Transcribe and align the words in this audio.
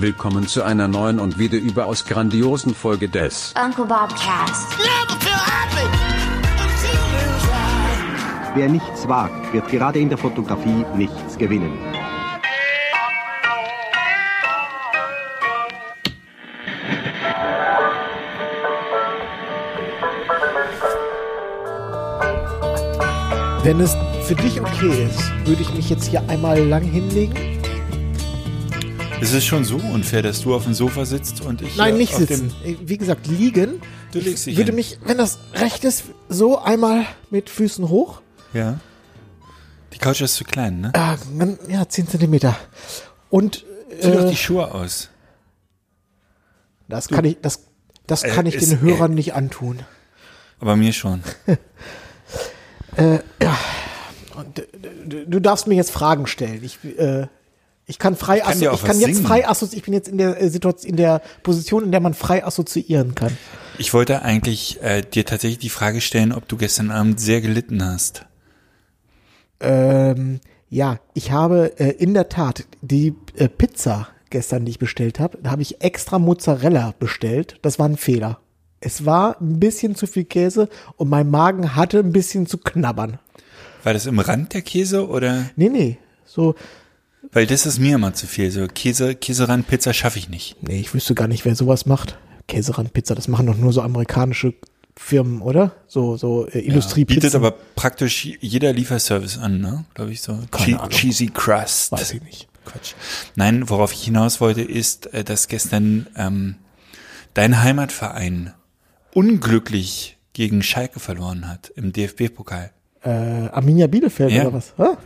Willkommen 0.00 0.46
zu 0.46 0.62
einer 0.62 0.86
neuen 0.86 1.18
und 1.18 1.40
wieder 1.40 1.58
überaus 1.58 2.04
grandiosen 2.04 2.72
Folge 2.72 3.08
des 3.08 3.52
Uncle 3.60 3.84
Bob 3.84 4.10
Cast. 4.10 4.68
Wer 8.54 8.68
nichts 8.68 9.08
wagt, 9.08 9.52
wird 9.52 9.66
gerade 9.66 9.98
in 9.98 10.08
der 10.08 10.16
Fotografie 10.16 10.84
nichts 10.94 11.36
gewinnen. 11.36 11.76
Wenn 23.64 23.80
es 23.80 23.96
für 24.28 24.36
dich 24.36 24.60
okay 24.60 25.08
ist, 25.10 25.32
würde 25.44 25.62
ich 25.62 25.74
mich 25.74 25.90
jetzt 25.90 26.04
hier 26.04 26.22
einmal 26.28 26.60
lang 26.60 26.84
hinlegen. 26.84 27.57
Es 29.20 29.32
ist 29.34 29.46
schon 29.46 29.64
so 29.64 29.76
unfair, 29.76 30.22
dass 30.22 30.42
du 30.42 30.54
auf 30.54 30.64
dem 30.64 30.74
Sofa 30.74 31.04
sitzt 31.04 31.40
und 31.40 31.60
ich 31.62 31.76
Nein, 31.76 31.94
äh, 31.94 31.98
nicht 31.98 32.14
sitzen. 32.14 32.52
Wie 32.84 32.96
gesagt, 32.98 33.26
liegen. 33.26 33.80
Du 34.12 34.20
legst 34.20 34.46
dich 34.46 34.52
ich 34.52 34.58
würde 34.58 34.68
hin. 34.70 34.76
mich, 34.76 34.98
wenn 35.04 35.18
das 35.18 35.38
recht 35.54 35.84
ist, 35.84 36.04
so 36.28 36.58
einmal 36.58 37.04
mit 37.30 37.50
Füßen 37.50 37.88
hoch. 37.88 38.22
Ja. 38.54 38.78
Die 39.92 39.98
Couch 39.98 40.20
ist 40.20 40.36
zu 40.36 40.44
klein, 40.44 40.80
ne? 40.80 40.92
Ah, 40.94 41.16
man- 41.34 41.58
ja, 41.68 41.86
10 41.88 42.08
Zentimeter. 42.08 42.56
Und 43.28 43.64
Zieh 44.00 44.12
doch 44.12 44.24
äh, 44.24 44.30
die 44.30 44.36
Schuhe 44.36 44.72
aus. 44.72 45.10
das 46.88 47.08
kann 47.08 47.24
ich, 47.24 47.38
das, 47.42 47.64
das 48.06 48.22
Äh, 48.22 48.30
kann 48.30 48.46
ich 48.46 48.56
den 48.56 48.80
Hörern 48.80 49.14
nicht 49.14 49.34
antun. 49.34 49.80
Aber 50.60 50.76
mir 50.76 50.92
schon. 50.92 51.22
Und, 52.96 54.58
äh, 54.58 54.66
du, 55.06 55.26
du 55.26 55.40
darfst 55.40 55.66
mir 55.66 55.74
jetzt 55.74 55.90
Fragen 55.90 56.26
stellen. 56.26 56.62
Ich, 56.62 56.78
äh, 56.84 57.26
ich 57.88 57.98
kann 57.98 58.16
frei, 58.16 58.40
kann 58.40 58.58
dir 58.58 58.72
auch 58.72 58.76
ich 58.76 58.84
kann 58.84 59.00
jetzt 59.00 59.16
singen. 59.16 59.26
frei 59.26 59.48
assoziieren. 59.48 59.78
Ich 59.78 59.84
bin 59.84 59.94
jetzt 59.94 60.08
in 60.08 60.18
der 60.18 60.40
äh, 60.40 60.50
Situation, 60.50 60.90
in 60.90 60.96
der 60.96 61.22
Position, 61.42 61.84
in 61.84 61.90
der 61.90 62.00
man 62.00 62.12
frei 62.12 62.44
assoziieren 62.44 63.14
kann. 63.14 63.36
Ich 63.78 63.94
wollte 63.94 64.22
eigentlich 64.22 64.80
äh, 64.82 65.00
dir 65.00 65.24
tatsächlich 65.24 65.58
die 65.58 65.70
Frage 65.70 66.02
stellen, 66.02 66.32
ob 66.32 66.46
du 66.46 66.58
gestern 66.58 66.90
Abend 66.90 67.18
sehr 67.18 67.40
gelitten 67.40 67.82
hast. 67.82 68.26
Ähm, 69.60 70.40
ja, 70.68 71.00
ich 71.14 71.32
habe 71.32 71.80
äh, 71.80 71.92
in 71.92 72.12
der 72.12 72.28
Tat 72.28 72.66
die 72.82 73.14
äh, 73.36 73.48
Pizza 73.48 74.08
gestern, 74.28 74.66
die 74.66 74.72
ich 74.72 74.78
bestellt 74.78 75.18
habe, 75.18 75.38
da 75.42 75.50
habe 75.50 75.62
ich 75.62 75.80
extra 75.80 76.18
Mozzarella 76.18 76.94
bestellt. 76.98 77.58
Das 77.62 77.78
war 77.78 77.88
ein 77.88 77.96
Fehler. 77.96 78.38
Es 78.80 79.06
war 79.06 79.40
ein 79.40 79.58
bisschen 79.58 79.94
zu 79.94 80.06
viel 80.06 80.24
Käse 80.24 80.68
und 80.96 81.08
mein 81.08 81.30
Magen 81.30 81.74
hatte 81.74 82.00
ein 82.00 82.12
bisschen 82.12 82.46
zu 82.46 82.58
knabbern. 82.58 83.18
War 83.82 83.94
das 83.94 84.04
im 84.04 84.18
Rand 84.18 84.52
der 84.52 84.62
Käse 84.62 85.08
oder? 85.08 85.46
Nee, 85.56 85.70
nee, 85.70 85.98
so, 86.26 86.54
Weil 87.32 87.46
das 87.46 87.66
ist 87.66 87.78
mir 87.78 87.96
immer 87.96 88.14
zu 88.14 88.26
viel. 88.26 88.50
So 88.50 88.66
Käse, 88.66 89.14
Käserandpizza 89.14 89.92
schaffe 89.92 90.18
ich 90.18 90.28
nicht. 90.28 90.56
nee, 90.62 90.80
ich 90.80 90.92
wüsste 90.94 91.14
gar 91.14 91.28
nicht, 91.28 91.44
wer 91.44 91.54
sowas 91.54 91.84
macht. 91.86 92.16
Käserandpizza, 92.46 93.14
das 93.14 93.28
machen 93.28 93.46
doch 93.46 93.56
nur 93.56 93.72
so 93.72 93.82
amerikanische 93.82 94.54
Firmen, 94.96 95.42
oder? 95.42 95.72
So, 95.86 96.16
so 96.16 96.46
äh, 96.48 96.58
Industriepizzen. 96.60 97.20
Bietet 97.20 97.34
aber 97.36 97.52
praktisch 97.76 98.24
jeder 98.40 98.72
Lieferservice 98.72 99.38
an, 99.38 99.60
ne? 99.60 99.84
Glaube 99.94 100.12
ich 100.12 100.22
so. 100.22 100.38
Keine 100.50 100.78
Che. 100.78 100.88
Cheesy 100.88 101.26
Crust. 101.28 101.92
Weiß 101.92 102.12
ich 102.14 102.22
nicht. 102.22 102.48
Quatsch. 102.64 102.94
Nein, 103.36 103.68
worauf 103.68 103.92
ich 103.92 104.02
hinaus 104.04 104.40
wollte, 104.40 104.62
ist, 104.62 105.12
äh, 105.14 105.22
dass 105.24 105.48
gestern 105.48 106.06
ähm, 106.16 106.56
dein 107.34 107.62
Heimatverein 107.62 108.54
unglücklich 109.12 110.16
gegen 110.32 110.62
Schalke 110.62 111.00
verloren 111.00 111.48
hat 111.48 111.70
im 111.76 111.92
DFB-Pokal. 111.92 112.70
Äh, 113.02 113.08
Arminia 113.10 113.86
Bielefeld 113.86 114.32
Ja. 114.32 114.42
oder 114.42 114.54
was? 114.54 114.74
Hä? 114.76 114.96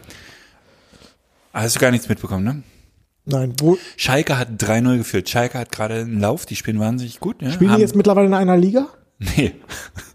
Hast 1.53 1.77
du 1.77 1.81
gar 1.81 1.91
nichts 1.91 2.09
mitbekommen, 2.09 2.45
ne? 2.45 2.63
Nein, 3.25 3.55
wo 3.61 3.79
Schalke 3.97 4.37
hat 4.37 4.49
3-0 4.59 4.99
geführt. 4.99 5.29
Schalke 5.29 5.59
hat 5.59 5.71
gerade 5.71 6.01
einen 6.01 6.21
Lauf, 6.21 6.45
die 6.47 6.57
spielen 6.57 6.81
wahnsinnig 6.81 7.21
gut. 7.21 7.41
Ja? 7.41 7.53
spielen 7.53 7.77
die 7.77 7.81
jetzt 7.81 7.95
mittlerweile 7.95 8.27
in 8.27 8.35
einer 8.35 8.57
Liga? 8.57 8.89
Nee. 9.19 9.55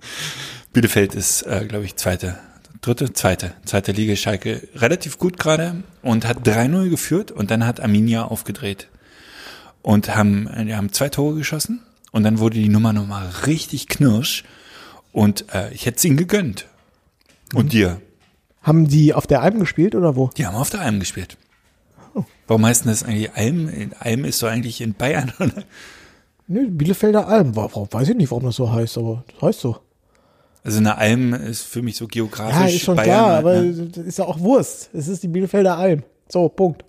Bielefeld 0.74 1.16
ist, 1.16 1.44
äh, 1.44 1.66
glaube 1.68 1.86
ich, 1.86 1.96
zweite, 1.96 2.38
dritte, 2.82 3.14
zweite, 3.14 3.54
zweite 3.64 3.94
Liga. 3.94 4.16
Schalke 4.16 4.68
relativ 4.76 5.18
gut 5.18 5.40
gerade 5.40 5.84
und 6.02 6.28
hat 6.28 6.46
3-0 6.46 6.90
geführt 6.90 7.32
und 7.32 7.50
dann 7.50 7.66
hat 7.66 7.80
Arminia 7.80 8.26
aufgedreht 8.26 8.90
und 9.82 10.14
haben, 10.16 10.50
die 10.68 10.76
haben 10.76 10.92
zwei 10.92 11.08
Tore 11.08 11.36
geschossen 11.36 11.82
und 12.12 12.24
dann 12.24 12.40
wurde 12.40 12.56
die 12.60 12.68
Nummer 12.68 12.92
nochmal 12.92 13.30
richtig 13.46 13.88
knirsch 13.88 14.44
und 15.14 15.46
äh, 15.54 15.72
ich 15.74 15.86
hätte 15.86 15.98
es 15.98 16.06
ihnen 16.06 16.18
gegönnt. 16.18 16.68
Und 17.54 17.72
dir? 17.72 18.02
Haben 18.68 18.88
die 18.88 19.14
auf 19.14 19.26
der 19.28 19.42
Alm 19.42 19.60
gespielt 19.60 19.96
oder 19.96 20.16
wo? 20.18 20.30
Die 20.36 20.46
haben 20.46 20.56
auf 20.56 20.70
der 20.70 20.82
Alm 20.82 21.00
gespielt. 21.00 21.38
Warum 22.48 22.66
heißt 22.66 22.84
denn 22.84 22.92
das 22.92 23.04
eigentlich 23.04 23.32
Alm? 23.34 23.92
Alm 24.00 24.26
ist 24.26 24.42
doch 24.44 24.50
eigentlich 24.50 24.82
in 24.82 24.94
Bayern, 24.94 25.32
oder? 25.40 25.64
Nö, 26.48 26.68
Bielefelder 26.70 27.28
Alm. 27.28 27.56
Wa- 27.56 27.70
Warum, 27.72 27.88
weiß 27.92 28.10
ich 28.10 28.16
nicht, 28.16 28.30
warum 28.32 28.44
das 28.46 28.56
so 28.58 28.72
heißt, 28.72 28.98
aber 28.98 29.24
das 29.34 29.42
heißt 29.42 29.60
so. 29.62 29.78
Also 30.64 30.80
eine 30.80 30.98
Alm 30.98 31.34
ist 31.34 31.62
für 31.64 31.82
mich 31.82 31.96
so 31.96 32.08
geografisch 32.08 32.58
Ja, 32.60 32.66
ist 32.66 32.82
schon 32.82 32.96
Bayern. 32.98 33.08
klar, 33.10 33.28
halt, 33.30 33.40
aber 33.40 33.62
ne? 33.62 33.74
das 33.88 34.06
ist 34.06 34.18
ja 34.18 34.26
auch 34.26 34.40
Wurst. 34.40 34.90
Es 34.94 35.08
ist 35.08 35.24
die 35.24 35.28
Bielefelder 35.30 35.78
Alm. 35.78 36.04
So, 36.28 36.50
Punkt. 36.50 36.84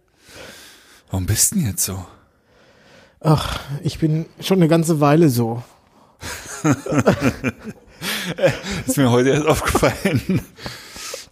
Warum 1.10 1.26
bist 1.26 1.52
du 1.52 1.56
denn 1.56 1.66
jetzt 1.66 1.84
so? 1.84 2.04
Ach, 3.20 3.60
ich 3.82 3.98
bin 4.00 4.26
schon 4.40 4.58
eine 4.58 4.66
ganze 4.68 4.98
Weile 5.00 5.28
so. 5.28 5.62
Ist 8.86 8.96
mir 8.96 9.10
heute 9.10 9.30
erst 9.30 9.46
aufgefallen. 9.46 10.40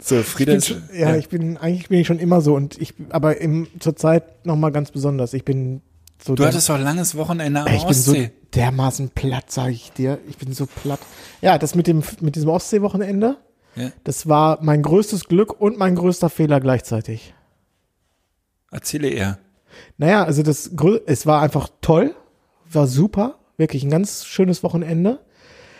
So, 0.07 0.23
Frieda 0.23 0.53
ist, 0.53 0.67
schon, 0.67 0.83
ja, 0.93 1.17
ich 1.17 1.27
bin, 1.27 1.57
eigentlich 1.57 1.89
bin 1.89 1.99
ich 1.99 2.07
schon 2.07 2.19
immer 2.19 2.39
so 2.39 2.55
und 2.55 2.79
ich, 2.81 2.93
aber 3.09 3.41
im, 3.41 3.67
zur 3.79 3.97
Zeit 3.97 4.45
nochmal 4.45 4.71
ganz 4.71 4.89
besonders. 4.91 5.33
Ich 5.33 5.43
bin 5.43 5.81
so, 6.23 6.33
du 6.33 6.45
hattest 6.45 6.69
doch 6.69 6.75
ein 6.75 6.83
langes 6.83 7.15
Wochenende 7.15 7.59
am 7.59 7.67
ich 7.67 7.83
bin 7.83 7.93
so 7.93 8.11
Ostsee. 8.11 8.31
dermaßen 8.55 9.09
platt, 9.09 9.51
sage 9.51 9.73
ich 9.73 9.91
dir. 9.91 10.19
Ich 10.29 10.37
bin 10.37 10.53
so 10.53 10.65
platt. 10.65 11.01
Ja, 11.41 11.57
das 11.57 11.75
mit 11.75 11.87
dem, 11.87 12.03
mit 12.21 12.37
diesem 12.37 12.49
Ostsee-Wochenende, 12.49 13.35
Ja. 13.75 13.91
das 14.05 14.29
war 14.29 14.59
mein 14.61 14.81
größtes 14.81 15.25
Glück 15.25 15.59
und 15.59 15.77
mein 15.77 15.95
größter 15.95 16.29
Fehler 16.29 16.61
gleichzeitig. 16.61 17.33
Erzähle 18.71 19.09
eher. 19.09 19.39
Naja, 19.97 20.23
also 20.23 20.41
das, 20.41 20.71
es 21.05 21.25
war 21.25 21.41
einfach 21.41 21.69
toll, 21.81 22.15
war 22.71 22.87
super, 22.87 23.35
wirklich 23.57 23.83
ein 23.83 23.89
ganz 23.89 24.25
schönes 24.25 24.63
Wochenende. 24.63 25.19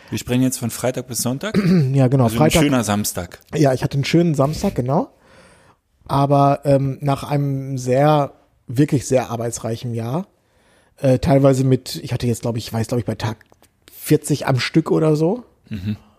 Wir 0.09 0.17
sprechen 0.17 0.41
jetzt 0.43 0.57
von 0.57 0.69
Freitag 0.69 1.07
bis 1.07 1.19
Sonntag. 1.19 1.57
Ja, 1.93 2.07
genau, 2.07 2.25
Also 2.25 2.37
Freitag. 2.37 2.61
ein 2.61 2.65
schöner 2.65 2.83
Samstag. 2.83 3.39
Ja, 3.55 3.73
ich 3.73 3.83
hatte 3.83 3.95
einen 3.95 4.05
schönen 4.05 4.35
Samstag, 4.35 4.75
genau. 4.75 5.09
Aber 6.05 6.61
ähm, 6.63 6.97
nach 7.01 7.23
einem 7.23 7.77
sehr, 7.77 8.33
wirklich 8.67 9.05
sehr 9.07 9.29
arbeitsreichen 9.29 9.93
Jahr, 9.93 10.27
äh, 10.97 11.19
teilweise 11.19 11.63
mit, 11.63 11.95
ich 11.97 12.13
hatte 12.13 12.27
jetzt, 12.27 12.41
glaube 12.41 12.57
ich, 12.57 12.67
ich 12.67 12.73
weiß, 12.73 12.87
glaube 12.87 12.99
ich, 13.01 13.05
bei 13.05 13.15
Tag 13.15 13.37
40 13.91 14.47
am 14.47 14.59
Stück 14.59 14.91
oder 14.91 15.15
so. 15.15 15.43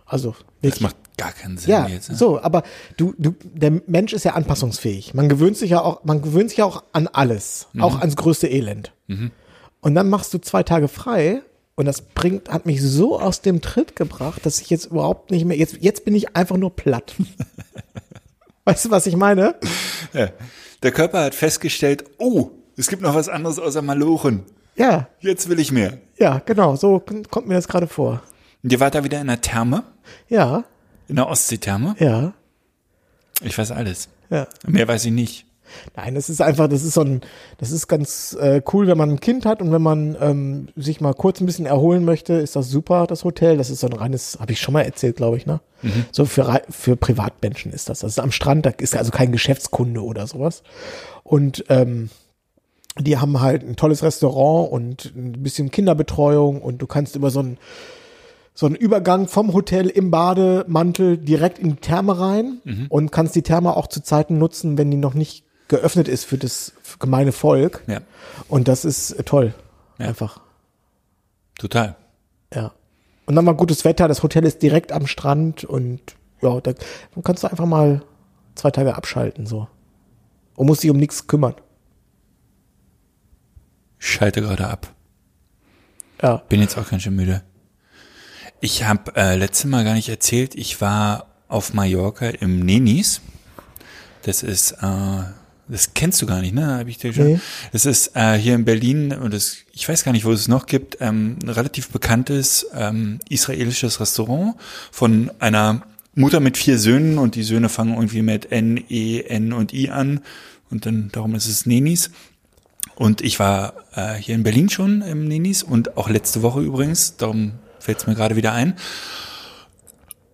Also 0.05 0.31
Mhm. 0.31 0.35
Das 0.61 0.73
wirklich. 0.73 0.81
macht 0.83 0.97
gar 1.17 1.33
keinen 1.33 1.57
Sinn 1.57 1.71
Ja, 1.71 1.87
jetzt. 1.87 2.11
Ne? 2.11 2.17
so, 2.17 2.41
aber 2.43 2.63
du, 2.97 3.15
du, 3.19 3.35
der 3.45 3.81
Mensch 3.87 4.13
ist 4.13 4.25
ja 4.25 4.35
anpassungsfähig. 4.35 5.15
Man 5.15 5.29
gewöhnt 5.29 5.57
sich 5.57 5.71
ja 5.71 5.81
auch, 5.81 6.05
man 6.05 6.21
gewöhnt 6.21 6.51
sich 6.51 6.59
ja 6.59 6.65
auch 6.67 6.83
an 6.93 7.07
alles, 7.09 7.69
Mhm. 7.73 7.83
auch 7.83 7.99
ans 8.01 8.17
größte 8.17 8.47
Elend. 8.49 8.93
Und 9.81 9.95
dann 9.95 10.11
machst 10.11 10.35
du 10.35 10.39
zwei 10.39 10.63
Tage 10.65 10.89
frei 10.89 11.41
und 11.79 11.85
das 11.87 12.01
bringt, 12.03 12.51
hat 12.51 12.67
mich 12.67 12.83
so 12.83 13.21
aus 13.21 13.41
dem 13.41 13.61
Tritt 13.61 13.95
gebracht, 13.95 14.45
dass 14.45 14.61
ich 14.61 14.69
jetzt 14.69 14.87
überhaupt 14.87 15.31
nicht 15.31 15.45
mehr, 15.45 15.57
jetzt, 15.57 15.79
jetzt 15.81 16.05
bin 16.05 16.15
ich 16.15 16.35
einfach 16.37 16.57
nur 16.57 16.75
platt. 16.75 17.15
weißt 18.65 18.87
du, 18.87 18.91
was 18.91 19.07
ich 19.07 19.17
meine? 19.17 19.55
Ja. 20.13 20.29
Der 20.83 20.93
Körper 20.93 21.23
hat 21.25 21.35
festgestellt, 21.35 22.05
oh, 22.19 22.51
es 22.77 22.89
gibt 22.89 23.03
noch 23.03 23.15
was 23.15 23.29
anderes 23.29 23.59
außer 23.59 23.83
Malochen. 23.83 24.45
Ja, 24.77 25.09
Jetzt 25.21 25.49
will 25.49 25.59
ich 25.59 25.73
mehr. 25.73 25.99
ja, 26.19 26.41
genau, 26.45 26.77
so 26.77 27.03
kommt 27.31 27.49
mir 27.49 27.55
das 27.55 27.67
gerade 27.69 27.87
vor. 27.89 28.23
Und 28.63 28.73
ihr 28.73 28.79
wart 28.81 28.95
da 28.95 29.03
wieder 29.05 29.21
in 29.21 29.27
der 29.29 29.41
Therme, 29.41 29.85
Ja, 30.29 30.65
in 31.09 31.17
der 31.17 31.29
Ostseetherme. 31.29 31.95
ja, 31.99 32.33
Ich 33.43 33.57
weiß 33.57 33.71
alles. 33.73 34.09
ja. 34.31 34.47
Mehr 34.67 34.87
weiß 34.89 35.05
ich 35.07 35.13
nicht. 35.13 35.47
Nein, 35.97 36.15
das 36.15 36.29
ist 36.29 36.41
einfach, 36.41 36.69
das 36.69 36.83
ist 36.83 36.95
so 36.95 37.03
ein, 37.03 37.21
das 37.59 37.71
ist 37.71 37.89
ganz 37.89 38.37
äh, 38.41 38.63
cool, 38.73 38.87
wenn 38.87 38.99
man 38.99 39.11
ein 39.11 39.21
Kind 39.21 39.47
hat 39.47 39.63
und 39.63 39.73
wenn 39.73 39.83
man 39.83 40.17
ähm, 40.21 40.69
sich 40.77 41.01
mal 41.01 41.15
kurz 41.15 41.41
ein 41.41 41.47
bisschen 41.47 41.67
erholen 41.67 42.05
möchte, 42.05 42.35
ist 42.35 42.57
das 42.57 42.69
super, 42.69 43.07
das 43.07 43.25
Hotel. 43.25 43.57
Das 43.57 43.71
ist 43.71 43.81
so 43.81 43.87
ein 43.87 43.93
reines, 43.93 44.39
habe 44.41 44.53
ich 44.53 44.61
schon 44.61 44.75
mal 44.75 44.83
erzählt, 44.83 45.17
glaube 45.17 45.37
ich, 45.37 45.47
ne? 45.47 45.61
So 46.13 46.25
für, 46.25 46.63
für 46.71 46.97
Privatmenschen 46.97 47.73
ist 47.73 47.89
das. 47.89 48.01
Das 48.01 48.13
ist 48.13 48.19
am 48.19 48.33
Strand, 48.33 48.67
da 48.67 48.71
ist 48.71 48.97
also 48.97 49.11
kein 49.11 49.31
Geschäftskunde 49.31 50.03
oder 50.03 50.27
sowas. 50.27 50.63
Und 51.23 51.65
ähm, 51.69 52.11
die 52.99 53.17
haben 53.19 53.41
halt 53.41 53.63
ein 53.63 53.77
tolles 53.77 54.03
Restaurant 54.03 54.73
und 54.73 55.13
ein 55.17 55.43
bisschen 55.43 55.71
Kinderbetreuung 55.71 56.61
und 56.61 56.79
du 56.83 56.87
kannst 56.87 57.17
über 57.17 57.31
so 57.31 57.41
einen 57.41 57.59
so 58.55 58.67
einen 58.67 58.75
Übergang 58.75 59.29
vom 59.29 59.53
Hotel 59.53 59.89
im 59.89 60.11
Bademantel 60.11 61.17
direkt 61.17 61.61
in 61.61 61.69
die 61.71 61.77
Therme 61.77 62.19
rein 62.19 62.61
und 62.89 63.13
kannst 63.13 63.37
die 63.37 63.43
Therme 63.43 63.77
auch 63.77 63.87
zu 63.87 64.03
Zeiten 64.03 64.39
nutzen, 64.39 64.77
wenn 64.77 64.91
die 64.91 64.97
noch 64.97 65.15
nicht 65.15 65.45
geöffnet 65.69 66.09
ist 66.09 66.25
für 66.25 66.39
das 66.39 66.73
gemeine 66.99 67.33
Volk. 67.33 67.83
Ja, 67.87 68.01
Und 68.49 68.69
das 68.69 68.85
ist 68.85 69.17
toll. 69.27 69.55
Ja. 69.99 70.07
Einfach. 70.09 70.41
total. 71.59 71.97
Ja. 72.55 72.73
Und 73.27 73.35
dann 73.37 73.45
mal 73.45 73.53
gutes 73.53 73.85
Wetter, 73.85 74.09
das 74.09 74.23
Hotel 74.23 74.45
ist 74.45 74.63
direkt 74.63 74.91
am 74.93 75.07
Strand 75.07 75.65
und 75.65 76.01
ja, 76.41 76.61
da 76.61 76.73
dann 76.73 77.23
kannst 77.25 77.43
du 77.43 77.49
einfach 77.51 77.67
mal 77.67 78.03
zwei 78.55 78.71
Tage 78.71 78.95
abschalten 78.95 79.45
so. 79.47 79.69
Und 80.55 80.67
musst 80.67 80.83
dich 80.83 80.91
um 80.91 80.97
nichts 80.97 81.27
kümmern. 81.27 81.55
schalte 83.99 84.41
gerade 84.41 84.67
ab. 84.69 84.93
Ja. 86.23 86.37
Bin 86.49 86.61
jetzt 86.61 86.79
auch 86.79 86.89
ganz 86.89 87.03
schön 87.03 87.17
müde. 87.17 87.43
Ich 88.61 88.85
habe 88.85 89.15
äh, 89.15 89.37
letztes 89.37 89.67
Mal 89.67 89.85
gar 89.85 89.95
nicht 89.95 90.09
erzählt, 90.09 90.55
ich 90.55 90.81
war 90.81 91.27
auf 91.49 91.75
Mallorca 91.75 92.29
im 92.29 92.61
Nenis. 92.61 93.21
Das 94.23 94.43
ist, 94.43 94.73
äh, 94.73 95.23
das 95.69 95.95
kennst 95.95 96.21
du 96.23 96.27
gar 96.27 96.41
nicht, 96.41 96.55
ne? 96.55 96.79
Hab 96.79 96.89
ich 96.89 96.99
dir 96.99 97.13
schon. 97.13 97.27
Nee. 97.27 97.41
Das 97.73 97.87
ist 97.87 98.17
äh, 98.17 98.35
hier 98.35 98.55
in 98.55 98.65
Berlin 98.65 99.13
und 99.13 99.35
das, 99.35 99.59
ich 99.73 99.89
weiß 99.89 100.05
gar 100.05 100.13
nicht, 100.13 100.25
wo 100.25 100.33
es 100.33 100.49
noch 100.49 100.67
gibt, 100.67 100.99
ähm, 101.01 101.37
ein 101.43 101.49
relativ 101.49 101.91
bekanntes 101.91 102.67
ähm, 102.75 103.21
israelisches 103.29 104.01
Restaurant 104.01 104.57
von 104.91 105.31
einer 105.39 105.83
Mutter 106.15 106.41
mit 106.41 106.57
vier 106.57 106.79
Söhnen 106.79 107.19
und 107.19 107.35
die 107.35 107.43
Söhne 107.43 107.69
fangen 107.69 107.95
irgendwie 107.95 108.23
mit 108.23 108.51
N, 108.51 108.83
E, 108.89 109.23
N 109.23 109.53
und 109.53 109.73
I 109.73 109.91
an 109.91 110.21
und 110.71 110.87
dann 110.87 111.11
darum 111.13 111.35
ist 111.35 111.47
es 111.47 111.67
Nenis. 111.67 112.11
Und 112.95 113.21
ich 113.21 113.39
war 113.39 113.75
äh, 113.95 114.15
hier 114.15 114.35
in 114.35 114.43
Berlin 114.43 114.69
schon 114.69 115.03
im 115.03 115.25
Nenis 115.25 115.63
und 115.63 115.97
auch 115.97 116.09
letzte 116.09 116.43
Woche 116.43 116.61
übrigens, 116.61 117.17
darum 117.17 117.53
fällt 117.79 117.99
es 117.99 118.07
mir 118.07 118.15
gerade 118.15 118.35
wieder 118.35 118.53
ein. 118.53 118.75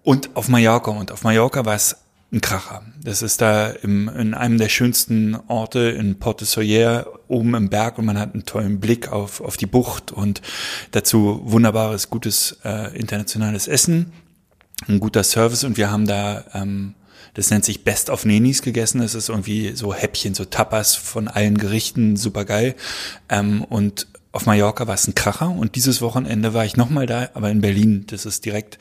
Und 0.03 0.35
auf 0.35 0.49
Mallorca. 0.49 0.91
Und 0.91 1.13
auf 1.13 1.25
Mallorca 1.25 1.65
war 1.65 1.75
es 1.75 1.97
ein 2.35 2.41
Kracher. 2.41 2.83
Das 3.03 3.23
ist 3.23 3.41
da 3.41 3.69
im, 3.69 4.09
in 4.09 4.35
einem 4.35 4.59
der 4.59 4.69
schönsten 4.69 5.37
Orte 5.47 5.91
in 5.91 6.19
Porte 6.19 6.45
Soyer, 6.45 7.07
oben 7.29 7.55
im 7.55 7.71
Berg 7.71 7.97
und 7.97 8.05
man 8.05 8.19
hat 8.19 8.35
einen 8.35 8.45
tollen 8.45 8.81
Blick 8.81 9.09
auf, 9.09 9.41
auf 9.41 9.57
die 9.57 9.67
Bucht 9.67 10.11
und 10.11 10.43
dazu 10.91 11.41
wunderbares, 11.45 12.11
gutes 12.11 12.59
äh, 12.65 12.97
internationales 12.99 13.69
Essen, 13.69 14.13
ein 14.89 14.99
guter 14.99 15.23
Service 15.23 15.63
und 15.63 15.77
wir 15.77 15.91
haben 15.91 16.07
da, 16.07 16.45
ähm, 16.53 16.95
das 17.35 17.51
nennt 17.51 17.65
sich 17.65 17.85
Best 17.85 18.11
of 18.11 18.25
Nenis 18.25 18.63
gegessen. 18.63 19.01
Das 19.01 19.15
ist 19.15 19.29
irgendwie 19.29 19.73
so 19.75 19.95
Häppchen, 19.95 20.35
so 20.35 20.45
Tapas 20.45 20.95
von 20.95 21.29
allen 21.29 21.57
Gerichten, 21.57 22.17
super 22.17 22.45
geil. 22.45 22.75
Ähm, 23.29 23.63
und 23.63 24.09
auf 24.33 24.47
Mallorca 24.47 24.89
war 24.89 24.95
es 24.95 25.07
ein 25.07 25.15
Kracher 25.15 25.51
und 25.51 25.77
dieses 25.77 26.03
Wochenende 26.03 26.53
war 26.55 26.65
ich 26.65 26.77
nochmal 26.77 27.07
da, 27.07 27.29
aber 27.35 27.51
in 27.51 27.61
Berlin. 27.61 28.05
Das 28.09 28.27
ist 28.27 28.45
direkt, 28.45 28.79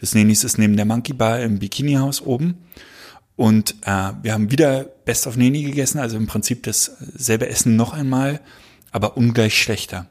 das 0.00 0.14
Nenis 0.14 0.42
ist 0.42 0.58
neben 0.58 0.76
der 0.76 0.84
Monkey 0.84 1.12
Bar 1.12 1.40
im 1.40 1.60
Bikini 1.60 1.94
Haus 1.94 2.20
oben. 2.20 2.58
Und 3.36 3.76
äh, 3.82 4.12
wir 4.22 4.32
haben 4.32 4.50
wieder 4.50 4.84
Best 4.84 5.26
of 5.26 5.36
Neni 5.36 5.62
gegessen, 5.62 5.98
also 5.98 6.16
im 6.16 6.26
Prinzip 6.26 6.62
dasselbe 6.62 7.48
Essen 7.48 7.76
noch 7.76 7.92
einmal, 7.92 8.40
aber 8.92 9.16
ungleich 9.16 9.60
schlechter. 9.60 10.06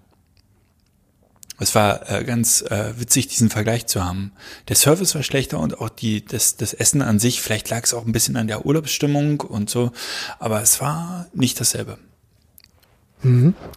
Es 1.57 1.74
war 1.74 2.10
äh, 2.12 2.24
ganz 2.24 2.62
äh, 2.63 2.94
witzig, 3.00 3.27
diesen 3.27 3.50
Vergleich 3.50 3.88
zu 3.88 4.04
haben. 4.04 4.33
Der 4.68 4.75
Service 4.75 5.16
war 5.16 5.24
schlechter 5.24 5.60
und 5.60 5.80
auch 5.80 5.89
die, 5.89 6.24
das, 6.24 6.57
das 6.57 6.74
Essen 6.74 7.01
an 7.01 7.18
sich, 7.18 7.42
vielleicht 7.42 7.69
lag 7.69 7.83
es 7.83 7.94
auch 7.94 8.06
ein 8.06 8.12
bisschen 8.12 8.36
an 8.36 8.48
der 8.48 8.66
Urlaubsstimmung 8.66 9.42
und 9.42 9.69
so, 9.69 9.92
aber 10.38 10.62
es 10.62 10.81
war 10.81 11.27
nicht 11.33 11.60
dasselbe. 11.60 11.98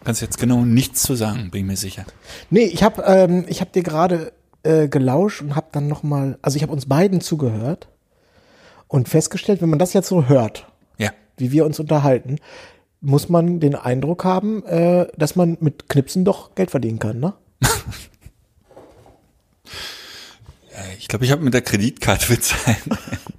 Kannst 0.04 0.20
jetzt 0.20 0.38
genau 0.38 0.64
nichts 0.64 1.02
zu 1.02 1.14
sagen, 1.14 1.50
bin 1.50 1.62
ich 1.62 1.66
mir 1.66 1.76
sicher. 1.76 2.04
Nee, 2.50 2.64
ich 2.64 2.82
habe 2.82 3.02
ähm, 3.06 3.44
ich 3.48 3.60
hab 3.60 3.72
dir 3.72 3.82
gerade 3.82 4.32
äh, 4.62 4.88
gelauscht 4.88 5.40
und 5.40 5.54
habe 5.54 5.68
dann 5.72 5.86
noch 5.86 6.02
mal, 6.02 6.38
also 6.42 6.56
ich 6.56 6.62
habe 6.62 6.72
uns 6.72 6.86
beiden 6.86 7.20
zugehört 7.20 7.88
und 8.88 9.08
festgestellt, 9.08 9.62
wenn 9.62 9.70
man 9.70 9.78
das 9.78 9.92
jetzt 9.92 10.08
so 10.08 10.26
hört, 10.26 10.66
Ja. 10.98 11.10
wie 11.36 11.52
wir 11.52 11.64
uns 11.64 11.78
unterhalten, 11.78 12.36
muss 13.00 13.28
man 13.28 13.60
den 13.60 13.74
Eindruck 13.76 14.24
haben, 14.24 14.64
äh, 14.66 15.06
dass 15.16 15.36
man 15.36 15.56
mit 15.60 15.88
Knipsen 15.88 16.24
doch 16.24 16.54
Geld 16.56 16.70
verdienen 16.70 16.98
kann, 16.98 17.20
ne? 17.20 17.34
Ich 20.98 21.08
glaube, 21.08 21.24
ich 21.24 21.32
habe 21.32 21.42
mit 21.42 21.54
der 21.54 21.62
Kreditkarte 21.62 22.28
bezahlt. 22.28 22.78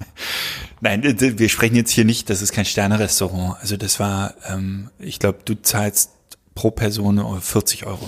Nein, 0.81 1.03
wir 1.03 1.49
sprechen 1.49 1.75
jetzt 1.75 1.91
hier 1.91 2.05
nicht, 2.05 2.29
das 2.29 2.41
ist 2.41 2.51
kein 2.51 2.65
Sterne-Restaurant. 2.65 3.57
Also 3.61 3.77
das 3.77 3.99
war, 3.99 4.33
ähm, 4.47 4.89
ich 4.97 5.19
glaube, 5.19 5.39
du 5.45 5.55
zahlst 5.55 6.11
pro 6.55 6.71
Person 6.71 7.21
40 7.41 7.85
Euro. 7.85 8.07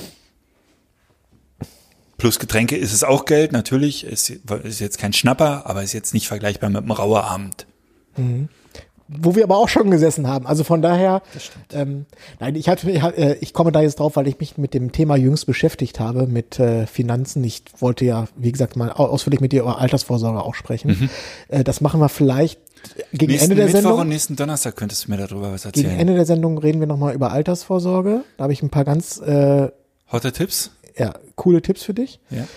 Plus 2.21 2.38
Getränke 2.38 2.77
ist 2.77 2.94
es 2.94 3.03
auch 3.03 3.25
Geld, 3.25 3.51
natürlich. 3.51 4.03
Ist, 4.06 4.29
ist 4.29 4.79
jetzt 4.79 5.00
kein 5.00 5.12
Schnapper, 5.12 5.63
aber 5.65 5.81
ist 5.81 5.94
jetzt 5.94 6.13
nicht 6.13 6.27
vergleichbar 6.27 6.69
mit 6.69 6.83
einem 6.83 6.91
Rauerabend. 6.91 7.65
Wo 9.07 9.35
wir 9.35 9.44
aber 9.44 9.57
auch 9.57 9.68
schon 9.69 9.89
gesessen 9.89 10.27
haben. 10.27 10.45
Also 10.45 10.63
von 10.63 10.83
daher, 10.83 11.23
ähm, 11.73 12.06
nein, 12.39 12.53
ich 12.56 12.69
hatte, 12.69 12.89
ich, 12.91 13.01
äh, 13.01 13.38
ich 13.41 13.53
komme 13.53 13.71
da 13.71 13.81
jetzt 13.81 14.00
drauf, 14.00 14.15
weil 14.18 14.27
ich 14.27 14.38
mich 14.39 14.59
mit 14.59 14.75
dem 14.75 14.91
Thema 14.91 15.15
jüngst 15.18 15.47
beschäftigt 15.47 16.00
habe, 16.00 16.27
mit 16.27 16.59
äh, 16.59 16.85
Finanzen. 16.85 17.44
Ich 17.44 17.63
wollte 17.79 18.06
ja, 18.06 18.27
wie 18.38 18.51
gesagt, 18.51 18.75
mal 18.75 18.91
au- 18.91 19.07
ausführlich 19.07 19.41
mit 19.41 19.51
dir 19.51 19.63
über 19.63 19.79
Altersvorsorge 19.79 20.41
auch 20.44 20.53
sprechen. 20.53 21.09
Äh, 21.50 21.63
das 21.63 21.81
machen 21.81 22.00
wir 22.00 22.07
vielleicht 22.09 22.59
gegen 23.12 23.31
Nächsten 23.31 23.51
Ende 23.51 23.56
der 23.56 23.65
Mittwoch 23.65 23.81
Sendung. 23.81 24.00
und 24.00 24.09
nächsten 24.09 24.35
Donnerstag 24.35 24.75
könntest 24.75 25.07
du 25.07 25.12
mir 25.12 25.17
darüber 25.17 25.51
was 25.51 25.63
Gegen 25.63 25.85
erzählen. 25.88 26.00
Ende 26.00 26.13
der 26.13 26.25
Sendung 26.27 26.57
reden 26.59 26.79
wir 26.79 26.88
nochmal 26.88 27.13
über 27.15 27.31
Altersvorsorge. 27.31 28.24
Da 28.38 28.44
habe 28.44 28.53
ich 28.53 28.62
ein 28.62 28.69
paar 28.69 28.85
ganz 28.85 29.19
äh, 29.19 29.69
Hotte 30.12 30.31
Tipps? 30.31 30.71
Ja, 30.97 31.13
coole 31.35 31.61
Tipps 31.61 31.83
für 31.83 31.93
dich. 31.93 32.19
Ja, 32.29 32.47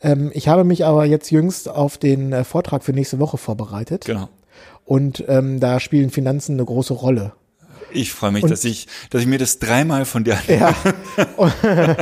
Ähm, 0.00 0.30
ich 0.34 0.48
habe 0.48 0.64
mich 0.64 0.84
aber 0.84 1.04
jetzt 1.04 1.30
jüngst 1.30 1.68
auf 1.68 1.96
den 1.96 2.32
äh, 2.32 2.44
Vortrag 2.44 2.82
für 2.82 2.92
nächste 2.92 3.18
Woche 3.18 3.38
vorbereitet. 3.38 4.04
genau. 4.04 4.28
Und 4.84 5.24
ähm, 5.28 5.60
da 5.60 5.78
spielen 5.78 6.10
Finanzen 6.10 6.54
eine 6.54 6.64
große 6.64 6.92
Rolle. 6.92 7.32
Ich 7.92 8.12
freue 8.12 8.32
mich, 8.32 8.44
dass 8.44 8.64
ich, 8.64 8.88
dass 9.10 9.20
ich 9.20 9.26
mir 9.28 9.38
das 9.38 9.58
dreimal 9.58 10.04
von 10.04 10.24
dir 10.24 10.36
anhöre. 10.38 10.74
Ja. 11.38 11.96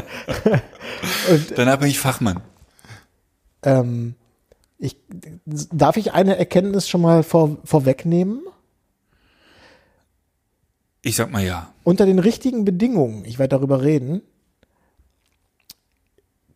Danach 1.56 1.78
bin 1.78 1.88
ich 1.88 1.98
Fachmann. 1.98 2.40
ähm, 3.64 4.14
ich, 4.78 4.96
darf 5.44 5.98
ich 5.98 6.12
eine 6.14 6.38
Erkenntnis 6.38 6.88
schon 6.88 7.02
mal 7.02 7.22
vor, 7.22 7.58
vorwegnehmen? 7.64 8.40
Ich 11.02 11.16
sag 11.16 11.30
mal 11.30 11.44
ja. 11.44 11.72
Unter 11.84 12.06
den 12.06 12.18
richtigen 12.18 12.64
Bedingungen, 12.64 13.24
ich 13.24 13.38
werde 13.38 13.56
darüber 13.56 13.82
reden, 13.82 14.22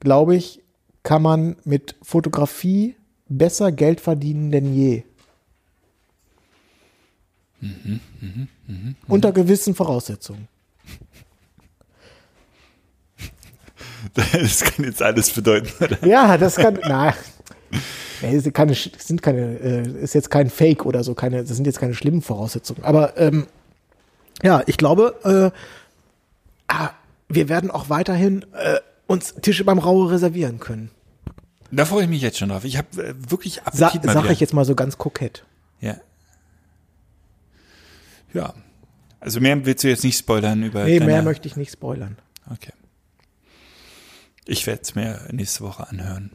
glaube 0.04 0.36
ich, 0.36 0.62
kann 1.02 1.22
man 1.22 1.56
mit 1.64 1.96
Fotografie 2.02 2.94
besser 3.28 3.72
Geld 3.72 4.00
verdienen 4.00 4.52
denn 4.52 4.72
je. 4.72 5.02
Unter 9.08 9.32
gewissen 9.32 9.74
Voraussetzungen. 9.74 10.48
Das 14.14 14.60
kann 14.60 14.84
jetzt 14.84 15.02
alles 15.02 15.30
bedeuten, 15.30 15.72
oder? 15.82 16.06
Ja, 16.06 16.36
das 16.36 16.56
kann, 16.56 16.78
na, 16.86 17.14
keine, 18.52 18.74
sind 18.74 19.22
keine, 19.22 19.58
äh, 19.58 20.02
ist 20.02 20.14
jetzt 20.14 20.30
kein 20.30 20.50
Fake 20.50 20.84
oder 20.84 21.02
so, 21.02 21.14
keine, 21.14 21.42
das 21.42 21.56
sind 21.56 21.66
jetzt 21.66 21.80
keine 21.80 21.94
schlimmen 21.94 22.20
Voraussetzungen. 22.20 22.84
Aber 22.84 23.16
ähm, 23.16 23.46
ja, 24.42 24.62
ich 24.66 24.76
glaube, 24.76 25.16
äh, 25.24 25.58
ah, 26.68 26.90
wir 27.28 27.48
werden 27.48 27.70
auch 27.70 27.88
weiterhin 27.88 28.44
äh, 28.52 28.78
uns 29.06 29.34
Tische 29.34 29.64
beim 29.64 29.78
Raue 29.78 30.10
reservieren 30.10 30.60
können. 30.60 30.90
Da 31.70 31.84
freue 31.84 32.04
ich 32.04 32.08
mich 32.08 32.22
jetzt 32.22 32.38
schon 32.38 32.50
drauf. 32.50 32.64
Ich 32.64 32.76
habe 32.76 32.88
äh, 33.02 33.14
wirklich 33.30 33.60
Sa 33.72 33.88
Appetit 33.88 34.04
mal 34.04 34.12
sag 34.12 34.30
ich 34.30 34.40
jetzt 34.40 34.54
mal 34.54 34.64
so 34.64 34.74
ganz 34.74 34.98
kokett. 34.98 35.44
Ja. 35.80 35.96
Ja. 38.32 38.54
Also 39.20 39.40
mehr 39.40 39.64
willst 39.64 39.82
du 39.84 39.88
jetzt 39.88 40.04
nicht 40.04 40.18
spoilern 40.18 40.62
über 40.62 40.84
Nee, 40.84 41.00
mehr 41.00 41.22
möchte 41.22 41.48
ich 41.48 41.56
nicht 41.56 41.72
spoilern. 41.72 42.18
Okay. 42.50 42.72
Ich 44.44 44.66
werde 44.66 44.82
es 44.82 44.94
mir 44.94 45.26
nächste 45.32 45.64
Woche 45.64 45.88
anhören. 45.88 46.30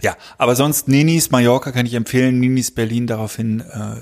Ja, 0.00 0.16
aber 0.36 0.54
sonst 0.54 0.86
Ninis 0.86 1.32
Mallorca 1.32 1.72
kann 1.72 1.86
ich 1.86 1.94
empfehlen, 1.94 2.38
Ninis 2.38 2.70
Berlin 2.70 3.08
daraufhin, 3.08 3.60
äh, 3.60 3.96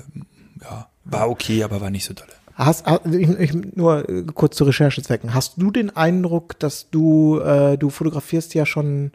ja, 0.61 0.89
war 1.05 1.29
okay, 1.29 1.63
aber 1.63 1.81
war 1.81 1.89
nicht 1.89 2.05
so 2.05 2.13
dolle. 2.13 2.36
Hast, 2.57 2.85
ha- 2.87 3.01
ich, 3.11 3.29
ich, 3.29 3.53
nur 3.75 4.09
äh, 4.09 4.23
kurz 4.33 4.57
zu 4.57 4.63
Recherchezwecken. 4.63 5.33
Hast 5.33 5.53
du 5.57 5.69
den 5.69 5.95
Eindruck, 5.95 6.57
dass 6.59 6.89
du, 6.89 7.39
äh, 7.39 7.77
du 7.77 7.89
fotografierst 7.91 8.55
ja 8.55 8.65
schon 8.65 9.11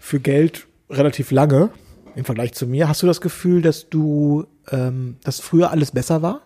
für 0.00 0.20
Geld 0.20 0.66
relativ 0.88 1.30
lange 1.30 1.68
im 2.14 2.24
Vergleich 2.24 2.54
zu 2.54 2.66
mir? 2.66 2.88
Hast 2.88 3.02
du 3.02 3.06
das 3.06 3.20
Gefühl, 3.20 3.60
dass 3.60 3.90
du, 3.90 4.46
ähm, 4.70 5.16
dass 5.22 5.40
früher 5.40 5.70
alles 5.70 5.90
besser 5.90 6.22
war? 6.22 6.40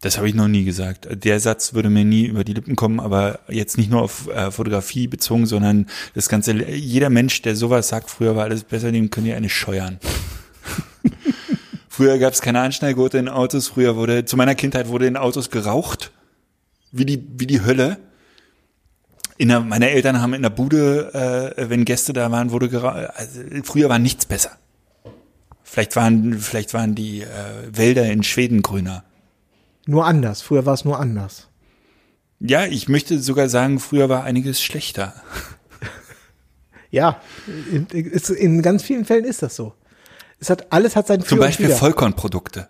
Das 0.00 0.16
habe 0.16 0.28
ich 0.28 0.34
noch 0.36 0.46
nie 0.46 0.62
gesagt. 0.64 1.08
Der 1.24 1.40
Satz 1.40 1.74
würde 1.74 1.90
mir 1.90 2.04
nie 2.04 2.26
über 2.26 2.44
die 2.44 2.54
Lippen 2.54 2.76
kommen, 2.76 3.00
aber 3.00 3.40
jetzt 3.48 3.78
nicht 3.78 3.90
nur 3.90 4.02
auf 4.02 4.28
äh, 4.28 4.52
Fotografie 4.52 5.08
bezogen, 5.08 5.46
sondern 5.46 5.86
das 6.14 6.28
ganze, 6.28 6.52
jeder 6.52 7.10
Mensch, 7.10 7.42
der 7.42 7.56
sowas 7.56 7.88
sagt, 7.88 8.10
früher 8.10 8.36
war 8.36 8.44
alles 8.44 8.62
besser, 8.62 8.92
dem 8.92 9.10
könnt 9.10 9.26
ihr 9.26 9.36
eine 9.36 9.48
scheuern. 9.48 9.98
Früher 11.98 12.18
gab 12.18 12.32
es 12.32 12.40
keine 12.40 12.60
Anschnallgurte 12.60 13.18
in 13.18 13.28
Autos, 13.28 13.66
früher 13.66 13.96
wurde, 13.96 14.24
zu 14.24 14.36
meiner 14.36 14.54
Kindheit 14.54 14.86
wurde 14.86 15.08
in 15.08 15.16
Autos 15.16 15.50
geraucht, 15.50 16.12
wie 16.92 17.04
die, 17.04 17.26
wie 17.36 17.48
die 17.48 17.64
Hölle. 17.64 17.98
In 19.36 19.48
der, 19.48 19.60
meine 19.62 19.90
Eltern 19.90 20.22
haben 20.22 20.32
in 20.32 20.42
der 20.42 20.50
Bude, 20.50 21.54
äh, 21.56 21.68
wenn 21.68 21.84
Gäste 21.84 22.12
da 22.12 22.30
waren, 22.30 22.52
wurde 22.52 22.68
geraucht. 22.68 23.10
Also, 23.16 23.40
früher 23.64 23.88
war 23.88 23.98
nichts 23.98 24.26
besser. 24.26 24.58
Vielleicht 25.64 25.96
waren, 25.96 26.38
vielleicht 26.38 26.72
waren 26.72 26.94
die 26.94 27.22
äh, 27.22 27.26
Wälder 27.72 28.06
in 28.06 28.22
Schweden 28.22 28.62
grüner. 28.62 29.02
Nur 29.84 30.06
anders. 30.06 30.40
Früher 30.40 30.64
war 30.66 30.74
es 30.74 30.84
nur 30.84 31.00
anders. 31.00 31.48
Ja, 32.38 32.64
ich 32.66 32.88
möchte 32.88 33.18
sogar 33.18 33.48
sagen, 33.48 33.80
früher 33.80 34.08
war 34.08 34.22
einiges 34.22 34.62
schlechter. 34.62 35.14
Ja, 36.90 37.20
in, 37.70 37.86
in, 37.92 38.12
in 38.12 38.62
ganz 38.62 38.82
vielen 38.82 39.04
Fällen 39.04 39.26
ist 39.26 39.42
das 39.42 39.54
so. 39.54 39.74
Es 40.40 40.50
hat 40.50 40.72
alles 40.72 40.96
hat 40.96 41.06
sein 41.06 41.20
Für 41.22 41.28
Zum 41.28 41.38
Beispiel. 41.38 41.68
Vollkornprodukte. 41.70 42.68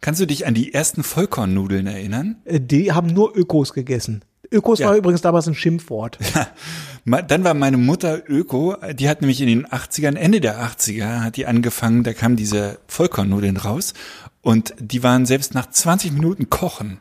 Kannst 0.00 0.20
du 0.20 0.26
dich 0.26 0.46
an 0.46 0.54
die 0.54 0.74
ersten 0.74 1.02
Vollkornnudeln 1.02 1.86
erinnern? 1.86 2.36
Äh, 2.44 2.60
Die 2.60 2.92
haben 2.92 3.08
nur 3.08 3.34
Ökos 3.36 3.72
gegessen. 3.72 4.22
Ökos 4.52 4.78
Ja. 4.78 4.88
war 4.88 4.96
übrigens 4.96 5.22
damals 5.22 5.48
ein 5.48 5.54
Schimpfwort. 5.54 6.18
Ma- 7.04 7.22
Dann 7.22 7.42
war 7.44 7.54
meine 7.54 7.78
Mutter 7.78 8.22
Öko, 8.28 8.76
die 8.94 9.08
hat 9.08 9.20
nämlich 9.22 9.40
in 9.40 9.48
den 9.48 9.66
80ern, 9.66 10.14
Ende 10.16 10.40
der 10.40 10.60
80er, 10.62 11.22
hat 11.22 11.36
die 11.36 11.46
angefangen, 11.46 12.04
da 12.04 12.12
kamen 12.12 12.36
diese 12.36 12.78
Vollkornnudeln 12.86 13.56
raus 13.56 13.94
und 14.42 14.74
die 14.78 15.02
waren 15.02 15.26
selbst 15.26 15.54
nach 15.54 15.68
20 15.70 16.12
Minuten 16.12 16.48
Kochen 16.50 17.00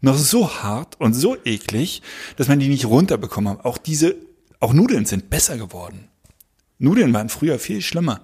noch 0.00 0.16
so 0.16 0.48
hart 0.62 0.98
und 1.00 1.12
so 1.14 1.36
eklig, 1.44 2.00
dass 2.36 2.48
man 2.48 2.60
die 2.60 2.68
nicht 2.68 2.86
runterbekommen 2.86 3.54
hat. 3.58 3.64
Auch 3.66 3.76
diese, 3.78 4.14
auch 4.60 4.72
Nudeln 4.72 5.04
sind 5.04 5.28
besser 5.28 5.58
geworden. 5.58 6.08
Nudeln 6.78 7.12
waren 7.12 7.28
früher 7.28 7.58
viel 7.58 7.82
schlimmer. 7.82 8.20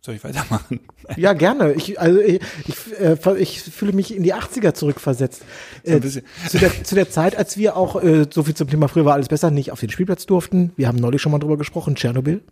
So, 0.00 0.12
soll 0.12 0.16
ich 0.16 0.24
weitermachen? 0.24 0.80
Ja, 1.16 1.32
gerne. 1.32 1.72
Ich, 1.72 1.98
also 1.98 2.20
ich, 2.20 2.40
ich, 2.66 3.00
äh, 3.00 3.38
ich 3.38 3.62
fühle 3.62 3.92
mich 3.92 4.14
in 4.14 4.22
die 4.22 4.34
80er 4.34 4.74
zurückversetzt. 4.74 5.42
Äh, 5.82 6.00
bisschen. 6.00 6.22
zu, 6.48 6.58
der, 6.58 6.84
zu 6.84 6.94
der 6.94 7.08
Zeit, 7.08 7.34
als 7.34 7.56
wir 7.56 7.76
auch, 7.76 8.02
äh, 8.02 8.26
so 8.30 8.42
viel 8.42 8.54
zum 8.54 8.68
Thema 8.68 8.88
früher 8.88 9.06
war 9.06 9.14
alles 9.14 9.28
besser, 9.28 9.50
nicht 9.50 9.72
auf 9.72 9.80
den 9.80 9.88
Spielplatz 9.88 10.26
durften. 10.26 10.72
Wir 10.76 10.86
haben 10.86 10.98
neulich 10.98 11.22
schon 11.22 11.32
mal 11.32 11.38
drüber 11.38 11.56
gesprochen, 11.56 11.94
Tschernobyl. 11.94 12.42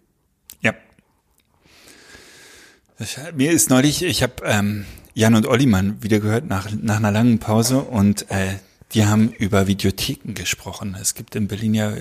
Ja. 0.63 0.73
Das, 2.99 3.19
mir 3.35 3.53
ist 3.53 3.69
neulich, 3.69 4.03
ich 4.03 4.23
habe 4.23 4.35
ähm, 4.45 4.87
Jan 5.13 5.35
und 5.35 5.47
Ollimann 5.47 6.03
wieder 6.03 6.19
gehört 6.19 6.47
nach, 6.47 6.69
nach 6.73 6.97
einer 6.97 7.13
langen 7.13 7.39
Pause 7.39 7.81
und 7.81 8.31
äh, 8.31 8.55
die 8.97 9.05
haben 9.05 9.31
über 9.31 9.67
Videotheken 9.67 10.33
gesprochen. 10.33 10.97
Es 10.99 11.15
gibt 11.15 11.37
in 11.37 11.49
Berlin 11.49 11.75
ja, 11.75 11.93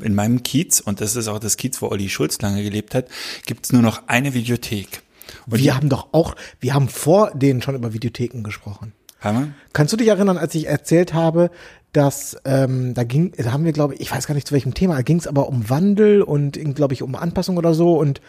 in 0.00 0.14
meinem 0.14 0.42
Kiez, 0.42 0.80
und 0.80 1.00
das 1.00 1.16
ist 1.16 1.28
auch 1.28 1.38
das 1.38 1.56
Kiez, 1.56 1.80
wo 1.80 1.88
Olli 1.88 2.10
Schulz 2.10 2.40
lange 2.42 2.62
gelebt 2.62 2.94
hat, 2.94 3.06
gibt 3.46 3.64
es 3.64 3.72
nur 3.72 3.80
noch 3.80 4.06
eine 4.06 4.34
Videothek. 4.34 5.00
Und 5.46 5.58
wir 5.58 5.74
haben 5.74 5.88
doch 5.88 6.08
auch, 6.12 6.36
wir 6.60 6.74
haben 6.74 6.88
vor 6.88 7.30
denen 7.30 7.62
schon 7.62 7.74
über 7.74 7.94
Videotheken 7.94 8.42
gesprochen. 8.42 8.92
haben 9.20 9.38
wir? 9.38 9.48
Kannst 9.72 9.94
du 9.94 9.96
dich 9.96 10.08
erinnern, 10.08 10.36
als 10.36 10.54
ich 10.54 10.66
erzählt 10.66 11.14
habe, 11.14 11.50
dass 11.92 12.36
ähm, 12.44 12.92
da 12.92 13.04
ging, 13.04 13.32
da 13.38 13.52
haben 13.52 13.64
wir, 13.64 13.72
glaube 13.72 13.94
ich, 13.94 14.00
ich 14.02 14.12
weiß 14.12 14.26
gar 14.26 14.34
nicht 14.34 14.46
zu 14.46 14.52
welchem 14.52 14.74
Thema, 14.74 14.96
da 14.96 15.02
ging 15.02 15.18
es 15.18 15.26
aber 15.26 15.48
um 15.48 15.70
Wandel 15.70 16.20
und 16.20 16.62
glaube 16.74 16.92
ich 16.92 17.02
um 17.02 17.14
Anpassung 17.14 17.56
oder 17.56 17.72
so 17.72 17.98
und 17.98 18.20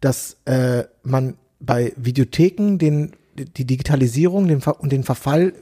dass 0.00 0.38
äh, 0.46 0.84
man 1.02 1.34
bei 1.60 1.92
Videotheken 1.96 2.78
den 2.78 3.12
die 3.56 3.64
Digitalisierung 3.64 4.48
den, 4.48 4.62
und 4.62 4.92
den 4.92 5.04
Verfall 5.04 5.54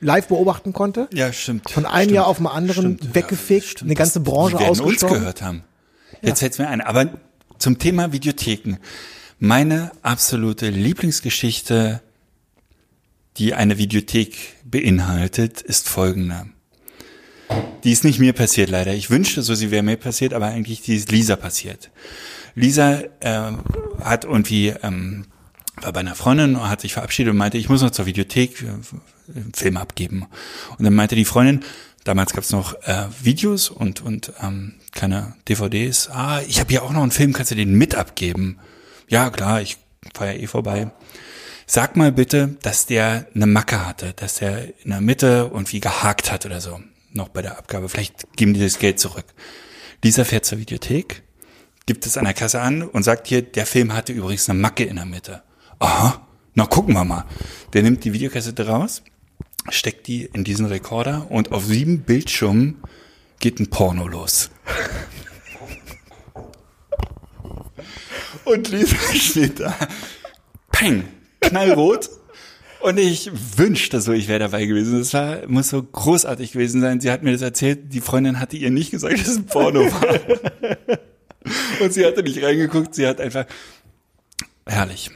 live 0.00 0.28
beobachten 0.28 0.72
konnte. 0.72 1.08
Ja, 1.12 1.32
stimmt. 1.32 1.70
Von 1.70 1.86
einem 1.86 2.04
Stimmt. 2.04 2.14
Jahr 2.14 2.26
auf 2.26 2.38
den 2.38 2.46
anderen 2.46 2.98
weggefegt, 3.14 3.82
eine 3.82 3.94
ganze 3.94 4.20
Branche 4.20 4.56
die 4.56 4.60
werden 4.60 4.70
uns 4.70 4.80
ausgestorben. 4.80 5.18
gehört 5.18 5.42
haben. 5.42 5.64
Jetzt 6.22 6.40
fällt's 6.40 6.58
mir 6.58 6.68
ein. 6.68 6.80
Aber 6.80 7.10
zum 7.58 7.78
Thema 7.78 8.12
Videotheken. 8.12 8.78
Meine 9.38 9.92
absolute 10.02 10.68
Lieblingsgeschichte, 10.68 12.02
die 13.38 13.54
eine 13.54 13.78
Videothek 13.78 14.36
beinhaltet, 14.64 15.62
ist 15.62 15.88
folgende. 15.88 16.46
Die 17.84 17.92
ist 17.92 18.04
nicht 18.04 18.18
mir 18.18 18.32
passiert 18.34 18.70
leider. 18.70 18.92
Ich 18.92 19.10
wünschte 19.10 19.42
so, 19.42 19.54
sie 19.54 19.70
wäre 19.70 19.82
mir 19.82 19.96
passiert, 19.96 20.34
aber 20.34 20.46
eigentlich 20.46 20.82
die 20.82 20.94
ist 20.94 21.10
Lisa 21.10 21.36
passiert. 21.36 21.90
Lisa 22.54 23.02
ähm, 23.22 23.60
hat 24.02 24.24
irgendwie 24.24 24.74
ähm, 24.82 25.26
war 25.84 25.92
bei 25.92 26.00
einer 26.00 26.14
Freundin 26.14 26.56
und 26.56 26.68
hat 26.68 26.80
sich 26.80 26.92
verabschiedet 26.92 27.32
und 27.32 27.36
meinte, 27.36 27.58
ich 27.58 27.68
muss 27.68 27.82
noch 27.82 27.90
zur 27.90 28.06
Videothek 28.06 28.62
äh, 28.62 28.66
einen 29.34 29.52
Film 29.54 29.76
abgeben. 29.76 30.26
Und 30.78 30.84
dann 30.84 30.94
meinte 30.94 31.14
die 31.14 31.24
Freundin, 31.24 31.60
damals 32.04 32.32
gab's 32.32 32.50
noch 32.50 32.74
äh, 32.82 33.06
Videos 33.22 33.70
und 33.70 34.00
und 34.00 34.32
ähm, 34.42 34.74
keine 34.92 35.34
DVDs. 35.48 36.08
Ah, 36.10 36.40
ich 36.46 36.60
habe 36.60 36.70
hier 36.70 36.82
auch 36.82 36.92
noch 36.92 37.02
einen 37.02 37.10
Film, 37.10 37.32
kannst 37.32 37.50
du 37.50 37.54
den 37.54 37.74
mit 37.74 37.94
abgeben? 37.94 38.58
Ja, 39.08 39.30
klar, 39.30 39.60
ich 39.60 39.76
fahr 40.14 40.32
ja 40.32 40.38
eh 40.38 40.46
vorbei. 40.46 40.90
Sag 41.66 41.96
mal 41.96 42.10
bitte, 42.10 42.56
dass 42.62 42.86
der 42.86 43.28
eine 43.34 43.46
Macke 43.46 43.86
hatte, 43.86 44.12
dass 44.14 44.36
der 44.36 44.82
in 44.84 44.90
der 44.90 45.00
Mitte 45.00 45.50
irgendwie 45.52 45.80
gehakt 45.80 46.32
hat 46.32 46.44
oder 46.44 46.60
so. 46.60 46.80
Noch 47.12 47.28
bei 47.28 47.42
der 47.42 47.58
Abgabe. 47.58 47.88
Vielleicht 47.88 48.36
geben 48.36 48.54
die 48.54 48.60
das 48.60 48.78
Geld 48.78 48.98
zurück. 48.98 49.26
Lisa 50.02 50.24
fährt 50.24 50.44
zur 50.44 50.58
Videothek, 50.58 51.22
gibt 51.86 52.06
es 52.06 52.16
an 52.16 52.24
der 52.24 52.34
Kasse 52.34 52.60
an 52.60 52.82
und 52.82 53.02
sagt 53.02 53.28
hier, 53.28 53.42
der 53.42 53.66
Film 53.66 53.92
hatte 53.92 54.12
übrigens 54.12 54.48
eine 54.48 54.58
Macke 54.58 54.84
in 54.84 54.96
der 54.96 55.04
Mitte. 55.04 55.42
Aha, 55.80 56.26
na 56.54 56.66
gucken 56.66 56.94
wir 56.94 57.04
mal. 57.04 57.24
Der 57.72 57.82
nimmt 57.82 58.04
die 58.04 58.12
Videokassette 58.12 58.66
raus, 58.66 59.02
steckt 59.70 60.06
die 60.06 60.26
in 60.26 60.44
diesen 60.44 60.66
Rekorder 60.66 61.26
und 61.30 61.52
auf 61.52 61.64
sieben 61.64 62.02
Bildschirmen 62.02 62.82
geht 63.40 63.58
ein 63.58 63.70
Porno 63.70 64.06
los. 64.06 64.50
Und 68.44 68.70
Lisa 68.70 68.96
steht 69.14 69.60
da, 69.60 69.74
peng, 70.72 71.04
knallrot. 71.40 72.10
Und 72.80 72.98
ich 72.98 73.30
wünschte 73.56 74.00
so, 74.00 74.12
ich 74.12 74.26
wäre 74.26 74.38
dabei 74.40 74.64
gewesen. 74.64 74.98
Das 74.98 75.12
war, 75.12 75.46
muss 75.46 75.68
so 75.68 75.82
großartig 75.82 76.52
gewesen 76.52 76.80
sein. 76.80 77.00
Sie 77.00 77.10
hat 77.10 77.22
mir 77.22 77.32
das 77.32 77.42
erzählt, 77.42 77.92
die 77.92 78.00
Freundin 78.00 78.40
hatte 78.40 78.56
ihr 78.56 78.70
nicht 78.70 78.90
gesagt, 78.90 79.20
dass 79.20 79.28
es 79.28 79.36
ein 79.36 79.46
Porno 79.46 79.80
war. 79.80 80.98
Und 81.80 81.92
sie 81.92 82.04
hatte 82.04 82.22
nicht 82.22 82.42
reingeguckt, 82.42 82.94
sie 82.94 83.06
hat 83.06 83.20
einfach, 83.20 83.44
herrlich. 84.66 85.10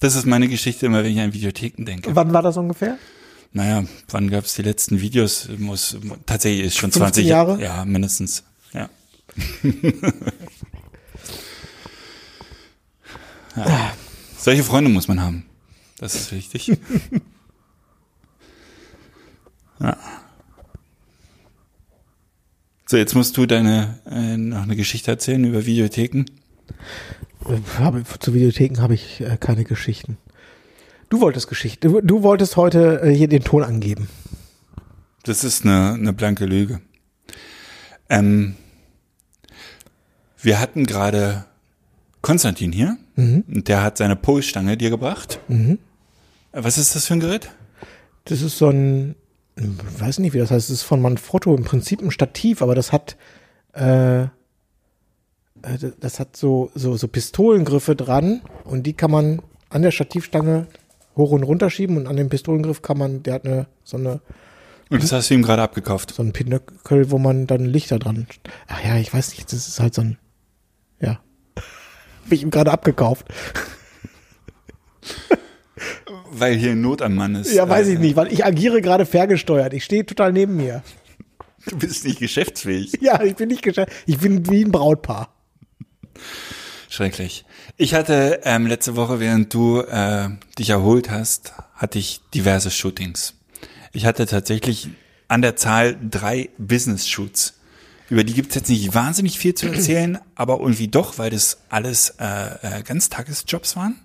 Das 0.00 0.14
ist 0.14 0.26
meine 0.26 0.48
Geschichte 0.48 0.86
immer, 0.86 1.02
wenn 1.02 1.12
ich 1.12 1.20
an 1.20 1.32
Videotheken 1.32 1.84
denke. 1.84 2.14
Wann 2.14 2.32
war 2.32 2.42
das 2.42 2.56
ungefähr? 2.56 2.98
Naja, 3.52 3.84
wann 4.08 4.30
gab 4.30 4.44
es 4.44 4.54
die 4.54 4.62
letzten 4.62 5.00
Videos? 5.00 5.48
Muss 5.56 5.96
tatsächlich 6.26 6.66
ist 6.66 6.76
schon 6.76 6.92
15 6.92 7.00
20 7.00 7.26
Jahre? 7.26 7.58
Ja, 7.62 7.84
mindestens. 7.86 8.44
Ja. 8.72 8.90
ja. 13.56 13.92
Solche 14.36 14.62
Freunde 14.62 14.90
muss 14.90 15.08
man 15.08 15.22
haben. 15.22 15.46
Das 15.98 16.14
ist 16.14 16.32
wichtig. 16.32 16.68
ja. 19.80 19.96
So, 22.88 22.96
jetzt 22.98 23.14
musst 23.14 23.36
du 23.36 23.46
deine 23.46 23.98
äh, 24.08 24.36
noch 24.36 24.62
eine 24.62 24.76
Geschichte 24.76 25.10
erzählen 25.10 25.42
über 25.44 25.66
Videotheken. 25.66 26.26
Habe, 27.78 28.02
zu 28.18 28.34
Videotheken 28.34 28.80
habe 28.80 28.94
ich 28.94 29.20
äh, 29.20 29.36
keine 29.38 29.64
Geschichten. 29.64 30.18
Du 31.08 31.20
wolltest 31.20 31.48
Geschichten. 31.48 31.88
Du, 31.88 32.00
du 32.00 32.22
wolltest 32.22 32.56
heute 32.56 33.00
äh, 33.02 33.14
hier 33.14 33.28
den 33.28 33.44
Ton 33.44 33.62
angeben. 33.62 34.08
Das 35.22 35.44
ist 35.44 35.64
eine, 35.64 35.94
eine 35.94 36.12
blanke 36.12 36.46
Lüge. 36.46 36.80
Ähm, 38.08 38.56
wir 40.40 40.60
hatten 40.60 40.86
gerade 40.86 41.44
Konstantin 42.22 42.72
hier 42.72 42.96
und 43.16 43.68
der 43.68 43.82
hat 43.82 43.98
seine 43.98 44.16
Polstange 44.16 44.76
dir 44.76 44.90
gebracht. 44.90 45.40
Äh, 45.48 45.76
Was 46.52 46.78
ist 46.78 46.94
das 46.94 47.06
für 47.06 47.14
ein 47.14 47.20
Gerät? 47.20 47.50
Das 48.24 48.42
ist 48.42 48.58
so 48.58 48.68
ein, 48.68 49.14
ich 49.56 50.00
weiß 50.00 50.18
nicht, 50.18 50.34
wie 50.34 50.38
das 50.38 50.50
heißt. 50.50 50.68
Das 50.68 50.74
ist 50.76 50.82
von 50.82 51.00
Manfrotto 51.00 51.54
im 51.54 51.64
Prinzip 51.64 52.02
ein 52.02 52.10
Stativ, 52.10 52.62
aber 52.62 52.74
das 52.74 52.92
hat, 52.92 53.16
äh, 53.72 54.26
das 56.00 56.20
hat 56.20 56.36
so, 56.36 56.70
so, 56.74 56.96
so 56.96 57.08
Pistolengriffe 57.08 57.96
dran 57.96 58.40
und 58.64 58.84
die 58.84 58.92
kann 58.92 59.10
man 59.10 59.42
an 59.68 59.82
der 59.82 59.90
Stativstange 59.90 60.66
hoch 61.16 61.30
und 61.32 61.42
runter 61.42 61.70
schieben 61.70 61.96
und 61.96 62.06
an 62.06 62.16
dem 62.16 62.28
Pistolengriff 62.28 62.82
kann 62.82 62.98
man, 62.98 63.22
der 63.22 63.34
hat 63.34 63.44
eine, 63.46 63.66
so 63.84 63.96
eine, 63.96 64.20
Und 64.90 65.02
das 65.02 65.12
hast 65.12 65.30
du 65.30 65.34
ihm 65.34 65.42
gerade 65.42 65.62
abgekauft. 65.62 66.14
so 66.14 66.22
ein 66.22 66.32
Pinöckel, 66.32 67.10
wo 67.10 67.18
man 67.18 67.46
dann 67.46 67.64
Lichter 67.64 67.98
dran, 67.98 68.26
ach 68.68 68.84
ja, 68.84 68.96
ich 68.98 69.12
weiß 69.12 69.30
nicht, 69.30 69.52
das 69.52 69.66
ist 69.66 69.80
halt 69.80 69.94
so 69.94 70.02
ein, 70.02 70.18
ja. 71.00 71.20
Hab 71.56 72.32
ich 72.32 72.42
ihm 72.42 72.50
gerade 72.50 72.70
abgekauft. 72.72 73.26
Weil 76.30 76.54
hier 76.54 76.74
Not 76.74 77.02
am 77.02 77.14
Mann 77.14 77.34
ist. 77.34 77.52
Ja, 77.54 77.68
weiß 77.68 77.88
Äh, 77.88 77.92
ich 77.94 77.98
nicht, 77.98 78.16
weil 78.16 78.32
ich 78.32 78.44
agiere 78.44 78.80
gerade 78.82 79.06
ferngesteuert. 79.06 79.72
Ich 79.74 79.84
stehe 79.84 80.04
total 80.04 80.32
neben 80.32 80.56
mir. 80.56 80.82
Du 81.68 81.76
bist 81.78 82.04
nicht 82.04 82.20
geschäftsfähig. 82.20 82.92
Ja, 83.00 83.20
ich 83.24 83.34
bin 83.34 83.48
nicht 83.48 83.62
gescheit. 83.62 83.90
Ich 84.06 84.18
bin 84.18 84.48
wie 84.48 84.64
ein 84.64 84.70
Brautpaar. 84.70 85.34
Schrecklich. 86.88 87.44
Ich 87.76 87.94
hatte 87.94 88.40
ähm, 88.44 88.66
letzte 88.66 88.96
Woche, 88.96 89.20
während 89.20 89.52
du 89.52 89.80
äh, 89.80 90.28
dich 90.58 90.70
erholt 90.70 91.10
hast, 91.10 91.52
hatte 91.74 91.98
ich 91.98 92.20
diverse 92.32 92.70
Shootings. 92.70 93.34
Ich 93.92 94.06
hatte 94.06 94.26
tatsächlich 94.26 94.88
an 95.28 95.42
der 95.42 95.56
Zahl 95.56 95.96
drei 96.10 96.50
Business-Shoots. 96.58 97.54
Über 98.08 98.22
die 98.22 98.34
gibt 98.34 98.50
es 98.50 98.54
jetzt 98.54 98.68
nicht 98.68 98.94
wahnsinnig 98.94 99.38
viel 99.38 99.54
zu 99.54 99.66
erzählen, 99.66 100.18
aber 100.36 100.60
irgendwie 100.60 100.88
doch, 100.88 101.18
weil 101.18 101.30
das 101.30 101.58
alles 101.68 102.14
äh, 102.20 102.78
äh, 102.78 102.82
Ganztagesjobs 102.82 103.76
waren. 103.76 103.96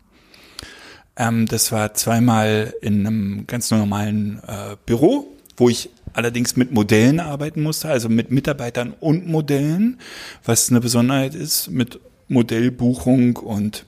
Ähm, 1.16 1.46
das 1.46 1.72
war 1.72 1.94
zweimal 1.94 2.74
in 2.82 3.06
einem 3.06 3.48
ganz 3.48 3.70
normalen 3.70 4.42
äh, 4.48 4.76
Büro, 4.86 5.28
wo 5.58 5.70
ich 5.70 5.90
allerdings 6.14 6.56
mit 6.56 6.72
Modellen 6.72 7.20
arbeiten 7.20 7.62
musste, 7.62 7.90
also 7.90 8.10
mit 8.10 8.32
Mitarbeitern 8.32 8.94
und 9.00 9.28
Modellen, 9.28 10.00
was 10.44 10.70
eine 10.70 10.82
Besonderheit 10.82 11.36
ist, 11.36 11.70
mit 11.70 12.00
Modellbuchung 12.28 13.38
und 13.38 13.86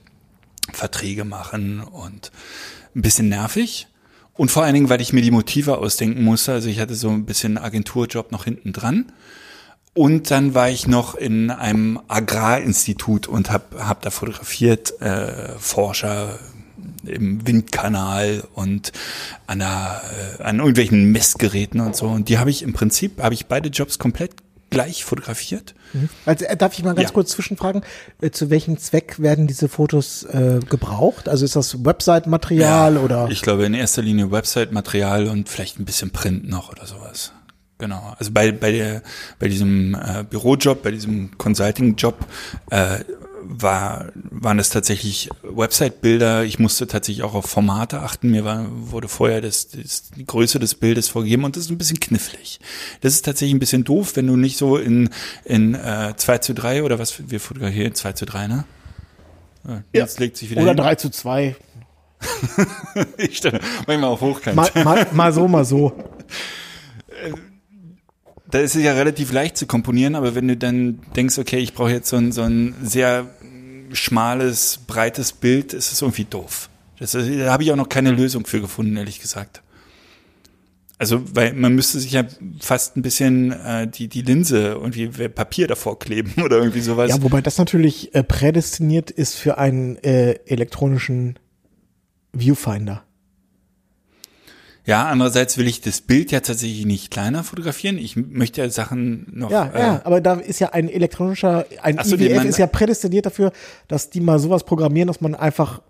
Verträge 0.72 1.24
machen 1.24 1.80
und 1.80 2.30
ein 2.94 3.02
bisschen 3.02 3.28
nervig. 3.28 3.88
Und 4.34 4.50
vor 4.50 4.64
allen 4.64 4.74
Dingen, 4.74 4.88
weil 4.88 5.00
ich 5.00 5.12
mir 5.12 5.22
die 5.22 5.30
Motive 5.30 5.78
ausdenken 5.78 6.24
musste. 6.24 6.52
Also 6.52 6.68
ich 6.68 6.80
hatte 6.80 6.94
so 6.94 7.08
ein 7.10 7.24
bisschen 7.24 7.56
Agenturjob 7.56 8.32
noch 8.32 8.44
hinten 8.44 8.72
dran. 8.72 9.12
Und 9.94 10.32
dann 10.32 10.54
war 10.54 10.68
ich 10.68 10.88
noch 10.88 11.14
in 11.14 11.50
einem 11.50 12.00
Agrarinstitut 12.08 13.28
und 13.28 13.50
habe 13.50 13.86
hab 13.86 14.02
da 14.02 14.10
fotografiert, 14.10 15.00
äh, 15.00 15.56
Forscher, 15.58 16.40
im 17.06 17.46
Windkanal 17.46 18.44
und 18.54 18.92
an, 19.46 19.58
der, 19.60 20.02
äh, 20.38 20.42
an 20.42 20.58
irgendwelchen 20.58 21.12
Messgeräten 21.12 21.80
und 21.80 21.96
so. 21.96 22.06
Und 22.06 22.28
die 22.28 22.38
habe 22.38 22.50
ich 22.50 22.62
im 22.62 22.72
Prinzip, 22.72 23.22
habe 23.22 23.34
ich 23.34 23.46
beide 23.46 23.68
Jobs 23.68 23.98
komplett 23.98 24.32
gleich 24.70 25.04
fotografiert. 25.04 25.74
Also 26.26 26.44
äh, 26.46 26.56
darf 26.56 26.76
ich 26.76 26.82
mal 26.82 26.94
ganz 26.94 27.10
Ja. 27.10 27.14
kurz 27.14 27.30
zwischenfragen, 27.30 27.82
äh, 28.20 28.30
zu 28.30 28.50
welchem 28.50 28.76
Zweck 28.78 29.20
werden 29.20 29.46
diese 29.46 29.68
Fotos 29.68 30.24
äh, 30.24 30.58
gebraucht? 30.68 31.28
Also 31.28 31.44
ist 31.44 31.54
das 31.54 31.84
Website-Material 31.84 32.96
oder? 32.98 33.28
Ich 33.30 33.42
glaube 33.42 33.66
in 33.66 33.74
erster 33.74 34.02
Linie 34.02 34.32
Website-Material 34.32 35.28
und 35.28 35.48
vielleicht 35.48 35.78
ein 35.78 35.84
bisschen 35.84 36.10
Print 36.10 36.48
noch 36.48 36.70
oder 36.72 36.86
sowas. 36.86 37.32
Genau. 37.78 38.14
Also 38.18 38.32
bei, 38.32 38.50
bei, 38.50 38.72
der, 38.72 39.02
bei 39.38 39.46
diesem 39.48 39.94
äh, 39.94 40.24
Bürojob, 40.28 40.82
bei 40.82 40.90
diesem 40.90 41.36
Consulting-Job 41.38 42.16
äh, 42.70 42.98
war, 43.46 44.12
waren 44.14 44.58
das 44.58 44.70
tatsächlich 44.70 45.28
Website-Bilder. 45.42 46.44
Ich 46.44 46.58
musste 46.58 46.86
tatsächlich 46.86 47.22
auch 47.22 47.34
auf 47.34 47.46
Formate 47.46 48.00
achten. 48.00 48.30
Mir 48.30 48.44
war, 48.44 48.66
wurde 48.70 49.08
vorher 49.08 49.40
das, 49.40 49.68
das, 49.68 50.10
die 50.10 50.24
Größe 50.24 50.58
des 50.58 50.74
Bildes 50.74 51.08
vorgegeben 51.08 51.44
und 51.44 51.56
das 51.56 51.64
ist 51.64 51.70
ein 51.70 51.78
bisschen 51.78 52.00
knifflig. 52.00 52.60
Das 53.00 53.14
ist 53.14 53.24
tatsächlich 53.24 53.54
ein 53.54 53.60
bisschen 53.60 53.84
doof, 53.84 54.16
wenn 54.16 54.26
du 54.26 54.36
nicht 54.36 54.56
so 54.56 54.76
in, 54.76 55.10
in 55.44 55.74
äh, 55.74 56.14
2 56.16 56.38
zu 56.38 56.54
3 56.54 56.82
oder 56.82 56.98
was, 56.98 57.30
wir 57.30 57.40
fotografieren 57.40 57.94
2 57.94 58.12
zu 58.12 58.26
3, 58.26 58.46
ne? 58.46 58.64
Ja, 59.66 59.82
Jetzt 59.92 60.20
legt 60.20 60.36
sich 60.36 60.50
wieder 60.50 60.62
oder 60.62 60.72
hin. 60.72 60.78
3 60.78 60.94
zu 60.96 61.10
2. 61.10 61.56
Ich 63.18 63.38
stelle 63.38 63.60
manchmal 63.86 64.10
auch 64.10 64.20
hochkant. 64.20 64.56
Mal, 64.56 64.70
mal, 64.82 65.06
mal 65.12 65.32
so, 65.32 65.48
mal 65.48 65.64
so. 65.64 65.92
Da 68.54 68.60
ist 68.60 68.76
es 68.76 68.84
ja 68.84 68.92
relativ 68.92 69.32
leicht 69.32 69.56
zu 69.56 69.66
komponieren, 69.66 70.14
aber 70.14 70.36
wenn 70.36 70.46
du 70.46 70.56
dann 70.56 71.00
denkst, 71.16 71.38
okay, 71.38 71.58
ich 71.58 71.74
brauche 71.74 71.90
jetzt 71.90 72.08
so 72.08 72.16
ein, 72.16 72.30
so 72.30 72.42
ein 72.42 72.76
sehr 72.84 73.26
schmales, 73.92 74.78
breites 74.86 75.32
Bild, 75.32 75.72
ist 75.72 75.90
es 75.90 76.00
irgendwie 76.00 76.24
doof. 76.24 76.70
Das, 77.00 77.12
da 77.12 77.18
habe 77.52 77.64
ich 77.64 77.72
auch 77.72 77.76
noch 77.76 77.88
keine 77.88 78.12
Lösung 78.12 78.46
für 78.46 78.60
gefunden, 78.60 78.96
ehrlich 78.96 79.20
gesagt. 79.20 79.60
Also, 80.98 81.22
weil 81.34 81.52
man 81.54 81.74
müsste 81.74 81.98
sich 81.98 82.12
ja 82.12 82.24
fast 82.60 82.96
ein 82.96 83.02
bisschen 83.02 83.50
äh, 83.50 83.88
die, 83.88 84.06
die 84.06 84.22
Linse 84.22 84.68
irgendwie 84.68 85.08
Papier 85.08 85.66
davor 85.66 85.98
kleben 85.98 86.34
oder 86.44 86.58
irgendwie 86.58 86.80
sowas. 86.80 87.10
Ja, 87.10 87.20
wobei 87.20 87.40
das 87.40 87.58
natürlich 87.58 88.14
äh, 88.14 88.22
prädestiniert 88.22 89.10
ist 89.10 89.34
für 89.34 89.58
einen 89.58 89.96
äh, 89.96 90.34
elektronischen 90.46 91.40
Viewfinder. 92.32 93.03
Ja, 94.86 95.06
andererseits 95.06 95.56
will 95.56 95.66
ich 95.66 95.80
das 95.80 96.02
Bild 96.02 96.30
ja 96.30 96.40
tatsächlich 96.40 96.84
nicht 96.84 97.10
kleiner 97.10 97.42
fotografieren. 97.42 97.96
Ich 97.96 98.16
möchte 98.16 98.60
ja 98.60 98.68
Sachen 98.68 99.26
noch. 99.32 99.50
Ja, 99.50 99.70
äh, 99.74 99.80
ja, 99.80 100.00
aber 100.04 100.20
da 100.20 100.34
ist 100.34 100.60
ja 100.60 100.70
ein 100.74 100.90
elektronischer, 100.90 101.64
ein 101.82 101.98
so, 102.04 102.16
IWF 102.16 102.36
man- 102.36 102.46
ist 102.48 102.58
ja 102.58 102.66
prädestiniert 102.66 103.24
dafür, 103.24 103.52
dass 103.88 104.10
die 104.10 104.20
mal 104.20 104.38
sowas 104.38 104.64
programmieren, 104.64 105.06
dass 105.06 105.22
man 105.22 105.34
einfach 105.34 105.80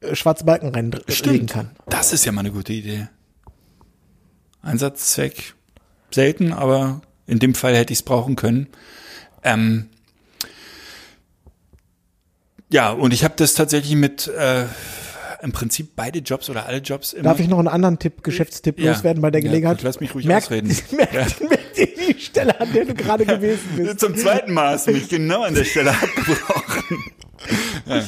äh, 0.00 0.14
schwarze 0.14 0.44
Balken 0.44 0.68
reinlegen 0.68 1.46
kann. 1.46 1.70
Das 1.88 2.12
ist 2.12 2.26
ja 2.26 2.32
mal 2.32 2.40
eine 2.40 2.50
gute 2.52 2.74
Idee. 2.74 3.08
Einsatzzweck 4.60 5.54
selten, 6.10 6.52
aber 6.52 7.00
in 7.26 7.38
dem 7.38 7.54
Fall 7.54 7.74
hätte 7.74 7.92
ich 7.94 8.00
es 8.00 8.02
brauchen 8.04 8.36
können. 8.36 8.68
Ähm, 9.42 9.88
ja, 12.70 12.90
und 12.92 13.14
ich 13.14 13.24
habe 13.24 13.34
das 13.36 13.54
tatsächlich 13.54 13.94
mit 13.96 14.26
äh, 14.28 14.64
im 15.44 15.52
Prinzip 15.52 15.94
beide 15.94 16.18
Jobs 16.20 16.48
oder 16.50 16.66
alle 16.66 16.78
Jobs 16.78 17.12
immer. 17.12 17.22
Darf 17.24 17.38
ich 17.38 17.48
noch 17.48 17.58
einen 17.58 17.68
anderen 17.68 17.98
Tipp, 17.98 18.22
Geschäftstipp 18.24 18.80
Ja. 18.80 18.92
loswerden 18.92 19.20
bei 19.22 19.30
der 19.30 19.40
Ja, 19.42 19.48
Gelegenheit? 19.48 19.82
lass 19.82 20.00
mich 20.00 20.14
ruhig 20.14 20.24
merk, 20.26 20.44
ausreden. 20.44 20.74
Merk, 20.96 21.12
Ja. 21.12 21.26
dir 21.76 21.86
die 21.86 22.18
Stelle, 22.20 22.58
an 22.60 22.72
der 22.72 22.84
du 22.86 22.94
gerade 22.94 23.24
gewesen 23.26 23.68
bist. 23.76 24.00
Zum 24.00 24.16
zweiten 24.16 24.52
Mal 24.52 24.70
hast 24.74 24.86
du 24.88 24.92
mich 24.92 25.08
genau 25.08 25.42
an 25.42 25.54
der 25.54 25.64
Stelle 25.64 25.90
abgebrochen. 25.90 26.98
Ja. 27.86 28.02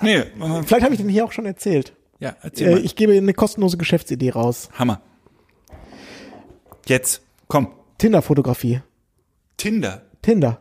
Nee, 0.00 0.16
äh, 0.16 0.24
Vielleicht 0.64 0.82
habe 0.82 0.92
ich 0.94 1.00
den 1.00 1.08
hier 1.08 1.24
auch 1.24 1.30
schon 1.30 1.46
erzählt. 1.46 1.92
ja, 2.18 2.34
erzähl 2.42 2.66
Äh, 2.68 2.70
mal. 2.72 2.84
ich 2.84 2.96
gebe 2.96 3.12
eine 3.12 3.34
kostenlose 3.34 3.76
Geschäftsidee 3.76 4.30
raus. 4.30 4.68
Hammer. 4.76 5.00
Jetzt, 6.86 7.22
komm. 7.46 7.68
Tinder-Fotografie. 7.98 8.80
Tinder. 9.56 10.02
Tinder. 10.22 10.60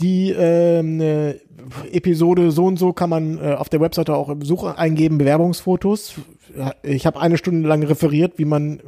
Die 0.00 0.30
ähm, 0.30 1.00
äh, 1.00 1.34
Episode 1.90 2.50
so 2.50 2.66
und 2.66 2.78
so 2.78 2.92
kann 2.92 3.10
man 3.10 3.38
äh, 3.38 3.54
auf 3.54 3.68
der 3.68 3.80
Webseite 3.80 4.14
auch 4.14 4.28
im 4.28 4.42
Suche 4.42 4.78
eingeben, 4.78 5.18
Bewerbungsfotos. 5.18 6.14
Ich 6.82 7.06
habe 7.06 7.20
eine 7.20 7.36
Stunde 7.36 7.68
lang 7.68 7.82
referiert, 7.82 8.38
wie 8.38 8.44
man, 8.44 8.80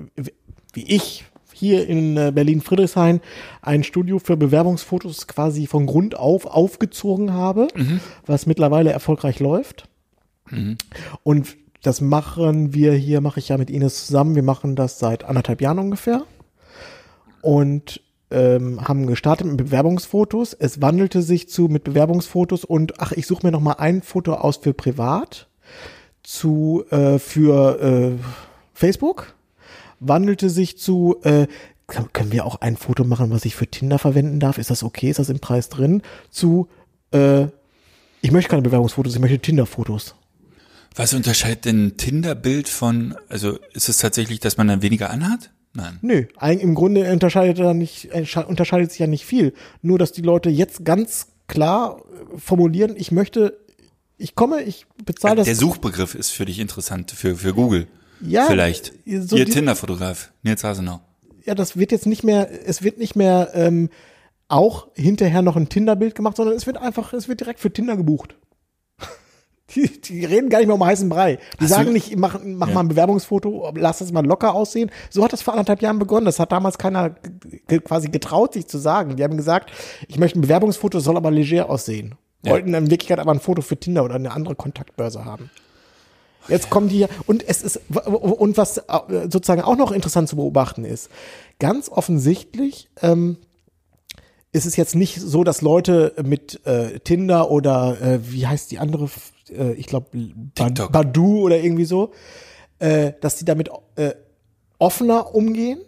wie 0.73 0.85
ich 0.85 1.25
hier 1.53 1.87
in 1.87 2.17
äh, 2.17 2.33
Berlin-Friedrichshain 2.35 3.21
ein 3.61 3.85
Studio 3.85 4.19
für 4.19 4.37
Bewerbungsfotos 4.37 5.27
quasi 5.27 5.67
von 5.67 5.87
Grund 5.87 6.17
auf 6.17 6.47
aufgezogen 6.47 7.33
habe, 7.33 7.69
was 8.25 8.47
mittlerweile 8.47 8.91
erfolgreich 8.91 9.41
läuft. 9.41 9.89
Und 11.23 11.57
das 11.83 12.01
machen 12.01 12.73
wir 12.75 12.93
hier, 12.95 13.21
mache 13.21 13.41
ich 13.41 13.49
ja 13.49 13.59
mit 13.59 13.71
Ines 13.71 14.07
zusammen. 14.07 14.35
Wir 14.35 14.43
machen 14.43 14.75
das 14.75 14.99
seit 14.99 15.25
anderthalb 15.25 15.61
Jahren 15.61 15.79
ungefähr 15.79 16.25
und 17.43 18.01
ähm, 18.31 18.87
haben 18.87 19.07
gestartet 19.07 19.47
mit 19.47 19.57
Bewerbungsfotos. 19.57 20.55
Es 20.55 20.81
wandelte 20.81 21.23
sich 21.23 21.49
zu 21.49 21.69
mit 21.69 21.85
Bewerbungsfotos 21.85 22.65
und 22.65 23.01
ach, 23.01 23.13
ich 23.13 23.27
suche 23.27 23.47
mir 23.47 23.53
noch 23.53 23.61
mal 23.61 23.75
ein 23.75 24.03
Foto 24.03 24.35
aus 24.35 24.59
für 24.59 24.75
privat 24.75 25.49
zu 26.23 26.85
äh, 26.91 27.19
für 27.19 27.81
äh, 27.81 28.13
Facebook. 28.75 29.35
Wandelte 29.99 30.49
sich 30.51 30.79
zu 30.79 31.17
äh, 31.23 31.47
können 31.87 32.31
wir 32.31 32.47
auch 32.47 32.61
ein 32.61 32.77
Foto 32.77 33.05
machen, 33.05 33.31
was 33.31 33.45
ich 33.45 33.57
für 33.57 33.67
Tinder 33.67 33.99
verwenden 33.99 34.39
darf? 34.39 34.59
Ist 34.59 34.71
das 34.71 34.85
okay? 34.85 35.11
Ist 35.11 35.19
das 35.19 35.29
im 35.29 35.41
Preis 35.41 35.69
drin? 35.69 36.03
Zu 36.31 36.69
äh, 37.11 37.47
ich 38.23 38.33
möchte 38.33 38.51
keine 38.51 38.63
Bewerbungsfotos, 38.63 39.15
ich 39.15 39.21
möchte 39.21 39.39
Tinder-Fotos. 39.39 40.15
Was 40.95 41.15
unterscheidet 41.15 41.65
denn 41.65 41.97
Tinder-Bild 41.97 42.69
von, 42.69 43.17
also 43.29 43.59
ist 43.73 43.89
es 43.89 43.99
tatsächlich, 43.99 44.41
dass 44.41 44.57
man 44.57 44.69
dann 44.69 44.83
weniger 44.83 45.11
anhat? 45.11 45.51
Nein. 45.73 45.99
Nö, 46.03 46.25
im 46.41 46.75
Grunde 46.75 47.11
unterscheidet 47.13 47.59
er 47.61 47.75
nicht, 47.75 48.13
entsche- 48.13 48.45
unterscheidet 48.45 48.91
sich 48.91 48.99
ja 49.01 49.07
nicht 49.07 49.25
viel. 49.25 49.55
Nur, 49.83 49.99
dass 49.99 50.11
die 50.13 50.23
Leute 50.23 50.51
jetzt 50.51 50.85
ganz 50.85 51.29
klar 51.47 52.03
äh, 52.35 52.39
formulieren, 52.39 52.95
ich 52.97 53.13
möchte, 53.13 53.57
ich 54.19 54.35
komme, 54.35 54.63
ich 54.63 54.87
bezahle 55.05 55.37
das. 55.37 55.47
Der 55.47 55.55
Suchbegriff 55.55 56.15
ist 56.15 56.31
für 56.31 56.45
dich 56.45 56.59
interessant, 56.59 57.13
für, 57.13 57.37
für 57.37 57.55
Google. 57.55 57.87
Ja, 58.21 58.47
Vielleicht. 58.47 58.93
so 59.07 59.37
Ihr 59.37 59.47
Tinder-Fotograf, 59.47 60.33
Nils 60.43 60.63
Hasenau. 60.65 61.01
ja, 61.47 61.55
das 61.55 61.77
wird 61.77 61.93
jetzt 61.93 62.07
nicht 62.07 62.23
mehr, 62.25 62.49
es 62.67 62.83
wird 62.83 62.99
nicht 62.99 63.17
mehr 63.17 63.51
ähm, 63.55 63.89
auch 64.49 64.89
hinterher 64.95 65.41
noch 65.43 65.57
ein 65.57 65.69
Tinder-Bild 65.69 66.15
gemacht, 66.17 66.37
sondern 66.37 66.57
es 66.57 66.67
wird 66.67 66.77
einfach, 66.77 67.13
es 67.13 67.29
wird 67.29 67.41
direkt 67.41 67.61
für 67.61 67.73
Tinder 67.73 67.97
gebucht. 67.97 68.35
Die, 69.75 70.01
die 70.01 70.25
reden 70.25 70.49
gar 70.49 70.59
nicht 70.59 70.67
mehr 70.67 70.75
um 70.75 70.85
heißen 70.85 71.09
Brei. 71.09 71.37
Die 71.37 71.65
Hast 71.65 71.71
du- 71.71 71.75
sagen 71.77 71.93
nicht, 71.93 72.17
mach, 72.17 72.41
mach 72.45 72.69
Ja. 72.69 72.75
mal 72.75 72.81
ein 72.81 72.89
Bewerbungsfoto, 72.89 73.73
lass 73.77 73.99
das 73.99 74.11
mal 74.13 74.25
locker 74.27 74.55
aussehen. 74.55 74.91
So 75.11 75.23
hat 75.25 75.33
das 75.33 75.43
vor 75.43 75.55
anderthalb 75.55 75.81
Jahren 75.83 75.99
begonnen. 75.99 76.27
Das 76.27 76.39
hat 76.41 76.51
damals 76.53 76.77
keiner 76.79 77.15
quasi 77.85 78.09
getraut, 78.09 78.55
sich 78.55 78.67
zu 78.67 78.79
sagen. 78.79 79.17
Die 79.17 79.23
haben 79.25 79.37
gesagt, 79.37 79.71
ich 80.09 80.19
möchte 80.19 80.39
ein 80.39 80.43
Bewerbungsfoto, 80.43 80.99
soll 81.01 81.17
aber 81.17 81.31
leger 81.31 81.71
aussehen. 81.71 82.15
Ja. 82.45 82.53
Wollten 82.53 82.73
in 82.75 82.91
Wirklichkeit 82.91 83.19
aber 83.19 83.33
ein 83.33 83.41
Foto 83.41 83.63
für 83.63 83.77
Tinder 83.77 84.03
oder 84.05 84.15
eine 84.15 84.33
andere 84.33 84.55
Kontaktbörse 84.55 85.25
haben. 85.25 85.51
Jetzt 86.49 86.71
kommen 86.71 86.89
die 86.89 87.07
und 87.27 87.47
es 87.47 87.63
ist 87.63 87.81
und 87.93 88.57
was 88.57 88.79
äh, 88.79 88.83
sozusagen 89.31 89.61
auch 89.61 89.77
noch 89.77 89.93
interessant 89.93 90.29
zu 90.29 90.37
beobachten 90.37 90.87
ist, 90.87 91.11
ganz 91.59 91.91
offensichtlich 91.91 92.89
ähm, 93.03 93.37
ist 94.53 94.65
es 94.67 94.75
jetzt 94.77 94.95
nicht 94.97 95.21
so, 95.21 95.45
dass 95.45 95.61
Leute 95.61 96.15
mit 96.25 96.65
äh, 96.67 96.99
Tinder 97.01 97.51
oder 97.51 98.01
äh, 98.01 98.19
wie 98.33 98.47
heißt 98.47 98.71
die 98.71 98.79
andere, 98.79 99.09
äh, 99.53 99.73
ich 99.73 99.87
glaube. 99.87 100.09
Badu 100.89 101.41
oder 101.41 101.61
irgendwie 101.61 101.85
so, 101.85 102.13
äh, 102.79 103.13
dass 103.21 103.37
die 103.37 103.45
damit 103.45 103.71
äh, 103.97 104.15
offener 104.79 105.35
umgehen, 105.35 105.81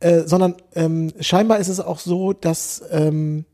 äh, 0.00 0.22
sondern 0.26 0.56
ähm, 0.74 1.12
scheinbar 1.20 1.58
ist 1.58 1.68
es 1.68 1.80
auch 1.80 1.98
so, 1.98 2.32
dass 2.32 2.82
ähm, 2.90 3.44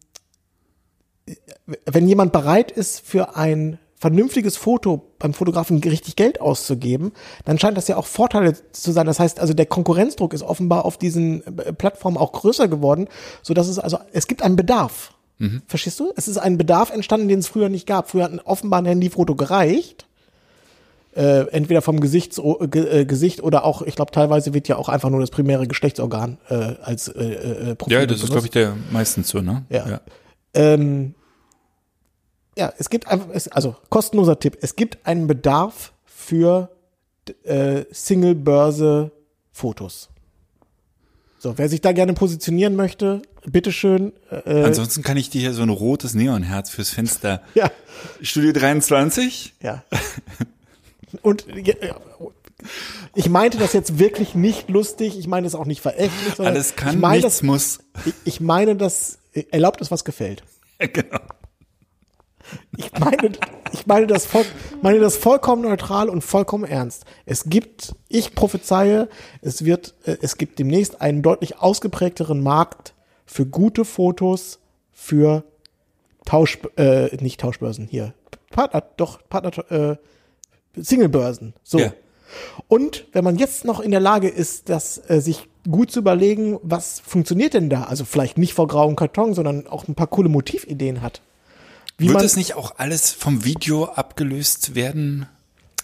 wenn 1.87 2.07
jemand 2.07 2.33
bereit 2.33 2.71
ist, 2.71 3.01
für 3.01 3.37
ein 3.37 3.79
vernünftiges 4.05 4.59
Foto 4.59 5.15
beim 5.19 5.33
Fotografen 5.33 5.79
richtig 5.79 6.15
Geld 6.17 6.39
auszugeben, 6.39 7.13
dann 7.47 7.59
scheint 7.59 7.79
das 7.79 7.89
ja 7.89 7.97
auch 7.97 8.05
Vorteile 8.05 8.53
zu 8.73 8.93
sein. 8.93 9.07
Das 9.07 9.19
heißt, 9.19 9.41
also 9.41 9.55
der 9.55 9.65
Konkurrenzdruck 9.65 10.35
ist 10.35 10.43
offenbar 10.43 10.85
auf 10.85 10.99
diesen 10.99 11.43
äh, 11.59 11.73
Plattformen 11.73 12.19
auch 12.19 12.33
größer 12.33 12.69
geworden, 12.69 13.09
so 13.41 13.55
dass 13.55 13.67
es 13.67 13.79
also 13.79 13.99
es 14.13 14.27
gibt 14.27 14.43
einen 14.43 14.57
Bedarf. 14.57 15.14
Verstehst 15.67 16.01
du? 16.01 16.11
Es 16.17 16.27
ist 16.29 16.39
ein 16.39 16.57
Bedarf 16.57 16.91
entstanden, 16.91 17.29
den 17.29 17.41
es 17.41 17.49
früher 17.49 17.69
nicht 17.69 17.87
gab. 17.87 18.09
Früher 18.11 18.25
hat 18.25 18.33
ein 18.33 18.41
offenbar 18.41 18.81
ein 18.81 18.87
Handyfoto 18.87 19.35
gereicht. 19.35 20.07
Äh, 21.17 21.49
entweder 21.51 21.83
vom 21.83 22.01
Gesichts 22.01 22.39
äh, 22.39 22.69
Ge- 22.69 23.05
Gesicht 23.05 23.43
oder 23.43 23.65
auch, 23.65 23.83
ich 23.83 23.95
glaube, 23.95 24.11
teilweise 24.11 24.55
wird 24.55 24.67
ja 24.69 24.77
auch 24.77 24.89
einfach 24.89 25.11
nur 25.11 25.21
das 25.21 25.31
primäre 25.31 25.69
Geschlechtsorgan 25.69 26.39
äh, 26.49 26.55
als 26.83 27.07
äh, 27.09 27.23
äh, 27.23 27.75
Profil 27.77 27.99
Ja, 27.99 28.07
das 28.07 28.23
ist, 28.23 28.31
glaube 28.31 28.47
ich, 28.47 28.53
der 28.53 28.75
meistens 28.91 29.29
so, 29.29 29.41
ne? 29.41 29.65
Ja. 29.71 30.01
Ähm, 30.55 31.15
ja, 32.57 32.73
es 32.79 32.91
gibt 32.91 33.07
einfach, 33.07 33.29
es, 33.33 33.47
also 33.49 33.77
kostenloser 33.91 34.41
Tipp, 34.41 34.59
es 34.61 34.75
gibt 34.77 35.07
einen 35.07 35.27
Bedarf 35.29 35.93
für 36.05 36.71
äh, 37.45 37.85
Single-Börse-Fotos. 37.93 40.09
So, 41.39 41.59
wer 41.59 41.69
sich 41.69 41.81
da 41.81 41.93
gerne 41.93 42.15
positionieren 42.15 42.75
möchte, 42.75 43.23
bitteschön. 43.47 44.13
Äh, 44.31 44.63
Ansonsten 44.63 45.03
kann 45.03 45.17
ich 45.17 45.31
dir 45.31 45.41
hier 45.41 45.53
so 45.53 45.63
ein 45.63 45.69
rotes 45.69 46.15
Neonherz 46.15 46.71
fürs 46.71 46.91
Fenster. 46.91 47.43
ja, 47.55 47.71
Studio 48.21 48.53
23? 48.53 49.55
ja. 49.63 49.85
Und 51.23 51.47
ja, 51.65 51.75
ich 53.15 53.29
meinte 53.29 53.59
das 53.59 53.73
jetzt 53.73 53.99
wirklich 53.99 54.35
nicht 54.35 54.69
lustig. 54.69 55.19
Ich 55.19 55.29
meine 55.29 55.47
es 55.47 55.55
auch 55.55 55.67
nicht 55.67 55.81
verächtlich. 55.81 56.35
sondern 56.35 56.55
Alles 56.55 56.75
kann, 56.77 56.97
ich 56.97 57.01
meine 57.01 57.17
nichts 57.19 57.37
das, 57.37 57.43
muss. 57.43 57.79
Ich, 58.05 58.15
ich 58.25 58.41
meine 58.41 58.75
das 58.77 59.19
erlaubt 59.51 59.81
es, 59.81 59.91
was 59.91 60.05
gefällt. 60.05 60.43
genau. 60.79 61.21
Ich 62.77 62.93
meine, 62.99 63.33
ich 63.73 63.87
meine 63.87 64.07
das, 64.07 64.27
voll, 64.27 64.45
meine 64.83 65.01
das 65.01 65.17
vollkommen 65.17 65.63
neutral 65.63 66.09
und 66.09 66.23
vollkommen 66.23 66.65
ernst. 66.65 67.05
Es 67.25 67.45
gibt, 67.45 67.95
ich 68.09 68.35
prophezeie, 68.35 69.09
es 69.41 69.65
wird, 69.65 69.95
äh, 70.05 70.17
es 70.21 70.37
gibt 70.37 70.59
demnächst 70.59 71.01
einen 71.01 71.23
deutlich 71.23 71.59
ausgeprägteren 71.59 72.43
Markt 72.43 72.94
für 73.27 73.47
gute 73.47 73.85
Fotos 73.85 74.59
für 74.93 75.45
Tausch, 76.25 76.59
äh, 76.77 77.15
nicht 77.17 77.41
Tauschbörsen 77.41 77.87
hier, 77.87 78.15
Partner, 78.51 78.83
doch 78.97 79.21
Partner, 79.29 79.71
äh, 79.71 79.97
Singlebörsen. 80.77 81.55
So. 81.63 81.79
Ja. 81.79 81.93
Und 82.69 83.07
wenn 83.13 83.25
man 83.25 83.37
jetzt 83.37 83.65
noch 83.65 83.81
in 83.81 83.91
der 83.91 84.01
Lage 84.01 84.29
ist, 84.29 84.69
das 84.69 84.99
äh, 85.09 85.21
sich 85.21 85.49
gut 85.71 85.91
zu 85.91 86.01
überlegen, 86.01 86.59
was 86.63 87.01
funktioniert 87.01 87.55
denn 87.55 87.71
da? 87.71 87.85
Also 87.85 88.05
vielleicht 88.05 88.39
nicht 88.39 88.55
vor 88.55 88.67
grauem 88.67 88.97
Karton, 88.97 89.35
sondern 89.35 89.67
auch 89.67 89.87
ein 89.89 89.95
paar 89.95 90.07
coole 90.07 90.29
Motivideen 90.29 91.03
hat. 91.03 91.21
Wie 91.97 92.09
Wird 92.09 92.23
das 92.23 92.37
nicht 92.37 92.55
auch 92.55 92.75
alles 92.79 93.13
vom 93.13 93.45
Video 93.45 93.85
abgelöst 93.85 94.75
werden? 94.75 95.27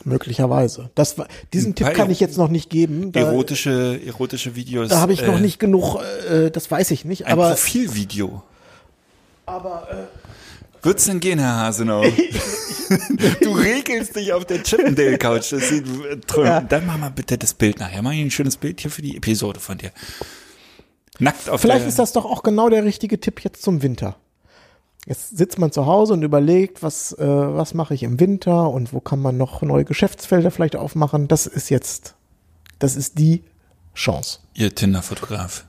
Möglicherweise. 0.05 0.91
Das 0.95 1.17
diesen 1.53 1.75
Tipp 1.75 1.93
kann 1.95 2.11
ich 2.11 2.21
jetzt 2.21 2.39
noch 2.39 2.49
nicht 2.49 2.71
geben. 2.71 3.13
Da, 3.13 3.21
Erotische, 3.21 4.01
erotische 4.05 4.57
Videos. 4.57 4.89
da 4.89 5.01
habe 5.01 5.13
ich 5.13 5.23
noch 5.23 5.39
äh, 5.39 5.41
nicht 5.41 5.59
genug, 5.59 5.99
äh, 6.31 6.51
das 6.51 6.71
weiß 6.71 6.91
ich 6.91 7.05
nicht. 7.05 7.27
Ein 7.27 7.33
Aber, 7.33 7.51
Profilvideo. 7.51 8.43
aber 9.47 10.09
Wird's 10.83 11.05
denn 11.05 11.21
gehen, 11.21 11.39
Herr 11.39 11.57
Hasenau? 11.57 12.03
du 13.43 13.53
regelst 13.53 14.17
dich 14.17 14.33
auf 14.33 14.47
der 14.47 14.63
Chippendale-Couch. 14.63 15.53
Das 15.53 15.69
sieht 15.69 15.85
äh, 15.87 16.43
Ja. 16.43 16.61
Dann 16.61 16.87
mach 16.87 16.97
mal 16.97 17.11
bitte 17.11 17.37
das 17.37 17.53
Bild 17.53 17.79
nachher. 17.79 18.01
Mach 18.03 18.13
ich 18.13 18.21
ein 18.21 18.31
schönes 18.31 18.57
Bild 18.57 18.81
hier 18.81 18.91
für 18.91 19.03
die 19.03 19.17
Episode 19.17 19.61
von 19.61 19.77
dir. 19.77 19.91
Nackt 21.19 21.51
auf 21.51 21.61
vielleicht 21.61 21.87
ist 21.87 21.99
das 21.99 22.13
doch 22.13 22.25
auch 22.25 22.43
genau 22.43 22.71
der 22.71 22.85
richtige 22.85 23.21
Tipp 23.21 23.41
jetzt 23.45 23.63
zum 23.63 23.83
Winter. 23.83 24.17
Jetzt 25.07 25.37
sitzt 25.37 25.59
man 25.59 25.73
zu 25.73 25.87
Hause 25.87 26.13
und 26.13 26.23
überlegt, 26.23 26.83
was, 26.83 27.13
äh, 27.13 27.27
was 27.27 27.75
mache 27.75 27.95
ich 27.95 28.03
im 28.03 28.21
Winter 28.21 28.69
und 28.71 28.93
wo 28.93 29.01
kann 29.01 29.21
man 29.21 29.37
noch 29.37 29.63
neue 29.63 29.85
Geschäftsfelder 29.85 30.51
vielleicht 30.51 30.77
aufmachen. 30.77 31.27
Das 31.27 31.47
ist 31.47 31.71
jetzt, 31.71 32.15
das 32.79 32.97
ist 32.97 33.19
die 33.19 33.45
Chance. 33.95 34.41
Ihr 34.55 34.75
Tinder-Fotograf. 34.75 35.65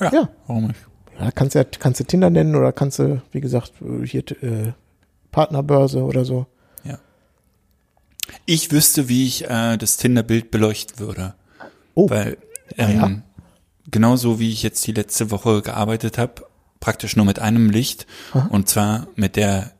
Ja. 0.00 0.28
Warum 0.46 0.68
nicht? 0.68 0.80
Ja, 1.18 1.30
kannst 1.30 1.54
ja, 1.54 1.64
kannst 1.64 2.00
du 2.00 2.04
Tinder 2.04 2.30
nennen 2.30 2.54
oder 2.54 2.72
kannst 2.72 2.98
du, 2.98 3.22
wie 3.32 3.40
gesagt, 3.40 3.72
hier 4.04 4.22
äh, 4.42 4.72
Partnerbörse 5.30 6.02
oder 6.02 6.24
so. 6.24 6.46
Ja. 6.84 6.98
Ich 8.44 8.70
wüsste, 8.70 9.08
wie 9.08 9.26
ich 9.26 9.48
äh, 9.48 9.76
das 9.76 9.96
Tinder-Bild 9.96 10.50
beleuchten 10.50 10.98
würde. 10.98 11.34
Oh, 11.94 12.08
Weil 12.10 12.36
ähm, 12.76 12.96
ja. 12.96 13.10
genauso 13.90 14.38
wie 14.38 14.52
ich 14.52 14.62
jetzt 14.62 14.86
die 14.86 14.92
letzte 14.92 15.30
Woche 15.30 15.62
gearbeitet 15.62 16.18
habe, 16.18 16.45
praktisch 16.80 17.16
nur 17.16 17.26
mit 17.26 17.38
einem 17.38 17.70
Licht. 17.70 18.06
Und 18.50 18.68
zwar 18.68 19.08
mit 19.16 19.36
der 19.36 19.72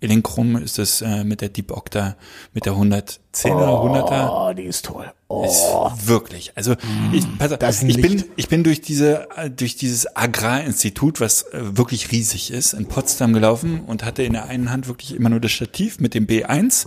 Elinchrom 0.00 0.56
ist 0.56 0.78
es 0.78 1.00
äh, 1.00 1.24
mit 1.24 1.40
der 1.40 1.48
Deep 1.48 1.70
Octa 1.70 2.16
mit 2.52 2.66
der 2.66 2.74
110er 2.74 3.18
100er 3.32 4.28
oh, 4.30 4.52
die 4.52 4.64
ist 4.64 4.84
toll. 4.84 5.06
ist 5.06 5.12
Oh, 5.28 5.90
wirklich. 6.04 6.52
Also 6.54 6.76
ich 7.12 7.24
pass 7.38 7.52
auf, 7.52 7.62
ist 7.62 7.82
ich 7.82 8.00
bin 8.00 8.24
ich 8.36 8.48
bin 8.48 8.62
durch 8.62 8.82
diese 8.82 9.26
durch 9.56 9.76
dieses 9.76 10.14
Agrarinstitut 10.14 11.20
was 11.20 11.44
äh, 11.44 11.78
wirklich 11.78 12.12
riesig 12.12 12.50
ist 12.50 12.74
in 12.74 12.86
Potsdam 12.86 13.32
gelaufen 13.32 13.80
und 13.86 14.04
hatte 14.04 14.22
in 14.22 14.34
der 14.34 14.46
einen 14.46 14.70
Hand 14.70 14.86
wirklich 14.86 15.14
immer 15.14 15.30
nur 15.30 15.40
das 15.40 15.52
Stativ 15.52 15.98
mit 15.98 16.12
dem 16.12 16.26
B1 16.26 16.86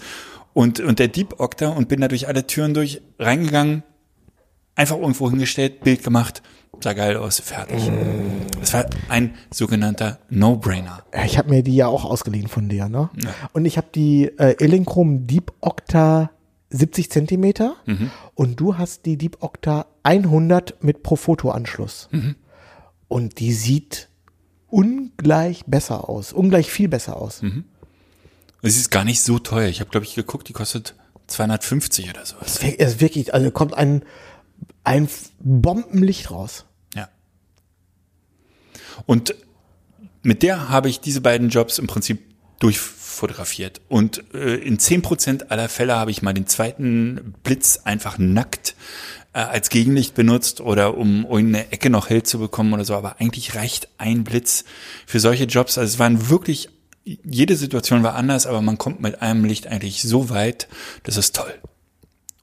und 0.53 0.79
und 0.79 0.99
der 0.99 1.07
Deep 1.07 1.39
Octa 1.39 1.69
und 1.69 1.89
bin 1.89 2.01
da 2.01 2.07
durch 2.07 2.27
alle 2.27 2.45
Türen 2.45 2.75
durch 2.75 3.01
reingegangen 3.17 3.83
einfach 4.75 4.97
irgendwo 4.97 5.29
hingestellt, 5.29 5.81
Bild 5.81 6.03
gemacht, 6.03 6.41
sah 6.83 6.93
geil 6.93 7.17
aus, 7.17 7.39
fertig. 7.39 7.91
Es 8.61 8.73
war 8.73 8.85
ein 9.09 9.35
sogenannter 9.51 10.19
No-Brainer. 10.29 11.03
Ja, 11.13 11.25
ich 11.25 11.37
habe 11.37 11.49
mir 11.49 11.63
die 11.63 11.75
ja 11.75 11.87
auch 11.87 12.05
ausgeliehen 12.05 12.47
von 12.47 12.69
dir, 12.69 12.89
ne? 12.89 13.09
Und 13.53 13.65
ich 13.65 13.77
habe 13.77 13.87
die 13.93 14.25
äh, 14.25 14.55
Elinchrom 14.63 15.27
Deep 15.27 15.51
Octa 15.61 16.31
70 16.71 17.09
Zentimeter 17.11 17.75
und 18.35 18.59
du 18.59 18.77
hast 18.77 19.05
die 19.05 19.17
Deep 19.17 19.37
Octa 19.41 19.87
100 20.03 20.83
mit 20.83 21.03
Profoto-Anschluss. 21.03 22.09
Und 23.07 23.39
die 23.39 23.53
sieht 23.53 24.07
ungleich 24.67 25.63
besser 25.65 26.09
aus, 26.09 26.31
ungleich 26.31 26.69
viel 26.69 26.87
besser 26.87 27.17
aus. 27.17 27.41
Es 28.61 28.77
ist 28.77 28.91
gar 28.91 29.03
nicht 29.03 29.21
so 29.21 29.39
teuer. 29.39 29.67
Ich 29.67 29.79
habe, 29.79 29.89
glaube 29.89 30.05
ich, 30.05 30.15
geguckt, 30.15 30.47
die 30.47 30.53
kostet 30.53 30.95
250 31.27 32.09
oder 32.09 32.25
sowas. 32.25 32.59
Es 32.61 32.75
es 32.77 32.99
wirklich, 32.99 33.33
also 33.33 33.49
kommt 33.51 33.73
ein, 33.73 34.03
ein 34.83 35.07
Bombenlicht 35.39 36.29
raus. 36.29 36.65
Und 39.05 39.35
mit 40.21 40.43
der 40.43 40.69
habe 40.69 40.89
ich 40.89 40.99
diese 40.99 41.21
beiden 41.21 41.49
Jobs 41.49 41.79
im 41.79 41.87
Prinzip 41.87 42.19
durchfotografiert. 42.59 43.81
Und 43.87 44.23
äh, 44.33 44.55
in 44.55 44.77
10% 44.77 45.47
aller 45.47 45.69
Fälle 45.69 45.95
habe 45.95 46.11
ich 46.11 46.21
mal 46.21 46.33
den 46.33 46.47
zweiten 46.47 47.35
Blitz 47.43 47.81
einfach 47.83 48.17
nackt 48.17 48.75
äh, 49.33 49.39
als 49.39 49.69
Gegenlicht 49.69 50.15
benutzt 50.15 50.61
oder 50.61 50.97
um 50.97 51.25
irgendeine 51.25 51.71
Ecke 51.71 51.89
noch 51.89 52.09
hell 52.09 52.23
zu 52.23 52.39
bekommen 52.39 52.73
oder 52.73 52.85
so. 52.85 52.95
Aber 52.95 53.19
eigentlich 53.19 53.55
reicht 53.55 53.87
ein 53.97 54.23
Blitz 54.23 54.65
für 55.05 55.19
solche 55.19 55.45
Jobs. 55.45 55.77
Also 55.77 55.93
es 55.93 55.99
waren 55.99 56.29
wirklich, 56.29 56.69
jede 57.03 57.55
Situation 57.55 58.03
war 58.03 58.15
anders, 58.15 58.45
aber 58.45 58.61
man 58.61 58.77
kommt 58.77 59.01
mit 59.01 59.21
einem 59.21 59.45
Licht 59.45 59.67
eigentlich 59.67 60.01
so 60.01 60.29
weit, 60.29 60.67
das 61.03 61.17
ist 61.17 61.35
toll. 61.35 61.53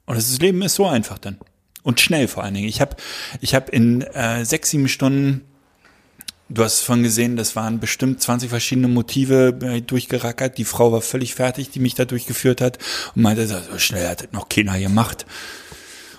Und 0.05 0.15
das 0.15 0.39
Leben 0.39 0.61
ist 0.61 0.75
so 0.75 0.87
einfach 0.87 1.19
dann. 1.19 1.37
Und 1.83 2.01
schnell 2.01 2.27
vor 2.27 2.43
allen 2.43 2.53
Dingen. 2.53 2.67
Ich 2.67 2.81
habe 2.81 2.95
ich 3.39 3.55
hab 3.55 3.69
in 3.69 4.01
äh, 4.01 4.43
sechs, 4.43 4.71
sieben 4.71 4.89
Stunden, 4.89 5.41
du 6.49 6.63
hast 6.63 6.81
vorhin 6.81 7.03
gesehen, 7.03 7.35
das 7.35 7.55
waren 7.55 7.79
bestimmt 7.79 8.21
20 8.21 8.49
verschiedene 8.49 8.87
Motive 8.87 9.57
äh, 9.61 9.81
durchgerackert. 9.81 10.57
Die 10.57 10.65
Frau 10.65 10.91
war 10.91 11.01
völlig 11.01 11.35
fertig, 11.35 11.69
die 11.69 11.79
mich 11.79 11.95
da 11.95 12.05
durchgeführt 12.05 12.61
hat 12.61 12.77
und 13.15 13.21
meinte, 13.21 13.47
so 13.47 13.57
schnell 13.77 14.07
hat 14.07 14.23
das 14.23 14.31
noch 14.31 14.49
keiner 14.49 14.79
gemacht. 14.79 15.25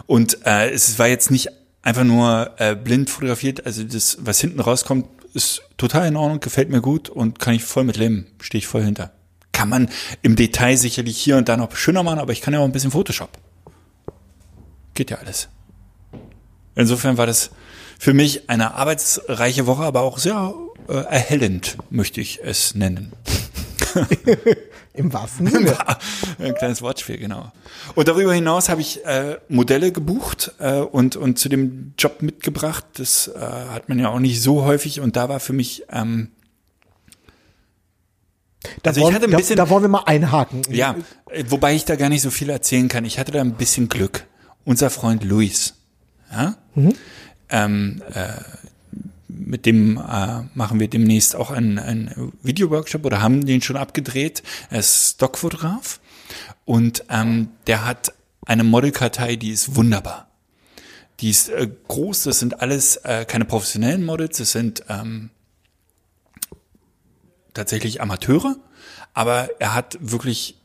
Und 0.06 0.46
äh, 0.46 0.70
es 0.70 0.98
war 0.98 1.08
jetzt 1.08 1.30
nicht 1.30 1.48
einfach 1.82 2.04
nur 2.04 2.54
äh, 2.58 2.74
blind 2.74 3.10
fotografiert, 3.10 3.66
also 3.66 3.84
das, 3.84 4.18
was 4.20 4.40
hinten 4.40 4.60
rauskommt, 4.60 5.06
ist 5.34 5.62
total 5.76 6.08
in 6.08 6.16
Ordnung, 6.16 6.40
gefällt 6.40 6.70
mir 6.70 6.80
gut 6.80 7.08
und 7.08 7.38
kann 7.38 7.54
ich 7.54 7.64
voll 7.64 7.84
mit 7.84 7.96
leben, 7.96 8.26
stehe 8.40 8.58
ich 8.58 8.66
voll 8.66 8.82
hinter. 8.82 9.12
Kann 9.52 9.68
man 9.68 9.88
im 10.22 10.36
Detail 10.36 10.76
sicherlich 10.76 11.18
hier 11.18 11.36
und 11.36 11.48
da 11.48 11.56
noch 11.56 11.74
schöner 11.76 12.02
machen, 12.02 12.18
aber 12.18 12.32
ich 12.32 12.40
kann 12.40 12.54
ja 12.54 12.60
auch 12.60 12.64
ein 12.64 12.72
bisschen 12.72 12.90
Photoshop. 12.90 13.30
Geht 14.94 15.10
ja 15.10 15.18
alles. 15.18 15.48
Insofern 16.74 17.18
war 17.18 17.26
das 17.26 17.50
für 17.98 18.14
mich 18.14 18.48
eine 18.48 18.74
arbeitsreiche 18.74 19.66
Woche, 19.66 19.82
aber 19.82 20.00
auch 20.02 20.18
sehr 20.18 20.54
äh, 20.88 20.92
erhellend, 20.94 21.76
möchte 21.90 22.20
ich 22.20 22.40
es 22.42 22.74
nennen. 22.74 23.12
Im 24.94 25.12
wahrsten 25.12 25.46
Sinne. 25.46 25.76
Ein 26.38 26.54
kleines 26.56 26.82
Wortspiel, 26.82 27.18
genau. 27.18 27.52
Und 27.94 28.08
darüber 28.08 28.32
hinaus 28.34 28.68
habe 28.68 28.80
ich 28.80 29.04
äh, 29.04 29.38
Modelle 29.48 29.92
gebucht 29.92 30.52
äh, 30.58 30.80
und, 30.80 31.14
und 31.16 31.38
zu 31.38 31.48
dem 31.48 31.94
Job 31.96 32.20
mitgebracht. 32.22 32.84
Das 32.94 33.28
äh, 33.28 33.38
hat 33.38 33.88
man 33.88 33.98
ja 34.00 34.08
auch 34.08 34.18
nicht 34.18 34.42
so 34.42 34.64
häufig 34.64 34.98
und 35.00 35.14
da 35.16 35.28
war 35.28 35.38
für 35.40 35.52
mich, 35.52 35.84
ähm, 35.92 36.30
Da, 38.82 38.90
Also 38.90 38.98
ich 39.00 39.04
wollen, 39.04 39.14
hatte 39.14 39.26
ein 39.26 39.30
da, 39.30 39.36
bisschen- 39.36 39.56
da 39.56 39.70
wollen 39.70 39.84
wir 39.84 39.88
mal 39.88 40.02
einhaken. 40.04 40.62
ja, 40.70 40.96
äh, 41.30 41.44
wobei 41.48 41.74
ich 41.74 41.84
da 41.84 41.94
gar 41.96 42.08
nicht 42.08 42.22
so 42.22 42.30
viel 42.30 42.50
erzählen 42.50 42.88
kann. 42.88 43.04
Ich 43.04 43.18
hatte 43.18 43.30
da 43.32 43.40
ein 43.40 43.54
bisschen 43.54 43.88
Glück. 43.88 44.24
Unser 44.64 44.90
Freund 44.90 45.22
Luis, 45.24 45.74
ja, 46.32 46.56
ähm, 47.50 48.02
äh, 48.14 48.28
mit 49.28 49.66
dem 49.66 49.96
äh, 49.96 50.42
machen 50.54 50.80
wir 50.80 50.88
demnächst 50.88 51.36
auch 51.36 51.50
einen, 51.50 51.78
einen 51.78 52.32
Video-Workshop 52.42 53.04
oder 53.04 53.22
haben 53.22 53.46
den 53.46 53.62
schon 53.62 53.76
abgedreht. 53.76 54.42
Er 54.70 54.80
ist 54.80 55.14
Stockfotograf 55.14 56.00
und 56.64 57.04
ähm, 57.08 57.48
der 57.66 57.84
hat 57.84 58.12
eine 58.46 58.64
Modelkartei, 58.64 59.36
die 59.36 59.50
ist 59.50 59.76
wunderbar. 59.76 60.28
Die 61.20 61.30
ist 61.30 61.48
äh, 61.48 61.68
groß, 61.88 62.24
das 62.24 62.38
sind 62.38 62.60
alles 62.60 62.96
äh, 62.96 63.24
keine 63.26 63.44
professionellen 63.44 64.04
Models, 64.04 64.38
das 64.38 64.52
sind 64.52 64.84
ähm, 64.88 65.30
tatsächlich 67.54 68.00
Amateure, 68.00 68.56
aber 69.14 69.48
er 69.58 69.74
hat 69.74 69.98
wirklich 70.00 70.56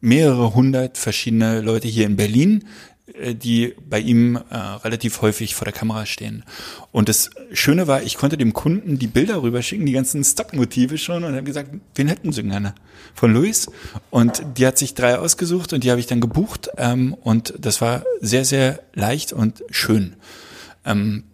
mehrere 0.00 0.54
hundert 0.54 0.98
verschiedene 0.98 1.60
Leute 1.60 1.88
hier 1.88 2.06
in 2.06 2.16
Berlin, 2.16 2.64
die 3.34 3.74
bei 3.88 4.00
ihm 4.00 4.36
äh, 4.36 4.56
relativ 4.56 5.22
häufig 5.22 5.54
vor 5.54 5.64
der 5.64 5.72
Kamera 5.72 6.06
stehen. 6.06 6.44
Und 6.92 7.08
das 7.08 7.30
Schöne 7.52 7.86
war, 7.86 8.02
ich 8.02 8.16
konnte 8.16 8.36
dem 8.36 8.52
Kunden 8.52 8.98
die 8.98 9.06
Bilder 9.06 9.42
rüberschicken, 9.42 9.86
die 9.86 9.92
ganzen 9.92 10.24
Stockmotive 10.24 10.98
schon 10.98 11.24
und 11.24 11.34
habe 11.34 11.44
gesagt, 11.44 11.70
wen 11.94 12.08
hätten 12.08 12.32
sie 12.32 12.42
gerne? 12.42 12.74
Von 13.14 13.32
Luis. 13.32 13.68
Und 14.10 14.42
die 14.56 14.66
hat 14.66 14.76
sich 14.76 14.94
drei 14.94 15.18
ausgesucht 15.18 15.72
und 15.72 15.84
die 15.84 15.90
habe 15.90 16.00
ich 16.00 16.06
dann 16.06 16.20
gebucht. 16.20 16.68
Ähm, 16.76 17.14
und 17.14 17.54
das 17.58 17.80
war 17.80 18.04
sehr, 18.20 18.44
sehr 18.44 18.80
leicht 18.94 19.32
und 19.32 19.62
schön. 19.70 20.16
Ähm, 20.84 21.24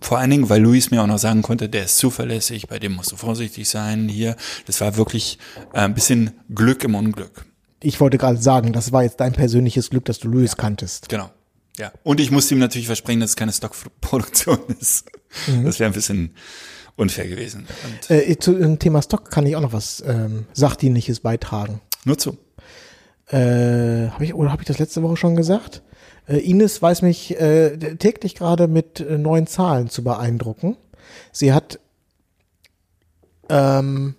Vor 0.00 0.18
allen 0.18 0.30
Dingen, 0.30 0.48
weil 0.48 0.62
Luis 0.62 0.90
mir 0.90 1.02
auch 1.02 1.06
noch 1.06 1.18
sagen 1.18 1.42
konnte, 1.42 1.68
der 1.68 1.84
ist 1.84 1.98
zuverlässig, 1.98 2.68
bei 2.68 2.78
dem 2.78 2.92
musst 2.92 3.12
du 3.12 3.16
vorsichtig 3.16 3.68
sein 3.68 4.08
hier. 4.08 4.34
Das 4.66 4.80
war 4.80 4.96
wirklich 4.96 5.38
äh, 5.74 5.80
ein 5.80 5.94
bisschen 5.94 6.30
Glück 6.54 6.84
im 6.84 6.94
Unglück. 6.94 7.44
Ich 7.82 8.00
wollte 8.00 8.18
gerade 8.18 8.40
sagen, 8.40 8.72
das 8.72 8.92
war 8.92 9.02
jetzt 9.02 9.20
dein 9.20 9.32
persönliches 9.32 9.90
Glück, 9.90 10.04
dass 10.04 10.18
du 10.18 10.28
Louis 10.28 10.56
kanntest. 10.56 11.08
Genau. 11.08 11.30
Ja. 11.78 11.92
Und 12.02 12.20
ich 12.20 12.30
musste 12.30 12.54
ihm 12.54 12.60
natürlich 12.60 12.86
versprechen, 12.86 13.20
dass 13.20 13.30
es 13.30 13.36
keine 13.36 13.52
Stockproduktion 13.52 14.58
ist. 14.80 15.06
Das 15.64 15.78
wäre 15.80 15.90
ein 15.90 15.94
bisschen 15.94 16.34
unfair 16.96 17.26
gewesen. 17.28 17.66
Und 17.84 18.10
Äh, 18.10 18.38
zu 18.38 18.52
dem 18.52 18.78
Thema 18.78 19.00
Stock 19.00 19.30
kann 19.30 19.46
ich 19.46 19.56
auch 19.56 19.62
noch 19.62 19.72
was 19.72 20.02
ähm, 20.06 20.46
Sachdienliches 20.52 21.20
beitragen. 21.20 21.80
nur 22.04 22.18
zu. 22.18 22.36
Äh, 23.28 24.08
habe 24.10 24.24
ich 24.24 24.34
oder 24.34 24.50
habe 24.52 24.62
ich 24.62 24.66
das 24.66 24.78
letzte 24.78 25.02
Woche 25.02 25.16
schon 25.16 25.36
gesagt? 25.36 25.82
Äh, 26.26 26.38
Ines 26.38 26.82
weiß 26.82 27.00
mich 27.02 27.40
äh, 27.40 27.76
täglich 27.96 28.34
gerade 28.34 28.66
mit 28.68 29.00
äh, 29.00 29.16
neuen 29.16 29.46
Zahlen 29.46 29.88
zu 29.88 30.02
beeindrucken. 30.04 30.76
Sie 31.32 31.52
hat 31.52 31.78
ähm, 33.48 34.16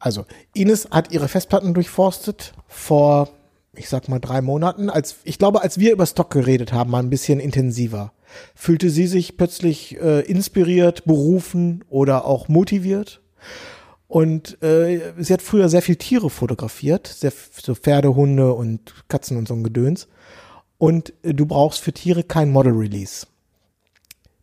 also 0.00 0.24
Ines 0.54 0.88
hat 0.90 1.12
ihre 1.12 1.28
Festplatten 1.28 1.72
durchforstet 1.74 2.52
vor 2.66 3.28
ich 3.72 3.88
sag 3.88 4.08
mal 4.08 4.18
drei 4.18 4.40
Monaten, 4.40 4.90
als 4.90 5.16
ich 5.24 5.38
glaube, 5.38 5.62
als 5.62 5.78
wir 5.78 5.92
über 5.92 6.06
Stock 6.06 6.30
geredet 6.30 6.72
haben, 6.72 6.90
mal 6.90 6.98
ein 6.98 7.10
bisschen 7.10 7.40
intensiver. 7.40 8.12
Fühlte 8.54 8.90
sie 8.90 9.06
sich 9.06 9.36
plötzlich 9.36 10.00
äh, 10.00 10.20
inspiriert, 10.20 11.04
berufen 11.04 11.84
oder 11.88 12.24
auch 12.24 12.48
motiviert? 12.48 13.20
Und 14.08 14.60
äh, 14.62 15.12
sie 15.18 15.32
hat 15.32 15.42
früher 15.42 15.68
sehr 15.68 15.82
viel 15.82 15.96
Tiere 15.96 16.30
fotografiert, 16.30 17.06
sehr, 17.06 17.32
so 17.62 17.74
Pferde, 17.74 18.14
Hunde 18.14 18.52
und 18.52 18.92
Katzen 19.08 19.36
und 19.36 19.46
so 19.46 19.54
ein 19.54 19.62
Gedöns. 19.62 20.08
Und 20.78 21.12
äh, 21.22 21.32
du 21.32 21.46
brauchst 21.46 21.80
für 21.80 21.92
Tiere 21.92 22.24
kein 22.24 22.50
Model 22.50 22.72
Release. 22.72 23.26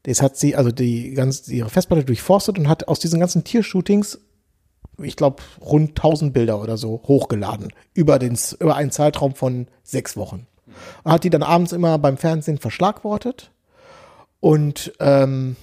Das 0.04 0.22
hat 0.22 0.38
sie, 0.38 0.56
also 0.56 0.72
die 0.72 1.13
ganz, 1.13 1.50
ihre 1.50 1.70
Festplatte 1.70 2.06
durchforstet 2.06 2.58
und 2.58 2.70
hat 2.70 2.88
aus 2.88 3.00
diesen 3.00 3.20
ganzen 3.20 3.43
Tiershootings, 3.43 4.20
ich 5.02 5.16
glaube, 5.16 5.44
rund 5.62 5.92
1000 5.92 6.34
Bilder 6.34 6.62
oder 6.62 6.78
so 6.78 7.02
hochgeladen. 7.08 7.74
Über, 7.94 8.20
den, 8.20 8.38
über 8.60 8.76
einen 8.76 8.92
Zeitraum 8.92 9.36
von 9.36 9.68
sechs 9.84 10.18
Wochen. 10.18 10.48
Und 11.04 11.12
hat 11.12 11.24
die 11.24 11.30
dann 11.30 11.44
abends 11.44 11.72
immer 11.72 11.98
beim 11.98 12.18
Fernsehen 12.18 12.58
verschlagwortet. 12.58 13.52
Und 14.40 14.94
ähm, 15.00 15.56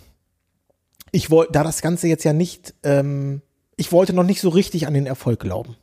ich 1.10 1.30
wollte, 1.30 1.52
da 1.52 1.62
das 1.62 1.82
Ganze 1.82 2.08
jetzt 2.08 2.24
ja 2.24 2.32
nicht, 2.32 2.74
ähm, 2.82 3.42
ich 3.76 3.92
wollte 3.92 4.12
noch 4.12 4.24
nicht 4.24 4.40
so 4.40 4.48
richtig 4.48 4.86
an 4.86 4.94
den 4.94 5.06
Erfolg 5.06 5.40
glauben. 5.40 5.76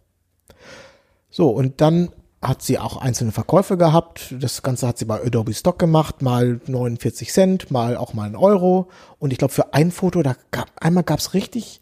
So, 1.30 1.50
und 1.50 1.80
dann 1.82 2.10
hat 2.42 2.64
sie 2.64 2.80
auch 2.80 2.98
einzelne 2.98 3.32
Verkäufe 3.32 3.78
gehabt. 3.78 4.34
Das 4.40 4.64
Ganze 4.64 4.88
hat 4.88 4.98
sie 4.98 5.06
bei 5.06 5.24
Adobe 5.24 5.54
Stock 5.54 5.78
gemacht, 5.78 6.22
mal 6.22 6.60
49 6.66 7.32
Cent, 7.32 7.72
mal 7.72 7.96
auch 7.96 8.14
mal 8.14 8.26
einen 8.26 8.36
Euro. 8.36 8.90
Und 9.20 9.32
ich 9.32 9.38
glaube, 9.38 9.54
für 9.54 9.74
ein 9.74 9.92
Foto, 9.92 10.24
da 10.24 10.36
gab, 10.50 10.70
einmal 10.76 11.04
gab's 11.04 11.34
richtig, 11.34 11.82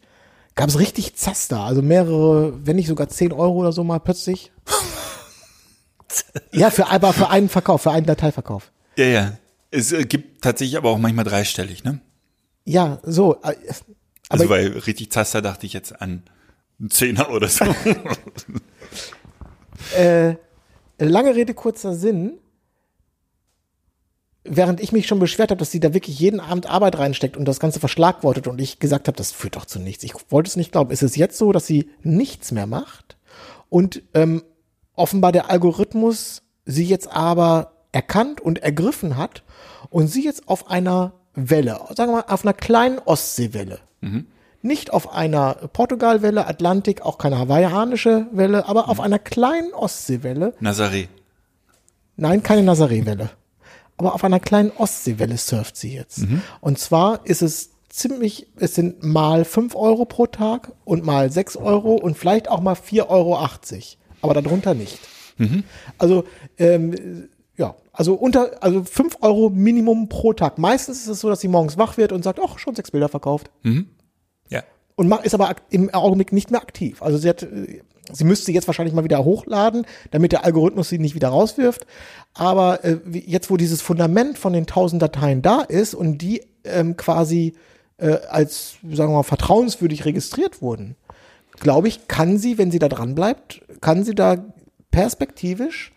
gab's 0.60 0.78
richtig 0.78 1.14
Zaster. 1.14 1.60
Also 1.60 1.80
mehrere, 1.80 2.66
wenn 2.66 2.76
nicht 2.76 2.88
sogar 2.88 3.08
10 3.08 3.32
Euro 3.32 3.60
oder 3.60 3.72
so 3.72 3.82
mal 3.82 3.98
plötzlich. 3.98 4.52
ja, 6.52 6.68
für, 6.70 6.88
aber 6.88 7.14
für 7.14 7.30
einen 7.30 7.48
Verkauf, 7.48 7.82
für 7.82 7.92
einen 7.92 8.04
Dateiverkauf. 8.04 8.70
Ja, 8.96 9.06
ja. 9.06 9.38
Es 9.70 9.90
äh, 9.92 10.04
gibt 10.04 10.42
tatsächlich 10.42 10.76
aber 10.76 10.90
auch 10.90 10.98
manchmal 10.98 11.24
dreistellig, 11.24 11.82
ne? 11.84 12.00
Ja, 12.66 12.98
so. 13.02 13.40
äh, 13.42 13.54
Also 14.28 14.50
weil 14.50 14.68
richtig 14.78 15.10
Zaster 15.10 15.40
dachte 15.40 15.64
ich 15.64 15.72
jetzt 15.72 15.98
an 16.02 16.24
einen 16.78 16.90
Zehner 16.90 17.30
oder 17.30 17.48
so. 17.48 17.64
äh, 19.96 20.34
lange 20.98 21.34
Rede, 21.34 21.54
kurzer 21.54 21.94
Sinn. 21.94 22.38
Während 24.42 24.80
ich 24.80 24.92
mich 24.92 25.06
schon 25.06 25.18
beschwert 25.18 25.50
habe, 25.50 25.58
dass 25.58 25.70
sie 25.70 25.80
da 25.80 25.92
wirklich 25.92 26.18
jeden 26.18 26.40
Abend 26.40 26.68
Arbeit 26.68 26.98
reinsteckt 26.98 27.36
und 27.36 27.44
das 27.44 27.60
Ganze 27.60 27.78
verschlagwortet 27.78 28.46
und 28.48 28.60
ich 28.60 28.78
gesagt 28.78 29.06
habe, 29.06 29.16
das 29.16 29.32
führt 29.32 29.56
doch 29.56 29.66
zu 29.66 29.78
nichts. 29.78 30.02
Ich 30.02 30.14
wollte 30.30 30.48
es 30.48 30.56
nicht 30.56 30.72
glauben. 30.72 30.90
Ist 30.90 31.02
es 31.02 31.16
jetzt 31.16 31.36
so, 31.36 31.52
dass 31.52 31.66
sie 31.66 31.90
nichts 32.02 32.50
mehr 32.50 32.66
macht 32.66 33.18
und 33.68 34.02
ähm, 34.14 34.42
offenbar 34.94 35.32
der 35.32 35.50
Algorithmus 35.50 36.42
sie 36.64 36.84
jetzt 36.84 37.10
aber 37.10 37.72
erkannt 37.92 38.40
und 38.40 38.62
ergriffen 38.62 39.16
hat 39.16 39.42
und 39.90 40.06
sie 40.08 40.24
jetzt 40.24 40.48
auf 40.48 40.70
einer 40.70 41.12
Welle, 41.34 41.80
sagen 41.96 42.12
wir 42.12 42.18
mal, 42.18 42.32
auf 42.32 42.44
einer 42.44 42.54
kleinen 42.54 42.98
Ostseewelle, 42.98 43.78
nicht 44.62 44.92
auf 44.92 45.12
einer 45.12 45.54
Portugalwelle, 45.72 46.46
Atlantik, 46.46 47.02
auch 47.02 47.18
keine 47.18 47.38
hawaiianische 47.38 48.26
Welle, 48.32 48.66
aber 48.66 48.88
auf 48.88 49.00
einer 49.00 49.18
kleinen 49.18 49.72
Ostseewelle, 49.72 50.54
Nazaré. 50.60 51.08
Nein, 52.16 52.42
keine 52.42 52.62
Nazaré-Welle. 52.62 53.30
Aber 54.00 54.14
auf 54.14 54.24
einer 54.24 54.40
kleinen 54.40 54.70
Ostseewelle 54.70 55.36
surft 55.36 55.76
sie 55.76 55.92
jetzt. 55.92 56.20
Und 56.62 56.78
zwar 56.78 57.20
ist 57.26 57.42
es 57.42 57.72
ziemlich, 57.90 58.46
es 58.56 58.74
sind 58.74 59.02
mal 59.02 59.44
5 59.44 59.76
Euro 59.76 60.06
pro 60.06 60.26
Tag 60.26 60.72
und 60.86 61.04
mal 61.04 61.30
6 61.30 61.58
Euro 61.58 61.96
und 61.96 62.16
vielleicht 62.16 62.48
auch 62.48 62.62
mal 62.62 62.76
4,80 62.76 63.08
Euro. 63.10 63.38
Aber 64.22 64.32
darunter 64.32 64.72
nicht. 64.72 64.98
Also, 65.98 66.24
ähm, 66.56 67.28
ja, 67.58 67.74
also 67.92 68.14
unter, 68.14 68.62
also 68.62 68.84
5 68.84 69.18
Euro 69.20 69.50
Minimum 69.50 70.08
pro 70.08 70.32
Tag. 70.32 70.56
Meistens 70.56 71.00
ist 71.02 71.08
es 71.08 71.20
so, 71.20 71.28
dass 71.28 71.40
sie 71.40 71.48
morgens 71.48 71.76
wach 71.76 71.98
wird 71.98 72.12
und 72.12 72.24
sagt, 72.24 72.40
ach, 72.42 72.58
schon 72.58 72.74
sechs 72.74 72.92
Bilder 72.92 73.10
verkauft. 73.10 73.50
Ja. 74.48 74.62
Und 74.96 75.12
ist 75.24 75.34
aber 75.34 75.54
im 75.68 75.92
Augenblick 75.92 76.32
nicht 76.32 76.50
mehr 76.50 76.62
aktiv. 76.62 77.02
Also 77.02 77.18
sie 77.18 77.28
hat, 77.28 77.42
äh, 77.42 77.82
sie 78.12 78.24
müsste 78.24 78.52
jetzt 78.52 78.66
wahrscheinlich 78.66 78.94
mal 78.94 79.04
wieder 79.04 79.24
hochladen, 79.24 79.86
damit 80.10 80.32
der 80.32 80.44
Algorithmus 80.44 80.88
sie 80.88 80.98
nicht 80.98 81.14
wieder 81.14 81.28
rauswirft. 81.28 81.86
Aber 82.34 82.84
äh, 82.84 82.98
jetzt, 83.12 83.50
wo 83.50 83.56
dieses 83.56 83.82
Fundament 83.82 84.38
von 84.38 84.52
den 84.52 84.62
1000 84.62 85.02
Dateien 85.02 85.42
da 85.42 85.60
ist 85.62 85.94
und 85.94 86.18
die 86.18 86.42
ähm, 86.64 86.96
quasi 86.96 87.54
äh, 87.98 88.18
als, 88.28 88.74
sagen 88.82 89.12
wir 89.12 89.16
mal, 89.16 89.22
vertrauenswürdig 89.22 90.04
registriert 90.04 90.62
wurden, 90.62 90.96
glaube 91.58 91.88
ich, 91.88 92.08
kann 92.08 92.38
sie, 92.38 92.58
wenn 92.58 92.70
sie 92.70 92.78
da 92.78 92.88
dran 92.88 93.14
bleibt, 93.14 93.62
kann 93.80 94.04
sie 94.04 94.14
da 94.14 94.44
perspektivisch 94.90 95.92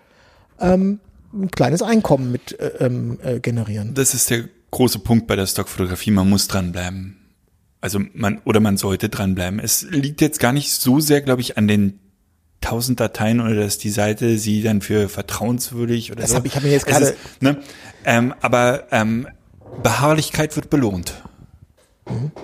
ähm, 0.59 0.99
ein 1.33 1.49
kleines 1.51 1.81
Einkommen 1.81 2.31
mit 2.31 2.59
äh, 2.59 2.85
ähm, 2.85 3.19
äh, 3.23 3.39
generieren. 3.39 3.93
Das 3.93 4.13
ist 4.13 4.29
der 4.29 4.45
große 4.71 4.99
Punkt 4.99 5.27
bei 5.27 5.35
der 5.35 5.47
Stockfotografie. 5.47 6.11
Man 6.11 6.29
muss 6.29 6.47
dranbleiben. 6.47 7.17
Also 7.81 7.99
man, 8.13 8.39
oder 8.45 8.59
man 8.59 8.77
sollte 8.77 9.09
dranbleiben. 9.09 9.59
Es 9.59 9.83
liegt 9.83 10.21
jetzt 10.21 10.39
gar 10.39 10.53
nicht 10.53 10.71
so 10.71 10.99
sehr, 10.99 11.21
glaube 11.21 11.41
ich, 11.41 11.57
an 11.57 11.67
den 11.67 11.99
tausend 12.63 12.99
Dateien 12.99 13.39
oder 13.41 13.55
dass 13.55 13.77
die 13.77 13.89
Seite 13.89 14.37
sie 14.37 14.61
dann 14.63 14.81
für 14.81 15.09
vertrauenswürdig 15.09 16.11
oder 16.11 16.21
Das 16.21 16.31
so. 16.31 16.37
hab 16.37 16.45
ich- 16.45 16.55
hab 16.55 16.63
mir 16.63 16.71
jetzt 16.71 16.85
gerade- 16.85 17.15
Ne, 17.39 17.57
ähm, 18.05 18.33
aber 18.41 18.83
ähm, 18.91 19.27
Beharrlichkeit 19.81 20.55
wird 20.55 20.69
belohnt. 20.69 21.13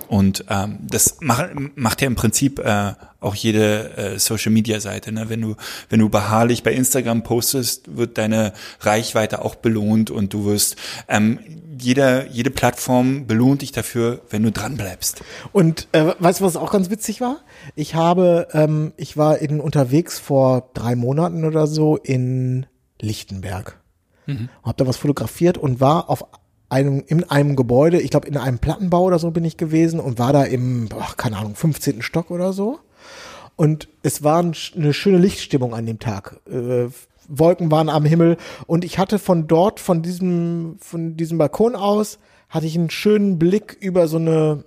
Und 0.08 0.46
ähm, 0.50 0.80
das 0.82 1.18
macht, 1.20 1.50
macht 1.76 2.02
ja 2.02 2.08
im 2.08 2.16
Prinzip 2.16 2.60
äh, 2.60 2.94
auch 3.20 3.36
jede 3.36 3.98
äh, 3.98 4.20
Social 4.20 4.52
Media 4.52 4.80
Seite. 4.80 5.12
Ne? 5.12 5.30
Wenn 5.30 5.42
du 5.42 5.56
wenn 5.90 6.00
du 6.00 6.10
beharrlich 6.10 6.64
bei 6.64 6.72
Instagram 6.72 7.24
postest, 7.24 7.98
wird 7.98 8.18
deine 8.18 8.54
Reichweite 8.80 9.44
auch 9.44 9.56
belohnt 9.56 10.12
und 10.12 10.34
du 10.34 10.46
wirst 10.46 10.78
ähm, 11.08 11.40
jeder 11.78 12.28
jede 12.28 12.52
Plattform 12.52 13.28
belohnt 13.28 13.62
dich 13.62 13.72
dafür, 13.72 14.22
wenn 14.30 14.44
du 14.44 14.52
dran 14.52 14.78
bleibst. 14.78 15.22
Und 15.52 15.88
äh, 15.92 16.14
weißt 16.20 16.40
du, 16.40 16.46
was 16.46 16.56
auch 16.56 16.72
ganz 16.72 16.90
witzig 16.90 17.20
war? 17.20 17.40
Ich 17.76 17.96
habe, 17.96 18.48
ähm, 18.54 18.94
ich 18.96 19.18
war 19.18 19.40
in, 19.40 19.60
unterwegs 19.60 20.20
vor 20.20 20.70
drei 20.74 20.96
Monaten 20.96 21.44
oder 21.44 21.68
so 21.68 21.98
in 21.98 22.66
Lichtenberg. 23.02 23.80
Hab 24.64 24.78
da 24.78 24.86
was 24.86 24.98
fotografiert 24.98 25.58
und 25.58 25.80
war 25.80 26.10
auf 26.10 26.24
einem, 26.70 27.04
in 27.08 27.24
einem 27.30 27.56
Gebäude, 27.56 28.00
ich 28.00 28.12
glaube 28.12 28.28
in 28.28 28.38
einem 28.38 28.60
Plattenbau 28.60 29.04
oder 29.04 29.20
so 29.20 29.32
bin 29.32 29.44
ich 29.44 29.58
gewesen 29.58 30.00
und 30.00 30.20
war 30.20 30.34
da 30.34 30.44
im, 30.44 30.88
ach, 31.00 31.18
keine 31.18 31.38
Ahnung, 31.38 31.56
15. 31.56 32.02
Stock 32.02 32.32
oder 32.32 32.54
so. 32.54 32.80
Und 33.56 33.90
es 34.04 34.24
war 34.24 34.42
ein, 34.42 34.54
eine 34.76 34.94
schöne 34.94 35.18
Lichtstimmung 35.18 35.74
an 35.74 35.86
dem 35.86 36.00
Tag. 36.00 36.40
Äh, 36.50 36.88
Wolken 37.28 37.70
waren 37.72 37.90
am 37.90 38.06
Himmel 38.06 38.38
und 38.66 38.84
ich 38.84 38.98
hatte 38.98 39.20
von 39.20 39.48
dort, 39.48 39.80
von 39.80 40.02
diesem, 40.02 40.78
von 40.80 41.16
diesem 41.16 41.38
Balkon 41.38 41.76
aus, 41.76 42.20
hatte 42.50 42.66
ich 42.66 42.76
einen 42.76 42.90
schönen 42.90 43.38
Blick 43.38 43.78
über 43.80 44.08
so 44.08 44.18
eine, 44.18 44.64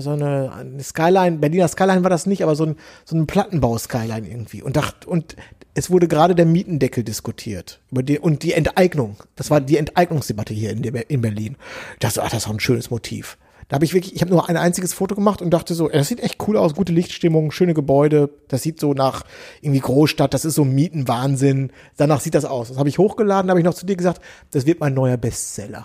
so 0.00 0.10
eine, 0.10 0.50
Skyline, 0.80 1.38
Berliner 1.38 1.68
Skyline 1.68 2.02
war 2.02 2.10
das 2.10 2.24
nicht, 2.24 2.42
aber 2.42 2.56
so 2.56 2.64
ein, 2.64 2.76
so 3.04 3.16
ein 3.16 3.26
Plattenbau-Skyline 3.26 4.26
irgendwie. 4.26 4.62
Und 4.62 4.76
dachte, 4.76 5.08
und 5.08 5.36
es 5.74 5.90
wurde 5.90 6.08
gerade 6.08 6.34
der 6.34 6.46
Mietendeckel 6.46 7.04
diskutiert. 7.04 7.80
Über 7.90 8.02
die, 8.02 8.18
und 8.18 8.42
die 8.42 8.54
Enteignung. 8.54 9.16
Das 9.36 9.50
war 9.50 9.60
die 9.60 9.76
Enteignungsdebatte 9.76 10.54
hier 10.54 10.70
in, 10.70 10.82
der, 10.82 11.10
in 11.10 11.20
Berlin. 11.20 11.56
Dachte, 12.00 12.22
ach, 12.22 12.30
das 12.30 12.44
ist 12.44 12.48
auch 12.48 12.54
ein 12.54 12.60
schönes 12.60 12.90
Motiv. 12.90 13.36
Da 13.68 13.74
habe 13.74 13.84
ich 13.84 13.92
wirklich, 13.92 14.14
ich 14.14 14.22
habe 14.22 14.30
nur 14.30 14.48
ein 14.48 14.56
einziges 14.56 14.94
Foto 14.94 15.14
gemacht 15.14 15.42
und 15.42 15.50
dachte 15.50 15.74
so, 15.74 15.88
das 15.88 16.08
sieht 16.08 16.20
echt 16.20 16.36
cool 16.48 16.56
aus, 16.56 16.74
gute 16.74 16.94
Lichtstimmung, 16.94 17.50
schöne 17.50 17.74
Gebäude, 17.74 18.30
das 18.48 18.62
sieht 18.62 18.80
so 18.80 18.94
nach 18.94 19.24
irgendwie 19.60 19.80
Großstadt, 19.80 20.32
das 20.32 20.46
ist 20.46 20.54
so 20.54 20.64
Mietenwahnsinn. 20.64 21.70
Danach 21.98 22.20
sieht 22.20 22.34
das 22.34 22.46
aus. 22.46 22.68
Das 22.68 22.78
habe 22.78 22.88
ich 22.88 22.96
hochgeladen, 22.96 23.50
habe 23.50 23.60
ich 23.60 23.66
noch 23.66 23.74
zu 23.74 23.84
dir 23.84 23.96
gesagt, 23.96 24.22
das 24.52 24.64
wird 24.64 24.80
mein 24.80 24.94
neuer 24.94 25.18
Bestseller. 25.18 25.84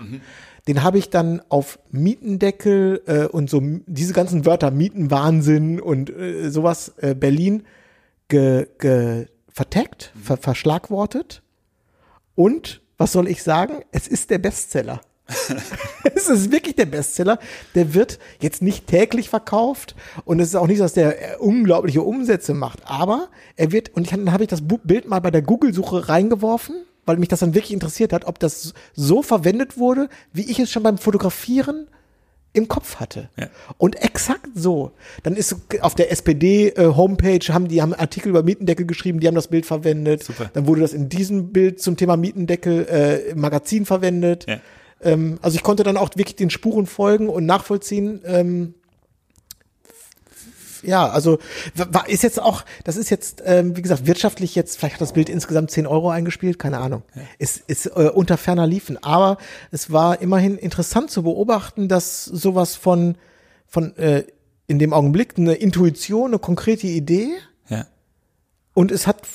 Den 0.67 0.83
habe 0.83 0.97
ich 0.97 1.09
dann 1.09 1.41
auf 1.49 1.79
Mietendeckel 1.91 3.01
äh, 3.05 3.25
und 3.25 3.49
so 3.49 3.61
diese 3.85 4.13
ganzen 4.13 4.45
Wörter 4.45 4.71
Mietenwahnsinn 4.71 5.81
und 5.81 6.09
äh, 6.09 6.49
sowas 6.49 6.93
äh, 6.97 7.15
Berlin 7.15 7.63
ge, 8.29 8.67
ge, 8.79 9.27
vertaggt, 9.49 10.13
ver, 10.21 10.37
verschlagwortet. 10.37 11.41
Und 12.35 12.81
was 12.97 13.11
soll 13.11 13.27
ich 13.27 13.43
sagen? 13.43 13.83
Es 13.91 14.07
ist 14.07 14.29
der 14.29 14.37
Bestseller. 14.37 15.01
es 16.15 16.29
ist 16.29 16.51
wirklich 16.51 16.75
der 16.75 16.85
Bestseller. 16.85 17.39
Der 17.75 17.93
wird 17.93 18.19
jetzt 18.39 18.61
nicht 18.61 18.87
täglich 18.87 19.29
verkauft 19.29 19.95
und 20.25 20.39
es 20.39 20.49
ist 20.49 20.55
auch 20.55 20.67
nicht, 20.67 20.81
dass 20.81 20.93
der 20.93 21.33
äh, 21.33 21.37
unglaubliche 21.37 22.01
Umsätze 22.01 22.53
macht, 22.53 22.79
aber 22.85 23.29
er 23.55 23.71
wird, 23.71 23.89
und 23.95 24.03
ich, 24.03 24.09
dann 24.09 24.31
habe 24.31 24.43
ich 24.43 24.49
das 24.49 24.61
Bild 24.61 25.07
mal 25.07 25.19
bei 25.19 25.31
der 25.31 25.41
Google-Suche 25.41 26.09
reingeworfen, 26.09 26.85
weil 27.05 27.17
mich 27.17 27.29
das 27.29 27.39
dann 27.39 27.53
wirklich 27.53 27.73
interessiert 27.73 28.13
hat, 28.13 28.25
ob 28.25 28.39
das 28.39 28.73
so 28.93 29.21
verwendet 29.21 29.77
wurde, 29.77 30.09
wie 30.31 30.49
ich 30.49 30.59
es 30.59 30.71
schon 30.71 30.83
beim 30.83 30.97
Fotografieren 30.97 31.87
im 32.53 32.67
Kopf 32.67 32.97
hatte. 32.97 33.29
Ja. 33.37 33.47
Und 33.77 34.01
exakt 34.01 34.49
so. 34.53 34.91
Dann 35.23 35.35
ist 35.35 35.55
auf 35.81 35.95
der 35.95 36.11
SPD-Homepage 36.11 37.51
haben 37.51 37.67
die 37.67 37.81
haben 37.81 37.93
Artikel 37.93 38.29
über 38.29 38.43
Mietendeckel 38.43 38.85
geschrieben, 38.85 39.19
die 39.19 39.27
haben 39.27 39.35
das 39.35 39.47
Bild 39.47 39.65
verwendet. 39.65 40.23
Super. 40.23 40.51
Dann 40.53 40.67
wurde 40.67 40.81
das 40.81 40.93
in 40.93 41.09
diesem 41.09 41.51
Bild 41.51 41.81
zum 41.81 41.97
Thema 41.97 42.15
Mietendeckel 42.15 42.87
äh, 42.87 43.31
im 43.31 43.41
Magazin 43.41 43.85
verwendet. 43.85 44.45
Ja. 44.47 44.59
Ähm, 45.01 45.39
also 45.41 45.55
ich 45.55 45.63
konnte 45.63 45.83
dann 45.83 45.97
auch 45.97 46.11
wirklich 46.15 46.35
den 46.35 46.51
Spuren 46.51 46.85
folgen 46.85 47.27
und 47.27 47.45
nachvollziehen. 47.45 48.21
Ähm, 48.25 48.75
ja, 50.83 51.09
also 51.09 51.39
wa- 51.75 51.87
wa- 51.91 52.05
ist 52.07 52.23
jetzt 52.23 52.41
auch, 52.41 52.63
das 52.83 52.95
ist 52.97 53.09
jetzt, 53.09 53.41
ähm, 53.45 53.75
wie 53.77 53.81
gesagt, 53.81 54.05
wirtschaftlich 54.05 54.55
jetzt, 54.55 54.77
vielleicht 54.77 54.95
hat 54.95 55.01
das 55.01 55.13
Bild 55.13 55.29
insgesamt 55.29 55.71
10 55.71 55.87
Euro 55.87 56.09
eingespielt, 56.09 56.59
keine 56.59 56.79
Ahnung. 56.79 57.03
Ist, 57.39 57.63
ist 57.67 57.87
äh, 57.87 58.09
unter 58.13 58.37
ferner 58.37 58.67
Liefen. 58.67 59.01
Aber 59.03 59.37
es 59.71 59.91
war 59.91 60.21
immerhin 60.21 60.57
interessant 60.57 61.11
zu 61.11 61.23
beobachten, 61.23 61.87
dass 61.87 62.25
sowas 62.25 62.75
von, 62.75 63.15
von 63.67 63.95
äh, 63.97 64.23
in 64.67 64.79
dem 64.79 64.93
Augenblick 64.93 65.33
eine 65.37 65.53
Intuition, 65.55 66.31
eine 66.31 66.39
konkrete 66.39 66.87
Idee 66.87 67.29
Ja. 67.69 67.85
und 68.73 68.91
es 68.91 69.07
hat 69.07 69.25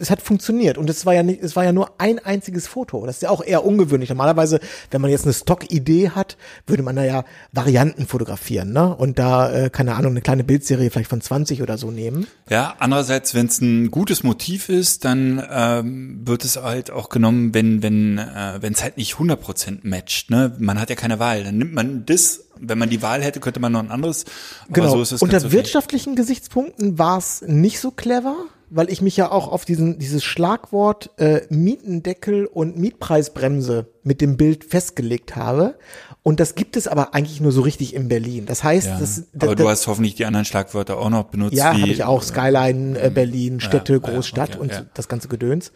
es 0.00 0.10
hat 0.10 0.22
funktioniert 0.22 0.78
und 0.78 0.88
es 0.90 1.06
war 1.06 1.14
ja 1.14 1.22
nicht, 1.22 1.42
es 1.42 1.54
war 1.56 1.64
ja 1.64 1.72
nur 1.72 1.92
ein 1.98 2.18
einziges 2.18 2.66
Foto. 2.66 3.04
Das 3.06 3.16
ist 3.16 3.22
ja 3.22 3.30
auch 3.30 3.44
eher 3.44 3.64
ungewöhnlich. 3.64 4.08
Normalerweise, 4.08 4.60
wenn 4.90 5.00
man 5.00 5.10
jetzt 5.10 5.24
eine 5.24 5.32
Stock-Idee 5.34 6.10
hat, 6.10 6.36
würde 6.66 6.82
man 6.82 6.96
da 6.96 7.04
ja 7.04 7.24
Varianten 7.52 8.06
fotografieren, 8.06 8.72
ne? 8.72 8.94
Und 8.96 9.18
da, 9.18 9.52
äh, 9.52 9.70
keine 9.70 9.94
Ahnung, 9.94 10.12
eine 10.12 10.20
kleine 10.22 10.44
Bildserie 10.44 10.90
vielleicht 10.90 11.10
von 11.10 11.20
20 11.20 11.62
oder 11.62 11.78
so 11.78 11.90
nehmen. 11.90 12.26
Ja, 12.48 12.74
andererseits, 12.78 13.34
wenn 13.34 13.46
es 13.46 13.60
ein 13.60 13.90
gutes 13.90 14.22
Motiv 14.22 14.68
ist, 14.68 15.04
dann 15.04 15.42
ähm, 15.50 16.22
wird 16.26 16.44
es 16.44 16.56
halt 16.56 16.90
auch 16.90 17.08
genommen, 17.08 17.54
wenn 17.54 17.82
wenn 17.82 18.18
äh, 18.18 18.58
wenn 18.60 18.72
es 18.72 18.82
halt 18.82 18.96
nicht 18.96 19.14
100% 19.14 19.80
matcht. 19.82 20.30
Ne? 20.30 20.54
Man 20.58 20.80
hat 20.80 20.90
ja 20.90 20.96
keine 20.96 21.18
Wahl. 21.18 21.44
Dann 21.44 21.58
nimmt 21.58 21.74
man 21.74 22.06
das. 22.06 22.44
Wenn 22.62 22.78
man 22.78 22.90
die 22.90 23.00
Wahl 23.00 23.22
hätte, 23.22 23.40
könnte 23.40 23.58
man 23.58 23.72
noch 23.72 23.80
ein 23.80 23.90
anderes. 23.90 24.26
Aber 24.64 24.74
Genau. 24.74 24.90
so 24.90 25.02
ist 25.02 25.12
es 25.12 25.22
Unter 25.22 25.38
okay. 25.38 25.52
wirtschaftlichen 25.52 26.14
Gesichtspunkten 26.14 26.98
war 26.98 27.16
es 27.16 27.42
nicht 27.46 27.80
so 27.80 27.90
clever, 27.90 28.36
weil 28.70 28.90
ich 28.90 29.02
mich 29.02 29.16
ja 29.16 29.30
auch 29.30 29.48
auf 29.48 29.64
diesen 29.64 29.98
dieses 29.98 30.24
Schlagwort 30.24 31.10
äh, 31.18 31.42
Mietendeckel 31.50 32.46
und 32.46 32.78
Mietpreisbremse 32.78 33.86
mit 34.02 34.20
dem 34.20 34.36
Bild 34.36 34.64
festgelegt 34.64 35.36
habe. 35.36 35.76
Und 36.22 36.40
das 36.40 36.54
gibt 36.54 36.76
es 36.76 36.86
aber 36.86 37.14
eigentlich 37.14 37.40
nur 37.40 37.52
so 37.52 37.62
richtig 37.62 37.94
in 37.94 38.08
Berlin. 38.08 38.46
Das 38.46 38.62
heißt, 38.62 38.86
Ja. 38.86 38.98
das, 38.98 39.24
Aber 39.34 39.54
das, 39.54 39.64
du 39.64 39.68
hast 39.68 39.86
hoffentlich 39.86 40.14
die 40.14 40.24
anderen 40.24 40.44
Schlagwörter 40.44 40.98
auch 40.98 41.10
noch 41.10 41.24
benutzt. 41.24 41.56
Ja, 41.56 41.72
habe 41.72 41.88
ich 41.88 42.04
auch. 42.04 42.22
Skyline, 42.22 42.98
äh, 42.98 43.10
Berlin, 43.10 43.60
Städte, 43.60 43.94
ja, 43.94 43.98
Großstadt 43.98 44.50
okay, 44.50 44.60
und 44.60 44.72
ja. 44.72 44.86
das 44.94 45.08
ganze 45.08 45.28
Gedöns. 45.28 45.72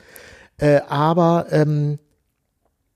Äh, 0.59 0.81
aber 0.87 1.47
ähm, 1.51 1.99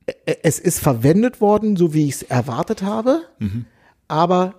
äh, 0.07 0.37
es 0.43 0.59
ist 0.59 0.79
verwendet 0.79 1.41
worden, 1.41 1.77
so 1.77 1.93
wie 1.93 2.07
ich 2.07 2.17
es 2.17 2.23
erwartet 2.23 2.83
habe. 2.83 3.23
Mhm. 3.39 3.67
Aber 4.07 4.55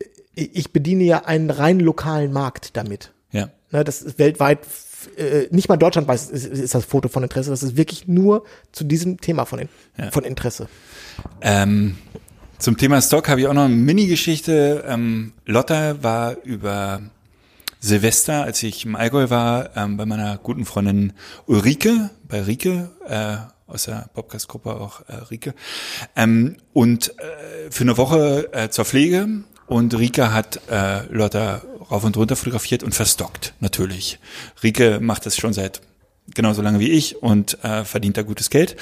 äh, 0.00 0.04
ich 0.34 0.72
bediene 0.72 1.04
ja 1.04 1.24
einen 1.26 1.50
rein 1.50 1.78
lokalen 1.80 2.32
Markt 2.32 2.76
damit. 2.76 3.12
Ja. 3.30 3.50
Ne, 3.70 3.84
das 3.84 4.02
ist 4.02 4.18
weltweit, 4.18 4.60
äh, 5.16 5.46
nicht 5.50 5.68
mal 5.68 5.76
deutschlandweit 5.76 6.20
ist, 6.30 6.46
ist 6.46 6.74
das 6.74 6.84
Foto 6.84 7.08
von 7.08 7.22
Interesse. 7.22 7.50
Das 7.50 7.62
ist 7.62 7.76
wirklich 7.76 8.08
nur 8.08 8.44
zu 8.72 8.84
diesem 8.84 9.20
Thema 9.20 9.44
von, 9.44 9.58
in, 9.60 9.68
Ja. 9.98 10.10
von 10.10 10.24
Interesse. 10.24 10.68
Ähm, 11.40 11.98
zum 12.58 12.76
Thema 12.76 13.00
Stock 13.02 13.28
habe 13.28 13.40
ich 13.40 13.46
auch 13.46 13.52
noch 13.54 13.64
eine 13.66 13.74
Mini-Geschichte. 13.74 14.84
Ähm, 14.88 15.32
Lotta 15.46 16.02
war 16.02 16.36
über 16.44 17.02
Silvester, 17.80 18.42
als 18.42 18.62
ich 18.62 18.84
im 18.84 18.96
Allgäu 18.96 19.30
war, 19.30 19.76
ähm, 19.76 19.96
bei 19.96 20.06
meiner 20.06 20.38
guten 20.38 20.64
Freundin 20.64 21.12
Ulrike, 21.46 22.10
bei 22.26 22.42
Rike, 22.42 22.90
äh, 23.06 23.36
aus 23.70 23.84
der 23.84 24.08
Podcast-Gruppe 24.14 24.70
auch 24.74 25.02
äh, 25.08 25.14
Rike, 25.30 25.54
ähm, 26.16 26.56
und 26.72 27.10
äh, 27.18 27.70
für 27.70 27.84
eine 27.84 27.96
Woche 27.98 28.48
äh, 28.52 28.70
zur 28.70 28.84
Pflege. 28.86 29.28
Und 29.68 29.96
Rike 29.96 30.32
hat 30.32 30.60
äh, 30.70 31.06
Lotta 31.12 31.62
rauf 31.90 32.04
und 32.04 32.16
runter 32.16 32.36
fotografiert 32.36 32.82
und 32.82 32.94
verstockt, 32.94 33.54
natürlich. 33.60 34.18
Rike 34.62 34.98
macht 35.00 35.26
das 35.26 35.36
schon 35.36 35.52
seit 35.52 35.82
genauso 36.34 36.62
lange 36.62 36.80
wie 36.80 36.90
ich 36.90 37.22
und 37.22 37.62
äh, 37.64 37.84
verdient 37.84 38.16
da 38.16 38.22
gutes 38.22 38.50
Geld. 38.50 38.76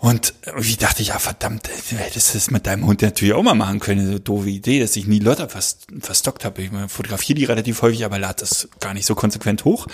Und 0.00 0.32
ich 0.58 0.78
dachte, 0.78 1.02
ja 1.02 1.18
verdammt, 1.18 1.68
du 1.90 1.96
hättest 1.96 2.34
das 2.34 2.50
mit 2.50 2.66
deinem 2.66 2.86
Hund 2.86 3.02
natürlich 3.02 3.34
auch 3.34 3.42
mal 3.42 3.54
machen 3.54 3.80
können. 3.80 4.10
So 4.10 4.18
doofe 4.18 4.48
Idee, 4.48 4.80
dass 4.80 4.96
ich 4.96 5.06
nie 5.06 5.18
Lotta 5.18 5.48
vers 5.48 5.78
verstockt 6.00 6.46
habe. 6.46 6.62
Ich 6.62 6.70
fotografiere 6.88 7.38
die 7.38 7.44
relativ 7.44 7.82
häufig, 7.82 8.06
aber 8.06 8.18
lade 8.18 8.40
das 8.40 8.70
gar 8.80 8.94
nicht 8.94 9.04
so 9.04 9.14
konsequent 9.14 9.66
hoch. 9.66 9.88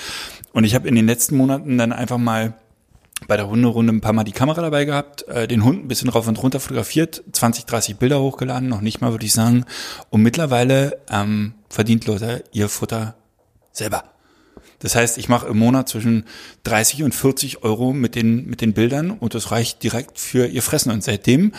Und 0.52 0.62
ich 0.62 0.76
habe 0.76 0.86
in 0.86 0.94
den 0.94 1.06
letzten 1.06 1.36
Monaten 1.36 1.76
dann 1.76 1.92
einfach 1.92 2.18
mal 2.18 2.54
bei 3.26 3.36
der 3.36 3.48
Hunderunde 3.48 3.92
ein 3.92 4.00
paar 4.00 4.12
Mal 4.12 4.24
die 4.24 4.32
Kamera 4.32 4.60
dabei 4.60 4.84
gehabt, 4.84 5.26
äh, 5.28 5.48
den 5.48 5.64
Hund 5.64 5.84
ein 5.84 5.88
bisschen 5.88 6.10
rauf 6.10 6.28
und 6.28 6.42
runter 6.42 6.60
fotografiert, 6.60 7.22
20, 7.32 7.64
30 7.66 7.96
Bilder 7.96 8.20
hochgeladen, 8.20 8.68
noch 8.68 8.82
nicht 8.82 9.00
mal, 9.00 9.10
würde 9.10 9.26
ich 9.26 9.32
sagen. 9.32 9.64
Und 10.10 10.22
mittlerweile 10.22 10.98
ähm, 11.10 11.54
verdient 11.68 12.06
Lotta 12.06 12.38
ihr 12.52 12.68
Futter 12.68 13.16
selber. 13.72 14.04
Das 14.80 14.94
heißt, 14.94 15.16
ich 15.18 15.28
mache 15.28 15.48
im 15.48 15.58
Monat 15.58 15.88
zwischen 15.88 16.24
30 16.64 17.02
und 17.02 17.14
40 17.14 17.64
Euro 17.64 17.92
mit 17.92 18.14
den, 18.14 18.46
mit 18.46 18.60
den 18.60 18.74
Bildern 18.74 19.10
und 19.10 19.34
das 19.34 19.50
reicht 19.50 19.82
direkt 19.82 20.18
für 20.20 20.46
ihr 20.46 20.62
Fressen. 20.62 20.92
Und 20.92 21.02
seitdem 21.02 21.52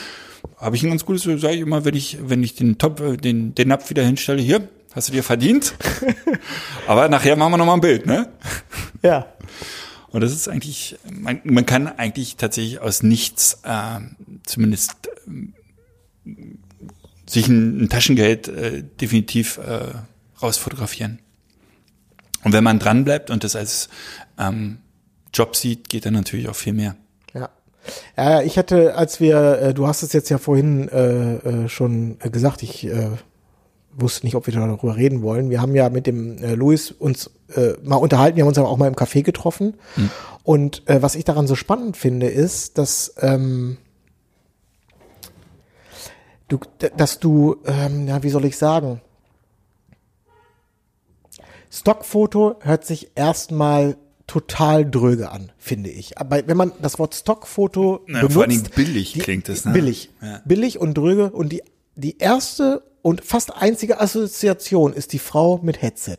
habe 0.57 0.75
ich 0.75 0.83
ein 0.83 0.89
ganz 0.89 1.05
gutes, 1.05 1.23
sage 1.23 1.55
ich 1.55 1.61
immer, 1.61 1.83
wenn 1.83 1.95
ich, 1.95 2.19
wenn 2.21 2.43
ich 2.43 2.55
den 2.55 2.77
Top, 2.77 2.99
äh, 2.99 3.17
den, 3.17 3.55
den 3.55 3.67
Napf 3.67 3.89
wieder 3.89 4.03
hinstelle, 4.03 4.41
hier, 4.41 4.67
hast 4.93 5.09
du 5.09 5.13
dir 5.13 5.23
verdient. 5.23 5.73
Aber 6.87 7.09
nachher 7.09 7.35
machen 7.35 7.53
wir 7.53 7.57
nochmal 7.57 7.77
ein 7.77 7.81
Bild, 7.81 8.05
ne? 8.05 8.29
Ja. 9.01 9.25
Und 10.17 10.21
das 10.21 10.31
ist 10.31 10.47
eigentlich, 10.47 10.97
man, 11.11 11.41
man 11.43 11.67
kann 11.67 11.85
eigentlich 11.85 12.37
tatsächlich 12.37 12.81
aus 12.81 13.03
nichts, 13.03 13.59
äh, 13.61 13.99
zumindest 14.47 14.95
ähm, 15.27 15.53
sich 17.27 17.47
ein, 17.47 17.83
ein 17.83 17.89
Taschengeld 17.89 18.47
äh, 18.47 18.83
definitiv 18.99 19.59
äh, 19.59 19.93
rausfotografieren. 20.41 21.19
Und 22.43 22.51
wenn 22.53 22.63
man 22.63 22.79
dran 22.79 23.05
bleibt 23.05 23.29
und 23.29 23.43
das 23.43 23.55
als 23.55 23.89
ähm, 24.39 24.79
Job 25.35 25.55
sieht, 25.55 25.87
geht 25.87 26.07
dann 26.07 26.15
natürlich 26.15 26.49
auch 26.49 26.55
viel 26.55 26.73
mehr. 26.73 26.95
Ja. 27.35 28.41
Ich 28.41 28.57
hatte, 28.57 28.95
als 28.95 29.19
wir, 29.19 29.59
äh, 29.61 29.73
du 29.75 29.85
hast 29.85 30.01
es 30.01 30.13
jetzt 30.13 30.29
ja 30.29 30.39
vorhin 30.39 30.89
äh, 30.89 31.35
äh, 31.35 31.69
schon 31.69 32.17
äh, 32.21 32.31
gesagt, 32.31 32.63
ich 32.63 32.87
äh, 32.87 33.11
wusste 33.91 34.25
nicht, 34.25 34.33
ob 34.33 34.47
wir 34.47 34.53
darüber 34.55 34.95
reden 34.95 35.21
wollen. 35.21 35.51
Wir 35.51 35.61
haben 35.61 35.75
ja 35.75 35.91
mit 35.91 36.07
dem 36.07 36.39
äh, 36.39 36.55
Luis 36.55 36.89
uns 36.89 37.29
äh, 37.55 37.73
mal 37.83 37.95
unterhalten, 37.97 38.35
wir 38.37 38.43
haben 38.43 38.49
uns 38.49 38.57
aber 38.57 38.69
auch 38.69 38.77
mal 38.77 38.87
im 38.87 38.95
Café 38.95 39.23
getroffen. 39.23 39.75
Und 40.43 40.87
äh, 40.89 41.01
was 41.01 41.15
ich 41.15 41.23
daran 41.25 41.47
so 41.47 41.55
spannend 41.55 41.97
finde, 41.97 42.27
ist, 42.27 42.77
dass 42.77 43.13
ähm, 43.19 43.77
du, 46.47 46.59
dass 46.95 47.19
du, 47.19 47.57
ähm, 47.65 48.07
ja, 48.07 48.23
wie 48.23 48.29
soll 48.29 48.45
ich 48.45 48.57
sagen? 48.57 49.01
Stockfoto 51.71 52.55
hört 52.61 52.85
sich 52.85 53.11
erstmal 53.15 53.97
total 54.25 54.89
dröge 54.89 55.31
an, 55.31 55.51
finde 55.57 55.89
ich. 55.89 56.17
Aber 56.17 56.47
wenn 56.47 56.57
man 56.57 56.71
das 56.81 56.99
Wort 56.99 57.15
Stockfoto 57.15 58.01
Ja, 58.07 58.19
benutzt, 58.19 58.33
vor 58.33 58.41
allen 58.43 58.49
Dingen 58.51 58.67
billig 58.75 59.13
klingt 59.19 59.47
es, 59.49 59.65
ne? 59.65 59.71
Billig, 59.73 60.09
Ja. 60.21 60.41
billig 60.45 60.79
und 60.79 60.95
dröge 60.97 61.31
und 61.31 61.51
die 61.51 61.63
die 61.95 62.19
erste 62.19 62.83
und 63.01 63.23
fast 63.23 63.55
einzige 63.55 63.99
Assoziation 63.99 64.93
ist 64.93 65.13
die 65.13 65.19
Frau 65.19 65.59
mit 65.63 65.81
Headset. 65.81 66.17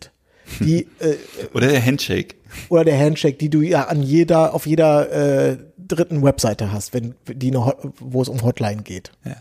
Die 0.60 0.86
äh, 0.98 1.16
Oder 1.54 1.68
der 1.68 1.84
Handshake. 1.84 2.36
oder 2.68 2.84
der 2.84 2.98
Handshake, 2.98 3.38
die 3.38 3.50
du 3.50 3.60
ja 3.60 3.84
an 3.84 4.02
jeder 4.02 4.54
auf 4.54 4.66
jeder 4.66 5.10
äh, 5.10 5.58
dritten 5.78 6.22
Webseite 6.22 6.72
hast, 6.72 6.94
wenn 6.94 7.14
die 7.26 7.48
eine, 7.48 7.74
wo 7.98 8.22
es 8.22 8.28
um 8.28 8.42
Hotline 8.42 8.82
geht. 8.82 9.12
Ja. 9.24 9.36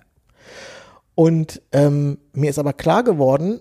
Und 1.15 1.61
ähm, 1.71 2.19
mir 2.33 2.49
ist 2.49 2.59
aber 2.59 2.73
klar 2.73 3.03
geworden, 3.03 3.59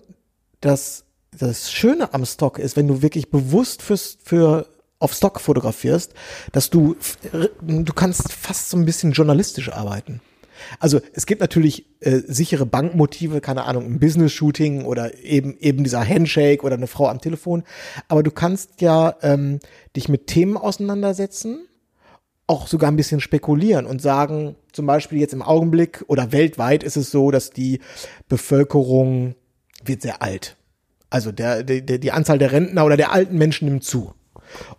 dass 0.61 1.05
das 1.31 1.71
Schöne 1.71 2.13
am 2.13 2.25
Stock 2.25 2.59
ist, 2.59 2.77
wenn 2.77 2.87
du 2.87 3.01
wirklich 3.01 3.29
bewusst 3.29 3.81
fürs, 3.81 4.17
für 4.23 4.67
auf 4.99 5.13
Stock 5.13 5.39
fotografierst, 5.39 6.13
dass 6.51 6.69
du 6.69 6.95
du 7.61 7.93
kannst 7.93 8.31
fast 8.31 8.69
so 8.69 8.77
ein 8.77 8.85
bisschen 8.85 9.11
journalistisch 9.11 9.71
arbeiten. 9.71 10.21
Also 10.79 10.99
es 11.13 11.25
gibt 11.25 11.41
natürlich 11.41 11.85
äh, 11.99 12.21
sichere 12.27 12.65
Bankmotive, 12.65 13.41
keine 13.41 13.65
Ahnung, 13.65 13.85
ein 13.85 13.99
Business-Shooting 13.99 14.85
oder 14.85 15.17
eben 15.23 15.57
eben 15.59 15.83
dieser 15.83 16.07
Handshake 16.07 16.63
oder 16.63 16.75
eine 16.75 16.87
Frau 16.87 17.07
am 17.07 17.21
Telefon. 17.21 17.63
Aber 18.07 18.23
du 18.23 18.31
kannst 18.31 18.81
ja 18.81 19.15
ähm, 19.21 19.59
dich 19.95 20.09
mit 20.09 20.27
Themen 20.27 20.57
auseinandersetzen 20.57 21.67
auch 22.47 22.67
sogar 22.67 22.89
ein 22.89 22.95
bisschen 22.95 23.19
spekulieren 23.19 23.85
und 23.85 24.01
sagen, 24.01 24.55
zum 24.71 24.85
Beispiel 24.85 25.19
jetzt 25.19 25.33
im 25.33 25.41
Augenblick 25.41 26.05
oder 26.07 26.31
weltweit 26.31 26.81
ist 26.81 26.95
es 26.95 27.11
so, 27.11 27.29
dass 27.29 27.51
die 27.51 27.81
Bevölkerung 28.29 29.35
wird 29.83 30.01
sehr 30.01 30.21
alt. 30.21 30.55
Also 31.09 31.31
der, 31.31 31.63
der, 31.63 31.97
die 31.97 32.11
Anzahl 32.11 32.37
der 32.37 32.53
Rentner 32.53 32.85
oder 32.85 32.97
der 32.97 33.11
alten 33.11 33.37
Menschen 33.37 33.67
nimmt 33.67 33.83
zu. 33.83 34.13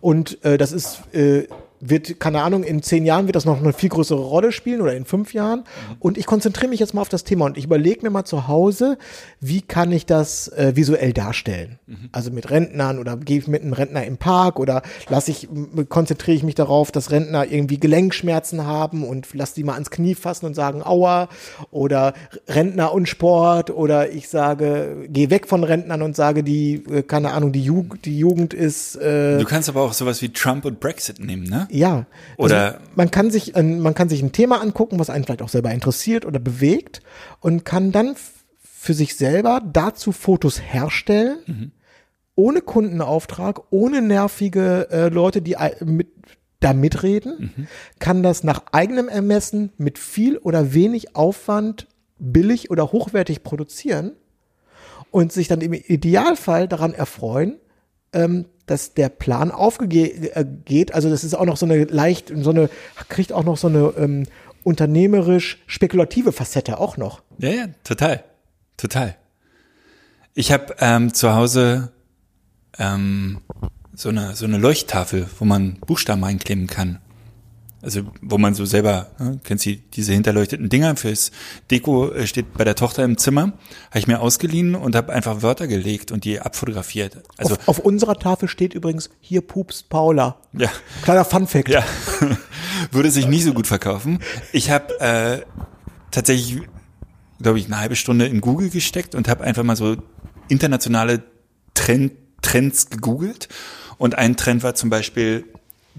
Und 0.01 0.43
äh, 0.43 0.57
das 0.57 0.71
ist 0.71 1.01
äh, 1.13 1.47
wird, 1.81 2.19
keine 2.19 2.41
Ahnung, 2.41 2.63
in 2.63 2.81
zehn 2.81 3.05
Jahren 3.05 3.25
wird 3.27 3.35
das 3.35 3.45
noch 3.45 3.59
eine 3.59 3.73
viel 3.73 3.89
größere 3.89 4.19
Rolle 4.19 4.51
spielen 4.51 4.81
oder 4.81 4.93
in 4.95 5.05
fünf 5.05 5.33
Jahren. 5.33 5.63
Und 5.99 6.17
ich 6.17 6.25
konzentriere 6.25 6.69
mich 6.69 6.79
jetzt 6.79 6.93
mal 6.93 7.01
auf 7.01 7.09
das 7.09 7.23
Thema 7.23 7.45
und 7.45 7.57
ich 7.57 7.65
überlege 7.65 8.01
mir 8.03 8.09
mal 8.09 8.25
zu 8.25 8.47
Hause, 8.47 8.97
wie 9.39 9.61
kann 9.61 9.91
ich 9.91 10.05
das 10.05 10.47
äh, 10.49 10.75
visuell 10.75 11.13
darstellen? 11.13 11.79
Also 12.11 12.31
mit 12.31 12.49
Rentnern 12.49 12.99
oder 12.99 13.17
gehe 13.17 13.39
ich 13.39 13.47
mit 13.47 13.61
einem 13.61 13.73
Rentner 13.73 14.05
im 14.05 14.17
Park 14.17 14.59
oder 14.59 14.81
lasse 15.09 15.31
ich, 15.31 15.47
konzentriere 15.89 16.35
ich 16.35 16.43
mich 16.43 16.55
darauf, 16.55 16.91
dass 16.91 17.11
Rentner 17.11 17.49
irgendwie 17.49 17.79
Gelenkschmerzen 17.79 18.65
haben 18.65 19.03
und 19.03 19.27
lass 19.33 19.53
die 19.53 19.63
mal 19.63 19.73
ans 19.73 19.89
Knie 19.89 20.15
fassen 20.15 20.45
und 20.45 20.53
sagen, 20.53 20.83
aua, 20.83 21.29
oder 21.71 22.13
Rentner 22.47 22.93
und 22.93 23.07
Sport 23.07 23.69
oder 23.71 24.11
ich 24.11 24.29
sage, 24.29 25.07
geh 25.09 25.29
weg 25.29 25.47
von 25.47 25.63
Rentnern 25.63 26.01
und 26.01 26.15
sage, 26.15 26.43
die, 26.43 26.83
äh, 26.91 27.03
keine 27.03 27.31
Ahnung, 27.31 27.51
die 27.51 27.63
Jugend, 27.63 28.05
die 28.05 28.17
Jugend 28.17 28.53
ist, 28.53 28.95
äh, 28.97 29.37
Du 29.37 29.45
kannst 29.45 29.69
aber 29.69 29.81
auch 29.81 29.93
sowas 29.93 30.21
wie 30.21 30.29
Trump 30.29 30.65
und 30.65 30.79
Brexit 30.79 31.19
nehmen, 31.19 31.43
ne? 31.43 31.67
Ja. 31.69 32.05
Oder- 32.37 32.65
also 32.65 32.77
man 32.95 33.11
kann 33.11 33.31
sich 33.31 33.55
ein, 33.55 33.79
man 33.79 33.93
kann 33.93 34.09
sich 34.09 34.21
ein 34.21 34.31
Thema 34.31 34.61
angucken, 34.61 34.99
was 34.99 35.09
einen 35.09 35.23
vielleicht 35.23 35.41
auch 35.41 35.49
selber 35.49 35.71
interessiert 35.71 36.25
oder 36.25 36.39
bewegt 36.39 37.01
und 37.39 37.65
kann 37.65 37.91
dann 37.91 38.15
für 38.61 38.93
sich 38.93 39.15
selber 39.15 39.61
dazu 39.73 40.11
Fotos 40.11 40.61
herstellen, 40.61 41.71
ohne 42.35 42.61
Kundenauftrag, 42.61 43.61
ohne 43.71 44.01
nervige 44.01 44.87
äh, 44.89 45.09
Leute, 45.09 45.41
die 45.41 45.57
mit, 45.83 46.07
da 46.61 46.73
mitreden, 46.73 47.67
kann 47.99 48.23
das 48.23 48.43
nach 48.43 48.63
eigenem 48.71 49.09
Ermessen 49.09 49.71
mit 49.77 49.97
viel 49.97 50.37
oder 50.37 50.73
wenig 50.73 51.15
Aufwand 51.15 51.87
billig 52.17 52.69
oder 52.69 52.91
hochwertig 52.91 53.43
produzieren 53.43 54.11
und 55.11 55.31
sich 55.31 55.47
dann 55.47 55.61
im 55.61 55.73
Idealfall 55.73 56.67
daran 56.67 56.93
erfreuen, 56.93 57.57
ähm, 58.13 58.45
dass 58.65 58.93
der 58.93 59.09
Plan 59.09 59.51
aufgeht. 59.51 60.93
Also 60.93 61.09
das 61.09 61.23
ist 61.23 61.33
auch 61.33 61.45
noch 61.45 61.57
so 61.57 61.65
eine 61.65 61.85
leicht, 61.85 62.31
so 62.35 62.51
eine, 62.51 62.69
kriegt 63.09 63.33
auch 63.33 63.43
noch 63.43 63.57
so 63.57 63.67
eine 63.67 63.93
ähm, 63.97 64.25
unternehmerisch 64.63 65.63
spekulative 65.65 66.31
Facette 66.31 66.79
auch 66.79 66.97
noch. 66.97 67.21
Ja, 67.39 67.49
ja, 67.49 67.65
total. 67.83 68.23
Total. 68.77 69.15
Ich 70.33 70.51
habe 70.51 70.75
ähm, 70.79 71.13
zu 71.13 71.33
Hause 71.33 71.91
ähm, 72.77 73.41
so 73.93 74.09
eine 74.09 74.35
so 74.35 74.45
eine 74.45 74.57
Leuchttafel, 74.57 75.27
wo 75.37 75.45
man 75.45 75.79
Buchstaben 75.85 76.23
einkleben 76.23 76.67
kann. 76.67 76.99
Also 77.81 78.01
wo 78.21 78.37
man 78.37 78.53
so 78.55 78.65
selber, 78.65 79.07
ne, 79.19 79.39
kennst 79.43 79.65
du 79.65 79.75
diese 79.93 80.11
hinterleuchteten 80.11 80.67
Dinger 80.67 80.95
fürs 80.97 81.31
Deko 81.71 82.11
äh, 82.11 82.27
steht 82.27 82.53
bei 82.53 82.65
der 82.65 82.75
Tochter 82.75 83.03
im 83.05 83.17
Zimmer, 83.17 83.53
habe 83.89 83.99
ich 83.99 84.07
mir 84.07 84.19
ausgeliehen 84.19 84.75
und 84.75 84.95
habe 84.95 85.13
einfach 85.13 85.41
Wörter 85.41 85.67
gelegt 85.67 86.11
und 86.11 86.25
die 86.25 86.41
abfotografiert. 86.41 87.19
Also 87.37 87.55
auf, 87.55 87.67
auf 87.67 87.79
unserer 87.79 88.15
Tafel 88.17 88.49
steht 88.49 88.73
übrigens, 88.73 89.09
hier 89.21 89.41
pupst 89.41 89.89
Paula. 89.89 90.37
ja, 90.53 90.69
Kleiner 91.03 91.23
Funfact. 91.23 91.69
ja, 91.69 91.83
würde 92.91 93.11
sich 93.11 93.27
nicht 93.27 93.45
so 93.45 93.53
gut 93.53 93.67
verkaufen. 93.67 94.19
Ich 94.51 94.69
habe 94.71 94.99
äh, 94.99 95.41
tatsächlich, 96.11 96.61
glaube 97.41 97.59
ich, 97.59 97.67
eine 97.67 97.79
halbe 97.79 97.95
Stunde 97.95 98.27
in 98.27 98.41
Google 98.41 98.69
gesteckt 98.69 99.15
und 99.15 99.29
habe 99.29 99.43
einfach 99.45 99.63
mal 99.63 99.77
so 99.77 99.95
internationale 100.49 101.23
Trend, 101.75 102.11
Trends 102.41 102.89
gegoogelt. 102.89 103.47
Und 103.97 104.15
ein 104.17 104.35
Trend 104.35 104.63
war 104.63 104.75
zum 104.75 104.89
Beispiel 104.89 105.45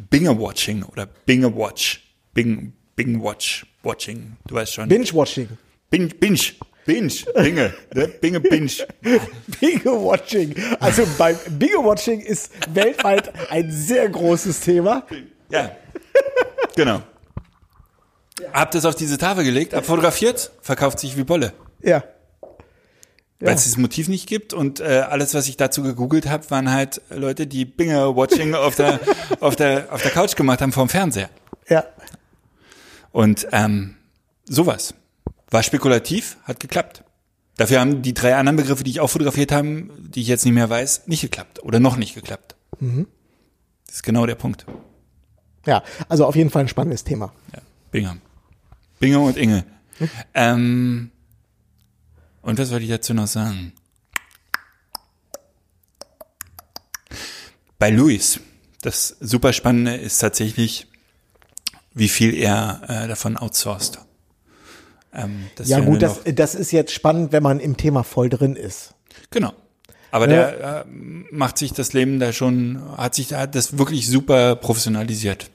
Binge-Watching 0.09 0.83
oder 0.85 1.07
Binge-Watch. 1.07 2.07
Bing, 2.33 2.73
Bing-Watch, 2.97 3.67
Watching, 3.83 4.37
du 4.47 4.55
weißt 4.55 4.75
schon. 4.75 4.89
Binge-Watching. 4.89 5.49
Binge, 5.91 6.09
Binge, 6.15 6.39
Binge, 6.87 7.13
Binge, 7.35 7.75
ne? 7.95 8.09
Binge, 8.21 8.41
Binge. 8.41 8.73
Binge-Watching. 9.61 10.55
Also 10.79 11.07
beim 11.19 11.37
Binge-Watching 11.51 12.21
ist 12.21 12.53
weltweit 12.73 13.33
ein 13.51 13.71
sehr 13.73 14.09
großes 14.09 14.61
Thema. 14.61 15.05
Ja, 15.51 15.77
genau. 16.77 17.03
Hab 18.53 18.71
das 18.71 18.85
auf 18.85 18.95
diese 18.95 19.19
Tafel 19.19 19.45
gelegt, 19.45 19.75
hab 19.75 19.85
fotografiert, 19.85 20.53
verkauft 20.63 21.01
sich 21.01 21.17
wie 21.17 21.25
Bolle. 21.25 21.53
Ja. 21.83 22.05
Weil 23.41 23.55
es 23.55 23.65
dieses 23.65 23.79
Motiv 23.79 24.09
nicht 24.09 24.29
gibt 24.29 24.53
und 24.53 24.81
äh, 24.81 25.05
alles, 25.09 25.35
was 25.35 25.49
ich 25.49 25.57
dazu 25.57 25.83
gegoogelt 25.83 26.29
habe, 26.29 26.51
waren 26.51 26.71
halt 26.71 27.01
Leute, 27.11 27.47
die 27.47 27.65
Binge-Watching 27.65 28.55
auf 28.55 28.77
der, 28.77 29.01
auf, 29.41 29.57
der, 29.57 29.93
auf 29.93 30.03
der 30.03 30.11
Couch 30.11 30.37
gemacht 30.37 30.61
haben 30.61 30.73
vorm 30.73 30.89
Fernseher. 30.89 31.31
Ja. 31.69 31.85
Und 33.13 33.47
ähm, 33.53 33.97
sowas. 34.45 34.95
War 35.51 35.63
spekulativ, 35.65 36.37
hat 36.45 36.61
geklappt. 36.61 37.03
Dafür 37.57 37.81
haben 37.81 38.03
die 38.03 38.15
drei 38.15 38.37
anderen 38.37 38.57
Begriffe, 38.57 38.85
die 38.85 38.91
ich 38.91 39.01
auch 39.01 39.11
fotografiert 39.11 39.51
habe, 39.51 39.89
die 39.99 40.21
ich 40.21 40.29
jetzt 40.29 40.45
nicht 40.45 40.55
mehr 40.55 40.71
weiß, 40.71 41.09
nicht 41.09 41.23
geklappt 41.23 41.63
oder 41.63 41.81
noch 41.81 41.97
nicht 41.97 42.15
geklappt. 42.15 42.55
Das 42.79 43.97
ist 43.97 44.03
genau 44.03 44.27
der 44.27 44.37
Punkt. 44.37 44.65
Ja, 45.67 45.83
also 46.09 46.25
auf 46.25 46.37
jeden 46.37 46.51
Fall 46.51 46.63
ein 46.63 46.69
spannendes 46.69 47.05
Thema. 47.05 47.33
Ja, 47.53 47.61
Binge. 47.91 48.17
Binge 48.99 49.19
und 49.19 49.37
Inge. 49.37 49.65
Ähm, 50.35 51.11
und 52.43 52.59
was 52.59 52.71
wollte 52.71 52.85
ich 52.85 52.91
dazu 52.91 53.15
noch 53.15 53.27
sagen? 53.27 53.73
Bei 57.79 57.91
Luis, 57.91 58.41
das 58.83 59.17
super 59.21 59.53
Spannende 59.53 59.97
ist 59.97 60.19
tatsächlich, 60.19 60.87
wie 61.95 62.09
viel 62.09 62.35
er 62.35 62.83
äh, 62.89 63.09
davon 63.09 63.37
outsourced. 63.37 63.99
Ähm, 65.13 65.47
Ja 65.65 65.81
gut, 65.81 66.03
das, 66.03 66.21
das 66.25 66.55
ist 66.55 66.71
jetzt 66.73 66.93
spannend, 66.93 67.33
wenn 67.33 67.43
man 67.43 67.59
im 67.59 67.77
Thema 67.77 68.05
voll 68.05 68.29
drin 68.29 68.55
ist. 68.55 68.95
Genau. 69.31 69.53
Aber 70.13 70.29
Ja. 70.29 70.51
der 70.51 70.81
äh, 70.81 70.85
macht 71.31 71.59
sich 71.59 71.73
das 71.73 71.93
Leben 71.93 72.21
da 72.21 72.33
schon, 72.33 72.81
hat 72.97 73.15
sich 73.15 73.29
da 73.29 73.47
das 73.47 73.79
wirklich 73.79 74.09
super 74.09 74.57
professionalisiert. 74.57 75.51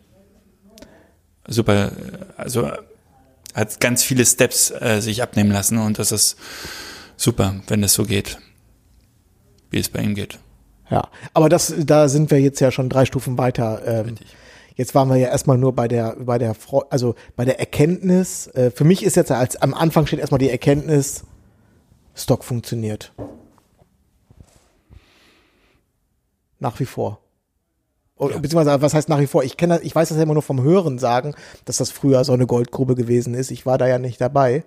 Super, 1.47 1.91
also 2.37 2.71
hat 3.55 3.79
ganz 3.79 4.03
viele 4.03 4.25
Steps 4.25 4.69
äh, 4.69 4.99
sich 4.99 5.23
abnehmen 5.23 5.51
lassen 5.51 5.77
und 5.77 5.97
das 5.97 6.11
ist 6.11 6.35
super, 7.15 7.55
wenn 7.67 7.81
es 7.83 7.93
so 7.93 8.03
geht, 8.03 8.37
wie 9.71 9.79
es 9.79 9.89
bei 9.89 10.01
ihm 10.01 10.13
geht. 10.13 10.37
Ja, 10.91 11.09
aber 11.33 11.49
das, 11.49 11.73
da 11.77 12.09
sind 12.09 12.29
wir 12.29 12.39
jetzt 12.39 12.59
ja 12.59 12.69
schon 12.69 12.89
drei 12.89 13.05
Stufen 13.05 13.37
weiter. 13.37 13.81
Ähm, 13.85 14.15
jetzt 14.75 14.93
waren 14.93 15.09
wir 15.09 15.15
ja 15.15 15.29
erstmal 15.29 15.57
nur 15.57 15.73
bei 15.73 15.87
der, 15.87 16.15
bei 16.19 16.37
der, 16.37 16.55
also 16.89 17.15
bei 17.35 17.45
der 17.45 17.59
Erkenntnis. 17.59 18.47
Äh, 18.47 18.69
für 18.69 18.83
mich 18.83 19.03
ist 19.03 19.15
jetzt 19.15 19.31
als 19.31 19.55
am 19.55 19.73
Anfang 19.73 20.05
steht 20.05 20.19
erstmal 20.19 20.39
die 20.39 20.51
Erkenntnis, 20.51 21.23
Stock 22.13 22.43
funktioniert. 22.43 23.13
Nach 26.59 26.79
wie 26.79 26.85
vor. 26.85 27.24
Oder, 28.17 28.39
Beziehungsweise, 28.39 28.81
was 28.81 28.93
heißt 28.93 29.09
nach 29.09 29.19
wie 29.19 29.27
vor? 29.27 29.43
Ich 29.43 29.57
kenne, 29.57 29.81
ich 29.83 29.93
weiß 29.93 30.09
das 30.09 30.17
ja 30.17 30.23
immer 30.23 30.33
nur 30.33 30.43
vom 30.43 30.61
Hören 30.61 30.99
sagen, 30.99 31.35
dass 31.65 31.77
das 31.77 31.91
früher 31.91 32.23
so 32.23 32.31
eine 32.31 32.47
Goldgrube 32.47 32.95
gewesen 32.95 33.33
ist. 33.33 33.51
Ich 33.51 33.65
war 33.65 33.77
da 33.77 33.87
ja 33.87 33.99
nicht 33.99 34.21
dabei. 34.21 34.63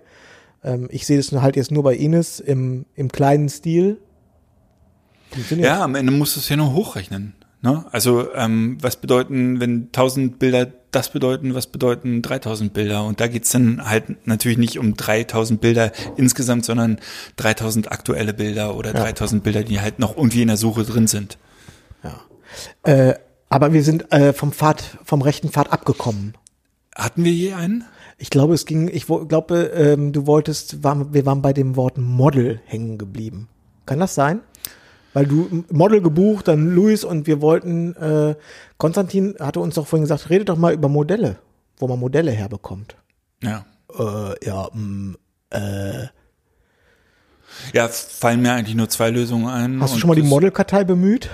Ähm, 0.63 0.87
ich 0.91 1.07
sehe 1.07 1.17
das 1.17 1.31
halt 1.31 1.55
jetzt 1.55 1.71
nur 1.71 1.83
bei 1.83 1.95
Ines 1.95 2.39
im, 2.39 2.85
im 2.95 3.11
kleinen 3.11 3.49
Stil. 3.49 3.97
Ja, 5.49 5.83
am 5.83 5.95
Ende 5.95 6.11
musst 6.11 6.35
du 6.35 6.41
es 6.41 6.49
ja 6.49 6.57
nur 6.57 6.73
hochrechnen. 6.73 7.33
Ne? 7.61 7.85
Also 7.91 8.33
ähm, 8.35 8.77
was 8.81 8.97
bedeuten, 8.97 9.59
wenn 9.59 9.87
1000 9.87 10.37
Bilder 10.37 10.67
das 10.91 11.11
bedeuten, 11.11 11.53
was 11.55 11.67
bedeuten 11.67 12.21
3000 12.21 12.71
Bilder? 12.71 13.03
Und 13.03 13.19
da 13.19 13.27
geht's 13.27 13.49
dann 13.49 13.87
halt 13.87 14.27
natürlich 14.27 14.57
nicht 14.59 14.77
um 14.79 14.95
3000 14.95 15.59
Bilder 15.59 15.91
insgesamt, 16.17 16.65
sondern 16.65 16.99
3000 17.37 17.91
aktuelle 17.91 18.33
Bilder 18.33 18.75
oder 18.75 18.93
3000 18.93 19.43
Bilder, 19.43 19.63
die 19.63 19.81
halt 19.81 19.99
noch 19.99 20.15
irgendwie 20.15 20.41
in 20.41 20.47
der 20.47 20.57
Suche 20.57 20.83
drin 20.83 21.07
sind. 21.07 21.37
Äh, 22.83 23.15
aber 23.49 23.73
wir 23.73 23.83
sind 23.83 24.11
äh, 24.11 24.33
vom 24.33 24.51
Pfad, 24.51 24.97
vom 25.03 25.21
rechten 25.21 25.49
Pfad 25.49 25.71
abgekommen. 25.71 26.33
Hatten 26.95 27.23
wir 27.23 27.31
je 27.31 27.53
einen? 27.53 27.83
Ich 28.17 28.29
glaube, 28.29 28.53
es 28.53 28.65
ging, 28.65 28.89
ich 28.91 29.05
glaube, 29.07 29.71
ähm, 29.73 30.11
du 30.11 30.27
wolltest, 30.27 30.83
waren, 30.83 31.13
wir 31.13 31.25
waren 31.25 31.41
bei 31.41 31.53
dem 31.53 31.75
Wort 31.75 31.97
Model 31.97 32.61
hängen 32.65 32.97
geblieben. 32.97 33.47
Kann 33.85 33.99
das 33.99 34.13
sein? 34.15 34.41
Weil 35.13 35.25
du 35.25 35.63
Model 35.71 36.01
gebucht, 36.01 36.47
dann 36.47 36.69
Luis 36.75 37.03
und 37.03 37.25
wir 37.25 37.41
wollten, 37.41 37.95
äh, 37.95 38.35
Konstantin 38.77 39.35
hatte 39.39 39.59
uns 39.59 39.75
doch 39.75 39.87
vorhin 39.87 40.03
gesagt, 40.03 40.29
redet 40.29 40.49
doch 40.49 40.57
mal 40.57 40.73
über 40.73 40.89
Modelle, 40.89 41.37
wo 41.77 41.87
man 41.87 41.99
Modelle 41.99 42.31
herbekommt. 42.31 42.95
Ja. 43.41 43.65
Äh, 43.97 44.45
ja, 44.45 44.67
mh, 44.73 45.15
Ja, 47.73 47.87
fallen 47.87 48.41
mir 48.41 48.53
eigentlich 48.53 48.75
nur 48.75 48.89
zwei 48.89 49.09
Lösungen 49.09 49.47
ein. 49.47 49.81
hast 49.81 49.95
du 49.95 49.99
schon 49.99 50.09
mal 50.09 50.15
die 50.15 50.21
Modelkartei 50.21 50.83
bemüht? 50.83 51.29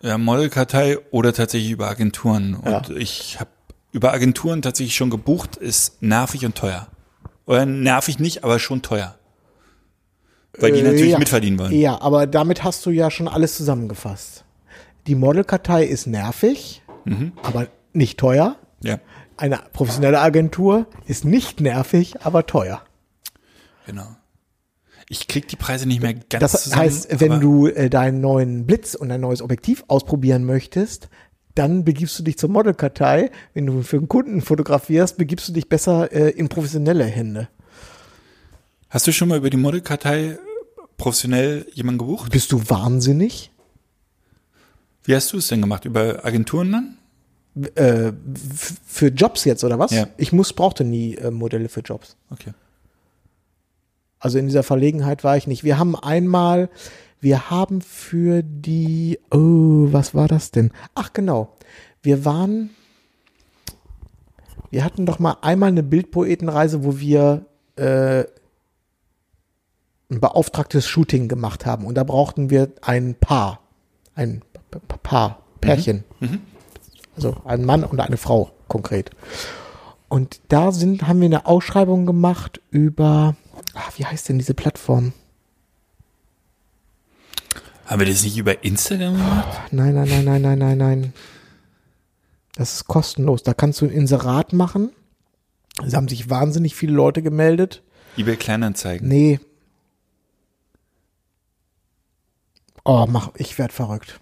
Ja, 0.00 0.16
Modelkartei 0.18 0.98
oder 1.10 1.32
tatsächlich 1.32 1.70
über 1.72 1.88
Agenturen. 1.88 2.54
Und 2.54 2.88
Ja. 2.88 2.96
ich 2.96 3.40
habe 3.40 3.50
über 3.92 4.12
Agenturen 4.12 4.62
tatsächlich 4.62 4.94
schon 4.96 5.10
gebucht, 5.10 5.56
ist 5.56 6.02
nervig 6.02 6.44
und 6.44 6.54
teuer. 6.54 6.86
Oder 7.46 7.66
nervig 7.66 8.18
nicht, 8.18 8.44
aber 8.44 8.58
schon 8.58 8.82
teuer. 8.82 9.16
Weil 10.58 10.72
die 10.72 10.80
Äh, 10.80 10.84
natürlich 10.84 11.12
ja. 11.12 11.18
mitverdienen 11.18 11.58
wollen. 11.58 11.72
Ja, 11.72 12.00
aber 12.00 12.26
damit 12.26 12.62
hast 12.64 12.84
du 12.86 12.90
ja 12.90 13.10
schon 13.10 13.28
alles 13.28 13.56
zusammengefasst. 13.56 14.44
Die 15.06 15.14
Modelkartei 15.14 15.84
ist 15.84 16.06
nervig, 16.06 16.82
Mhm. 17.04 17.32
aber 17.42 17.68
nicht 17.92 18.18
teuer. 18.18 18.56
Ja, 18.82 18.98
Eine 19.36 19.60
professionelle 19.72 20.20
Agentur 20.20 20.86
ist 21.06 21.24
nicht 21.24 21.60
nervig, 21.60 22.22
aber 22.22 22.46
teuer. 22.46 22.82
genau. 23.86 24.16
Ich 25.08 25.26
krieg 25.26 25.48
die 25.48 25.56
Preise 25.56 25.86
nicht 25.86 26.02
mehr 26.02 26.14
ganz 26.14 26.40
Das 26.40 26.64
zusammen. 26.64 26.82
heißt, 26.82 27.20
wenn 27.20 27.40
du 27.40 27.66
äh, 27.66 27.88
deinen 27.88 28.20
neuen 28.20 28.66
Blitz 28.66 28.94
und 28.94 29.10
ein 29.10 29.20
neues 29.22 29.40
Objektiv 29.40 29.84
ausprobieren 29.88 30.44
möchtest, 30.44 31.08
dann 31.54 31.84
begibst 31.84 32.18
du 32.18 32.22
dich 32.22 32.38
zur 32.38 32.50
Modelkartei. 32.50 33.30
Wenn 33.54 33.66
du 33.66 33.82
für 33.82 33.96
einen 33.96 34.08
Kunden 34.08 34.42
fotografierst, 34.42 35.16
begibst 35.16 35.48
du 35.48 35.52
dich 35.52 35.68
besser 35.68 36.12
äh, 36.12 36.30
in 36.30 36.48
professionelle 36.48 37.04
Hände. 37.04 37.48
Hast 38.90 39.06
du 39.06 39.12
schon 39.12 39.28
mal 39.28 39.38
über 39.38 39.50
die 39.50 39.56
Modelkartei 39.56 40.38
professionell 40.98 41.66
jemanden 41.72 41.98
gebucht? 41.98 42.30
Bist 42.30 42.52
du 42.52 42.68
wahnsinnig? 42.68 43.50
Wie 45.04 45.14
hast 45.14 45.32
du 45.32 45.38
es 45.38 45.48
denn 45.48 45.60
gemacht? 45.62 45.84
Über 45.86 46.24
Agenturen 46.24 46.72
dann? 46.72 46.98
Äh, 47.74 48.12
für 48.86 49.08
Jobs 49.08 49.44
jetzt 49.44 49.64
oder 49.64 49.78
was? 49.78 49.90
Ja. 49.90 50.06
Ich 50.18 50.32
muss 50.32 50.52
brauchte 50.52 50.84
nie 50.84 51.16
äh, 51.16 51.30
Modelle 51.30 51.68
für 51.68 51.80
Jobs. 51.80 52.16
Okay. 52.30 52.52
Also 54.20 54.38
in 54.38 54.46
dieser 54.46 54.62
Verlegenheit 54.62 55.24
war 55.24 55.36
ich 55.36 55.46
nicht. 55.46 55.64
Wir 55.64 55.78
haben 55.78 55.96
einmal, 55.96 56.70
wir 57.20 57.50
haben 57.50 57.80
für 57.80 58.42
die, 58.42 59.18
oh, 59.30 59.92
was 59.92 60.14
war 60.14 60.28
das 60.28 60.50
denn? 60.50 60.72
Ach 60.94 61.12
genau, 61.12 61.56
wir 62.02 62.24
waren, 62.24 62.70
wir 64.70 64.84
hatten 64.84 65.06
doch 65.06 65.18
mal 65.18 65.36
einmal 65.42 65.68
eine 65.68 65.82
Bildpoetenreise, 65.82 66.84
wo 66.84 66.98
wir 66.98 67.46
äh, 67.76 68.24
ein 70.10 70.20
beauftragtes 70.20 70.86
Shooting 70.86 71.28
gemacht 71.28 71.66
haben 71.66 71.84
und 71.84 71.94
da 71.94 72.04
brauchten 72.04 72.50
wir 72.50 72.72
ein 72.82 73.14
Paar, 73.14 73.60
ein 74.14 74.42
Paar, 75.02 75.42
Pärchen. 75.60 76.04
Also 77.16 77.36
ein 77.44 77.64
Mann 77.64 77.84
und 77.84 78.00
eine 78.00 78.16
Frau 78.16 78.50
konkret. 78.68 79.10
Und 80.08 80.40
da 80.48 80.72
sind, 80.72 81.06
haben 81.06 81.20
wir 81.20 81.26
eine 81.26 81.46
Ausschreibung 81.46 82.06
gemacht 82.06 82.60
über, 82.70 83.36
ah, 83.74 83.90
wie 83.96 84.04
heißt 84.06 84.28
denn 84.28 84.38
diese 84.38 84.54
Plattform? 84.54 85.12
Haben 87.86 88.00
wir 88.00 88.06
das 88.06 88.22
nicht 88.22 88.36
über 88.36 88.62
Instagram 88.64 89.16
gemacht? 89.16 89.72
Nein, 89.72 89.94
nein, 89.94 90.08
nein, 90.08 90.24
nein, 90.24 90.42
nein, 90.42 90.58
nein, 90.58 90.78
nein. 90.78 91.12
Das 92.54 92.74
ist 92.74 92.86
kostenlos. 92.86 93.42
Da 93.42 93.54
kannst 93.54 93.80
du 93.80 93.86
ein 93.86 93.90
Inserat 93.90 94.52
machen. 94.52 94.90
Es 95.84 95.94
haben 95.94 96.08
sich 96.08 96.28
wahnsinnig 96.28 96.74
viele 96.74 96.92
Leute 96.92 97.22
gemeldet. 97.22 97.82
eBay 98.16 98.36
Kleinanzeigen. 98.36 99.08
Nee. 99.08 99.40
Oh, 102.84 103.06
mach, 103.08 103.30
ich 103.36 103.58
werd 103.58 103.72
verrückt. 103.72 104.20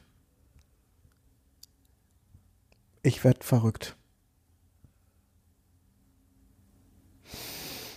Ich 3.03 3.24
werd 3.24 3.42
verrückt. 3.42 3.97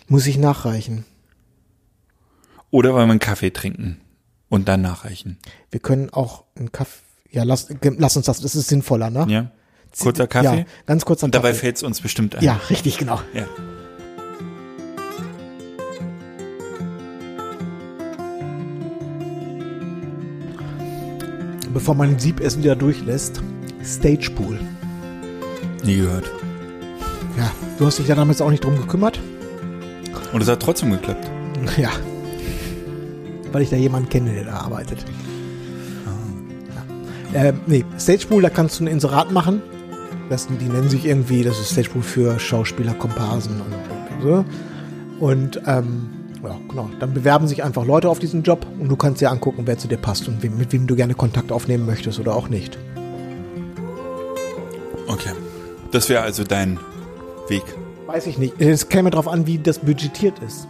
Muss 0.07 0.25
ich 0.25 0.37
nachreichen. 0.37 1.05
Oder 2.71 2.93
wollen 2.93 3.07
wir 3.07 3.11
einen 3.11 3.19
Kaffee 3.19 3.51
trinken 3.51 3.99
und 4.49 4.67
dann 4.67 4.81
nachreichen? 4.81 5.37
Wir 5.71 5.79
können 5.79 6.09
auch 6.11 6.43
einen 6.55 6.71
Kaffee. 6.71 6.99
Ja, 7.31 7.43
lass, 7.43 7.67
lass 7.81 8.17
uns 8.17 8.25
das. 8.25 8.41
Das 8.41 8.55
ist 8.55 8.67
sinnvoller, 8.67 9.09
ne? 9.09 9.25
Ja? 9.29 9.51
Kurzer 9.99 10.27
Kaffee? 10.27 10.59
Ja, 10.59 10.65
ganz 10.85 11.05
kurzer 11.05 11.25
Und 11.25 11.35
dabei 11.35 11.49
Kaffee. 11.49 11.59
fällt 11.61 11.77
es 11.77 11.83
uns 11.83 12.01
bestimmt 12.01 12.35
ein. 12.35 12.43
Ja, 12.43 12.59
richtig, 12.69 12.97
genau. 12.97 13.19
ja. 13.33 13.45
Bevor 21.73 21.95
man 21.95 22.17
Siebessen 22.17 22.63
wieder 22.63 22.75
durchlässt, 22.75 23.41
Stage 23.83 24.31
Pool. 24.35 24.59
Nie 25.83 25.97
gehört. 25.97 26.29
Ja, 27.37 27.51
du 27.77 27.85
hast 27.85 27.99
dich 27.99 28.07
ja 28.07 28.15
damals 28.15 28.41
auch 28.41 28.49
nicht 28.49 28.63
drum 28.63 28.75
gekümmert. 28.75 29.19
Und 30.33 30.41
es 30.41 30.47
hat 30.47 30.61
trotzdem 30.61 30.91
geklappt. 30.91 31.29
Ja. 31.77 31.91
Weil 33.51 33.63
ich 33.63 33.69
da 33.69 33.75
jemanden 33.75 34.09
kenne, 34.09 34.33
der 34.33 34.45
da 34.45 34.53
arbeitet. 34.57 35.05
Ja. 37.33 37.45
Äh, 37.45 37.53
nee, 37.67 37.85
Stage 37.99 38.25
Pool, 38.27 38.41
da 38.41 38.49
kannst 38.49 38.79
du 38.79 38.83
ein 38.83 38.87
Inserat 38.87 39.31
machen. 39.31 39.61
Das, 40.29 40.47
die 40.47 40.65
nennen 40.65 40.89
sich 40.89 41.05
irgendwie, 41.05 41.43
das 41.43 41.59
ist 41.59 41.71
Stage 41.71 41.89
Pool 41.89 42.01
für 42.01 42.39
Schauspieler, 42.39 42.93
Komparsen 42.93 43.61
und 43.61 44.23
so. 44.23 44.45
Und 45.19 45.61
ähm, 45.65 46.09
ja, 46.43 46.57
genau. 46.69 46.89
Dann 46.99 47.13
bewerben 47.13 47.47
sich 47.47 47.63
einfach 47.63 47.85
Leute 47.85 48.09
auf 48.09 48.19
diesen 48.19 48.43
Job 48.43 48.65
und 48.79 48.89
du 48.89 48.95
kannst 48.95 49.21
dir 49.21 49.31
angucken, 49.31 49.63
wer 49.65 49.77
zu 49.77 49.87
dir 49.87 49.97
passt 49.97 50.27
und 50.27 50.41
wem, 50.41 50.57
mit 50.57 50.71
wem 50.71 50.87
du 50.87 50.95
gerne 50.95 51.13
Kontakt 51.13 51.51
aufnehmen 51.51 51.85
möchtest 51.85 52.19
oder 52.19 52.35
auch 52.35 52.49
nicht. 52.49 52.77
Okay. 55.07 55.31
Das 55.91 56.07
wäre 56.07 56.21
also 56.21 56.43
dein 56.43 56.79
Weg. 57.47 57.63
Weiß 58.05 58.27
ich 58.27 58.37
nicht. 58.37 58.61
Es 58.61 58.89
käme 58.89 59.09
darauf 59.09 59.27
an, 59.27 59.47
wie 59.47 59.57
das 59.57 59.79
budgetiert 59.79 60.39
ist. 60.39 60.67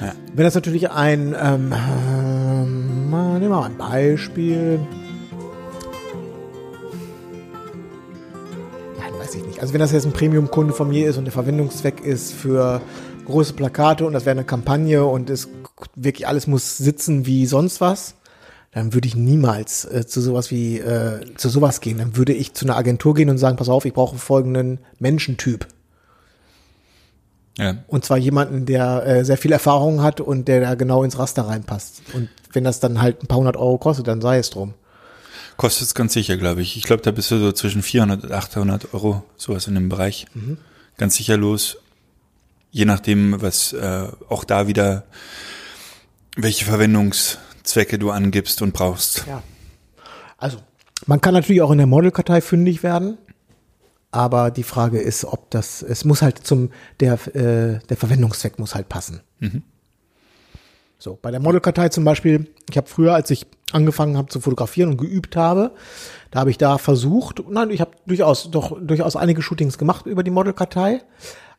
Ja. 0.00 0.12
Wenn 0.34 0.44
das 0.44 0.54
natürlich 0.54 0.90
ein, 0.90 1.34
ähm, 1.40 1.70
mal- 3.10 3.38
nehmen 3.40 3.50
wir 3.50 3.56
mal 3.60 3.64
ein 3.66 3.76
Beispiel. 3.76 4.78
Nein, 8.98 9.12
weiß 9.18 9.34
ich 9.34 9.44
nicht. 9.46 9.60
Also 9.60 9.72
wenn 9.72 9.80
das 9.80 9.92
jetzt 9.92 10.06
ein 10.06 10.12
Premium-Kunde 10.12 10.72
von 10.72 10.88
mir 10.88 11.08
ist 11.08 11.16
und 11.16 11.24
der 11.24 11.32
Verwendungszweck 11.32 12.00
ist 12.04 12.32
für 12.32 12.80
große 13.26 13.54
Plakate 13.54 14.06
und 14.06 14.12
das 14.12 14.24
wäre 14.24 14.36
eine 14.36 14.44
Kampagne 14.44 15.04
und 15.04 15.30
es 15.30 15.48
wirklich 15.96 16.26
alles 16.28 16.46
muss 16.46 16.78
sitzen 16.78 17.26
wie 17.26 17.46
sonst 17.46 17.80
was, 17.80 18.14
dann 18.72 18.94
würde 18.94 19.08
ich 19.08 19.16
niemals 19.16 19.84
äh, 19.86 20.06
zu 20.06 20.20
sowas 20.20 20.50
wie 20.50 20.78
äh, 20.78 21.20
zu 21.36 21.48
sowas 21.48 21.80
gehen. 21.80 21.98
Dann 21.98 22.16
würde 22.16 22.32
ich 22.32 22.54
zu 22.54 22.64
einer 22.66 22.76
Agentur 22.76 23.14
gehen 23.14 23.30
und 23.30 23.38
sagen, 23.38 23.56
pass 23.56 23.68
auf, 23.68 23.84
ich 23.84 23.94
brauche 23.94 24.16
folgenden 24.16 24.78
Menschentyp. 24.98 25.66
Ja. 27.58 27.76
Und 27.88 28.04
zwar 28.04 28.18
jemanden, 28.18 28.66
der 28.66 29.04
äh, 29.04 29.24
sehr 29.24 29.36
viel 29.36 29.52
Erfahrung 29.52 30.00
hat 30.02 30.20
und 30.20 30.46
der 30.46 30.60
da 30.60 30.74
genau 30.76 31.02
ins 31.02 31.18
Raster 31.18 31.42
reinpasst. 31.42 32.02
Und 32.14 32.28
wenn 32.52 32.64
das 32.64 32.78
dann 32.80 33.02
halt 33.02 33.22
ein 33.22 33.26
paar 33.26 33.38
hundert 33.38 33.56
Euro 33.56 33.78
kostet, 33.78 34.06
dann 34.06 34.20
sei 34.20 34.38
es 34.38 34.50
drum. 34.50 34.74
Kostet 35.56 35.88
es 35.88 35.94
ganz 35.94 36.12
sicher, 36.12 36.36
glaube 36.36 36.62
ich. 36.62 36.76
Ich 36.76 36.84
glaube, 36.84 37.02
da 37.02 37.10
bist 37.10 37.32
du 37.32 37.38
so 37.38 37.50
zwischen 37.50 37.82
400 37.82 38.22
und 38.22 38.32
800 38.32 38.94
Euro, 38.94 39.24
sowas 39.36 39.66
in 39.66 39.74
dem 39.74 39.88
Bereich. 39.88 40.26
Ganz 40.96 41.16
sicher 41.16 41.36
los. 41.36 41.78
Je 42.70 42.84
nachdem, 42.84 43.42
was 43.42 43.72
äh, 43.72 44.06
auch 44.28 44.44
da 44.44 44.68
wieder, 44.68 45.04
welche 46.36 46.64
Verwendungszwecke 46.64 47.98
du 47.98 48.10
angibst 48.10 48.62
und 48.62 48.72
brauchst. 48.72 49.24
Ja. 49.26 49.42
Also, 50.36 50.58
man 51.06 51.20
kann 51.20 51.34
natürlich 51.34 51.62
auch 51.62 51.72
in 51.72 51.78
der 51.78 51.88
Modelkartei 51.88 52.40
fündig 52.40 52.84
werden. 52.84 53.18
Aber 54.18 54.50
die 54.50 54.64
Frage 54.64 54.98
ist, 54.98 55.24
ob 55.24 55.48
das, 55.50 55.80
es 55.82 56.04
muss 56.04 56.22
halt 56.22 56.38
zum, 56.44 56.70
der, 56.98 57.12
äh, 57.36 57.78
der 57.88 57.96
Verwendungszweck 57.96 58.58
muss 58.58 58.74
halt 58.74 58.88
passen. 58.88 59.20
So, 60.98 61.16
bei 61.22 61.30
der 61.30 61.38
Modelkartei 61.38 61.88
zum 61.90 62.02
Beispiel, 62.04 62.48
ich 62.68 62.76
habe 62.76 62.88
früher, 62.88 63.14
als 63.14 63.30
ich 63.30 63.46
angefangen 63.70 64.16
habe 64.16 64.28
zu 64.28 64.40
fotografieren 64.40 64.90
und 64.90 64.96
geübt 64.96 65.36
habe, 65.36 65.70
da 66.32 66.40
habe 66.40 66.50
ich 66.50 66.58
da 66.58 66.78
versucht, 66.78 67.44
nein, 67.48 67.70
ich 67.70 67.80
habe 67.80 67.92
durchaus, 68.06 68.50
doch 68.50 68.76
durchaus 68.80 69.14
einige 69.14 69.40
Shootings 69.40 69.78
gemacht 69.78 70.06
über 70.06 70.24
die 70.24 70.32
Modelkartei. 70.32 71.02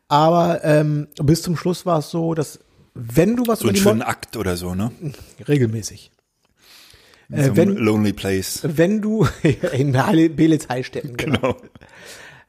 Aber 0.09 0.61
ähm, 0.65 1.07
bis 1.23 1.41
zum 1.43 1.55
Schluss 1.55 1.85
war 1.85 1.99
es 1.99 2.09
so, 2.09 2.33
dass 2.33 2.59
wenn 2.93 3.37
du 3.37 3.47
was 3.47 3.59
So 3.59 3.65
über 3.65 3.71
ein 3.71 3.75
die 3.75 3.81
schönen 3.81 3.97
Mod 3.99 4.07
Akt 4.07 4.35
oder 4.35 4.57
so, 4.57 4.75
ne? 4.75 4.91
regelmäßig. 5.47 6.11
Äh, 7.31 7.51
wenn- 7.53 7.75
Lonely 7.77 8.11
Place. 8.11 8.61
Wenn 8.63 9.01
du 9.01 9.25
in 9.71 9.95
Halle- 10.05 10.29
Belitz 10.29 10.67
Heilstätten, 10.67 11.15
genau. 11.15 11.39
Genau. 11.53 11.55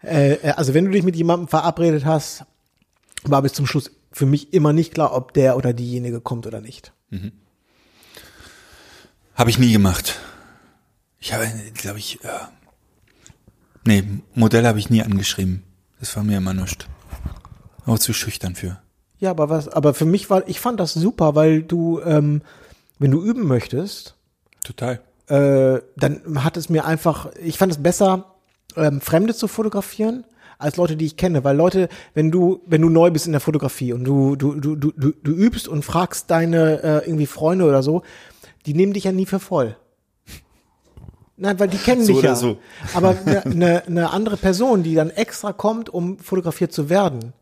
Äh, 0.02 0.34
äh, 0.34 0.50
also 0.50 0.74
wenn 0.74 0.86
du 0.86 0.90
dich 0.90 1.02
mit 1.02 1.16
jemandem 1.16 1.48
verabredet 1.48 2.04
hast, 2.04 2.44
war 3.24 3.42
bis 3.42 3.52
zum 3.52 3.66
Schluss 3.66 3.90
für 4.12 4.26
mich 4.26 4.52
immer 4.52 4.72
nicht 4.72 4.94
klar, 4.94 5.14
ob 5.14 5.34
der 5.34 5.56
oder 5.56 5.72
diejenige 5.72 6.20
kommt 6.20 6.46
oder 6.46 6.60
nicht. 6.60 6.92
Habe 9.34 9.50
ich 9.50 9.58
nie 9.58 9.72
gemacht. 9.72 10.18
Ich 11.18 11.32
habe, 11.32 11.46
glaube 11.74 11.98
ich, 11.98 12.24
äh, 12.24 12.28
nee, 13.84 14.04
Modell 14.34 14.66
habe 14.66 14.78
ich 14.78 14.90
nie 14.90 15.02
angeschrieben. 15.02 15.62
Das 15.98 16.16
war 16.16 16.24
mir 16.24 16.38
immer 16.38 16.54
nichts. 16.54 16.86
Auch 17.86 17.98
zu 17.98 18.12
schüchtern 18.12 18.54
für. 18.54 18.80
Ja, 19.18 19.30
aber 19.30 19.50
was, 19.50 19.68
aber 19.68 19.92
für 19.92 20.06
mich 20.06 20.30
war, 20.30 20.48
ich 20.48 20.60
fand 20.60 20.80
das 20.80 20.94
super, 20.94 21.34
weil 21.34 21.62
du, 21.62 22.00
ähm, 22.00 22.42
wenn 22.98 23.10
du 23.10 23.22
üben 23.22 23.46
möchtest, 23.46 24.14
Total. 24.64 25.00
äh, 25.26 25.80
dann 25.96 26.42
hat 26.42 26.56
es 26.56 26.70
mir 26.70 26.86
einfach, 26.86 27.30
ich 27.36 27.58
fand 27.58 27.70
es 27.70 27.82
besser, 27.82 28.29
ähm, 28.76 29.00
Fremde 29.00 29.34
zu 29.34 29.48
fotografieren, 29.48 30.24
als 30.60 30.76
Leute, 30.76 30.96
die 30.96 31.06
ich 31.06 31.16
kenne. 31.16 31.42
Weil 31.42 31.56
Leute, 31.56 31.88
wenn 32.14 32.30
du, 32.30 32.60
wenn 32.66 32.82
du 32.82 32.88
neu 32.88 33.10
bist 33.10 33.26
in 33.26 33.32
der 33.32 33.40
Fotografie 33.40 33.92
und 33.92 34.04
du, 34.04 34.36
du, 34.36 34.54
du, 34.54 34.76
du, 34.76 34.92
du, 34.92 35.12
du 35.12 35.32
übst 35.32 35.68
und 35.68 35.84
fragst 35.84 36.30
deine 36.30 36.82
äh, 36.82 37.06
irgendwie 37.06 37.26
Freunde 37.26 37.64
oder 37.64 37.82
so, 37.82 38.02
die 38.66 38.74
nehmen 38.74 38.92
dich 38.92 39.04
ja 39.04 39.12
nie 39.12 39.26
für 39.26 39.40
voll. 39.40 39.76
Nein, 41.36 41.58
weil 41.58 41.68
die 41.68 41.78
kennen 41.78 42.04
So 42.04 42.12
dich 42.12 42.22
ja. 42.22 42.34
so. 42.34 42.58
Aber 42.92 43.16
eine 43.24 43.54
ne, 43.54 43.82
ne 43.88 44.10
andere 44.10 44.36
Person, 44.36 44.82
die 44.82 44.94
dann 44.94 45.08
extra 45.08 45.54
kommt, 45.54 45.88
um 45.88 46.18
fotografiert 46.18 46.72
zu 46.72 46.90
werden 46.90 47.32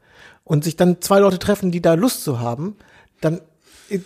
und 0.45 0.63
sich 0.63 0.77
dann 0.77 1.01
zwei 1.01 1.19
Leute 1.19 1.41
treffen, 1.41 1.73
die 1.73 1.83
da 1.83 1.95
Lust 1.95 2.23
zu 2.23 2.39
haben, 2.39 2.77
dann 3.21 3.41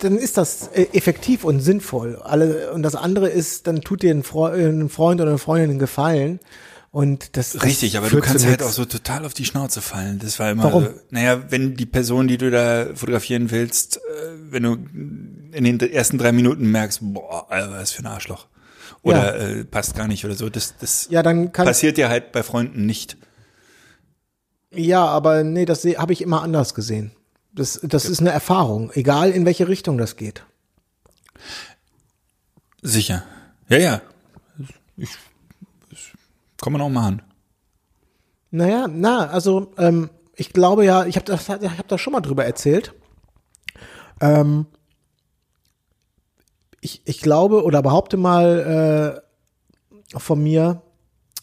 dann 0.00 0.16
ist 0.16 0.36
das 0.36 0.68
äh, 0.68 0.86
effektiv 0.92 1.44
und 1.44 1.60
sinnvoll. 1.60 2.20
Alle 2.22 2.72
und 2.72 2.84
das 2.84 2.94
andere 2.94 3.28
ist, 3.28 3.66
dann 3.66 3.80
tut 3.80 4.02
dir 4.02 4.14
ein, 4.14 4.22
ein 4.22 4.88
Freund 4.88 5.20
oder 5.20 5.30
eine 5.30 5.38
Freundin 5.38 5.70
einen 5.70 5.78
Gefallen 5.80 6.38
und 6.92 7.38
das 7.38 7.52
das 7.52 7.62
Richtig, 7.64 7.96
aber 7.96 8.10
du 8.10 8.20
kannst 8.20 8.44
halt 8.46 8.62
auch 8.62 8.70
so 8.70 8.84
total 8.84 9.24
auf 9.24 9.32
die 9.32 9.46
Schnauze 9.46 9.80
fallen. 9.80 10.18
Das 10.18 10.38
war 10.38 10.50
immer, 10.50 10.64
Warum? 10.64 10.84
So, 10.84 10.90
naja, 11.08 11.50
wenn 11.50 11.74
die 11.74 11.86
Person, 11.86 12.28
die 12.28 12.36
du 12.36 12.50
da 12.50 12.94
fotografieren 12.94 13.50
willst, 13.50 13.96
äh, 13.96 14.00
wenn 14.50 14.62
du 14.62 14.74
in 15.56 15.64
den 15.64 15.80
ersten 15.80 16.18
drei 16.18 16.32
Minuten 16.32 16.70
merkst, 16.70 16.98
boah, 17.00 17.46
was 17.48 17.92
für 17.92 18.02
ein 18.02 18.06
Arschloch. 18.06 18.46
oder 19.02 19.40
äh, 19.40 19.64
passt 19.64 19.96
gar 19.96 20.06
nicht 20.06 20.22
oder 20.26 20.34
so. 20.34 20.50
Das, 20.50 20.74
das 20.78 21.08
Ja, 21.10 21.22
dann 21.22 21.50
kann 21.50 21.64
passiert 21.64 21.96
ja 21.96 22.10
halt 22.10 22.30
bei 22.30 22.42
Freunden 22.42 22.84
nicht. 22.84 23.16
Ja, 24.70 25.06
aber 25.06 25.44
nee, 25.44 25.64
das 25.64 25.84
habe 25.84 26.12
ich 26.12 26.20
immer 26.20 26.42
anders 26.42 26.74
gesehen. 26.74 27.12
Das, 27.54 27.80
das 27.82 28.04
ist 28.04 28.20
eine 28.20 28.30
Erfahrung, 28.30 28.90
egal 28.92 29.30
in 29.30 29.46
welche 29.46 29.66
Richtung 29.66 29.96
das 29.96 30.16
geht. 30.16 30.44
Sicher. 32.82 33.24
Ja, 33.70 33.78
ja. 33.78 34.02
Ich, 34.98 35.10
kann 36.62 36.72
man 36.72 36.80
auch 36.80 36.88
machen. 36.88 37.20
Naja, 38.50 38.86
na, 38.88 39.26
also 39.26 39.72
ähm, 39.76 40.10
ich 40.36 40.52
glaube 40.52 40.84
ja, 40.84 41.04
ich 41.04 41.16
habe 41.16 41.26
das, 41.26 41.48
hab 41.48 41.88
da 41.88 41.98
schon 41.98 42.12
mal 42.12 42.20
drüber 42.20 42.44
erzählt. 42.44 42.94
Ähm, 44.20 44.66
ich, 46.80 47.02
ich 47.04 47.20
glaube 47.20 47.64
oder 47.64 47.82
behaupte 47.82 48.16
mal 48.16 49.22
äh, 50.14 50.18
von 50.18 50.42
mir, 50.42 50.82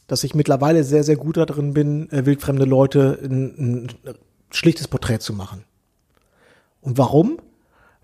dass 0.07 0.23
ich 0.23 0.35
mittlerweile 0.35 0.83
sehr, 0.83 1.03
sehr 1.03 1.17
gut 1.17 1.37
darin 1.37 1.73
bin, 1.73 2.09
äh, 2.11 2.25
wildfremde 2.25 2.65
Leute 2.65 3.19
ein, 3.21 3.85
ein 3.85 4.15
schlichtes 4.51 4.87
Porträt 4.87 5.19
zu 5.19 5.33
machen. 5.33 5.65
Und 6.81 6.97
warum? 6.97 7.39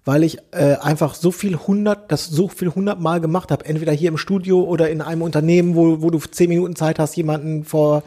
Weil 0.05 0.23
ich 0.23 0.37
äh, 0.51 0.75
einfach 0.75 1.15
so 1.15 1.31
viel 1.31 1.57
hundert, 1.57 2.11
das 2.11 2.27
so 2.27 2.47
viel 2.47 2.69
hundertmal 2.69 3.19
gemacht 3.19 3.51
habe, 3.51 3.65
entweder 3.65 3.91
hier 3.91 4.09
im 4.09 4.17
Studio 4.17 4.63
oder 4.63 4.89
in 4.89 5.01
einem 5.01 5.23
Unternehmen, 5.23 5.75
wo, 5.75 6.01
wo 6.01 6.11
du 6.11 6.19
zehn 6.19 6.49
Minuten 6.49 6.75
Zeit 6.75 6.99
hast, 6.99 7.15
jemanden 7.17 7.65
vor 7.65 8.03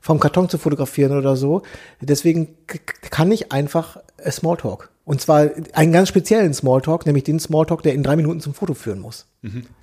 vom 0.00 0.20
Karton 0.20 0.48
zu 0.48 0.58
fotografieren 0.58 1.16
oder 1.16 1.36
so. 1.36 1.62
Deswegen 2.00 2.48
kann 2.66 3.32
ich 3.32 3.50
einfach 3.50 3.98
äh, 4.18 4.30
Smalltalk. 4.30 4.90
Und 5.04 5.22
zwar 5.22 5.50
einen 5.72 5.90
ganz 5.90 6.10
speziellen 6.10 6.52
Smalltalk, 6.52 7.06
nämlich 7.06 7.24
den 7.24 7.40
Smalltalk, 7.40 7.82
der 7.82 7.94
in 7.94 8.02
drei 8.02 8.14
Minuten 8.14 8.40
zum 8.40 8.52
Foto 8.52 8.74
führen 8.74 9.00
muss. 9.00 9.26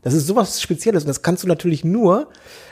Das 0.04 0.14
ist 0.14 0.28
sowas 0.28 0.62
Spezielles 0.62 1.04
und 1.04 1.08
das 1.08 1.24
kannst 1.24 1.44
du 1.44 1.48
natürlich 1.48 1.84
nur, 1.84 2.30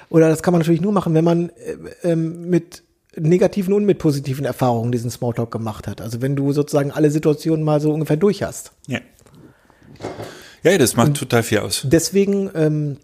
oder 0.10 0.30
das 0.30 0.44
kann 0.44 0.52
man 0.52 0.60
natürlich 0.60 0.82
nur 0.82 0.92
machen, 0.92 1.16
wenn 1.16 1.26
man 1.26 1.50
äh, 1.50 2.12
ähm, 2.12 2.50
mit 2.50 2.84
negativen 3.18 3.74
und 3.74 3.86
mit 3.86 4.00
positiven 4.00 4.46
Erfahrungen 4.46 4.92
diesen 4.92 5.12
Smalltalk 5.12 5.52
gemacht 5.52 5.88
hat. 5.88 6.02
Also 6.02 6.22
wenn 6.22 6.36
du 6.36 6.52
sozusagen 6.52 6.92
alle 6.92 7.12
Situationen 7.12 7.64
mal 7.64 7.80
so 7.80 7.92
ungefähr 7.94 8.18
durch 8.18 8.44
hast. 8.44 8.72
Ja. 8.88 9.00
Ja, 10.64 10.78
das 10.78 10.96
macht 10.96 11.16
total 11.16 11.44
viel 11.44 11.60
aus. 11.60 11.82
Deswegen, 11.86 12.50
ähm, 12.56 12.98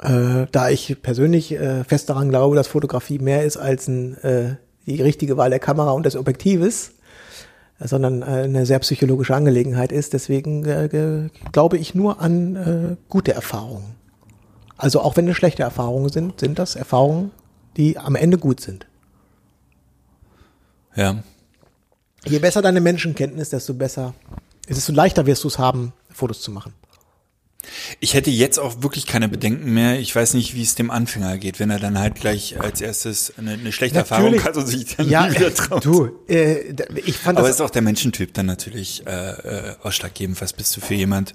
äh, 0.00 0.46
da 0.50 0.70
ich 0.70 0.96
persönlich 1.02 1.52
äh, 1.52 1.84
fest 1.84 2.08
daran 2.08 2.30
glaube, 2.30 2.56
dass 2.56 2.68
Fotografie 2.68 3.18
mehr 3.18 3.44
ist 3.44 3.58
als 3.58 3.86
ein, 3.86 4.16
äh, 4.22 4.56
die 4.86 5.00
richtige 5.02 5.36
Wahl 5.36 5.50
der 5.50 5.58
Kamera 5.58 5.92
und 5.92 6.06
des 6.06 6.16
Objektives, 6.16 6.92
äh, 7.80 7.86
sondern 7.86 8.22
äh, 8.22 8.24
eine 8.24 8.64
sehr 8.64 8.78
psychologische 8.78 9.34
Angelegenheit 9.34 9.92
ist, 9.92 10.14
deswegen 10.14 10.64
äh, 10.64 11.28
glaube 11.52 11.76
ich 11.76 11.94
nur 11.94 12.20
an 12.20 12.56
äh, 12.56 12.96
gute 13.10 13.34
Erfahrungen. 13.34 13.94
Also 14.76 15.00
auch 15.00 15.16
wenn 15.16 15.28
es 15.28 15.36
schlechte 15.36 15.62
Erfahrungen 15.62 16.08
sind, 16.08 16.40
sind 16.40 16.58
das 16.58 16.76
Erfahrungen, 16.76 17.30
die 17.76 17.98
am 17.98 18.16
Ende 18.16 18.38
gut 18.38 18.60
sind. 18.60 18.86
Ja. 20.96 21.22
Je 22.26 22.38
besser 22.38 22.62
deine 22.62 22.80
Menschenkenntnis, 22.80 23.50
desto 23.50 23.74
besser, 23.74 24.14
desto 24.68 24.92
leichter 24.92 25.26
wirst 25.26 25.44
du 25.44 25.48
es 25.48 25.58
haben, 25.58 25.92
Fotos 26.10 26.40
zu 26.40 26.50
machen. 26.50 26.72
Ich 27.98 28.12
hätte 28.12 28.30
jetzt 28.30 28.58
auch 28.58 28.82
wirklich 28.82 29.06
keine 29.06 29.26
Bedenken 29.28 29.72
mehr. 29.72 29.98
Ich 29.98 30.14
weiß 30.14 30.34
nicht, 30.34 30.54
wie 30.54 30.62
es 30.62 30.74
dem 30.74 30.90
Anfänger 30.90 31.38
geht, 31.38 31.60
wenn 31.60 31.70
er 31.70 31.78
dann 31.78 31.98
halt 31.98 32.14
gleich 32.16 32.60
als 32.60 32.80
erstes 32.82 33.32
eine, 33.38 33.52
eine 33.52 33.72
schlechte 33.72 33.98
Erfahrung 33.98 34.32
Natürlich. 34.32 34.44
hat 34.44 34.56
und 34.56 34.66
sich 34.66 34.96
dann 34.96 35.08
Ja, 35.08 35.26
nie 35.26 35.34
wieder 35.36 35.54
traut. 35.54 35.84
du, 35.84 36.10
äh, 36.28 36.74
ich 37.06 37.16
fand 37.16 37.38
Aber 37.38 37.48
das 37.48 37.56
ist 37.56 37.62
auch 37.62 37.70
der 37.70 37.80
Menschentyp 37.82 38.34
dann 38.34 38.46
natürlich 38.46 39.06
äh, 39.06 39.10
äh, 39.10 39.74
ausschlaggebend, 39.82 40.40
was 40.42 40.52
bist 40.52 40.76
du 40.76 40.80
für 40.82 40.94
jemand. 40.94 41.34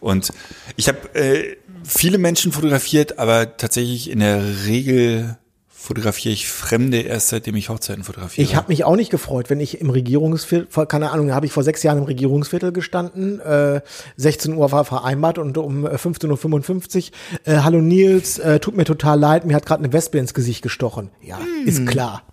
Und 0.00 0.32
ich 0.76 0.88
habe 0.88 1.14
äh, 1.14 1.56
viele 1.84 2.18
Menschen 2.18 2.50
fotografiert, 2.52 3.18
aber 3.18 3.56
tatsächlich 3.56 4.10
in 4.10 4.18
der 4.20 4.64
Regel 4.66 5.36
fotografiere 5.80 6.34
ich 6.34 6.46
Fremde 6.46 7.00
erst 7.00 7.28
seitdem 7.28 7.56
ich 7.56 7.70
Hochzeiten 7.70 8.04
fotografiere. 8.04 8.46
Ich 8.46 8.54
habe 8.54 8.68
mich 8.68 8.84
auch 8.84 8.96
nicht 8.96 9.10
gefreut, 9.10 9.48
wenn 9.48 9.60
ich 9.60 9.80
im 9.80 9.88
Regierungsviertel, 9.88 10.86
keine 10.86 11.10
Ahnung, 11.10 11.32
habe 11.32 11.46
ich 11.46 11.52
vor 11.52 11.62
sechs 11.62 11.82
Jahren 11.82 11.98
im 11.98 12.04
Regierungsviertel 12.04 12.70
gestanden, 12.70 13.40
äh, 13.40 13.80
16 14.16 14.54
Uhr 14.54 14.70
war 14.72 14.84
vereinbart 14.84 15.38
und 15.38 15.56
um 15.56 15.86
äh, 15.86 15.94
15.55 15.94 17.10
Uhr, 17.10 17.52
äh, 17.52 17.60
hallo 17.60 17.80
Nils, 17.80 18.38
äh, 18.38 18.60
tut 18.60 18.76
mir 18.76 18.84
total 18.84 19.18
leid, 19.18 19.46
mir 19.46 19.56
hat 19.56 19.64
gerade 19.64 19.82
eine 19.82 19.92
Wespe 19.92 20.18
ins 20.18 20.34
Gesicht 20.34 20.60
gestochen. 20.62 21.10
Ja, 21.22 21.38
ist 21.64 21.86
klar. 21.86 22.24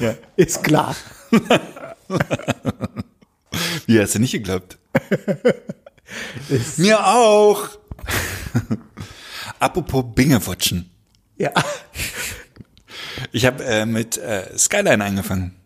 Ja. 0.00 0.14
Ist 0.36 0.62
klar. 0.62 0.94
Wie 3.86 4.00
hast 4.00 4.14
du 4.14 4.20
nicht 4.20 4.30
geglaubt? 4.30 4.78
Mir 6.76 7.04
auch. 7.04 7.68
Apropos 9.58 10.04
Bingewatchen. 10.14 10.88
Ja. 11.36 11.50
Ich 13.32 13.46
habe 13.46 13.64
äh, 13.64 13.86
mit 13.86 14.18
äh, 14.18 14.56
Skyline 14.56 15.04
angefangen. 15.04 15.56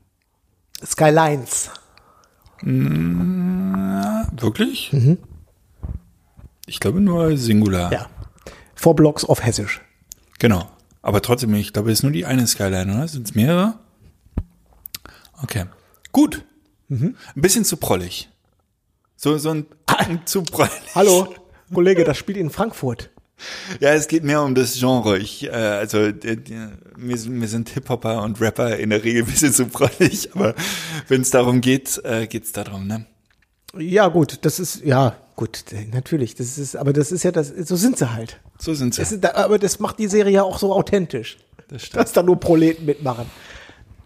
Skylines. 0.85 1.71
Wirklich? 4.33 4.93
Ich 6.67 6.81
glaube 6.81 7.01
nur 7.01 7.37
Singular. 7.37 7.93
Ja. 7.93 8.07
Four 8.75 8.97
Blocks 8.97 9.25
of 9.25 9.45
Hessisch. 9.45 9.81
Genau. 10.39 10.71
Aber 11.03 11.21
trotzdem, 11.21 11.55
ich 11.55 11.73
glaube, 11.73 11.91
es 11.91 11.99
ist 11.99 12.03
nur 12.03 12.13
die 12.13 12.25
eine 12.25 12.47
Skyline, 12.47 12.95
oder? 12.95 13.09
Sind 13.09 13.29
es 13.29 13.35
mehrere? 13.35 13.75
Okay. 15.43 15.67
Gut. 16.13 16.45
Ein 16.89 17.17
bisschen 17.35 17.65
zu 17.65 17.77
prollig. 17.77 18.31
So, 19.17 19.37
so 19.39 19.51
ein 19.51 19.67
Tacken 19.87 20.27
zu 20.27 20.43
prollig. 20.43 20.73
Hallo, 20.95 21.35
Kollege, 21.75 22.05
das 22.05 22.17
spielt 22.17 22.39
in 22.39 22.51
Frankfurt. 22.51 23.11
Ja, 23.81 23.91
es 23.95 24.09
geht 24.09 24.25
mehr 24.25 24.43
um 24.43 24.55
das 24.55 24.75
Genre. 24.79 25.19
Ich, 25.19 25.45
äh, 25.45 25.51
also 25.51 26.13
die, 26.13 26.37
die, 26.37 26.67
mir, 26.97 27.17
sind- 27.19 27.35
mir 27.39 27.49
sind 27.49 27.69
Hip-Hopper 27.71 28.23
und 28.23 28.41
Rapper 28.41 28.77
in 28.79 28.91
der 28.91 29.03
Regel 29.05 29.23
ein 29.23 29.27
bisschen 29.27 29.53
zu 29.53 29.67
prollig, 29.67 30.31
aber 30.35 30.55
wenn 31.09 31.21
es 31.23 31.31
darum 31.31 31.61
geht, 31.61 32.01
äh, 32.05 32.27
geht's 32.27 32.53
darum, 32.53 32.87
ne? 32.87 33.07
Ja, 33.77 34.07
gut, 34.09 34.39
das 34.43 34.61
ist, 34.61 34.85
ja, 34.85 35.17
gut, 35.35 35.65
natürlich, 35.93 36.37
das 36.37 36.59
ist, 36.59 36.77
aber 36.77 36.93
das 36.93 37.11
ist 37.11 37.25
ja 37.25 37.33
das, 37.33 37.49
so 37.49 37.75
sind 37.75 37.99
sie 37.99 38.13
halt. 38.13 38.41
So 38.59 38.73
sind 38.73 38.95
sie. 38.95 39.03
Ist, 39.03 39.25
aber 39.35 39.59
das 39.59 39.81
macht 39.81 39.99
die 39.99 40.07
Serie 40.07 40.33
ja 40.33 40.43
auch 40.45 40.59
so 40.61 40.73
authentisch. 40.73 41.39
Das 41.69 41.83
stimmt. 41.87 42.03
Dass 42.05 42.13
da 42.13 42.23
nur 42.23 42.39
Proleten 42.39 42.87
mitmachen. 42.87 43.27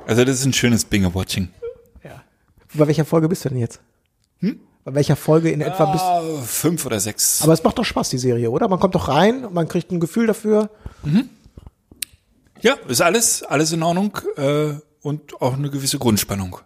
Also 0.06 0.24
das 0.24 0.36
ist 0.40 0.46
ein 0.46 0.54
schönes 0.54 0.86
Binge-Watching. 0.86 1.48
Ja. 2.02 2.22
Bei 2.72 2.86
welcher 2.86 3.04
Folge 3.04 3.28
bist 3.28 3.44
du 3.44 3.50
denn 3.50 3.58
jetzt? 3.58 3.78
Hm? 4.40 4.58
Bei 4.84 4.94
welcher 4.94 5.16
Folge 5.16 5.50
in 5.50 5.60
etwa 5.60 5.84
Ah, 5.84 6.22
fünf 6.42 6.86
oder 6.86 6.98
sechs. 7.00 7.42
Aber 7.42 7.52
es 7.52 7.62
macht 7.62 7.78
doch 7.78 7.84
Spaß, 7.84 8.08
die 8.10 8.18
Serie, 8.18 8.50
oder? 8.50 8.68
Man 8.68 8.80
kommt 8.80 8.94
doch 8.94 9.08
rein, 9.08 9.46
man 9.52 9.68
kriegt 9.68 9.90
ein 9.90 10.00
Gefühl 10.00 10.26
dafür. 10.26 10.70
ja, 12.60 12.74
ist 12.88 13.02
alles, 13.02 13.42
alles 13.42 13.72
in 13.72 13.82
Ordnung 13.82 14.16
äh, 14.36 14.72
und 15.02 15.40
auch 15.40 15.54
eine 15.54 15.70
gewisse 15.70 15.98
Grundspannung. 15.98 16.58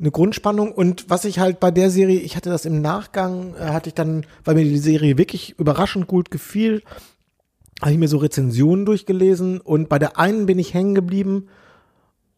eine 0.00 0.10
Grundspannung 0.10 0.72
und 0.72 1.10
was 1.10 1.24
ich 1.24 1.38
halt 1.38 1.60
bei 1.60 1.70
der 1.70 1.90
Serie, 1.90 2.20
ich 2.20 2.36
hatte 2.36 2.50
das 2.50 2.64
im 2.64 2.80
Nachgang, 2.80 3.54
äh, 3.54 3.66
hatte 3.66 3.88
ich 3.90 3.94
dann, 3.94 4.26
weil 4.44 4.54
mir 4.54 4.64
die 4.64 4.78
Serie 4.78 5.18
wirklich 5.18 5.58
überraschend 5.58 6.06
gut 6.06 6.30
gefiel, 6.30 6.82
habe 7.82 7.92
ich 7.92 7.98
mir 7.98 8.08
so 8.08 8.16
Rezensionen 8.18 8.86
durchgelesen 8.86 9.60
und 9.60 9.88
bei 9.88 9.98
der 9.98 10.18
einen 10.18 10.46
bin 10.46 10.58
ich 10.58 10.72
hängen 10.74 10.94
geblieben 10.94 11.48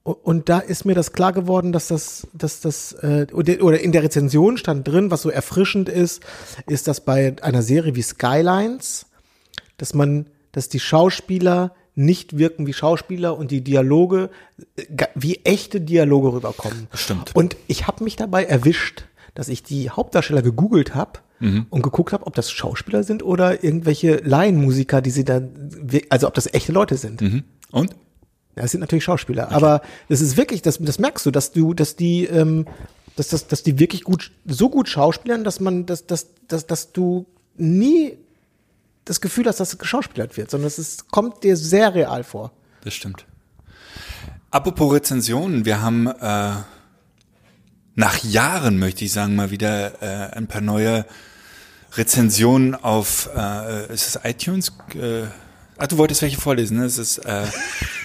und 0.04 0.50
da 0.50 0.58
ist 0.58 0.84
mir 0.84 0.94
das 0.94 1.12
klar 1.12 1.32
geworden, 1.32 1.72
dass 1.72 1.88
das, 1.88 2.26
dass 2.34 2.60
das 2.60 2.92
äh, 2.92 3.26
oder 3.32 3.80
in 3.80 3.90
der 3.90 4.02
Rezension 4.02 4.58
stand 4.58 4.86
drin, 4.86 5.10
was 5.10 5.22
so 5.22 5.30
erfrischend 5.30 5.88
ist, 5.88 6.22
ist, 6.66 6.88
dass 6.88 7.00
bei 7.00 7.36
einer 7.40 7.62
Serie 7.62 7.94
wie 7.94 8.02
Skylines, 8.02 9.06
dass 9.78 9.94
man, 9.94 10.26
dass 10.52 10.68
die 10.68 10.80
Schauspieler 10.80 11.74
nicht 11.94 12.36
wirken 12.36 12.66
wie 12.66 12.74
Schauspieler 12.74 13.38
und 13.38 13.50
die 13.50 13.62
Dialoge 13.62 14.28
äh, 14.76 15.06
wie 15.14 15.36
echte 15.44 15.80
Dialoge 15.80 16.34
rüberkommen. 16.34 16.86
Stimmt. 16.92 17.34
Und 17.34 17.56
ich 17.66 17.86
habe 17.86 18.04
mich 18.04 18.16
dabei 18.16 18.44
erwischt, 18.44 19.06
dass 19.34 19.48
ich 19.48 19.62
die 19.62 19.88
Hauptdarsteller 19.88 20.42
gegoogelt 20.42 20.94
habe 20.94 21.20
und 21.70 21.82
geguckt 21.82 22.12
habe, 22.12 22.26
ob 22.26 22.34
das 22.34 22.50
Schauspieler 22.50 23.02
sind 23.02 23.22
oder 23.22 23.64
irgendwelche 23.64 24.16
Laienmusiker, 24.16 25.02
die 25.02 25.10
sie 25.10 25.24
dann, 25.24 25.50
also 26.08 26.26
ob 26.26 26.34
das 26.34 26.52
echte 26.54 26.72
Leute 26.72 26.96
sind. 26.96 27.20
Mhm. 27.20 27.44
Und? 27.70 27.94
Ja, 28.56 28.64
es 28.64 28.70
sind 28.70 28.80
natürlich 28.80 29.04
Schauspieler, 29.04 29.50
aber 29.50 29.82
das 30.08 30.20
ist 30.20 30.36
wirklich, 30.36 30.62
das, 30.62 30.78
das 30.78 30.98
merkst 30.98 31.26
du, 31.26 31.30
dass 31.30 31.52
du, 31.52 31.74
dass 31.74 31.96
die, 31.96 32.24
ähm, 32.24 32.66
dass, 33.16 33.28
dass, 33.28 33.46
dass 33.48 33.62
die 33.62 33.78
wirklich 33.78 34.04
gut, 34.04 34.30
so 34.46 34.70
gut 34.70 34.88
schauspielern, 34.88 35.44
dass 35.44 35.60
man, 35.60 35.86
dass, 35.86 36.06
dass, 36.06 36.28
dass, 36.46 36.66
dass 36.66 36.92
du 36.92 37.26
nie 37.56 38.16
das 39.04 39.20
Gefühl 39.20 39.46
hast, 39.46 39.60
dass 39.60 39.72
es 39.72 39.78
geschauspielert 39.78 40.36
wird, 40.36 40.50
sondern 40.50 40.68
es 40.68 40.78
ist, 40.78 41.10
kommt 41.10 41.44
dir 41.44 41.56
sehr 41.56 41.94
real 41.94 42.24
vor. 42.24 42.52
Das 42.82 42.94
stimmt. 42.94 43.26
Apropos 44.50 44.92
Rezensionen, 44.92 45.64
wir 45.64 45.82
haben 45.82 46.06
äh, 46.06 46.52
nach 47.96 48.24
Jahren, 48.24 48.78
möchte 48.78 49.04
ich 49.04 49.12
sagen, 49.12 49.34
mal 49.34 49.50
wieder 49.50 50.02
äh, 50.02 50.36
ein 50.36 50.46
paar 50.46 50.60
neue 50.60 51.04
Rezensionen 51.96 52.74
auf, 52.74 53.30
äh, 53.36 53.92
ist 53.92 54.16
es 54.16 54.20
iTunes? 54.24 54.72
Äh, 54.94 55.24
ach, 55.76 55.86
du 55.86 55.98
wolltest 55.98 56.22
welche 56.22 56.40
vorlesen, 56.40 56.78
ne? 56.78 56.84
Es 56.84 56.98
ist, 56.98 57.18
äh, 57.18 57.46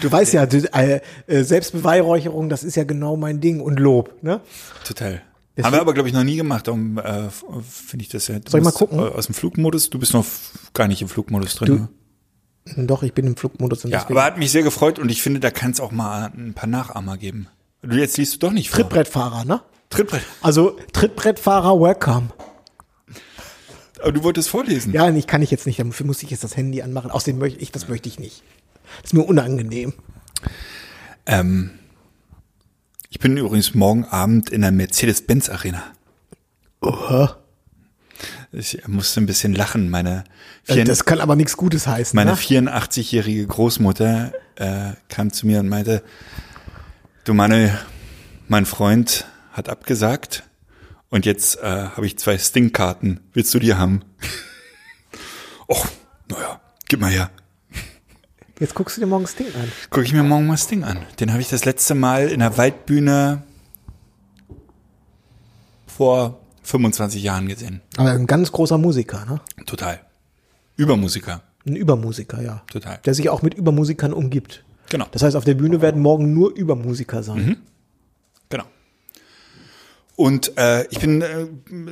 Du 0.00 0.10
weißt 0.10 0.32
ja, 0.34 0.44
äh, 0.44 1.00
äh, 1.26 1.42
Selbstbeweihräucherung, 1.44 2.48
das 2.48 2.64
ist 2.64 2.76
ja 2.76 2.84
genau 2.84 3.16
mein 3.16 3.40
Ding 3.40 3.60
und 3.60 3.78
Lob, 3.80 4.22
ne? 4.22 4.40
total. 4.84 5.22
Deswegen- 5.56 5.66
Haben 5.66 5.72
wir 5.74 5.80
aber, 5.82 5.92
glaube 5.94 6.08
ich, 6.08 6.14
noch 6.14 6.24
nie 6.24 6.36
gemacht. 6.36 6.66
Darum 6.66 6.96
äh, 6.98 7.28
finde 7.30 8.02
ich 8.04 8.08
das 8.08 8.26
ja. 8.28 8.38
du 8.38 8.50
Soll 8.50 8.60
ich 8.60 8.64
mal 8.64 8.70
bist, 8.70 8.78
gucken? 8.78 8.98
Aus 9.00 9.26
dem 9.26 9.34
Flugmodus. 9.34 9.90
Du 9.90 9.98
bist 9.98 10.14
noch 10.14 10.24
gar 10.72 10.88
nicht 10.88 11.02
im 11.02 11.08
Flugmodus 11.08 11.56
drin. 11.56 11.66
Du- 11.66 11.74
ne? 12.74 12.86
Doch, 12.86 13.02
ich 13.02 13.12
bin 13.12 13.26
im 13.26 13.36
Flugmodus. 13.36 13.84
Und 13.84 13.90
Ja, 13.90 14.06
aber 14.08 14.24
hat 14.24 14.38
mich 14.38 14.50
sehr 14.50 14.62
gefreut 14.62 14.98
und 14.98 15.10
ich 15.10 15.20
finde, 15.20 15.40
da 15.40 15.50
kann 15.50 15.72
es 15.72 15.80
auch 15.80 15.90
mal 15.90 16.32
ein 16.34 16.54
paar 16.54 16.68
Nachahmer 16.68 17.18
geben. 17.18 17.48
Du 17.82 17.96
jetzt 17.96 18.16
liest 18.16 18.34
du 18.34 18.38
doch 18.38 18.52
nicht 18.52 18.70
vor. 18.70 18.78
Trittbrettfahrer, 18.78 19.44
ne? 19.44 19.60
Trittbrett. 19.90 20.22
Also 20.40 20.78
Trittbrettfahrer, 20.92 21.78
welcome. 21.80 22.28
Aber 24.00 24.12
du 24.12 24.22
wolltest 24.24 24.48
vorlesen. 24.48 24.92
Ja, 24.92 25.10
ich 25.10 25.26
kann 25.26 25.42
ich 25.42 25.50
jetzt 25.50 25.66
nicht, 25.66 25.78
dafür 25.78 26.06
muss 26.06 26.22
ich 26.22 26.30
jetzt 26.30 26.42
das 26.44 26.56
Handy 26.56 26.82
anmachen. 26.82 27.10
Außerdem 27.10 27.38
möchte 27.38 27.60
ich, 27.60 27.72
das 27.72 27.88
möchte 27.88 28.08
ich 28.08 28.18
nicht. 28.18 28.42
Das 29.00 29.06
ist 29.10 29.14
mir 29.14 29.22
unangenehm. 29.22 29.92
Ähm, 31.26 31.70
ich 33.10 33.18
bin 33.18 33.36
übrigens 33.36 33.74
morgen 33.74 34.04
Abend 34.04 34.50
in 34.50 34.62
der 34.62 34.72
Mercedes-Benz 34.72 35.48
Arena. 35.48 35.82
Oha. 36.80 37.36
Ich 38.52 38.86
musste 38.86 39.20
ein 39.20 39.26
bisschen 39.26 39.54
lachen. 39.54 39.88
Meine, 39.90 40.24
Äh, 40.66 40.74
vier, 40.74 40.84
Das 40.84 41.04
kann 41.04 41.20
aber 41.20 41.36
nichts 41.36 41.56
Gutes 41.56 41.86
heißen. 41.86 42.14
meine 42.16 42.32
ne? 42.32 42.36
84-jährige 42.36 43.46
Großmutter 43.46 44.32
äh, 44.56 44.92
kam 45.08 45.32
zu 45.32 45.46
mir 45.46 45.60
und 45.60 45.68
meinte, 45.68 46.02
du 47.24 47.34
Manuel, 47.34 47.76
mein 48.48 48.66
Freund 48.66 49.26
hat 49.52 49.68
abgesagt 49.68 50.44
und 51.08 51.26
jetzt 51.26 51.56
äh, 51.62 51.88
habe 51.88 52.06
ich 52.06 52.18
zwei 52.18 52.38
Sting-Karten. 52.38 53.20
Willst 53.32 53.52
du 53.54 53.58
die 53.58 53.74
haben? 53.74 54.02
Och, 55.68 55.86
naja, 56.28 56.60
gib 56.88 57.00
mal 57.00 57.10
her. 57.10 57.30
Jetzt 58.62 58.76
guckst 58.76 58.96
du 58.96 59.00
dir 59.00 59.08
morgen 59.08 59.24
das 59.24 59.34
Ding 59.34 59.48
an. 59.48 59.72
Gucke 59.90 60.06
ich 60.06 60.12
mir 60.12 60.22
morgen 60.22 60.46
mal 60.46 60.56
Sting 60.56 60.84
an. 60.84 60.98
Den 61.18 61.32
habe 61.32 61.42
ich 61.42 61.48
das 61.48 61.64
letzte 61.64 61.96
Mal 61.96 62.28
in 62.28 62.38
der 62.38 62.56
Waldbühne 62.56 63.42
vor 65.88 66.38
25 66.62 67.24
Jahren 67.24 67.48
gesehen. 67.48 67.80
Aber 67.96 68.12
ein 68.12 68.28
ganz 68.28 68.52
großer 68.52 68.78
Musiker, 68.78 69.24
ne? 69.24 69.40
Total. 69.66 69.98
Übermusiker. 70.76 71.42
Ein 71.66 71.74
Übermusiker, 71.74 72.40
ja. 72.40 72.62
Total. 72.70 73.00
Der 73.04 73.14
sich 73.14 73.30
auch 73.30 73.42
mit 73.42 73.54
Übermusikern 73.54 74.12
umgibt. 74.12 74.62
Genau. 74.90 75.06
Das 75.10 75.24
heißt, 75.24 75.34
auf 75.34 75.44
der 75.44 75.54
Bühne 75.54 75.82
werden 75.82 76.00
morgen 76.00 76.32
nur 76.32 76.54
Übermusiker 76.54 77.24
sein. 77.24 77.44
Genau. 77.44 77.56
Und 80.14 80.58
äh, 80.58 80.86
ich 80.88 81.00
bin 81.00 81.22
äh, 81.22 81.46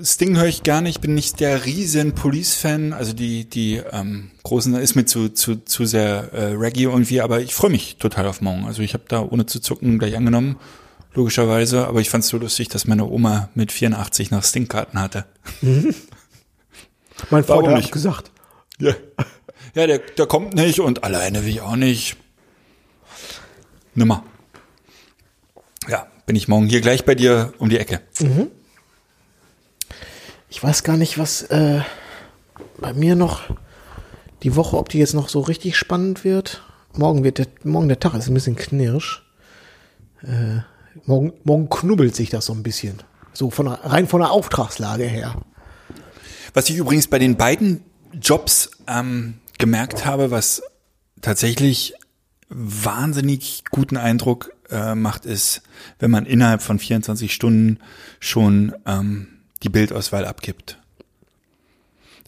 Sting 0.04 0.36
höre 0.36 0.46
ich 0.46 0.62
gerne. 0.62 0.88
Ich 0.88 1.00
bin 1.00 1.14
nicht 1.14 1.40
der 1.40 1.64
riesen 1.64 2.14
Police-Fan. 2.14 2.92
Also 2.92 3.12
die 3.12 3.48
die 3.48 3.76
ähm, 3.90 4.30
großen 4.42 4.74
ist 4.74 4.94
mir 4.94 5.06
zu 5.06 5.30
zu 5.30 5.56
zu 5.64 5.86
sehr 5.86 6.32
äh, 6.32 6.52
Reggae 6.52 6.84
irgendwie. 6.84 7.22
Aber 7.22 7.40
ich 7.40 7.54
freue 7.54 7.70
mich 7.70 7.96
total 7.96 8.26
auf 8.26 8.40
morgen. 8.40 8.66
Also 8.66 8.82
ich 8.82 8.92
habe 8.92 9.04
da 9.08 9.22
ohne 9.22 9.46
zu 9.46 9.60
zucken 9.60 9.98
gleich 9.98 10.16
angenommen, 10.16 10.56
logischerweise. 11.14 11.86
Aber 11.86 12.00
ich 12.00 12.10
fand 12.10 12.24
es 12.24 12.30
so 12.30 12.36
lustig, 12.36 12.68
dass 12.68 12.86
meine 12.86 13.06
Oma 13.06 13.48
mit 13.54 13.72
84 13.72 14.30
noch 14.30 14.44
Sting-Karten 14.44 15.00
hatte. 15.00 15.24
Mein 17.30 17.44
Vater 17.44 17.68
hat 17.68 17.76
nicht? 17.76 17.92
gesagt. 17.92 18.30
Ja, 18.78 18.94
ja 19.74 19.86
der, 19.86 19.98
der 19.98 20.26
kommt 20.26 20.54
nicht 20.54 20.80
und 20.80 21.04
alleine 21.04 21.42
will 21.42 21.50
ich 21.50 21.60
auch 21.60 21.76
nicht. 21.76 22.16
Nimmer. 23.94 24.24
Ja, 25.88 26.06
bin 26.26 26.36
ich 26.36 26.48
morgen 26.48 26.66
hier 26.68 26.80
gleich 26.80 27.04
bei 27.04 27.14
dir 27.14 27.52
um 27.58 27.68
die 27.68 27.78
Ecke. 27.78 28.00
Ich 30.48 30.62
weiß 30.62 30.82
gar 30.82 30.96
nicht, 30.96 31.18
was 31.18 31.42
äh, 31.42 31.80
bei 32.78 32.92
mir 32.92 33.14
noch 33.16 33.42
die 34.42 34.56
Woche, 34.56 34.76
ob 34.76 34.88
die 34.88 34.98
jetzt 34.98 35.14
noch 35.14 35.28
so 35.28 35.40
richtig 35.40 35.76
spannend 35.76 36.24
wird. 36.24 36.62
Morgen 36.94 37.24
wird 37.24 37.38
der, 37.38 37.46
morgen 37.62 37.88
der 37.88 38.00
Tag 38.00 38.14
ist 38.14 38.28
ein 38.28 38.34
bisschen 38.34 38.56
knirsch. 38.56 39.22
Äh, 40.22 40.60
morgen, 41.04 41.32
morgen 41.44 41.68
knubbelt 41.68 42.16
sich 42.16 42.30
das 42.30 42.46
so 42.46 42.52
ein 42.52 42.62
bisschen. 42.62 43.02
So 43.32 43.50
von 43.50 43.68
rein 43.68 44.08
von 44.08 44.20
der 44.20 44.32
Auftragslage 44.32 45.04
her. 45.04 45.40
Was 46.52 46.68
ich 46.68 46.76
übrigens 46.76 47.06
bei 47.06 47.18
den 47.18 47.36
beiden 47.36 47.84
Jobs 48.20 48.70
ähm, 48.88 49.34
gemerkt 49.58 50.04
habe, 50.04 50.30
was 50.30 50.62
tatsächlich 51.20 51.94
wahnsinnig 52.48 53.62
guten 53.70 53.96
Eindruck 53.96 54.52
äh, 54.70 54.94
macht, 54.94 55.26
ist, 55.26 55.62
wenn 55.98 56.10
man 56.10 56.26
innerhalb 56.26 56.62
von 56.62 56.78
24 56.78 57.32
Stunden 57.32 57.78
schon 58.18 58.74
ähm, 58.86 59.28
die 59.62 59.68
Bildauswahl 59.68 60.24
abgibt. 60.24 60.78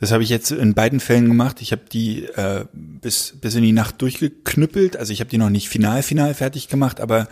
Das 0.03 0.11
habe 0.11 0.25
ich 0.25 0.31
jetzt 0.31 0.51
in 0.51 0.75
beiden 0.75 0.99
Fällen 0.99 1.29
gemacht. 1.29 1.63
Ich 1.63 1.71
habe 1.71 1.83
die 1.93 2.25
äh, 2.25 2.65
bis, 2.73 3.35
bis 3.41 3.55
in 3.55 3.63
die 3.63 3.71
Nacht 3.71 4.03
durchgeknüppelt. 4.03 4.97
Also 4.97 5.13
ich 5.13 5.21
habe 5.21 5.31
die 5.31 5.39
noch 5.39 5.49
nicht 5.49 5.69
final, 5.69 6.03
final 6.03 6.35
fertig 6.35 6.67
gemacht, 6.67 7.01
aber 7.01 7.29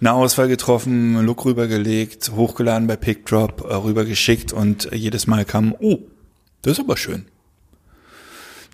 eine 0.00 0.12
Auswahl 0.12 0.46
getroffen, 0.46 1.18
Look 1.24 1.46
rübergelegt, 1.46 2.32
hochgeladen 2.36 2.86
bei 2.86 2.96
PickDrop, 2.96 3.64
äh, 3.66 3.74
rübergeschickt 3.74 4.52
und 4.52 4.90
jedes 4.92 5.26
Mal 5.26 5.46
kam, 5.46 5.74
oh, 5.78 6.00
das 6.60 6.74
ist 6.74 6.80
aber 6.80 6.98
schön. 6.98 7.24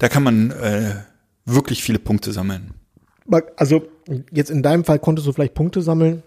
Da 0.00 0.08
kann 0.08 0.24
man 0.24 0.50
äh, 0.50 0.96
wirklich 1.44 1.84
viele 1.84 2.00
Punkte 2.00 2.32
sammeln. 2.32 2.74
Also 3.56 3.82
jetzt 4.30 4.50
in 4.50 4.62
deinem 4.62 4.84
Fall 4.84 4.98
konntest 4.98 5.26
du 5.26 5.32
vielleicht 5.32 5.54
Punkte 5.54 5.82
sammeln. 5.82 6.22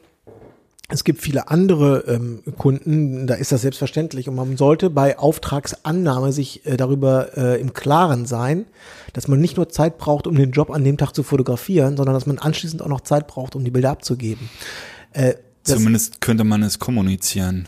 Es 0.91 1.03
gibt 1.03 1.21
viele 1.21 1.49
andere 1.49 2.03
ähm, 2.07 2.41
Kunden, 2.57 3.27
da 3.27 3.35
ist 3.35 3.51
das 3.51 3.61
selbstverständlich 3.61 4.27
und 4.27 4.33
man 4.33 4.57
sollte 4.57 4.89
bei 4.89 5.19
Auftragsannahme 5.19 6.31
sich 6.33 6.65
äh, 6.65 6.77
darüber 6.77 7.37
äh, 7.37 7.61
im 7.61 7.73
Klaren 7.73 8.25
sein, 8.25 8.65
dass 9.13 9.27
man 9.27 9.39
nicht 9.39 9.55
nur 9.55 9.69
Zeit 9.69 9.99
braucht, 9.99 10.25
um 10.25 10.35
den 10.35 10.49
Job 10.49 10.71
an 10.71 10.83
dem 10.83 10.97
Tag 10.97 11.13
zu 11.13 11.21
fotografieren, 11.21 11.95
sondern 11.95 12.15
dass 12.15 12.25
man 12.25 12.39
anschließend 12.39 12.81
auch 12.81 12.87
noch 12.87 13.01
Zeit 13.01 13.27
braucht, 13.27 13.55
um 13.55 13.63
die 13.63 13.69
Bilder 13.69 13.91
abzugeben. 13.91 14.49
Äh, 15.13 15.35
Zumindest 15.61 16.21
könnte 16.21 16.43
man 16.43 16.63
es 16.63 16.79
kommunizieren. 16.79 17.67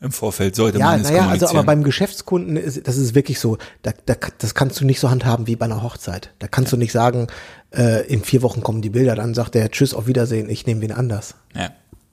Im 0.00 0.12
Vorfeld 0.12 0.54
sollte 0.54 0.78
ja, 0.78 0.86
man 0.86 1.00
es 1.00 1.08
naja, 1.08 1.16
also 1.22 1.24
kommunizieren. 1.26 1.56
aber 1.56 1.66
beim 1.66 1.82
Geschäftskunden 1.82 2.56
ist 2.56 2.86
das 2.86 2.96
ist 2.96 3.14
wirklich 3.16 3.40
so, 3.40 3.58
da, 3.82 3.92
da, 4.06 4.14
das 4.38 4.54
kannst 4.54 4.80
du 4.80 4.84
nicht 4.84 5.00
so 5.00 5.10
handhaben 5.10 5.46
wie 5.48 5.56
bei 5.56 5.64
einer 5.64 5.82
Hochzeit. 5.82 6.32
Da 6.38 6.46
kannst 6.46 6.72
du 6.72 6.76
nicht 6.76 6.92
sagen, 6.92 7.26
äh, 7.74 8.06
in 8.06 8.22
vier 8.22 8.42
Wochen 8.42 8.62
kommen 8.62 8.80
die 8.80 8.90
Bilder, 8.90 9.16
dann 9.16 9.34
sagt 9.34 9.54
der 9.56 9.70
Tschüss, 9.70 9.94
auf 9.94 10.06
Wiedersehen, 10.06 10.48
ich 10.48 10.66
nehme 10.66 10.82
wen 10.82 10.92
anders. 10.92 11.34
ja, 11.54 11.70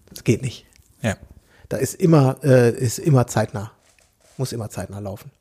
Das 0.09 0.23
geht 0.23 0.41
nicht. 0.41 0.65
ja. 1.01 1.15
Da 1.69 1.77
ist 1.77 1.95
immer, 1.95 2.37
äh, 2.43 2.71
ist 2.71 2.99
immer 2.99 3.25
zeitnah. 3.25 3.71
Muss 4.37 4.51
immer 4.51 4.69
zeitnah 4.69 4.99
laufen. 4.99 5.31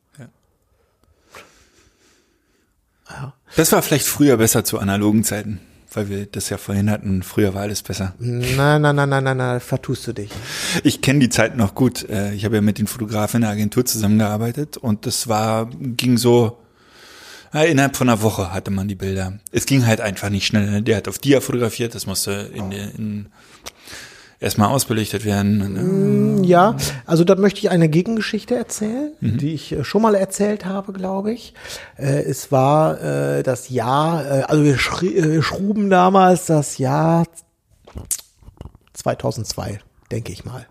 Das 3.55 3.71
war 3.71 3.81
vielleicht 3.81 4.05
früher 4.07 4.37
besser 4.37 4.63
zu 4.63 4.79
analogen 4.79 5.23
Zeiten, 5.23 5.61
weil 5.95 6.09
wir 6.09 6.25
das 6.25 6.49
ja 6.49 6.57
vorhin 6.57 6.89
hatten. 6.89 7.23
Früher 7.23 7.53
war 7.53 7.61
alles 7.63 7.81
besser. 7.81 8.13
Nein, 8.19 8.81
nein, 8.81 8.95
nein, 8.95 9.09
nein, 9.09 9.23
nein, 9.23 9.37
nein, 9.37 9.59
vertust 9.59 10.07
du 10.07 10.13
dich. 10.13 10.29
Ich 10.83 11.01
kenne 11.01 11.19
die 11.19 11.29
Zeit 11.29 11.57
noch 11.57 11.75
gut. 11.75 12.07
Äh, 12.09 12.33
Ich 12.33 12.45
habe 12.45 12.55
ja 12.55 12.61
mit 12.61 12.77
den 12.77 12.87
Fotografen 12.87 13.37
in 13.37 13.41
der 13.41 13.51
Agentur 13.51 13.85
zusammengearbeitet 13.85 14.77
und 14.77 15.05
das 15.05 15.27
war, 15.27 15.69
ging 15.79 16.17
so, 16.17 16.57
innerhalb 17.53 17.95
von 17.95 18.09
einer 18.09 18.21
Woche 18.21 18.51
hatte 18.53 18.71
man 18.71 18.87
die 18.87 18.95
Bilder. 18.95 19.39
Es 19.51 19.65
ging 19.65 19.85
halt 19.85 20.01
einfach 20.01 20.29
nicht 20.29 20.45
schnell. 20.45 20.81
Der 20.81 20.97
hat 20.97 21.07
auf 21.07 21.19
Dia 21.19 21.39
fotografiert, 21.39 21.95
das 21.95 22.05
musste 22.05 22.49
in, 22.53 22.71
in 22.71 23.27
erstmal 24.39 24.69
ausbelichtet 24.69 25.25
werden. 25.25 26.43
Ja, 26.43 26.75
also 27.05 27.23
da 27.23 27.35
möchte 27.35 27.59
ich 27.59 27.69
eine 27.69 27.89
Gegengeschichte 27.89 28.55
erzählen, 28.55 29.11
die 29.21 29.53
ich 29.53 29.71
äh, 29.71 29.83
schon 29.83 30.01
mal 30.01 30.15
erzählt 30.15 30.65
habe, 30.65 30.93
glaube 30.93 31.33
ich. 31.33 31.53
Äh, 31.97 32.23
es 32.23 32.51
war 32.51 33.01
äh, 33.01 33.43
das 33.43 33.69
Jahr, 33.69 34.49
also 34.49 34.63
wir 34.63 34.77
schruben 35.41 35.89
damals 35.89 36.45
das 36.45 36.77
Jahr 36.77 37.25
2002, 38.93 39.79
denke 40.11 40.31
ich 40.31 40.45
mal. 40.45 40.65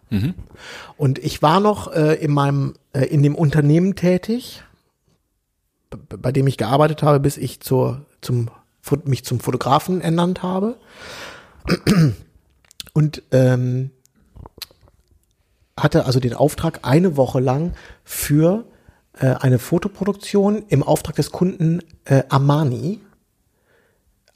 Und 0.96 1.18
ich 1.18 1.42
war 1.42 1.60
noch 1.60 1.92
äh, 1.92 2.14
in 2.14 2.32
meinem, 2.32 2.74
äh, 2.92 3.04
in 3.04 3.22
dem 3.22 3.34
Unternehmen 3.34 3.94
tätig, 3.94 4.62
bei 6.08 6.32
dem 6.32 6.46
ich 6.46 6.56
gearbeitet 6.56 7.02
habe, 7.02 7.20
bis 7.20 7.36
ich 7.36 7.60
zur, 7.60 8.04
zum, 8.20 8.50
mich 9.04 9.24
zum 9.24 9.40
Fotografen 9.40 10.00
ernannt 10.00 10.42
habe. 10.42 10.76
Und 12.94 13.22
ähm, 13.32 13.90
hatte 15.76 16.06
also 16.06 16.20
den 16.20 16.32
Auftrag, 16.32 16.80
eine 16.82 17.16
Woche 17.18 17.40
lang 17.40 17.74
für 18.04 18.64
äh, 19.18 19.26
eine 19.26 19.58
Fotoproduktion 19.58 20.64
im 20.68 20.82
Auftrag 20.82 21.16
des 21.16 21.30
Kunden 21.32 21.80
äh, 22.06 22.22
Armani 22.30 23.00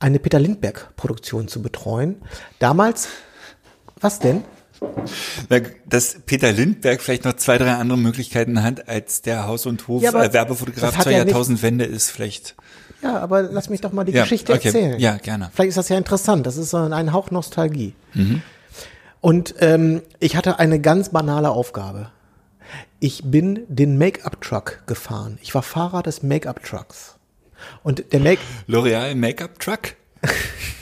eine 0.00 0.18
Peter 0.18 0.38
Lindbergh-Produktion 0.38 1.48
zu 1.48 1.62
betreuen. 1.62 2.22
Damals, 2.59 3.09
was 4.00 4.18
denn? 4.20 4.44
Na, 5.48 5.59
Dass 5.86 6.18
Peter 6.24 6.52
Lindbergh 6.52 7.02
vielleicht 7.02 7.24
noch 7.24 7.34
zwei, 7.34 7.59
drei 7.59 7.72
andere 7.72 7.98
Möglichkeiten 7.98 8.62
hat, 8.62 8.88
als 8.88 9.22
der 9.22 9.46
Haus- 9.46 9.66
und 9.66 9.88
Hof 9.88 10.02
Ja, 10.02 10.11
äh, 10.11 10.32
zur 11.02 11.12
ja 11.12 11.18
Jahrtausendwende 11.18 11.84
ist, 11.84 12.11
vielleicht. 12.11 12.54
Ja, 13.03 13.18
aber 13.18 13.42
lass 13.42 13.68
mich 13.70 13.80
doch 13.80 13.92
mal 13.92 14.05
die 14.05 14.12
Ja, 14.12 14.22
Geschichte 14.22 14.53
okay. 14.53 14.68
erzählen. 14.68 14.99
Ja, 14.99 15.16
gerne. 15.16 15.51
Vielleicht 15.53 15.70
ist 15.70 15.78
das 15.78 15.88
ja 15.88 15.96
interessant. 15.96 16.46
Das 16.46 16.57
ist 16.57 16.70
so 16.70 16.78
ein 16.78 17.12
Hauch 17.12 17.30
Nostalgie. 17.30 17.94
Und 19.20 19.55
ähm, 19.61 20.03
ich 20.18 20.36
hatte 20.36 20.59
eine 20.59 20.80
ganz 20.80 21.11
banale 21.11 21.51
Aufgabe. 21.51 22.11
Ich 23.01 23.22
bin 23.24 23.61
den 23.68 23.99
Make-up-Truck 23.99 24.82
gefahren. 24.86 25.38
Ich 25.42 25.55
war 25.55 25.62
Fahrer 25.62 26.03
des 26.03 26.22
Make-up-Trucks. 26.22 27.16
Und 27.82 28.12
der 28.12 28.20
Make 28.20 28.40
L'Oreal 28.68 29.14
Make-up 29.14 29.59
Truck? 29.59 29.94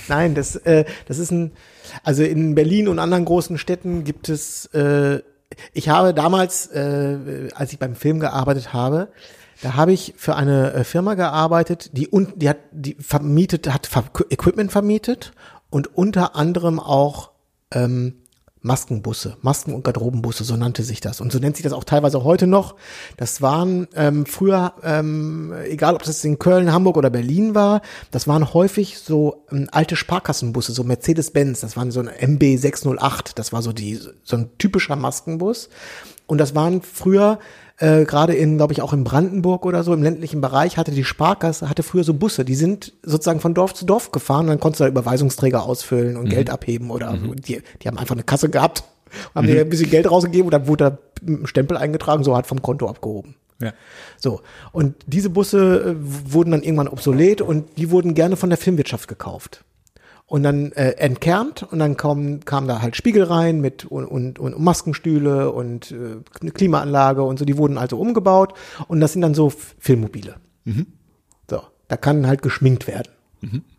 Nein, 0.08 0.34
das, 0.34 0.56
äh, 0.56 0.84
das 1.06 1.18
ist 1.18 1.30
ein, 1.30 1.52
also 2.02 2.22
in 2.22 2.54
Berlin 2.54 2.88
und 2.88 2.98
anderen 2.98 3.24
großen 3.24 3.58
Städten 3.58 4.04
gibt 4.04 4.28
es 4.28 4.66
äh, 4.66 5.20
ich 5.72 5.88
habe 5.88 6.12
damals, 6.14 6.66
äh, 6.68 7.48
als 7.54 7.72
ich 7.72 7.78
beim 7.78 7.94
Film 7.94 8.20
gearbeitet 8.20 8.72
habe, 8.72 9.08
da 9.62 9.74
habe 9.74 9.92
ich 9.92 10.14
für 10.16 10.36
eine 10.36 10.72
äh, 10.72 10.84
Firma 10.84 11.14
gearbeitet, 11.14 11.90
die 11.92 12.09
und 12.09 12.42
die 12.42 12.48
hat 12.48 12.59
die 12.72 12.94
vermietet 12.94 13.72
hat 13.72 13.88
Equipment 14.30 14.72
vermietet 14.72 15.32
und 15.70 15.96
unter 15.96 16.36
anderem 16.36 16.78
auch 16.78 17.30
ähm, 17.72 18.14
Maskenbusse, 18.66 19.36
Masken- 19.42 19.72
und 19.72 19.84
Garderobenbusse, 19.84 20.42
so 20.42 20.57
nannte 20.57 20.82
sich 20.82 21.00
das. 21.00 21.20
Und 21.20 21.30
so 21.30 21.38
nennt 21.38 21.57
sich 21.57 21.62
das 21.62 21.72
auch 21.72 21.84
teilweise 21.84 22.24
heute 22.24 22.48
noch. 22.48 22.74
Das 23.16 23.40
waren 23.40 23.86
ähm, 23.94 24.26
früher, 24.26 24.74
ähm, 24.82 25.54
egal 25.68 25.94
ob 25.94 26.02
das 26.02 26.24
in 26.24 26.40
Köln, 26.40 26.72
Hamburg 26.72 26.96
oder 26.96 27.09
Berlin 27.09 27.54
war, 27.54 27.80
das 28.11 28.26
waren 28.26 28.52
häufig 28.52 28.98
so 28.98 29.44
ähm, 29.52 29.68
alte 29.70 29.94
Sparkassenbusse, 29.94 30.72
so 30.72 30.82
Mercedes-Benz, 30.82 31.61
das 31.61 31.76
waren 31.76 31.92
so 31.92 32.00
ein 32.00 32.09
MB 32.09 32.59
608, 32.59 33.38
das 33.38 33.52
war 33.52 33.62
so 33.62 33.72
die, 33.72 34.00
so 34.24 34.36
ein 34.36 34.50
typischer 34.59 34.96
Maskenbus. 34.96 35.68
Und 36.26 36.38
das 36.38 36.54
waren 36.54 36.82
früher 36.82 37.38
äh, 37.78 38.04
gerade 38.04 38.34
in, 38.34 38.56
glaube 38.56 38.72
ich, 38.72 38.82
auch 38.82 38.92
in 38.92 39.04
Brandenburg 39.04 39.66
oder 39.66 39.82
so, 39.82 39.92
im 39.92 40.02
ländlichen 40.02 40.40
Bereich, 40.40 40.76
hatte 40.76 40.92
die 40.92 41.04
Sparkasse, 41.04 41.68
hatte 41.68 41.82
früher 41.82 42.04
so 42.04 42.14
Busse, 42.14 42.44
die 42.44 42.54
sind 42.54 42.94
sozusagen 43.02 43.40
von 43.40 43.54
Dorf 43.54 43.74
zu 43.74 43.84
Dorf 43.84 44.12
gefahren, 44.12 44.46
dann 44.46 44.60
konntest 44.60 44.80
du 44.80 44.84
da 44.84 44.88
Überweisungsträger 44.88 45.62
ausfüllen 45.62 46.16
und 46.16 46.28
Geld 46.28 46.48
abheben 46.48 46.90
oder 46.90 47.18
die, 47.34 47.62
die 47.82 47.88
haben 47.88 47.98
einfach 47.98 48.14
eine 48.14 48.24
Kasse 48.24 48.48
gehabt, 48.48 48.84
haben 49.34 49.46
dir 49.46 49.60
ein 49.60 49.68
bisschen 49.68 49.90
Geld 49.90 50.10
rausgegeben 50.10 50.46
und 50.46 50.52
dann 50.52 50.66
wurde 50.66 50.84
da 50.84 50.98
ein 51.26 51.46
Stempel 51.46 51.76
eingetragen, 51.76 52.24
so 52.24 52.36
hat 52.36 52.46
vom 52.46 52.62
Konto 52.62 52.88
abgehoben. 52.88 53.36
Ja. 53.60 53.72
So. 54.18 54.40
Und 54.72 54.94
diese 55.06 55.30
Busse 55.30 55.80
äh, 55.80 55.94
wurden 55.98 56.50
dann 56.50 56.62
irgendwann 56.62 56.88
obsolet 56.88 57.40
und 57.40 57.78
die 57.78 57.90
wurden 57.90 58.14
gerne 58.14 58.36
von 58.36 58.50
der 58.50 58.58
Filmwirtschaft 58.58 59.08
gekauft. 59.08 59.64
Und 60.28 60.42
dann 60.42 60.72
äh, 60.72 60.92
entkernt 60.92 61.62
und 61.62 61.78
dann 61.78 61.96
kam, 61.96 62.40
kam 62.44 62.66
da 62.66 62.82
halt 62.82 62.96
Spiegel 62.96 63.22
rein 63.22 63.60
mit 63.60 63.84
und, 63.84 64.06
und, 64.06 64.40
und 64.40 64.58
Maskenstühle 64.58 65.52
und 65.52 65.92
äh, 65.92 66.16
eine 66.40 66.50
Klimaanlage 66.50 67.22
und 67.22 67.38
so, 67.38 67.44
die 67.44 67.56
wurden 67.56 67.78
also 67.78 67.96
umgebaut 67.98 68.52
und 68.88 69.00
das 69.00 69.12
sind 69.12 69.22
dann 69.22 69.34
so 69.34 69.50
Filmmobile. 69.50 70.34
So, 71.48 71.62
da 71.86 71.96
kann 71.96 72.26
halt 72.26 72.42
geschminkt 72.42 72.88
werden. 72.88 73.12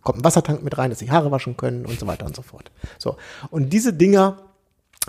Kommt 0.03 0.19
ein 0.19 0.23
Wassertank 0.23 0.63
mit 0.63 0.77
rein, 0.77 0.89
dass 0.89 0.99
sich 0.99 1.11
Haare 1.11 1.31
waschen 1.31 1.57
können 1.57 1.85
und 1.85 1.99
so 1.99 2.07
weiter 2.07 2.25
und 2.25 2.35
so 2.35 2.41
fort. 2.43 2.71
So, 2.97 3.17
und 3.49 3.73
diese 3.73 3.91
Dinger 3.91 4.37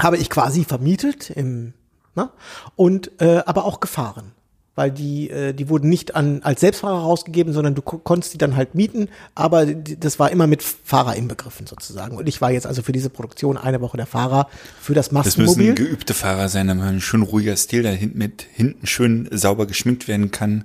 habe 0.00 0.16
ich 0.16 0.30
quasi 0.30 0.64
vermietet 0.64 1.30
im, 1.30 1.72
na, 2.16 2.32
und 2.74 3.12
äh, 3.20 3.42
aber 3.46 3.64
auch 3.64 3.78
gefahren. 3.78 4.32
Weil 4.78 4.92
die, 4.92 5.28
äh, 5.28 5.52
die 5.52 5.68
wurden 5.68 5.88
nicht 5.88 6.14
an, 6.14 6.40
als 6.44 6.60
Selbstfahrer 6.60 7.00
rausgegeben, 7.00 7.52
sondern 7.52 7.74
du 7.74 7.82
ko- 7.82 7.98
konntest 7.98 8.32
die 8.32 8.38
dann 8.38 8.54
halt 8.54 8.76
mieten, 8.76 9.08
aber 9.34 9.66
das 9.66 10.20
war 10.20 10.30
immer 10.30 10.46
mit 10.46 10.62
Fahrer 10.62 11.16
inbegriffen 11.16 11.66
sozusagen. 11.66 12.16
Und 12.16 12.28
ich 12.28 12.40
war 12.40 12.52
jetzt 12.52 12.64
also 12.64 12.82
für 12.82 12.92
diese 12.92 13.10
Produktion 13.10 13.56
eine 13.56 13.80
Woche 13.80 13.96
der 13.96 14.06
Fahrer 14.06 14.46
für 14.80 14.94
das 14.94 15.08
Das 15.08 15.36
müssen 15.36 15.74
geübte 15.74 16.14
Fahrer 16.14 16.48
sein, 16.48 16.68
damit 16.68 16.84
man 16.84 16.94
ein 16.94 17.00
schön 17.00 17.22
ruhiger 17.22 17.56
Stil, 17.56 17.82
der 17.82 17.92
hinten 17.92 18.18
mit 18.18 18.46
hinten 18.54 18.86
schön 18.86 19.28
sauber 19.32 19.66
geschminkt 19.66 20.06
werden 20.06 20.30
kann, 20.30 20.64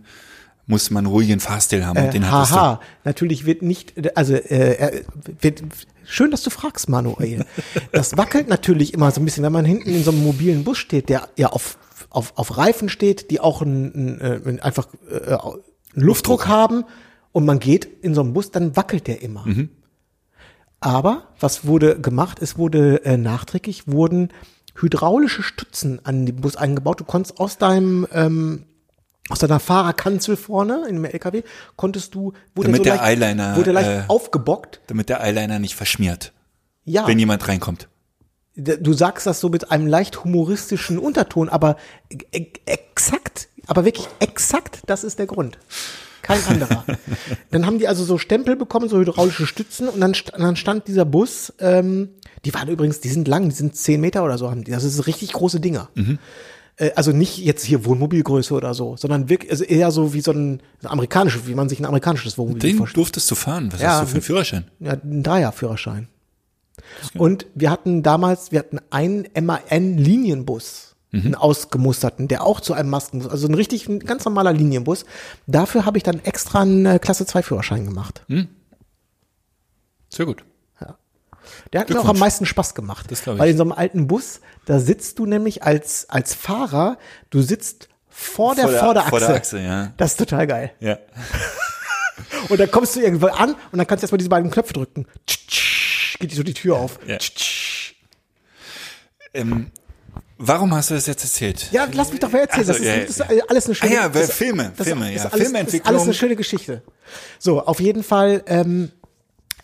muss 0.68 0.92
man 0.92 1.08
ruhigen 1.08 1.40
Fahrstil 1.40 1.84
haben. 1.84 1.98
Und 1.98 2.06
Äh, 2.06 2.12
den 2.12 2.32
hattest 2.32 2.52
haha, 2.54 2.80
natürlich 3.04 3.46
wird 3.48 3.64
nicht, 3.64 3.94
also 4.16 4.36
äh, 4.36 5.02
wird, 5.42 5.64
schön, 6.06 6.30
dass 6.30 6.44
du 6.44 6.52
fragst, 6.52 6.88
Manuel. 6.88 7.46
Das 7.92 8.16
wackelt 8.16 8.48
natürlich 8.48 8.94
immer 8.94 9.10
so 9.12 9.22
ein 9.22 9.26
bisschen, 9.26 9.44
wenn 9.44 9.52
man 9.52 9.66
hinten 9.66 9.90
in 9.90 10.04
so 10.04 10.12
einem 10.12 10.24
mobilen 10.24 10.64
Bus 10.64 10.78
steht, 10.78 11.10
der 11.10 11.28
ja 11.36 11.48
auf, 11.48 11.78
auf, 12.14 12.34
auf 12.38 12.58
Reifen 12.58 12.88
steht, 12.90 13.30
die 13.32 13.40
auch 13.42 13.62
einen, 13.62 14.20
einen, 14.20 14.58
äh, 14.58 14.62
einfach 14.62 14.88
äh, 15.10 15.34
einen 15.34 15.62
Luftdruck 15.96 16.48
haben 16.48 16.86
und 17.32 17.44
man 17.46 17.60
geht 17.60 17.86
in 18.02 18.14
so 18.16 18.22
einem 18.22 18.34
Bus, 18.34 18.52
dann 18.52 18.76
wackelt 18.78 19.08
der 19.08 19.22
immer. 19.22 19.46
Aber 20.80 21.30
was 21.40 21.66
wurde 21.66 22.00
gemacht? 22.00 22.40
Es 22.42 22.58
wurde 22.58 23.04
äh, 23.06 23.18
nachträglich 23.18 23.88
wurden 23.88 24.30
hydraulische 24.76 25.44
Stützen 25.44 26.00
an 26.04 26.26
den 26.26 26.38
Bus 26.38 26.56
eingebaut. 26.56 27.00
Du 27.00 27.04
konntest 27.04 27.40
aus 27.40 27.58
deinem 27.58 28.08
ähm, 28.12 28.66
aus 29.30 29.40
deiner 29.40 29.60
Fahrerkanzel 29.60 30.36
vorne 30.36 30.86
in 30.90 30.96
dem 30.96 31.06
LKW 31.06 31.44
konntest 31.78 32.14
du 32.14 32.34
wurde 32.56 32.68
Damit 32.70 32.86
der 32.86 32.96
leicht, 32.96 33.22
Eyeliner, 33.22 33.56
wurde 33.56 33.72
leicht 33.72 33.90
äh, 33.90 34.04
aufgebockt. 34.10 34.82
damit 34.88 35.08
der 35.08 35.22
Eyeliner 35.22 35.60
nicht 35.60 35.76
verschmiert, 35.76 36.34
Ja, 36.84 37.08
wenn 37.08 37.18
jemand 37.20 37.48
reinkommt. 37.48 37.88
Du 38.56 38.94
sagst 38.94 39.26
das 39.26 39.40
so 39.40 39.50
mit 39.50 39.72
einem 39.72 39.88
leicht 39.88 40.24
humoristischen 40.24 41.00
Unterton, 41.00 41.50
aber 41.50 41.76
e 42.10 42.46
exakt, 42.66 43.48
aber 43.68 43.86
wirklich 43.86 44.08
exakt, 44.20 44.82
das 44.88 45.04
ist 45.04 45.20
der 45.20 45.26
Grund. 45.26 45.58
Kein 46.22 46.42
anderer. 46.46 46.86
dann 47.52 47.66
haben 47.66 47.80
die 47.80 47.88
also 47.88 48.04
so 48.06 48.18
Stempel 48.18 48.56
bekommen, 48.56 48.88
so 48.88 48.98
hydraulische 49.00 49.46
Stützen 49.46 49.90
und 49.90 50.00
dann, 50.00 50.14
dann 50.38 50.56
stand 50.56 50.88
dieser 50.88 51.04
Bus, 51.06 51.52
ähm, 51.60 52.10
die 52.46 52.54
waren 52.54 52.70
übrigens, 52.70 53.02
die 53.02 53.10
sind 53.10 53.28
lang, 53.28 53.50
die 53.50 53.56
sind 53.56 53.76
zehn 53.76 54.00
Meter 54.00 54.24
oder 54.24 54.38
so, 54.38 54.50
haben 54.50 54.64
die. 54.64 54.72
Das 54.72 54.84
ist 54.84 55.06
richtig 55.08 55.34
große 55.34 55.60
Dinger. 55.60 55.90
Äh, 56.78 56.92
Also 56.96 57.12
nicht 57.12 57.40
jetzt 57.40 57.64
hier 57.66 57.84
Wohnmobilgröße 57.86 58.54
oder 58.54 58.74
so, 58.74 58.96
sondern 58.96 59.30
wirklich, 59.30 59.52
also 59.52 59.64
eher 59.66 59.92
so 59.92 60.14
wie 60.14 60.22
so 60.22 60.32
ein, 60.32 60.62
amerikanisches, 60.84 61.46
wie 61.48 61.56
man 61.56 61.68
sich 61.68 61.80
ein 61.80 61.86
amerikanisches 61.86 62.38
Wohnmobil 62.38 62.62
Den 62.62 62.78
vorstellt. 62.78 62.98
durftest 62.98 63.30
du 63.30 63.36
fahren. 63.36 63.70
Was 63.74 63.82
Ja, 63.82 63.94
hast 63.94 64.04
du 64.04 64.08
für 64.08 64.14
einen 64.14 64.22
Führerschein? 64.22 64.66
Ja, 64.80 64.94
ein 64.94 65.24
Dreierführerschein. 65.24 66.08
Und 67.18 67.46
wir 67.56 67.70
hatten 67.72 68.04
damals, 68.04 68.52
wir 68.52 68.60
hatten 68.60 68.80
einen 68.90 69.28
MAN-Linienbus, 69.40 70.96
einen 71.12 71.36
ausgemusterten, 71.36 72.28
der 72.28 72.44
auch 72.44 72.60
zu 72.60 72.74
einem 72.74 72.90
Maskenbus, 72.90 73.30
also 73.30 73.48
ein 73.48 73.54
richtig, 73.54 73.88
ein 73.88 74.00
ganz 74.00 74.26
normaler 74.26 74.52
Linienbus. 74.54 75.06
Dafür 75.46 75.86
habe 75.86 75.98
ich 75.98 76.04
dann 76.04 76.20
extra 76.24 76.62
einen 76.62 76.86
äh, 76.88 76.98
Klasse 77.00 77.26
2 77.28 77.44
Führerschein 77.44 77.86
gemacht. 77.86 78.26
Sehr 80.10 80.26
gut. 80.26 80.44
Der 81.74 81.82
hat 81.82 81.90
mir 81.90 82.00
auch 82.00 82.08
am 82.08 82.20
meisten 82.20 82.46
Spaß 82.46 82.74
gemacht. 82.74 83.12
Das 83.12 83.22
ich. 83.22 83.28
Weil 83.28 83.50
in 83.50 83.58
so 83.58 83.64
einem 83.64 83.74
alten 83.74 84.08
Bus, 84.08 84.40
da 84.66 84.80
sitzt 84.80 85.20
du 85.20 85.26
nämlich 85.26 85.64
als, 85.64 86.10
als 86.10 86.34
Fahrer, 86.34 86.98
du 87.32 87.42
sitzt 87.42 87.90
vor 88.10 88.56
der, 88.56 88.64
Vor 88.66 88.72
der- 88.72 88.80
Vorderachse. 88.80 89.10
vor 89.10 89.20
der 89.20 89.36
Achse, 89.36 89.60
ja. 89.60 89.94
Das 89.98 90.12
ist 90.12 90.18
total 90.18 90.48
geil. 90.48 90.72
Ja. 90.80 90.98
Und 92.50 92.60
dann 92.60 92.70
kommst 92.72 92.96
du 92.96 93.00
irgendwo 93.02 93.28
an 93.28 93.54
und 93.72 93.78
dann 93.78 93.88
kannst 93.88 94.04
du 94.04 94.06
erstmal 94.06 94.18
diese 94.20 94.30
beiden 94.30 94.52
Knöpfe 94.52 94.74
drücken. 94.74 95.08
Tsch, 95.26 95.48
tsch, 95.48 95.73
Geht 96.24 96.32
die 96.32 96.36
so 96.36 96.44
die 96.44 96.54
Tür 96.54 96.78
auf. 96.78 97.00
Ja. 97.08 97.18
Ähm, 99.34 99.72
warum 100.38 100.74
hast 100.74 100.90
du 100.90 100.94
das 100.96 101.08
jetzt 101.08 101.24
erzählt? 101.24 101.70
Ja, 101.72 101.88
lass 101.92 102.12
mich 102.12 102.20
doch 102.20 102.32
mal 102.32 102.40
erzählen. 102.40 102.60
Also, 102.70 102.74
das, 102.74 102.82
ja, 102.84 102.94
ist, 102.96 103.20
das 103.20 103.30
ist 103.32 103.50
alles 103.50 103.66
eine 103.66 103.76
schöne 103.76 103.92
Ah 103.92 103.96
ja, 103.96 104.10
das- 104.10 104.32
Filme, 104.32 104.72
das 104.76 104.88
Filme, 104.88 105.14
ist 105.14 105.24
ja. 105.24 105.30
alles, 105.32 105.44
Filmentwicklung. 105.48 105.82
Ist 105.82 105.88
alles 105.88 106.02
eine 106.04 106.14
schöne 106.14 106.36
Geschichte. 106.36 106.84
So, 107.40 107.62
auf 107.66 107.80
jeden 107.80 108.04
Fall 108.04 108.44
ähm, 108.48 108.92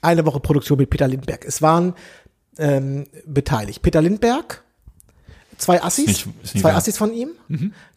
eine 0.01 0.26
Woche 0.26 0.39
Produktion 0.39 0.78
mit 0.80 0.89
Peter 0.89 1.07
Lindberg. 1.07 1.45
Es 1.45 1.62
waren 1.62 1.93
ähm, 2.57 3.05
beteiligt 3.26 3.82
Peter 3.82 4.01
Lindberg, 4.01 4.64
zwei 5.57 5.82
Assis, 5.84 6.07
nicht- 6.07 6.26
ist 6.43 6.55
nicht 6.55 6.62
zwei 6.64 6.70
wahr. 6.70 6.78
Assis 6.78 6.97
von 6.97 7.14
ihm, 7.14 7.32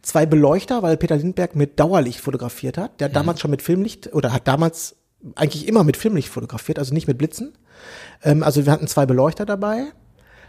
zwei 0.02 0.26
Beleuchter, 0.26 0.82
weil 0.82 0.96
Peter 0.96 1.16
Lindberg 1.16 1.56
mit 1.56 1.80
Dauerlicht 1.80 2.20
fotografiert 2.20 2.76
hat. 2.78 3.00
Der 3.00 3.08
hat 3.08 3.16
damals 3.16 3.40
schon 3.40 3.50
mit 3.50 3.62
Filmlicht 3.62 4.12
oder 4.12 4.32
hat 4.32 4.46
damals 4.46 4.94
eigentlich 5.35 5.68
immer 5.68 5.85
mit 5.85 5.97
Filmlicht 5.97 6.29
fotografiert, 6.29 6.79
also 6.79 6.93
nicht 6.95 7.07
mit 7.09 7.18
Blitzen. 7.18 7.53
Ähm, 8.23 8.43
also 8.43 8.64
wir 8.66 8.73
hatten 8.73 8.87
zwei 8.89 9.07
Beleuchter 9.07 9.47
dabei. 9.47 9.85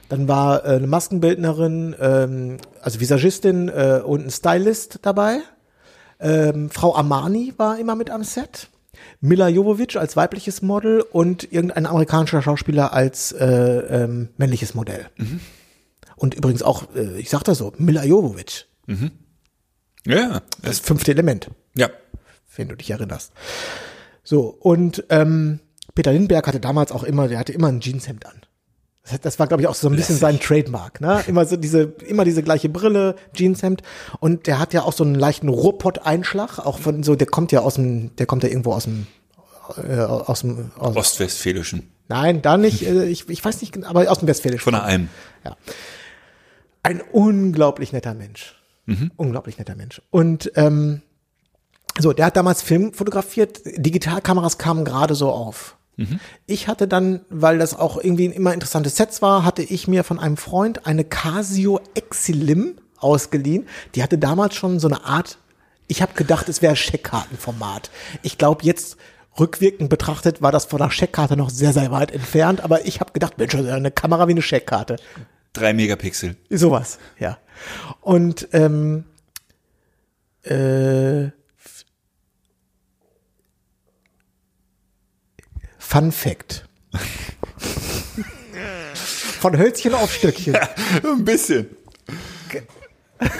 Dann 0.10 0.28
war 0.28 0.66
äh, 0.66 0.76
eine 0.76 0.88
Maskenbildnerin, 0.88 1.96
ähm, 2.00 2.58
also 2.82 3.00
Visagistin 3.00 3.70
äh, 3.70 4.02
und 4.06 4.26
ein 4.26 4.32
Stylist 4.32 5.00
dabei. 5.04 5.40
Ähm, 6.20 6.70
Frau 6.70 6.96
Armani 6.96 7.54
war 7.58 7.80
immer 7.80 7.96
mit 7.96 8.10
am 8.10 8.24
Set. 8.24 8.68
Mila 9.22 9.48
Jovovich 9.48 9.98
als 10.00 10.16
weibliches 10.16 10.62
Model 10.62 11.02
und 11.02 11.52
irgendein 11.52 11.86
amerikanischer 11.88 12.42
Schauspieler 12.42 12.94
als 12.94 13.32
äh, 13.32 13.46
ähm, 13.48 14.30
männliches 14.38 14.76
Modell. 14.76 15.08
Und 16.16 16.36
übrigens 16.36 16.62
auch, 16.64 16.94
äh, 16.96 17.18
ich 17.20 17.30
sag 17.30 17.44
das 17.44 17.58
so, 17.58 17.74
Mila 17.78 18.04
Jovovich, 18.06 18.68
Ja. 20.06 20.42
das 20.62 20.80
fünfte 20.80 21.12
Element, 21.12 21.50
Ja. 21.76 21.90
wenn 22.56 22.68
du 22.70 22.76
dich 22.76 22.92
erinnerst. 22.92 23.32
So, 24.24 24.56
und 24.60 25.04
ähm, 25.10 25.60
Peter 25.96 26.14
Lindbergh 26.14 26.48
hatte 26.48 26.60
damals 26.60 26.92
auch 26.92 27.04
immer, 27.04 27.28
der 27.28 27.40
hatte 27.40 27.54
immer 27.54 27.68
ein 27.68 27.82
Jeanshemd 27.82 28.26
an. 28.26 28.42
Das, 29.22 29.38
war, 29.38 29.48
glaube 29.48 29.62
ich, 29.62 29.68
auch 29.68 29.76
so 29.76 29.90
ein 29.90 29.98
bisschen 29.98 30.16
sein 30.16 30.40
Trademark, 30.40 31.02
ne? 31.02 31.22
Immer 31.28 31.46
so 31.46 31.58
diese, 31.58 31.94
immer 32.08 32.24
diese 32.24 32.42
gleiche 32.42 32.70
Brille, 32.70 33.18
Jeanshemd. 33.34 33.84
Und 34.22 34.48
der 34.48 34.60
hat 34.60 34.74
ja 34.74 34.84
auch 34.84 34.94
so 34.94 35.04
einen 35.04 35.16
leichten 35.16 35.50
Ruhrpott-Einschlag, 35.50 36.60
auch 36.60 36.80
von 36.80 37.04
so, 37.04 37.16
der 37.16 37.28
kommt 37.28 37.52
ja 37.52 37.60
aus 37.60 37.74
dem, 37.76 38.16
der 38.16 38.28
kommt 38.28 38.44
ja 38.44 38.50
irgendwo 38.50 38.72
aus 38.72 38.86
dem, 38.86 39.08
äh, 39.86 39.98
aus 39.98 40.40
dem, 40.40 40.72
aus, 40.78 40.96
Ostwestfälischen. 40.96 41.92
nein, 42.08 42.42
da 42.42 42.56
nicht, 42.58 42.88
äh, 42.88 43.06
ich, 43.06 43.28
ich 43.28 43.44
weiß 43.44 43.60
nicht, 43.60 43.84
aber 43.84 44.10
aus 44.10 44.20
dem 44.20 44.30
Westfälischen. 44.30 44.64
Von 44.64 44.74
der 44.74 44.84
Alm. 44.84 45.10
Ja. 45.44 45.58
Ein 46.82 47.02
unglaublich 47.02 47.92
netter 47.92 48.14
Mensch. 48.14 48.56
Unglaublich 49.16 49.58
netter 49.58 49.76
Mensch. 49.76 50.02
Und 50.12 50.52
ähm, 50.56 51.02
so, 52.00 52.14
der 52.14 52.28
hat 52.28 52.36
damals 52.36 52.62
Film 52.62 52.94
fotografiert, 52.94 53.62
Digitalkameras 53.66 54.58
kamen 54.58 54.86
gerade 54.86 55.16
so 55.16 55.32
auf. 55.32 55.78
Ich 56.48 56.68
hatte 56.68 56.88
dann, 56.88 57.22
weil 57.30 57.60
das 57.60 57.76
auch 57.76 57.98
irgendwie 57.98 58.28
ein 58.28 58.32
immer 58.32 58.54
interessantes 58.54 58.96
Sets 58.96 59.22
war, 59.22 59.46
hatte 59.46 59.62
ich 59.62 59.88
mir 59.88 60.04
von 60.04 60.20
einem 60.20 60.38
Freund 60.38 60.88
eine 60.88 61.04
Casio 61.04 61.80
Exilim 61.94 62.78
ausgeliehen. 62.98 63.68
Die 63.94 64.02
hatte 64.02 64.18
damals 64.18 64.56
schon 64.56 64.80
so 64.80 64.88
eine 64.88 65.04
Art, 65.06 65.38
ich 65.88 66.02
habe 66.02 66.14
gedacht, 66.14 66.50
es 66.50 66.62
wäre 66.62 66.76
Scheckkartenformat. 66.76 67.92
Ich 68.24 68.38
glaube, 68.40 68.66
jetzt 68.66 68.98
rückwirkend 69.40 69.90
betrachtet 69.90 70.42
war 70.42 70.52
das 70.52 70.66
von 70.66 70.80
der 70.80 70.90
Scheckkarte 70.90 71.38
noch 71.38 71.50
sehr, 71.50 71.74
sehr 71.74 71.92
weit 71.92 72.12
entfernt, 72.12 72.62
aber 72.62 72.86
ich 72.86 73.00
habe 73.00 73.12
gedacht, 73.12 73.38
Mensch, 73.38 73.54
eine 73.56 73.92
Kamera 73.92 74.28
wie 74.28 74.32
eine 74.32 74.42
Scheckkarte. 74.42 74.96
Drei 75.54 75.74
Megapixel. 75.74 76.36
Sowas, 76.50 76.98
ja. 77.20 77.38
Und 78.02 78.48
ähm, 78.54 79.06
äh, 80.44 81.30
Fun 85.94 86.12
Fact. 86.12 86.66
Von 89.40 89.56
Hölzchen 89.56 89.94
auf 89.94 90.12
Stöckchen. 90.12 90.56
Ein 91.04 91.24
bisschen. 91.24 91.68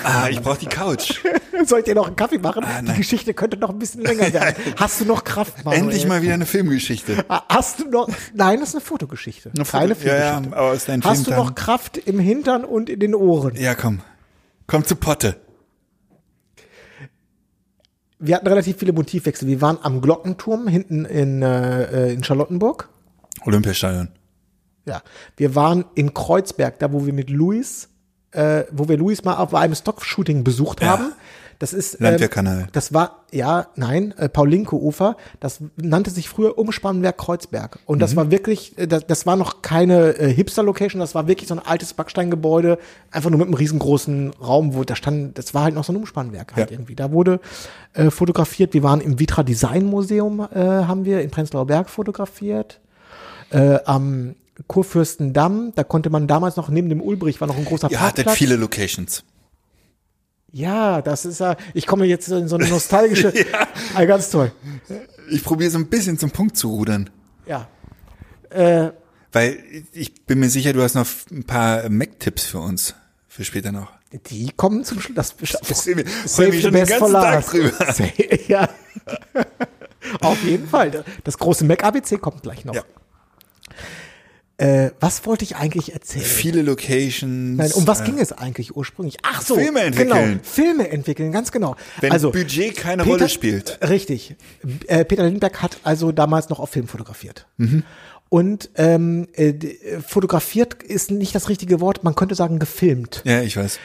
Ah, 0.04 0.30
ich 0.30 0.40
brauche 0.40 0.60
die 0.60 0.68
Couch. 0.68 1.20
Soll 1.66 1.80
ich 1.80 1.86
dir 1.86 1.96
noch 1.96 2.06
einen 2.06 2.16
Kaffee 2.16 2.38
machen? 2.38 2.64
Ah, 2.64 2.84
Die. 2.84 2.94
Geschichte 2.94 3.34
könnte 3.34 3.58
noch 3.58 3.72
ein 3.72 3.80
bisschen 3.80 4.02
länger 4.04 4.32
werden. 4.32 4.56
Hast 4.78 5.02
du 5.02 5.06
noch 5.06 5.24
Kraft, 5.24 5.66
Manuel? 5.66 5.82
Endlich 5.86 6.06
mal 6.06 6.22
wieder 6.22 6.36
eine 6.36 6.46
Filmgeschichte. 6.46 7.26
Ah, 7.28 7.42
Hast 7.50 7.80
du 7.80 7.90
noch? 7.90 8.08
Nein, 8.36 8.60
das 8.60 8.70
ist 8.70 8.76
eine 8.76 8.82
Fotogeschichte. 8.86 9.50
Eine 9.56 9.66
Keine 9.66 9.96
Foto- 9.96 10.08
ja, 10.10 10.14
ja, 10.16 10.22
Filmgeschichte. 10.34 10.56
aber 10.58 10.72
aus 10.72 10.86
deinen 10.86 11.04
Hast 11.04 11.22
du 11.22 11.24
Filmtagen. 11.32 11.48
noch 11.48 11.56
Kraft 11.56 11.98
im 11.98 12.20
Hintern 12.20 12.66
und 12.66 12.88
in 12.88 13.00
den 13.00 13.16
Ohren? 13.16 13.56
Ja, 13.56 13.74
komm. 13.74 14.02
Komm 14.68 14.86
zu 14.86 14.96
Potte. 14.96 15.38
Wir 18.26 18.36
hatten 18.36 18.48
relativ 18.48 18.78
viele 18.78 18.94
Motivwechsel. 18.94 19.48
Wir 19.50 19.60
waren 19.60 19.78
am 19.82 20.00
Glockenturm 20.00 20.68
hinten 20.68 21.04
in, 21.04 21.42
äh, 21.42 21.84
äh, 22.10 22.14
in 22.14 22.24
Charlottenburg. 22.24 22.88
Olympiastadion. 23.46 24.08
Ja. 24.86 25.02
Wir 25.36 25.56
waren 25.56 25.84
in 25.96 26.14
Kreuzberg, 26.14 26.80
da 26.80 26.94
wo 26.94 27.06
wir 27.06 27.12
mit 27.14 27.30
Luis, 27.30 27.90
äh, 28.32 28.64
wo 28.72 28.88
wir 28.88 28.98
Luis 28.98 29.24
mal 29.26 29.36
auf 29.36 29.54
einem 29.54 29.76
Stock-Shooting 29.76 30.44
besucht 30.46 30.82
Ja. 30.82 30.88
haben. 30.88 31.12
Das 31.60 31.74
ist 31.74 31.96
ähm, 31.96 32.00
Landwehrkanal. 32.08 32.68
Das 32.72 32.94
war 32.94 33.24
ja 33.32 33.68
nein 33.76 34.14
äh, 34.18 34.30
Paulinko-Ufer. 34.30 35.16
Das 35.40 35.60
nannte 35.76 36.12
sich 36.12 36.30
früher 36.30 36.58
Umspannwerk 36.58 37.18
Kreuzberg 37.18 37.80
und 37.86 37.98
Mhm. 37.98 38.00
das 38.02 38.16
war 38.16 38.32
wirklich, 38.32 38.78
äh, 38.78 38.88
das, 38.88 39.08
das 39.08 39.26
war 39.26 39.36
noch 39.36 39.62
keine 39.62 40.18
äh, 40.18 40.34
Hipster-Location. 40.34 41.00
Das 41.00 41.16
war 41.16 41.28
wirklich 41.28 41.48
so 41.48 41.56
ein 41.56 41.60
altes 41.66 41.94
Backsteingebäude, 41.94 42.78
einfach 43.12 43.30
nur 43.30 43.40
mit 43.40 43.48
einem 43.48 43.56
riesengroßen 43.56 44.32
Raum, 44.42 44.74
wo 44.76 44.84
da 44.84 44.96
stand. 44.96 45.38
Das 45.38 45.54
war 45.54 45.64
halt 45.64 45.76
noch 45.76 45.84
so 45.84 45.94
ein 45.94 45.98
Umspannwerk 45.98 46.56
halt 46.56 46.70
Ja. 46.72 46.76
irgendwie. 46.76 46.96
Da 46.96 47.12
wurde 47.12 47.40
äh, 47.94 48.10
fotografiert. 48.10 48.74
Wir 48.74 48.84
waren 48.84 49.02
im 49.02 49.20
Vitra 49.20 49.44
Design 49.44 49.86
Museum, 49.86 50.40
äh, 50.54 50.60
haben 50.60 51.06
wir 51.06 51.22
in 51.22 51.30
Prenzlauer 51.32 51.68
Berg 51.68 51.90
fotografiert 51.90 52.80
äh, 53.52 53.80
am 53.86 54.36
Kurfürstendamm, 54.68 55.72
da 55.76 55.84
konnte 55.84 56.10
man 56.10 56.28
damals 56.28 56.56
noch 56.58 56.70
neben 56.70 56.90
dem 56.90 57.02
Ulbrich 57.02 57.40
war 57.42 57.48
noch 57.48 57.58
ein 57.58 57.66
großer 57.66 57.90
Ihr 57.90 58.00
hattet 58.00 58.26
Parkplatz. 58.26 58.38
viele 58.38 58.56
Locations. 58.56 59.24
Ja, 60.54 61.02
das 61.02 61.26
ist 61.26 61.40
ja, 61.40 61.58
ich 61.74 61.88
komme 61.88 62.06
jetzt 62.06 62.30
in 62.30 62.48
so 62.48 62.58
eine 62.58 62.68
nostalgische, 62.70 63.34
ah, 63.96 64.06
ganz 64.06 64.30
toll. 64.30 64.52
Ich 65.32 65.44
probiere 65.44 65.72
so 65.72 65.80
ein 65.80 65.88
bisschen 65.88 66.20
zum 66.20 66.30
Punkt 66.30 66.56
zu 66.56 66.70
rudern. 66.70 67.10
Ja. 67.48 67.68
Äh, 68.52 68.92
Weil 69.32 69.58
ich 69.92 70.14
bin 70.26 70.40
mir 70.40 70.50
sicher, 70.50 70.72
du 70.72 70.84
hast 70.84 70.94
noch 70.94 71.08
ein 71.32 71.44
paar 71.44 71.90
Mac-Tipps 71.90 72.46
für 72.46 72.60
uns. 72.60 72.94
Für 73.28 73.44
später 73.44 73.72
noch. 73.72 73.92
die 74.30 74.52
kommen 74.56 74.84
zum 74.84 75.02
Schluss. 75.02 75.16
Das, 75.16 75.36
das 75.36 75.82
freue 75.82 75.96
mich 76.50 76.58
the 76.58 76.62
schon 76.62 76.72
den 76.72 76.86
best 76.86 76.92
ganzen 76.92 77.12
for 77.12 77.22
Tag 77.22 77.46
drüber. 77.48 77.96
ja. 78.48 78.70
Auf 80.22 80.44
jeden 80.44 80.68
Fall. 80.68 81.04
Das 81.24 81.40
große 81.40 81.66
Mac 81.66 81.84
ABC 81.84 82.18
kommt 82.20 82.44
gleich 82.44 82.64
noch. 82.64 82.76
Ja. 82.76 82.84
Äh, 84.58 84.92
was 85.00 85.26
wollte 85.26 85.44
ich 85.44 85.56
eigentlich 85.56 85.94
erzählen? 85.94 86.24
Viele 86.24 86.62
Locations. 86.62 87.58
Nein, 87.58 87.72
um 87.74 87.88
was 87.88 88.02
äh, 88.02 88.06
ging 88.06 88.20
es 88.20 88.32
eigentlich 88.32 88.76
ursprünglich? 88.76 89.18
Ach 89.24 89.42
so, 89.42 89.56
Filme 89.56 89.82
entwickeln. 89.82 90.30
Genau, 90.32 90.40
Filme 90.44 90.90
entwickeln, 90.90 91.32
ganz 91.32 91.52
genau. 91.52 91.76
Wenn 92.02 92.12
also, 92.12 92.32
Budget 92.32 92.76
keine 92.78 93.04
Peter- 93.04 93.16
Rolle 93.16 93.30
spielt. 93.30 93.80
Richtig. 93.88 94.36
Äh, 94.88 95.06
Peter 95.06 95.24
Lindbergh 95.24 95.58
hat 95.62 95.78
also 95.84 96.12
damals 96.12 96.50
noch 96.50 96.60
auf 96.60 96.70
Film 96.70 96.88
fotografiert. 96.88 97.48
Mhm. 97.58 97.84
Und 98.30 98.70
ähm, 98.76 99.28
äh, 99.34 99.50
äh, 99.50 100.02
fotografiert 100.02 100.82
ist 100.84 101.10
nicht 101.12 101.34
das 101.36 101.50
richtige 101.50 101.82
Wort, 101.82 102.04
man 102.04 102.16
könnte 102.16 102.36
sagen 102.36 102.60
gefilmt. 102.60 103.22
Ja, 103.26 103.42
ich 103.42 103.58
weiß. 103.58 103.80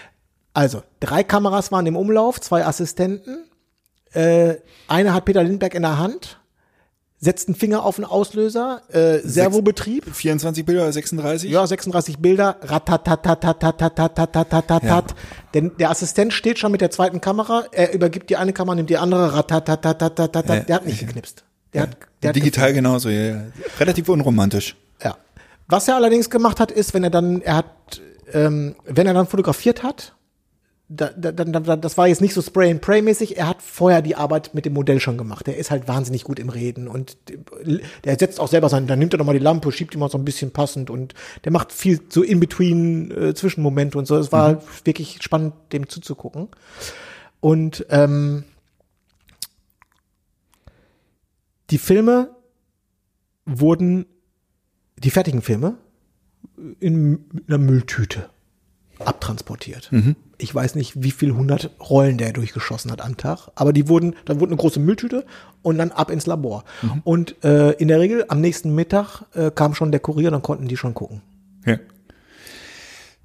Also, 0.54 0.82
drei 1.00 1.22
Kameras 1.22 1.72
waren 1.72 1.86
im 1.86 1.96
Umlauf, 1.96 2.40
zwei 2.40 2.64
Assistenten. 2.64 3.44
Äh, 4.12 4.56
eine 4.86 5.12
hat 5.14 5.24
Peter 5.24 5.42
Lindbergh 5.42 5.76
in 5.76 5.82
der 5.82 5.98
Hand, 5.98 6.40
setzt 7.20 7.48
einen 7.48 7.56
Finger 7.56 7.84
auf 7.84 7.96
den 7.96 8.04
Auslöser, 8.04 8.82
äh, 8.92 9.18
Servobetrieb. 9.18 10.04
24 10.14 10.64
Bilder 10.64 10.82
oder 10.82 10.92
36? 10.92 11.50
Ja, 11.50 11.66
36 11.66 12.18
Bilder, 12.18 12.56
ratatatatatatatatatatatatat. 12.62 15.10
Ja. 15.10 15.16
Denn 15.54 15.72
der 15.78 15.90
Assistent 15.90 16.32
steht 16.32 16.58
schon 16.58 16.72
mit 16.72 16.80
der 16.80 16.90
zweiten 16.90 17.20
Kamera, 17.20 17.64
er 17.72 17.92
übergibt 17.92 18.30
die 18.30 18.36
eine 18.36 18.52
Kamera, 18.52 18.76
nimmt 18.76 18.90
die 18.90 18.98
andere, 18.98 19.34
ratatatatatatat. 19.34 20.48
Ja, 20.48 20.60
Der 20.60 20.76
hat 20.76 20.86
nicht 20.86 21.00
geknipst. 21.00 21.44
Der 21.74 21.82
hat, 21.82 21.96
der 22.22 22.32
Digital 22.32 22.72
genauso, 22.72 23.10
ja, 23.10 23.20
ja. 23.20 23.42
Relativ 23.78 24.08
unromantisch. 24.08 24.76
ja. 25.02 25.16
Was 25.66 25.86
er 25.86 25.96
allerdings 25.96 26.30
gemacht 26.30 26.60
hat, 26.60 26.70
ist, 26.70 26.94
wenn 26.94 27.04
er 27.04 27.10
dann, 27.10 27.42
er 27.42 27.56
hat, 27.56 28.00
ähm, 28.32 28.74
wenn 28.86 29.06
er 29.06 29.12
dann 29.12 29.26
fotografiert 29.26 29.82
hat, 29.82 30.14
da, 30.90 31.10
da, 31.10 31.32
da, 31.32 31.44
da, 31.44 31.76
das 31.76 31.98
war 31.98 32.08
jetzt 32.08 32.22
nicht 32.22 32.32
so 32.32 32.40
Spray 32.40 32.70
and 32.70 32.80
Pray 32.80 33.02
mäßig. 33.02 33.36
Er 33.36 33.46
hat 33.46 33.60
vorher 33.60 34.00
die 34.00 34.16
Arbeit 34.16 34.54
mit 34.54 34.64
dem 34.64 34.72
Modell 34.72 35.00
schon 35.00 35.18
gemacht. 35.18 35.46
Der 35.46 35.58
ist 35.58 35.70
halt 35.70 35.86
wahnsinnig 35.86 36.24
gut 36.24 36.38
im 36.38 36.48
Reden 36.48 36.88
und 36.88 37.18
der 38.04 38.18
setzt 38.18 38.40
auch 38.40 38.48
selber 38.48 38.70
sein. 38.70 38.86
Dann 38.86 38.98
nimmt 38.98 39.12
er 39.12 39.18
nochmal 39.18 39.36
die 39.36 39.44
Lampe, 39.44 39.70
schiebt 39.70 39.92
die 39.92 39.98
mal 39.98 40.10
so 40.10 40.16
ein 40.16 40.24
bisschen 40.24 40.50
passend 40.50 40.88
und 40.88 41.14
der 41.44 41.52
macht 41.52 41.72
viel 41.72 42.00
so 42.08 42.22
in 42.22 42.40
between 42.40 43.10
äh, 43.10 43.34
Zwischenmomente 43.34 43.98
und 43.98 44.06
so. 44.06 44.16
Es 44.16 44.32
war 44.32 44.62
wirklich 44.84 45.18
spannend, 45.20 45.52
dem 45.72 45.88
zuzugucken. 45.90 46.48
Und 47.40 47.84
ähm, 47.90 48.44
die 51.68 51.78
Filme 51.78 52.34
wurden, 53.44 54.06
die 54.96 55.10
fertigen 55.10 55.42
Filme, 55.42 55.76
in 56.80 57.26
einer 57.46 57.58
Mülltüte 57.58 58.30
abtransportiert. 59.04 59.90
Ich 60.38 60.54
weiß 60.54 60.74
nicht, 60.74 61.02
wie 61.02 61.10
viel 61.10 61.32
hundert 61.34 61.70
Rollen 61.80 62.18
der 62.18 62.32
durchgeschossen 62.32 62.90
hat 62.90 63.00
am 63.00 63.16
Tag, 63.16 63.48
aber 63.54 63.72
die 63.72 63.88
wurden, 63.88 64.14
dann 64.24 64.40
wurde 64.40 64.50
eine 64.52 64.56
große 64.60 64.80
Mülltüte 64.80 65.24
und 65.62 65.78
dann 65.78 65.90
ab 65.92 66.10
ins 66.10 66.26
Labor. 66.26 66.64
Und 67.04 67.42
äh, 67.44 67.72
in 67.72 67.88
der 67.88 68.00
Regel 68.00 68.24
am 68.28 68.40
nächsten 68.40 68.74
Mittag 68.74 69.22
äh, 69.34 69.50
kam 69.50 69.74
schon 69.74 69.90
der 69.90 70.00
Kurier, 70.00 70.30
dann 70.30 70.42
konnten 70.42 70.68
die 70.68 70.76
schon 70.76 70.94
gucken. 70.94 71.22
Ja. 71.66 71.78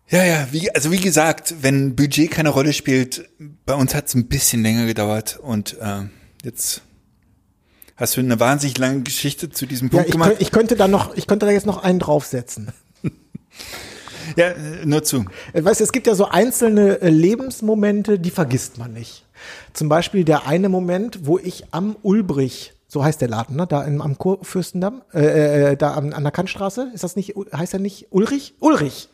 Ja, 0.10 0.24
ja, 0.24 0.48
wie, 0.52 0.70
also 0.76 0.92
wie 0.92 1.00
gesagt, 1.00 1.56
wenn 1.62 1.96
Budget 1.96 2.30
keine 2.30 2.50
Rolle 2.50 2.74
spielt, 2.74 3.30
bei 3.66 3.74
uns 3.74 3.96
hat 3.96 4.08
es 4.08 4.14
ein 4.16 4.28
bisschen 4.28 4.62
länger 4.62 4.86
gedauert 4.86 5.40
und 5.42 5.78
äh, 5.82 6.02
jetzt 6.44 6.82
hast 7.96 8.18
du 8.18 8.22
eine 8.22 8.40
wahnsinnig 8.40 8.78
lange 8.78 9.02
Geschichte 9.02 9.50
zu 9.50 9.66
diesem 9.66 9.88
Ja, 9.88 9.92
Punkt 9.94 10.08
ich, 10.08 10.12
gemacht. 10.12 10.30
könnt, 10.32 10.42
ich 10.42 10.52
könnte 10.52 10.76
da 10.76 10.88
noch, 10.88 11.16
ich 11.16 11.26
könnte 11.26 11.46
da 11.48 11.52
jetzt 11.52 11.66
noch 11.66 11.82
einen 11.84 12.00
draufsetzen. 12.00 12.72
ja, 14.36 14.54
nur 14.86 15.04
zu. 15.04 15.26
Äh, 15.54 15.64
Weißt 15.64 15.80
du, 15.80 15.84
es 15.84 15.92
gibt 15.92 16.08
ja 16.08 16.16
so 16.16 16.26
einzelne 16.26 17.02
äh, 17.02 17.10
Lebensmomente, 17.10 18.20
die 18.20 18.32
vergisst 18.32 18.78
man 18.78 18.94
nicht. 18.94 19.26
Zum 19.74 19.90
Beispiel 19.90 20.24
der 20.24 20.48
eine 20.48 20.70
Moment, 20.70 21.26
wo 21.26 21.38
ich 21.38 21.66
am 21.72 21.96
Ulbrich, 22.02 22.74
so 22.88 23.04
heißt 23.04 23.22
der 23.22 23.28
Laden, 23.28 23.56
ne, 23.56 23.68
da 23.68 23.84
im, 23.84 24.02
am 24.02 24.18
Kurfürstendamm, 24.18 25.02
äh, 25.14 25.72
äh, 25.72 25.78
da 25.78 25.94
an, 25.94 26.14
an 26.14 26.24
der 26.24 26.32
Kantstraße, 26.32 26.92
ist 26.94 27.04
das 27.04 27.16
nicht, 27.16 27.36
heißt 27.56 27.74
er 27.74 27.80
nicht 27.80 28.08
Ulrich? 28.12 28.54
Ulrich. 28.60 29.10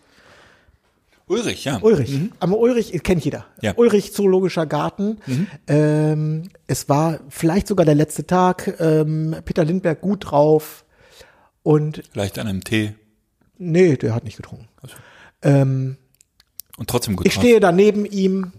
Ulrich, 1.27 1.65
ja. 1.65 1.79
Ulrich. 1.81 2.19
Am 2.39 2.53
Ulrich, 2.53 2.93
äh, 2.93 2.99
kennt 2.99 3.23
jeder. 3.23 3.45
Ja. 3.61 3.73
Ulrich 3.75 4.13
Zoologischer 4.13 4.65
Garten. 4.65 5.19
Ähm, 5.67 6.49
es 6.65 6.89
war 6.89 7.19
vielleicht 7.29 7.67
sogar 7.67 7.85
der 7.85 7.95
letzte 7.95 8.25
Tag. 8.25 8.79
Ähm, 8.79 9.35
Peter 9.45 9.63
Lindbergh 9.63 10.01
gut 10.01 10.31
drauf. 10.31 10.85
Und 11.61 12.01
Leicht 12.15 12.39
an 12.39 12.47
einem 12.47 12.63
Tee 12.63 12.95
nee, 13.59 13.97
der 13.97 14.15
hat 14.15 14.23
nicht 14.23 14.37
getrunken. 14.37 14.67
Ähm, 15.41 15.97
und 16.77 16.89
trotzdem 16.89 17.15
gut 17.15 17.27
ich 17.27 17.33
drauf. 17.33 17.43
stehe 17.43 17.59
da 17.59 17.71
neben 17.71 18.05
ihm. 18.05 18.51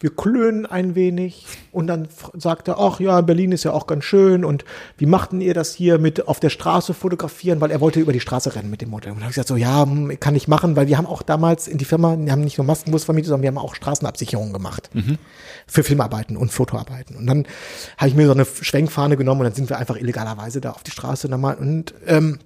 Wir 0.00 0.14
klönen 0.14 0.66
ein 0.66 0.94
wenig 0.94 1.46
und 1.72 1.86
dann 1.86 2.08
sagt 2.34 2.68
er, 2.68 2.78
ach 2.78 3.00
ja, 3.00 3.22
Berlin 3.22 3.52
ist 3.52 3.64
ja 3.64 3.72
auch 3.72 3.86
ganz 3.86 4.04
schön 4.04 4.44
und 4.44 4.66
wie 4.98 5.06
machten 5.06 5.40
ihr 5.40 5.54
das 5.54 5.72
hier 5.72 5.98
mit 5.98 6.28
auf 6.28 6.40
der 6.40 6.50
Straße 6.50 6.92
fotografieren, 6.92 7.62
weil 7.62 7.70
er 7.70 7.80
wollte 7.80 8.00
über 8.00 8.12
die 8.12 8.20
Straße 8.20 8.54
rennen 8.54 8.68
mit 8.68 8.82
dem 8.82 8.90
Modell. 8.90 9.12
Und 9.12 9.18
dann 9.18 9.22
habe 9.22 9.30
ich 9.30 9.36
gesagt, 9.36 9.48
so 9.48 9.56
ja, 9.56 9.82
hm, 9.82 10.20
kann 10.20 10.34
ich 10.34 10.46
machen, 10.46 10.76
weil 10.76 10.88
wir 10.88 10.98
haben 10.98 11.06
auch 11.06 11.22
damals 11.22 11.68
in 11.68 11.78
die 11.78 11.86
Firma, 11.86 12.18
wir 12.18 12.32
haben 12.32 12.42
nicht 12.42 12.58
nur 12.58 12.66
Maskenbus 12.66 13.04
vermietet, 13.04 13.28
sondern 13.28 13.42
wir 13.42 13.48
haben 13.48 13.56
auch 13.56 13.74
Straßenabsicherungen 13.74 14.52
gemacht 14.52 14.90
für 15.66 15.82
Filmarbeiten 15.82 16.36
und 16.36 16.52
Fotoarbeiten. 16.52 17.16
Und 17.16 17.26
dann 17.26 17.46
habe 17.96 18.08
ich 18.08 18.14
mir 18.14 18.26
so 18.26 18.32
eine 18.32 18.44
Schwenkfahne 18.44 19.16
genommen 19.16 19.40
und 19.40 19.44
dann 19.46 19.54
sind 19.54 19.70
wir 19.70 19.78
einfach 19.78 19.96
illegalerweise 19.96 20.60
da 20.60 20.72
auf 20.72 20.82
die 20.82 20.90
Straße 20.90 21.28
nochmal 21.30 21.54
und 21.54 21.94
ähm, 22.06 22.40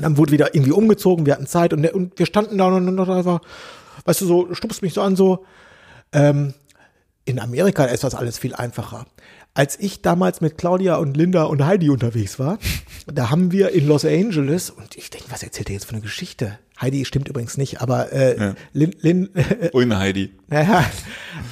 dann 0.00 0.16
wurde 0.16 0.32
wieder 0.32 0.54
irgendwie 0.54 0.72
umgezogen, 0.72 1.26
wir 1.26 1.34
hatten 1.34 1.46
Zeit 1.46 1.72
und, 1.72 1.82
der, 1.82 1.94
und 1.94 2.18
wir 2.18 2.26
standen 2.26 2.58
da 2.58 2.66
und 2.66 2.86
dann 2.86 3.10
einfach, 3.10 3.40
weißt 4.04 4.20
du, 4.22 4.26
so 4.26 4.54
stupst 4.54 4.82
mich 4.82 4.94
so 4.94 5.02
an, 5.02 5.16
so, 5.16 5.44
ähm, 6.12 6.54
in 7.24 7.38
Amerika 7.40 7.84
ist 7.86 8.04
das 8.04 8.14
alles 8.14 8.38
viel 8.38 8.54
einfacher. 8.54 9.06
Als 9.54 9.78
ich 9.78 10.02
damals 10.02 10.40
mit 10.40 10.58
Claudia 10.58 10.96
und 10.96 11.16
Linda 11.16 11.44
und 11.44 11.64
Heidi 11.64 11.88
unterwegs 11.88 12.38
war, 12.40 12.58
da 13.06 13.30
haben 13.30 13.52
wir 13.52 13.70
in 13.70 13.86
Los 13.86 14.04
Angeles, 14.04 14.68
und 14.70 14.96
ich 14.96 15.10
denke, 15.10 15.28
was 15.30 15.42
erzählt 15.44 15.70
er 15.70 15.74
jetzt 15.74 15.84
für 15.84 15.92
eine 15.92 16.00
Geschichte? 16.00 16.58
Heidi 16.80 17.04
stimmt 17.04 17.28
übrigens 17.28 17.56
nicht, 17.56 17.80
aber 17.80 18.12
äh, 18.12 18.36
Ja. 18.36 18.54
Lin, 18.72 18.96
Lin, 19.00 19.28
Ohne 19.72 19.96
Heidi. 19.98 20.32
naja, 20.48 20.84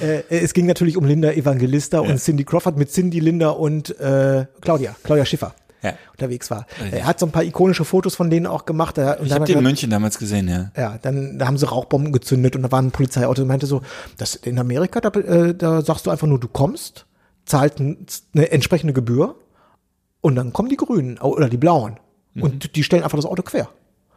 äh, 0.01 0.21
es 0.29 0.53
ging 0.53 0.65
natürlich 0.65 0.97
um 0.97 1.05
Linda 1.05 1.31
Evangelista 1.31 1.99
und 2.01 2.19
Cindy 2.19 2.43
Crawford 2.43 2.77
mit 2.77 2.91
Cindy, 2.91 3.21
Linda 3.21 3.49
und 3.51 3.97
äh, 4.01 4.47
Claudia, 4.59 4.95
Claudia 5.03 5.25
Schiffer. 5.25 5.55
Ja. 5.83 5.93
unterwegs 6.11 6.49
war. 6.49 6.65
Richtig. 6.81 6.99
Er 7.01 7.05
hat 7.05 7.19
so 7.19 7.25
ein 7.25 7.31
paar 7.31 7.43
ikonische 7.43 7.85
Fotos 7.85 8.15
von 8.15 8.29
denen 8.29 8.47
auch 8.47 8.65
gemacht. 8.65 8.97
Er- 8.97 9.19
und 9.19 9.27
Ich 9.27 9.33
habe 9.33 9.45
den 9.45 9.57
in 9.57 9.63
München 9.63 9.89
damals 9.89 10.17
gesehen, 10.17 10.47
ja. 10.47 10.71
ja, 10.75 10.97
dann 11.01 11.37
da 11.37 11.45
haben 11.47 11.57
sie 11.57 11.67
Rauchbomben 11.67 12.11
gezündet 12.13 12.55
und 12.55 12.63
da 12.63 12.71
war 12.71 12.81
ein 12.81 12.91
Polizeiauto 12.91 13.41
und 13.41 13.47
meinte 13.49 13.65
so, 13.67 13.81
das 14.17 14.35
in 14.35 14.57
Amerika, 14.57 15.01
da, 15.01 15.09
äh, 15.19 15.53
da 15.53 15.81
sagst 15.81 16.05
du 16.05 16.11
einfach 16.11 16.27
nur, 16.27 16.39
du 16.39 16.47
kommst, 16.47 17.05
zahlt 17.45 17.79
ein, 17.79 18.05
eine 18.33 18.51
entsprechende 18.51 18.93
Gebühr 18.93 19.35
und 20.21 20.35
dann 20.35 20.53
kommen 20.53 20.69
die 20.69 20.77
Grünen 20.77 21.17
oder 21.19 21.49
die 21.49 21.57
Blauen 21.57 21.97
und 22.39 22.75
die 22.75 22.83
stellen 22.83 23.03
einfach 23.03 23.17
das 23.17 23.25
Auto 23.25 23.43
quer. 23.43 23.69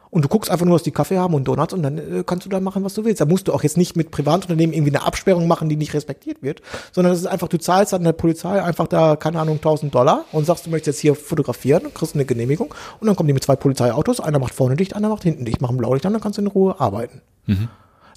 Und 0.09 0.23
du 0.23 0.29
guckst 0.29 0.49
einfach 0.49 0.65
nur, 0.65 0.75
dass 0.75 0.83
die 0.83 0.91
Kaffee 0.91 1.17
haben 1.17 1.33
und 1.33 1.45
Donuts 1.45 1.73
und 1.73 1.83
dann 1.83 1.97
äh, 1.97 2.23
kannst 2.25 2.45
du 2.45 2.49
da 2.49 2.59
machen, 2.59 2.83
was 2.83 2.93
du 2.93 3.05
willst. 3.05 3.21
Da 3.21 3.25
musst 3.25 3.47
du 3.47 3.53
auch 3.53 3.63
jetzt 3.63 3.77
nicht 3.77 3.95
mit 3.95 4.11
Privatunternehmen 4.11 4.73
irgendwie 4.73 4.95
eine 4.95 5.05
Absperrung 5.05 5.47
machen, 5.47 5.69
die 5.69 5.75
nicht 5.75 5.93
respektiert 5.93 6.41
wird, 6.41 6.61
sondern 6.91 7.11
das 7.11 7.19
ist 7.19 7.27
einfach, 7.27 7.47
du 7.47 7.57
zahlst 7.57 7.93
an 7.93 8.03
der 8.03 8.13
Polizei 8.13 8.61
einfach 8.61 8.87
da, 8.87 9.15
keine 9.15 9.39
Ahnung, 9.39 9.57
1000 9.57 9.93
Dollar 9.93 10.25
und 10.31 10.45
sagst, 10.45 10.65
du 10.65 10.69
möchtest 10.69 10.97
jetzt 10.97 11.01
hier 11.01 11.15
fotografieren 11.15 11.93
kriegst 11.93 12.15
eine 12.15 12.25
Genehmigung 12.25 12.73
und 12.99 13.07
dann 13.07 13.15
kommen 13.15 13.27
die 13.27 13.33
mit 13.33 13.43
zwei 13.43 13.55
Polizeiautos, 13.55 14.19
einer 14.19 14.39
macht 14.39 14.53
vorne 14.53 14.75
dicht, 14.75 14.95
einer 14.95 15.09
macht 15.09 15.23
hinten 15.23 15.45
dicht, 15.45 15.61
machen 15.61 15.77
Blaulicht 15.77 16.05
an, 16.05 16.13
dann 16.13 16.21
kannst 16.21 16.37
du 16.37 16.41
in 16.41 16.47
Ruhe 16.47 16.79
arbeiten. 16.79 17.21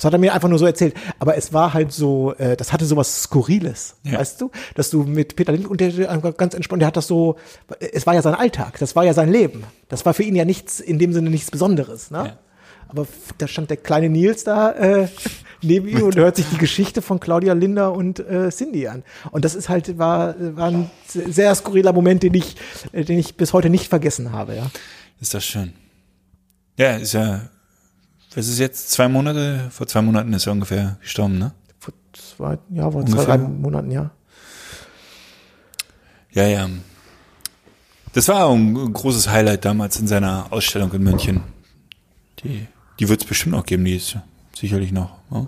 Das 0.01 0.07
hat 0.07 0.15
er 0.15 0.19
mir 0.19 0.33
einfach 0.33 0.49
nur 0.49 0.59
so 0.59 0.65
erzählt. 0.65 0.95
Aber 1.19 1.37
es 1.37 1.53
war 1.53 1.75
halt 1.75 1.93
so, 1.93 2.33
äh, 2.39 2.57
das 2.57 2.73
hatte 2.73 2.87
sowas 2.87 3.25
Skurriles, 3.25 3.97
Ja. 4.03 4.19
weißt 4.19 4.41
du? 4.41 4.51
Dass 4.75 4.89
du 4.89 5.03
mit 5.03 5.37
Peter 5.37 5.53
Lindner 5.53 5.71
und 5.71 5.79
der 5.83 5.93
ganz 6.39 6.55
entspannt, 6.55 6.81
der 6.81 6.87
hat 6.87 6.97
das 6.97 7.07
so, 7.07 7.37
es 7.93 8.07
war 8.07 8.15
ja 8.15 8.23
sein 8.23 8.35
Alltag, 8.35 8.79
das 8.79 8.97
war 8.97 9.05
ja 9.05 9.13
sein 9.13 9.31
Leben. 9.31 9.63
Das 9.91 10.07
war 10.07 10.15
für 10.15 10.23
ihn 10.23 10.35
ja 10.35 10.47
nichts, 10.47 10.81
in 10.81 10.99
dem 10.99 11.13
Sinne 11.13 11.29
nichts 11.29 11.51
Besonderes, 11.51 12.11
ne? 12.11 12.19
Ja. 12.19 12.39
Aber 12.89 13.07
da 13.37 13.47
stand 13.47 13.69
der 13.69 13.77
kleine 13.77 14.09
Nils 14.09 14.43
da 14.45 14.73
äh, 14.73 15.09
neben 15.63 15.87
ihm 15.87 16.03
und 16.03 16.17
hört 16.17 16.37
sich 16.37 16.47
die 16.51 16.57
Geschichte 16.57 17.03
von 17.03 17.21
Claudia 17.21 17.53
Linder 17.53 17.93
und 17.93 18.21
äh, 18.21 18.49
Cindy 18.51 18.89
an. 18.89 19.05
Und 19.33 19.45
das 19.45 19.55
ist 19.55 19.69
halt, 19.69 19.99
war, 19.99 20.35
war 20.57 20.69
ein 20.69 20.91
sehr 21.07 21.55
skurriler 21.55 21.93
Moment, 21.93 22.23
den 22.23 22.33
ich, 22.33 22.57
äh, 22.93 23.05
den 23.05 23.19
ich 23.19 23.37
bis 23.37 23.53
heute 23.53 23.69
nicht 23.69 23.89
vergessen 23.89 24.33
habe, 24.33 24.57
ja. 24.57 24.71
Ist 25.21 25.35
das 25.35 25.45
schön. 25.45 25.75
Ja, 26.79 26.97
ist 26.97 27.13
ja, 27.13 27.43
was 28.35 28.49
ist 28.49 28.59
jetzt, 28.59 28.91
zwei 28.91 29.09
Monate? 29.09 29.69
Vor 29.71 29.87
zwei 29.87 30.03
Monaten 30.03 30.33
ist 30.33 30.47
er 30.47 30.53
ungefähr 30.53 30.99
gestorben, 31.01 31.39
ne? 31.39 31.53
Vor 31.79 31.95
zwei, 32.13 32.59
ja, 32.71 32.91
vor 32.91 33.05
zwei, 33.05 33.13
Ungefähr. 33.13 33.25
drei 33.25 33.39
Monaten, 33.39 33.91
ja. 33.91 34.11
Ja, 36.33 36.47
ja. 36.47 36.69
Das 38.13 38.29
war 38.29 38.47
auch 38.47 38.55
ein 38.55 38.93
großes 38.93 39.29
Highlight 39.29 39.65
damals 39.65 39.99
in 40.01 40.07
seiner 40.07 40.53
Ausstellung 40.53 40.93
in 40.93 41.03
München. 41.03 41.43
Die, 42.43 42.67
die 42.99 43.09
wird 43.09 43.23
es 43.23 43.29
bestimmt 43.29 43.55
noch 43.55 43.67
geben, 43.67 43.85
die 43.85 43.97
ist 43.97 44.17
sicherlich 44.57 44.93
noch. 44.93 45.17
Ja. 45.31 45.47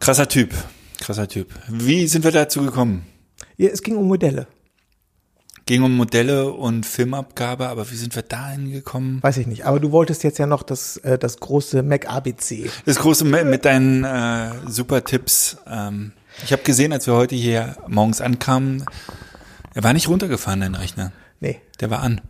Krasser 0.00 0.28
Typ, 0.28 0.52
krasser 1.00 1.28
Typ. 1.28 1.48
Wie 1.68 2.06
sind 2.06 2.24
wir 2.24 2.32
dazu 2.32 2.62
gekommen? 2.62 3.06
ja. 3.56 3.68
Es 3.70 3.82
ging 3.82 3.96
um 3.96 4.06
Modelle. 4.06 4.46
Ging 5.66 5.82
um 5.82 5.96
Modelle 5.96 6.52
und 6.52 6.86
Filmabgabe, 6.86 7.66
aber 7.66 7.90
wie 7.90 7.96
sind 7.96 8.14
wir 8.14 8.22
dahin 8.22 8.70
gekommen? 8.70 9.20
Weiß 9.20 9.36
ich 9.36 9.48
nicht. 9.48 9.66
Aber 9.66 9.80
du 9.80 9.90
wolltest 9.90 10.22
jetzt 10.22 10.38
ja 10.38 10.46
noch 10.46 10.62
das, 10.62 10.96
äh, 10.98 11.18
das 11.18 11.40
große 11.40 11.82
Mac 11.82 12.08
ABC. 12.08 12.70
Das 12.84 12.98
große 12.98 13.24
mit, 13.24 13.46
mit 13.46 13.64
deinen 13.64 14.04
äh, 14.04 14.52
super 14.68 15.02
Tipps. 15.02 15.56
Ähm, 15.68 16.12
ich 16.44 16.52
habe 16.52 16.62
gesehen, 16.62 16.92
als 16.92 17.08
wir 17.08 17.14
heute 17.14 17.34
hier 17.34 17.76
morgens 17.88 18.20
ankamen, 18.20 18.84
er 19.74 19.82
war 19.82 19.92
nicht 19.92 20.08
runtergefahren, 20.08 20.60
dein 20.60 20.76
Rechner. 20.76 21.10
Nee. 21.40 21.60
Der 21.80 21.90
war 21.90 22.00
an. 22.00 22.20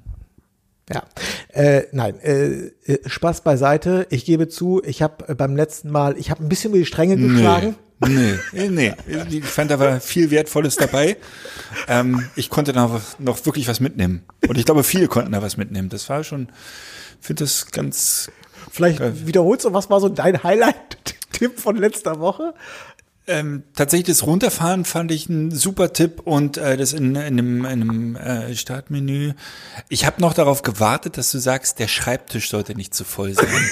Ja, 0.88 1.02
äh, 1.48 1.82
nein, 1.92 2.18
äh, 2.20 2.68
äh, 2.86 2.98
Spaß 3.06 3.42
beiseite. 3.42 4.06
Ich 4.08 4.24
gebe 4.24 4.48
zu, 4.48 4.80
ich 4.84 5.02
habe 5.02 5.28
äh, 5.28 5.34
beim 5.34 5.56
letzten 5.56 5.90
Mal, 5.90 6.16
ich 6.16 6.30
habe 6.30 6.42
ein 6.42 6.48
bisschen 6.48 6.70
über 6.70 6.78
die 6.78 6.86
Stränge 6.86 7.16
geschlagen. 7.16 7.70
Nee, 7.70 7.74
nee, 8.00 8.34
nee. 8.68 8.94
Ich 9.30 9.44
fand 9.44 9.70
da 9.70 9.78
war 9.78 10.00
viel 10.00 10.30
Wertvolles 10.30 10.76
dabei. 10.76 11.16
Ähm, 11.88 12.28
ich 12.36 12.50
konnte 12.50 12.72
da 12.72 12.86
noch- 12.86 13.18
noch 13.18 13.44
wirklich 13.46 13.68
was 13.68 13.80
mitnehmen. 13.80 14.22
Und 14.48 14.58
ich 14.58 14.64
glaube, 14.64 14.84
viele 14.84 15.08
konnten 15.08 15.32
da 15.32 15.40
was 15.42 15.56
mitnehmen. 15.56 15.88
Das 15.88 16.08
war 16.08 16.22
schon, 16.24 16.48
finde 17.20 17.44
das 17.44 17.70
ganz, 17.70 18.30
Vielleicht 18.70 19.00
wiederholst 19.26 19.64
du, 19.64 19.72
was 19.72 19.88
war 19.88 20.00
so 20.00 20.08
dein 20.10 20.42
Highlight-Tipp 20.42 21.58
von 21.58 21.76
letzter 21.76 22.18
Woche? 22.20 22.52
Ähm, 23.28 23.64
tatsächlich 23.74 24.16
das 24.16 24.26
Runterfahren 24.26 24.84
fand 24.84 25.10
ich 25.10 25.28
ein 25.28 25.50
super 25.50 25.92
Tipp 25.92 26.20
und 26.24 26.58
äh, 26.58 26.76
das 26.76 26.92
in, 26.92 27.16
in 27.16 27.18
einem, 27.18 27.64
in 27.64 27.66
einem 27.66 28.16
äh, 28.16 28.54
Startmenü. 28.54 29.32
Ich 29.88 30.06
habe 30.06 30.20
noch 30.20 30.32
darauf 30.32 30.62
gewartet, 30.62 31.18
dass 31.18 31.32
du 31.32 31.38
sagst, 31.38 31.78
der 31.78 31.88
Schreibtisch 31.88 32.50
sollte 32.50 32.74
nicht 32.74 32.94
zu 32.94 33.04
voll 33.04 33.34
sein. 33.34 33.46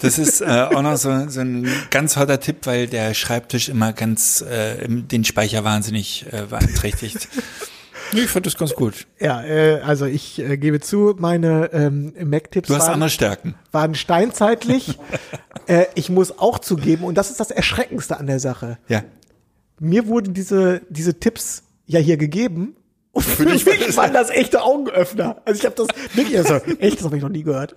Das 0.00 0.18
ist 0.18 0.40
äh, 0.40 0.68
auch 0.72 0.82
noch 0.82 0.96
so, 0.96 1.28
so 1.28 1.40
ein 1.40 1.68
ganz 1.90 2.16
hotter 2.16 2.38
Tipp, 2.38 2.58
weil 2.62 2.86
der 2.86 3.12
Schreibtisch 3.12 3.68
immer 3.68 3.92
ganz 3.92 4.40
äh, 4.40 4.86
den 4.88 5.24
Speicher 5.24 5.64
wahnsinnig 5.64 6.26
äh, 6.30 6.46
beeinträchtigt. 6.48 7.28
Nee, 8.14 8.20
ich 8.22 8.30
fand 8.30 8.46
das 8.46 8.56
ganz 8.56 8.74
gut. 8.74 9.06
Ja, 9.20 9.42
äh, 9.42 9.80
also 9.80 10.06
ich 10.06 10.38
äh, 10.38 10.56
gebe 10.56 10.80
zu, 10.80 11.14
meine 11.18 11.70
ähm, 11.72 12.12
Mac-Tipps 12.24 12.68
Du 12.68 12.74
hast 12.74 12.82
waren, 12.84 12.94
andere 12.94 13.10
Stärken. 13.10 13.54
waren 13.72 13.94
steinzeitlich. 13.94 14.98
äh, 15.66 15.86
ich 15.94 16.08
muss 16.10 16.38
auch 16.38 16.58
zugeben, 16.58 17.04
und 17.04 17.16
das 17.16 17.30
ist 17.30 17.40
das 17.40 17.50
Erschreckendste 17.50 18.16
an 18.18 18.26
der 18.26 18.38
Sache. 18.40 18.78
Ja. 18.88 19.02
Mir 19.80 20.06
wurden 20.06 20.32
diese, 20.34 20.82
diese 20.88 21.18
Tipps 21.18 21.64
ja 21.86 21.98
hier 22.00 22.16
gegeben. 22.16 22.76
Und 23.12 23.24
für 23.24 23.44
mich 23.44 23.66
war 23.66 23.74
das- 23.76 23.96
waren 23.96 24.12
das 24.12 24.30
echte 24.30 24.62
Augenöffner. 24.62 25.42
Also 25.44 25.58
ich 25.60 25.66
habe 25.66 25.74
das 25.76 25.88
wirklich, 26.16 26.36
also, 26.38 26.54
echt, 26.78 26.98
das 26.98 27.04
habe 27.04 27.16
ich 27.16 27.22
noch 27.22 27.28
nie 27.28 27.42
gehört. 27.42 27.74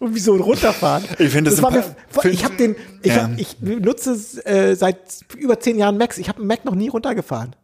Und 0.00 0.14
wieso 0.14 0.36
runterfahren? 0.36 1.02
Ich 1.18 1.30
finde 1.30 1.50
das 1.50 1.60
war 1.60 1.72
mir, 1.72 1.84
ich 2.30 2.44
habe 2.44 2.54
den, 2.56 2.76
ich, 3.02 3.12
Ja. 3.16 3.24
hab, 3.24 3.36
ich 3.36 3.60
nutze 3.60 4.12
äh, 4.44 4.76
seit 4.76 4.96
über 5.36 5.58
zehn 5.58 5.76
Jahren 5.76 5.98
Macs. 5.98 6.18
Ich 6.18 6.28
habe 6.28 6.38
einen 6.38 6.46
Mac 6.46 6.64
noch 6.64 6.76
nie 6.76 6.88
runtergefahren. 6.88 7.56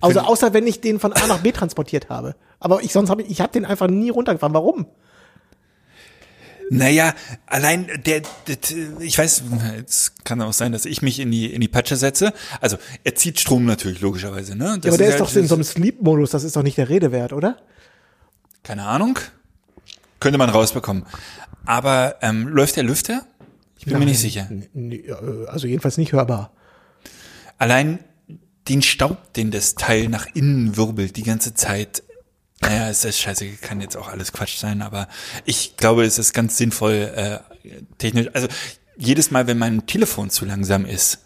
Also 0.00 0.20
außer 0.20 0.52
wenn 0.52 0.66
ich 0.66 0.80
den 0.80 1.00
von 1.00 1.12
A 1.12 1.26
nach 1.26 1.38
B 1.40 1.52
transportiert 1.52 2.08
habe. 2.08 2.34
Aber 2.60 2.82
ich 2.82 2.92
sonst 2.92 3.10
habe 3.10 3.22
ich, 3.22 3.30
ich 3.30 3.40
habe 3.40 3.52
den 3.52 3.64
einfach 3.64 3.88
nie 3.88 4.10
runtergefahren. 4.10 4.54
Warum? 4.54 4.86
Naja, 6.68 7.14
allein 7.46 7.86
der, 8.04 8.22
der, 8.48 8.56
ich 8.98 9.16
weiß, 9.16 9.44
es 9.86 10.14
kann 10.24 10.42
auch 10.42 10.52
sein, 10.52 10.72
dass 10.72 10.84
ich 10.84 11.00
mich 11.00 11.20
in 11.20 11.30
die, 11.30 11.52
in 11.52 11.60
die 11.60 11.68
Patsche 11.68 11.94
setze. 11.94 12.32
Also, 12.60 12.76
er 13.04 13.14
zieht 13.14 13.38
Strom 13.38 13.66
natürlich, 13.66 14.00
logischerweise, 14.00 14.56
ne? 14.56 14.76
Das 14.80 14.84
Ja, 14.84 14.90
aber 14.90 14.98
der 14.98 15.06
ist 15.08 15.12
halt- 15.20 15.30
doch 15.30 15.36
in 15.36 15.46
so 15.46 15.54
einem 15.54 15.62
Sleep-Modus. 15.62 16.30
Das 16.30 16.42
ist 16.42 16.56
doch 16.56 16.64
nicht 16.64 16.76
der 16.76 16.88
Rede 16.88 17.12
wert, 17.12 17.32
oder? 17.32 17.56
Keine 18.64 18.84
Ahnung. 18.84 19.16
Könnte 20.18 20.38
man 20.38 20.50
rausbekommen. 20.50 21.04
Aber, 21.66 22.16
ähm, 22.22 22.48
läuft 22.48 22.74
der 22.74 22.82
Lüfter? 22.82 23.22
Ich 23.78 23.84
bin 23.84 23.98
mir 24.00 24.04
nicht 24.06 24.18
sicher. 24.18 24.48
Äh, 24.74 25.12
Also 25.46 25.68
jedenfalls 25.68 25.98
nicht 25.98 26.12
hörbar. 26.12 26.50
Allein 27.58 28.00
den 28.68 28.82
Staub, 28.82 29.32
den 29.34 29.50
das 29.50 29.74
Teil 29.74 30.08
nach 30.08 30.26
innen 30.34 30.76
wirbelt, 30.76 31.16
die 31.16 31.22
ganze 31.22 31.54
Zeit. 31.54 32.02
Naja, 32.60 32.88
es 32.88 33.04
ist 33.04 33.18
scheiße, 33.18 33.46
kann 33.60 33.80
jetzt 33.80 33.96
auch 33.96 34.08
alles 34.08 34.32
Quatsch 34.32 34.58
sein, 34.58 34.82
aber 34.82 35.08
ich 35.44 35.76
glaube, 35.76 36.04
es 36.04 36.18
ist 36.18 36.32
ganz 36.32 36.56
sinnvoll, 36.56 37.12
äh, 37.14 37.38
technisch. 37.98 38.28
Also 38.32 38.48
jedes 38.96 39.30
Mal, 39.30 39.46
wenn 39.46 39.58
mein 39.58 39.86
Telefon 39.86 40.30
zu 40.30 40.44
langsam 40.46 40.86
ist, 40.86 41.18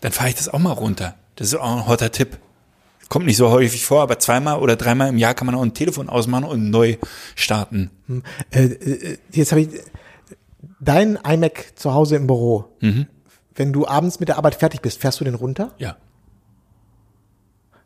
dann 0.00 0.12
fahre 0.12 0.30
ich 0.30 0.36
das 0.36 0.48
auch 0.48 0.58
mal 0.58 0.72
runter. 0.72 1.16
Das 1.36 1.48
ist 1.48 1.54
auch 1.54 1.76
ein 1.76 1.86
hotter 1.86 2.12
Tipp. 2.12 2.38
Kommt 3.08 3.26
nicht 3.26 3.36
so 3.36 3.50
häufig 3.50 3.84
vor, 3.84 4.02
aber 4.02 4.20
zweimal 4.20 4.60
oder 4.60 4.76
dreimal 4.76 5.08
im 5.08 5.18
Jahr 5.18 5.34
kann 5.34 5.46
man 5.46 5.56
auch 5.56 5.62
ein 5.62 5.74
Telefon 5.74 6.08
ausmachen 6.08 6.44
und 6.44 6.70
neu 6.70 6.96
starten. 7.34 7.90
Äh, 8.52 8.66
äh, 8.66 9.18
jetzt 9.32 9.50
habe 9.50 9.62
ich 9.62 9.68
dein 10.78 11.16
iMac 11.16 11.72
zu 11.74 11.92
Hause 11.92 12.16
im 12.16 12.28
Büro. 12.28 12.76
Mhm. 12.80 13.06
Wenn 13.54 13.72
du 13.72 13.86
abends 13.86 14.20
mit 14.20 14.28
der 14.28 14.36
Arbeit 14.36 14.54
fertig 14.54 14.80
bist, 14.80 15.00
fährst 15.00 15.18
du 15.18 15.24
den 15.24 15.34
runter? 15.34 15.74
Ja. 15.78 15.96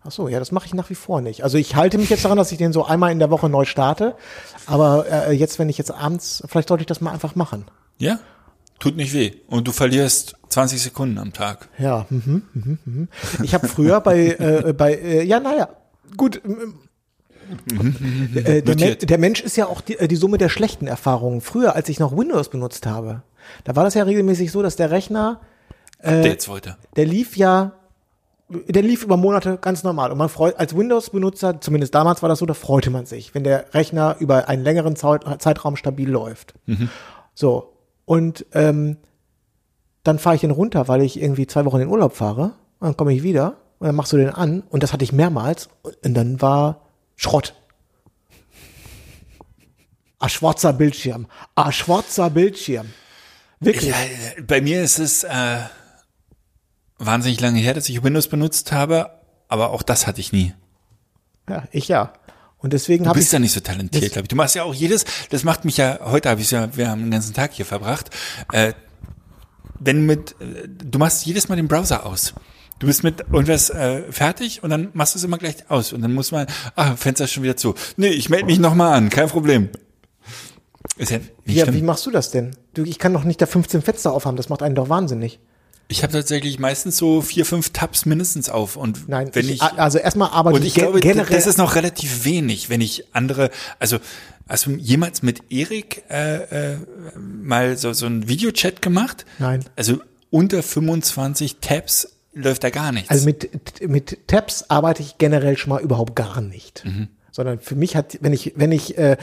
Ach 0.07 0.13
so, 0.13 0.29
ja, 0.29 0.39
das 0.39 0.53
mache 0.53 0.67
ich 0.67 0.75
nach 0.75 0.91
wie 0.91 0.95
vor 0.95 1.23
nicht. 1.23 1.45
Also 1.45 1.57
ich 1.57 1.77
halte 1.77 1.97
mich 1.97 2.11
jetzt 2.11 2.25
daran, 2.25 2.37
dass 2.37 2.53
ich 2.53 2.59
den 2.59 2.75
so 2.75 2.85
einmal 2.85 3.11
in 3.11 3.19
der 3.19 3.31
Woche 3.31 3.49
neu 3.49 3.65
starte. 3.65 4.15
Aber 4.67 5.07
äh, 5.11 5.33
jetzt, 5.33 5.59
wenn 5.59 5.71
ich 5.71 5.79
jetzt 5.79 5.91
abends, 5.91 6.43
vielleicht 6.47 6.69
sollte 6.69 6.83
ich 6.83 6.87
das 6.87 7.01
mal 7.01 7.11
einfach 7.11 7.35
machen. 7.35 7.65
Ja? 7.97 8.19
Tut 8.79 8.97
nicht 8.97 9.15
weh. 9.15 9.33
Und 9.47 9.67
du 9.67 9.73
verlierst 9.73 10.37
20 10.51 10.83
Sekunden 10.83 11.19
am 11.19 11.33
Tag. 11.33 11.69
Ja, 11.79 12.05
mhm, 12.11 12.43
mhm, 12.53 12.79
mhm. 12.85 13.09
ich 13.43 13.55
habe 13.55 13.67
früher 13.67 14.01
bei, 14.01 14.37
äh, 14.39 14.75
bei, 14.77 14.95
äh, 14.95 15.23
ja, 15.23 15.41
naja, 15.41 15.71
gut. 16.17 16.43
ähm, 16.45 16.75
äh, 18.35 18.63
der, 18.63 18.75
Notiert. 18.75 19.09
der 19.09 19.19
Mensch 19.19 19.41
ist 19.41 19.57
ja 19.57 19.67
auch 19.67 19.81
die, 19.81 19.99
äh, 19.99 20.09
die 20.09 20.17
Summe 20.17 20.39
der 20.39 20.49
schlechten 20.49 20.87
Erfahrungen. 20.87 21.41
Früher, 21.41 21.75
als 21.75 21.89
ich 21.89 21.99
noch 21.99 22.17
Windows 22.17 22.51
benutzt 22.51 22.87
habe, 22.87 23.23
da 23.65 23.75
war 23.75 23.85
das 23.85 23.95
ja 23.95 24.03
regelmäßig 24.03 24.51
so, 24.51 24.63
dass 24.63 24.77
der 24.77 24.91
Rechner 24.91 25.41
Updates 25.99 26.49
wollte. 26.49 26.77
der 26.97 27.07
lief 27.07 27.37
ja, 27.37 27.73
der 28.49 28.83
lief 28.83 29.03
über 29.03 29.17
Monate 29.17 29.59
ganz 29.61 29.83
normal. 29.83 30.13
Und 30.13 30.19
man 30.19 30.29
freut, 30.29 30.59
als 30.59 30.77
Windows-Benutzer, 30.77 31.61
zumindest 31.61 31.95
damals 31.95 32.23
war 32.23 32.29
das 32.29 32.39
so, 32.39 32.47
da 32.47 32.55
freute 32.55 32.91
man 32.91 33.07
sich, 33.07 33.35
wenn 33.35 33.45
der 33.45 33.73
Rechner 33.75 34.17
über 34.19 34.49
einen 34.49 34.63
längeren 34.63 34.97
Zeit, 34.97 35.25
Zeitraum 35.41 35.77
stabil 35.77 36.11
läuft. 36.11 36.55
So. 37.35 37.73
Und 38.05 38.45
ähm, 38.53 38.99
dann 40.03 40.19
fahre 40.19 40.35
ich 40.37 40.43
den 40.43 40.51
runter, 40.51 40.89
weil 40.89 41.01
ich 41.03 41.21
irgendwie 41.21 41.47
zwei 41.47 41.65
Wochen 41.65 41.81
in 41.81 41.89
Urlaub 41.89 42.15
fahre. 42.15 42.53
Und 42.79 42.89
dann 42.89 42.97
komme 42.97 43.15
ich 43.15 43.23
wieder 43.23 43.57
und 43.79 43.87
dann 43.87 43.97
machst 43.97 44.13
du 44.13 44.19
den 44.19 44.29
an. 44.31 44.63
Und 44.69 44.83
das 44.83 44.93
hatte 44.93 45.05
ich 45.05 45.13
mehrmals. 45.13 45.69
Und 46.05 46.15
dann 46.15 46.41
war 46.43 46.83
Schrott. 47.17 47.55
Ah, 50.19 50.29
schwarzer 50.29 50.73
Bildschirm. 50.73 51.27
Ah, 51.55 51.73
schwarzer 51.73 52.31
Bildschirm. 52.31 52.93
Wirklich. 53.61 53.91
Ja, 53.91 53.97
bei 54.47 54.61
mir 54.61 54.83
ist 54.83 54.99
es 54.99 55.25
äh, 55.25 55.59
wahnsinnig 56.99 57.41
lange 57.41 57.59
her, 57.61 57.75
dass 57.75 57.89
ich 57.89 58.03
Windows 58.03 58.29
benutzt 58.29 58.73
habe, 58.73 59.11
aber 59.49 59.71
auch 59.71 59.83
das 59.83 60.07
hatte 60.07 60.21
ich 60.21 60.33
nie. 60.33 60.55
Ja, 61.49 61.65
ich 61.73 61.89
ja. 61.89 62.13
Und 62.59 62.73
deswegen 62.73 63.05
Du 63.05 63.11
habe 63.11 63.19
ich 63.19 63.25
bist 63.25 63.33
ja 63.33 63.39
nicht 63.39 63.53
so 63.53 63.61
talentiert, 63.61 64.13
glaube 64.13 64.25
ich. 64.25 64.29
Du 64.29 64.37
machst 64.37 64.55
ja 64.55 64.63
auch 64.63 64.75
jedes, 64.75 65.05
das 65.31 65.45
macht 65.45 65.65
mich 65.65 65.77
ja, 65.77 66.01
heute 66.03 66.31
habe 66.31 66.41
ich 66.41 66.51
ja, 66.51 66.75
wir 66.77 66.89
haben 66.89 67.03
den 67.03 67.11
ganzen 67.11 67.35
Tag 67.35 67.53
hier 67.53 67.67
verbracht, 67.67 68.11
äh, 68.53 68.73
wenn 69.79 70.07
mit, 70.07 70.35
äh, 70.41 70.67
du 70.67 70.99
machst 70.99 71.27
jedes 71.27 71.49
Mal 71.49 71.57
den 71.57 71.69
Browser 71.69 72.07
aus. 72.07 72.33
Du 72.79 72.87
bist 72.87 73.05
mit 73.05 73.21
irgendwas 73.21 73.71
äh, 73.71 74.11
fertig 74.11 74.63
und 74.63 74.71
dann 74.71 74.89
machst 74.95 75.15
du 75.15 75.19
es 75.19 75.25
immer 75.25 75.39
gleich 75.39 75.71
aus. 75.71 75.93
Und 75.93 76.03
dann 76.03 76.13
muss 76.13 76.33
man, 76.33 76.47
ah, 76.75 76.97
Fenster 76.97 77.25
ist 77.25 77.33
schon 77.33 77.43
wieder 77.43 77.57
zu. 77.57 77.75
Nee, 77.97 78.09
ich 78.09 78.31
melde 78.31 78.47
mich 78.47 78.59
nochmal 78.59 78.95
an, 78.95 79.11
kein 79.11 79.29
Problem. 79.29 79.69
Ist 80.97 81.11
ja 81.11 81.19
nicht 81.45 81.57
ja, 81.57 81.73
wie 81.73 81.83
machst 81.83 82.05
du 82.07 82.11
das 82.11 82.31
denn? 82.31 82.57
Du, 82.73 82.85
ich 82.85 82.99
kann 82.99 83.13
doch 83.13 83.25
nicht 83.25 83.41
da 83.41 83.47
15 83.47 83.83
Fenster 83.83 84.13
aufhaben, 84.13 84.37
das 84.37 84.49
macht 84.49 84.63
einen 84.63 84.75
doch 84.75 84.89
wahnsinnig. 84.89 85.39
Ich 85.89 86.03
habe 86.03 86.13
tatsächlich 86.13 86.59
meistens 86.59 86.97
so 86.97 87.21
vier, 87.21 87.45
fünf 87.45 87.71
Tabs 87.71 88.07
mindestens 88.07 88.49
auf. 88.49 88.77
Und 88.77 89.09
Nein, 89.09 89.31
wenn 89.33 89.45
ich, 89.49 89.57
ich, 89.57 89.63
also 89.63 89.99
erstmal 89.99 90.31
arbeite 90.31 90.57
und 90.57 90.65
ich 90.65 90.75
ge- 90.75 90.85
glaube, 90.85 91.01
generell. 91.01 91.35
das 91.37 91.47
ist 91.47 91.59
noch 91.59 91.75
relativ 91.75 92.25
wenig, 92.25 92.71
wenn 92.71 92.81
ich 92.81 93.05
andere, 93.13 93.51
also 93.79 93.99
hast 94.49 94.67
du 94.67 94.73
jemals 94.73 95.23
mit 95.23 95.51
Erik 95.53 96.05
äh, 96.11 96.73
äh, 96.73 96.77
mal 97.19 97.77
so 97.77 97.93
so 97.93 98.07
einen 98.07 98.29
Videochat 98.29 98.81
gemacht? 98.83 99.27
Nein. 99.39 99.65
Also 99.77 99.99
unter 100.31 100.63
25 100.63 101.57
Tabs 101.61 102.09
läuft 102.33 102.65
da 102.65 102.71
gar 102.71 102.91
nichts. 102.91 103.11
Also 103.11 103.27
mit, 103.27 103.89
mit 103.89 104.27
Tabs 104.27 104.65
arbeite 104.69 105.03
ich 105.03 105.19
generell 105.19 105.57
schon 105.57 105.71
mal 105.71 105.83
überhaupt 105.83 106.17
gar 106.17 106.41
nicht. 106.41 106.85
Mhm. 106.85 107.09
Sondern 107.31 107.59
für 107.61 107.75
mich 107.75 107.95
hat, 107.97 108.19
wenn 108.21 108.33
ich, 108.33 108.53
wenn 108.57 108.73
ich 108.73 108.97
äh, 108.97 109.17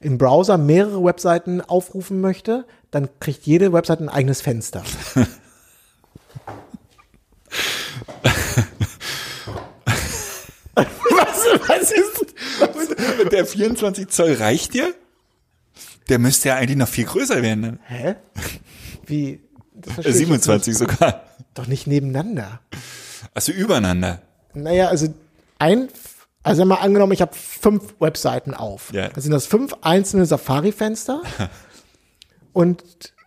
im 0.00 0.18
Browser 0.18 0.58
mehrere 0.58 1.02
Webseiten 1.04 1.60
aufrufen 1.60 2.20
möchte, 2.20 2.64
dann 2.90 3.08
kriegt 3.20 3.46
jede 3.46 3.72
Webseite 3.72 4.02
ein 4.04 4.08
eigenes 4.08 4.40
Fenster. 4.40 4.82
was, 10.74 11.46
was 11.68 11.92
ist? 11.92 12.26
Und 13.22 13.32
der 13.32 13.46
24 13.46 14.08
Zoll 14.08 14.34
reicht 14.34 14.74
dir? 14.74 14.94
Der 16.08 16.18
müsste 16.18 16.48
ja 16.48 16.56
eigentlich 16.56 16.78
noch 16.78 16.88
viel 16.88 17.04
größer 17.04 17.42
werden. 17.42 17.60
Ne? 17.60 17.78
Hä? 17.86 18.14
Wie? 19.06 19.40
Das 19.74 19.90
Äh, 19.90 19.94
verstehe 19.94 20.22
ich 20.22 20.28
jetzt 20.30 20.44
27 20.44 20.78
sogar. 20.78 21.24
Doch 21.54 21.66
nicht 21.66 21.86
nebeneinander. 21.86 22.60
Also 23.34 23.52
übereinander. 23.52 24.22
Naja, 24.54 24.88
also 24.88 25.12
ein, 25.58 25.88
also 26.42 26.64
mal 26.64 26.76
angenommen, 26.76 27.12
ich 27.12 27.20
habe 27.20 27.34
fünf 27.34 27.94
Webseiten 28.00 28.54
auf. 28.54 28.92
Ja. 28.92 29.08
Dann 29.08 29.22
sind 29.22 29.32
das 29.32 29.46
fünf 29.46 29.74
einzelne 29.82 30.24
Safari-Fenster. 30.24 31.22
und 32.52 32.82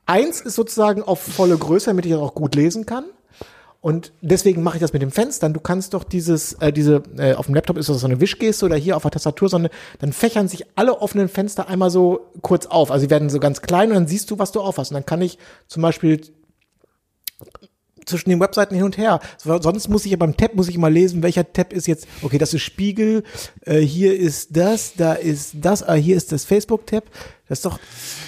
eins 0.05 0.41
ist 0.41 0.55
sozusagen 0.55 1.03
auf 1.03 1.21
volle 1.21 1.57
Größe, 1.57 1.87
damit 1.87 2.05
ich 2.05 2.11
das 2.11 2.21
auch 2.21 2.33
gut 2.33 2.55
lesen 2.55 2.85
kann. 2.85 3.05
Und 3.81 4.13
deswegen 4.21 4.61
mache 4.61 4.77
ich 4.77 4.81
das 4.81 4.93
mit 4.93 5.01
den 5.01 5.09
Fenstern. 5.09 5.53
Du 5.53 5.59
kannst 5.59 5.95
doch 5.95 6.03
dieses, 6.03 6.53
äh, 6.53 6.71
diese, 6.71 7.01
äh, 7.17 7.33
auf 7.33 7.47
dem 7.47 7.55
Laptop 7.55 7.77
ist 7.77 7.89
das 7.89 7.99
so 7.99 8.05
eine 8.05 8.21
Wischgeste 8.21 8.65
oder 8.67 8.75
hier 8.75 8.95
auf 8.95 9.01
der 9.01 9.11
Tastatur, 9.11 9.49
so 9.49 9.57
eine, 9.57 9.71
dann 9.99 10.13
fächern 10.13 10.47
sich 10.47 10.65
alle 10.75 11.01
offenen 11.01 11.27
Fenster 11.27 11.67
einmal 11.67 11.89
so 11.89 12.31
kurz 12.41 12.67
auf. 12.67 12.91
Also 12.91 13.05
sie 13.05 13.09
werden 13.09 13.31
so 13.31 13.39
ganz 13.39 13.63
klein 13.63 13.89
und 13.89 13.95
dann 13.95 14.07
siehst 14.07 14.29
du, 14.29 14.37
was 14.37 14.51
du 14.51 14.61
aufhast. 14.61 14.91
Und 14.91 14.95
dann 14.95 15.05
kann 15.07 15.21
ich 15.23 15.39
zum 15.67 15.81
Beispiel 15.81 16.21
zwischen 18.05 18.29
den 18.29 18.39
Webseiten 18.39 18.75
hin 18.75 18.83
und 18.83 18.97
her. 18.97 19.19
So, 19.37 19.59
Sonst 19.59 19.87
muss 19.87 20.05
ich 20.05 20.11
ja 20.11 20.17
beim 20.17 20.37
Tab 20.37 20.53
muss 20.53 20.67
ich 20.67 20.75
immer 20.75 20.89
lesen, 20.89 21.23
welcher 21.23 21.51
Tab 21.51 21.73
ist 21.73 21.87
jetzt, 21.87 22.07
okay, 22.21 22.37
das 22.37 22.53
ist 22.53 22.61
Spiegel, 22.61 23.23
äh, 23.65 23.79
hier 23.79 24.15
ist 24.15 24.55
das, 24.55 24.93
da 24.95 25.13
ist 25.13 25.55
das, 25.55 25.81
ah, 25.81 25.95
hier 25.95 26.17
ist 26.17 26.31
das 26.31 26.45
Facebook-Tab. 26.45 27.05
Das 27.47 27.59
ist 27.59 27.65
doch 27.65 27.79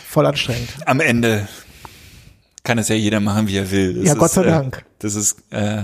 voll 0.08 0.26
anstrengend. 0.26 0.70
Am 0.86 1.00
Ende 1.00 1.48
kann 2.64 2.78
es 2.78 2.88
ja 2.88 2.96
jeder 2.96 3.20
machen, 3.20 3.48
wie 3.48 3.58
er 3.58 3.70
will. 3.72 3.96
Das 3.96 4.06
Ja, 4.06 4.14
Gott 4.16 4.28
ist, 4.30 4.34
sei 4.36 4.44
äh, 4.44 4.48
Dank. 4.48 4.86
Das 5.00 5.16
ist 5.16 5.38
äh, 5.52 5.84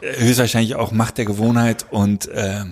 höchstwahrscheinlich 0.00 0.74
auch 0.74 0.92
Macht 0.92 1.18
der 1.18 1.24
Gewohnheit 1.24 1.86
und 1.90 2.28
äh, 2.28 2.64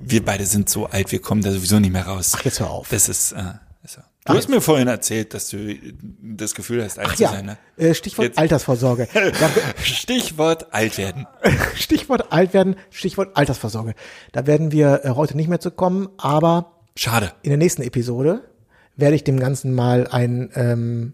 wir 0.00 0.24
beide 0.24 0.46
sind 0.46 0.68
so 0.68 0.86
alt, 0.86 1.10
wir 1.12 1.20
kommen 1.20 1.42
da 1.42 1.50
sowieso 1.50 1.78
nicht 1.80 1.92
mehr 1.92 2.06
raus. 2.06 2.32
Ach, 2.36 2.44
jetzt 2.44 2.60
hör 2.60 2.70
auf. 2.70 2.88
Das 2.88 3.08
ist, 3.08 3.32
äh, 3.32 3.40
ist 3.82 3.94
so. 3.94 4.00
Du 4.26 4.32
hast 4.34 4.48
mir 4.48 4.60
vorhin 4.62 4.88
erzählt, 4.88 5.34
dass 5.34 5.48
du 5.50 5.74
das 6.22 6.54
Gefühl 6.54 6.82
hast, 6.82 6.98
alt 6.98 7.08
Ach 7.10 7.16
zu 7.16 7.22
ja, 7.24 7.30
sein. 7.30 7.46
Ne? 7.46 7.58
äh, 7.76 7.92
Stichwort 7.92 8.28
Jetzt- 8.28 8.38
Altersvorsorge. 8.38 9.08
Stichwort 9.82 10.72
alt 10.72 10.96
werden. 10.96 11.26
Stichwort 11.74 12.32
alt 12.32 12.54
werden, 12.54 12.76
Stichwort 12.90 13.36
Altersvorsorge. 13.36 13.94
Da 14.32 14.46
werden 14.46 14.72
wir 14.72 15.04
äh, 15.04 15.10
heute 15.10 15.36
nicht 15.36 15.48
mehr 15.48 15.60
zu 15.60 15.70
kommen, 15.70 16.08
aber 16.16 16.72
Schade. 16.96 17.32
in 17.42 17.50
der 17.50 17.58
nächsten 17.58 17.82
Episode 17.82 18.42
werde 18.96 19.16
ich 19.16 19.24
dem 19.24 19.40
Ganzen 19.40 19.74
mal 19.74 20.06
ein 20.06 20.50
ähm, 20.54 21.12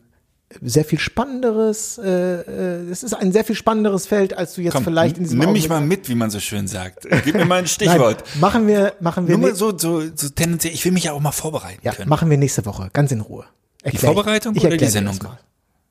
sehr 0.61 0.85
viel 0.85 0.99
spannenderes, 0.99 1.99
äh, 1.99 2.09
äh, 2.41 2.91
es 2.91 3.03
ist 3.05 3.15
ein 3.15 3.31
sehr 3.33 3.45
viel 3.45 3.55
spannenderes 3.55 4.07
Feld, 4.07 4.37
als 4.37 4.55
du 4.55 4.63
jetzt 4.63 4.73
Komm, 4.75 4.85
vielleicht 4.85 5.17
in 5.19 5.25
diesem 5.25 5.39
nimm 5.39 5.53
mich 5.53 5.65
Augenblick- 5.65 5.69
mal 5.71 5.81
mit, 5.87 6.09
wie 6.09 6.15
man 6.17 6.31
so 6.31 6.41
schön 6.41 6.67
sagt. 6.67 7.07
Gib 7.25 7.35
mir 7.37 7.45
mal 7.45 7.57
ein 7.57 7.65
Nein, 7.65 7.67
Stichwort. 7.69 8.25
machen 8.41 8.67
wir, 8.67 8.95
machen 9.01 9.29
wir, 9.29 9.39
Nur 9.39 9.51
nä- 9.51 9.55
so, 9.55 9.77
so, 9.79 10.03
so 10.15 10.29
tendenziell, 10.31 10.75
ich 10.75 10.85
will 10.85 10.93
mich 10.93 11.05
ja 11.05 11.13
auch 11.13 11.21
mal 11.21 11.31
vorbereiten 11.33 11.81
ja, 11.83 11.93
können. 11.93 12.09
machen 12.09 12.29
wir 12.31 12.37
nächste 12.37 12.67
Woche, 12.67 12.91
ganz 12.93 13.13
in 13.13 13.21
Ruhe. 13.21 13.45
Die 13.83 13.85
Erklär 13.87 14.03
ich- 14.03 14.15
Vorbereitung 14.15 14.57
oder 14.59 14.77
die 14.77 14.87
Sendung? 14.87 15.19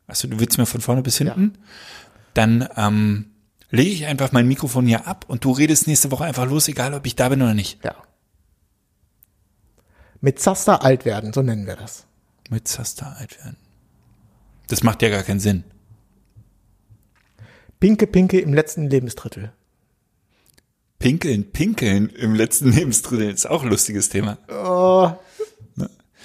Achso, 0.08 0.28
du 0.28 0.40
willst 0.40 0.58
mir 0.58 0.66
von 0.66 0.82
vorne 0.82 1.02
bis 1.04 1.18
hinten? 1.18 1.54
Dann 2.34 2.68
ähm, 2.76 3.32
lege 3.70 3.90
ich 3.92 4.06
einfach 4.08 4.32
mein 4.34 4.48
Mikrofon 4.48 4.86
hier 4.88 5.08
ab 5.08 5.24
und 5.28 5.46
du 5.46 5.52
redest 5.52 5.88
nächste 5.88 6.12
Woche 6.12 6.26
einfach 6.26 6.48
los, 6.50 6.68
egal 6.68 6.94
ob 6.94 7.06
ich 7.06 7.16
da 7.16 7.30
bin 7.30 7.42
oder 7.42 7.54
nicht. 7.54 7.84
Ja. 7.86 7.96
Mit 10.22 10.40
Zaster 10.40 10.84
alt 10.84 11.06
werden, 11.06 11.32
so 11.32 11.42
nennen 11.42 11.66
wir 11.66 11.76
das. 11.78 12.06
Mit 12.50 12.68
Zaster 12.68 13.16
alt 13.18 13.38
werden. 13.44 13.56
Das 14.70 14.84
macht 14.84 15.02
ja 15.02 15.10
gar 15.10 15.24
keinen 15.24 15.40
Sinn. 15.40 15.64
Pinke 17.80 18.08
Pinke 18.08 18.40
im 18.40 18.54
letzten 18.54 18.90
Lebensdrittel. 18.90 19.52
Pinkeln, 21.00 21.52
pinkeln 21.52 22.10
im 22.10 22.36
letzten 22.36 22.72
Lebensdrittel 22.74 23.30
ist 23.30 23.50
auch 23.50 23.64
ein 23.64 23.70
lustiges 23.70 24.10
Thema. 24.10 24.38
Oh, 24.50 25.12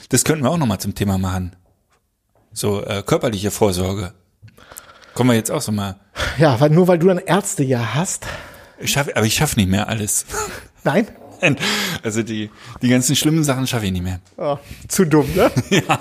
Das 0.09 0.25
könnten 0.25 0.45
wir 0.45 0.51
auch 0.51 0.59
nochmal 0.59 0.81
zum 0.81 0.95
Thema 0.95 1.17
machen. 1.17 1.55
So 2.53 2.85
äh, 2.85 3.03
körperliche 3.05 3.51
Vorsorge. 3.51 4.13
Kommen 5.15 5.31
wir 5.31 5.37
jetzt 5.37 5.51
auch 5.51 5.63
so 5.63 5.73
mal. 5.73 5.97
ja, 6.39 6.59
weil, 6.61 6.71
nur 6.71 6.89
weil 6.89 6.99
du 6.99 7.07
dann 7.07 7.19
Ärzte 7.19 7.63
ja 7.63 7.95
hast. 7.95 8.27
Ich 8.79 8.91
schaff, 8.93 9.09
aber 9.15 9.27
ich 9.27 9.35
schaffe 9.35 9.59
nicht 9.59 9.71
mehr 9.71 9.89
alles. 9.89 10.27
Nein? 10.85 11.07
Also 12.03 12.23
die, 12.23 12.51
die 12.81 12.89
ganzen 12.89 13.15
schlimmen 13.17 13.45
Sachen 13.45 13.67
schaffe 13.67 13.87
ich 13.87 13.93
nicht 13.93 14.03
mehr. 14.05 14.21
Oh, 14.37 14.57
zu 14.89 15.05
dumm, 15.05 15.29
ne? 15.35 15.51
Ja. 15.69 16.01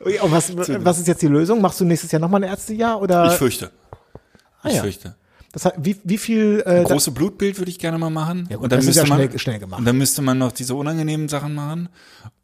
Und 0.00 0.32
was, 0.32 0.56
was 0.56 0.98
ist 0.98 1.08
jetzt 1.08 1.20
die 1.22 1.26
Lösung? 1.26 1.60
Machst 1.60 1.78
du 1.80 1.84
nächstes 1.84 2.10
Jahr 2.10 2.20
nochmal 2.20 2.42
ein 2.42 2.48
Ärztejahr 2.50 3.00
oder? 3.00 3.26
Ich 3.26 3.34
fürchte. 3.34 3.70
Ich 4.64 4.74
ja. 4.74 4.82
fürchte. 4.82 5.14
das 5.52 5.64
hat, 5.66 5.74
wie, 5.78 5.96
wie 6.04 6.16
viel, 6.18 6.62
äh, 6.64 6.84
Große 6.84 7.10
Blutbild 7.10 7.58
würde 7.58 7.70
ich 7.70 7.78
gerne 7.78 7.98
mal 7.98 8.08
machen. 8.10 8.46
Ja 8.50 8.56
gut, 8.56 8.64
und 8.64 8.72
dann 8.72 8.78
das 8.78 8.84
ist 8.86 8.96
müsste 8.96 9.02
ja 9.02 9.16
man, 9.16 9.28
schnell- 9.28 9.38
schnell 9.38 9.58
gemacht. 9.58 9.78
Und 9.78 9.84
dann 9.84 9.98
müsste 9.98 10.22
man 10.22 10.38
noch 10.38 10.52
diese 10.52 10.74
unangenehmen 10.74 11.28
Sachen 11.28 11.54
machen. 11.54 11.88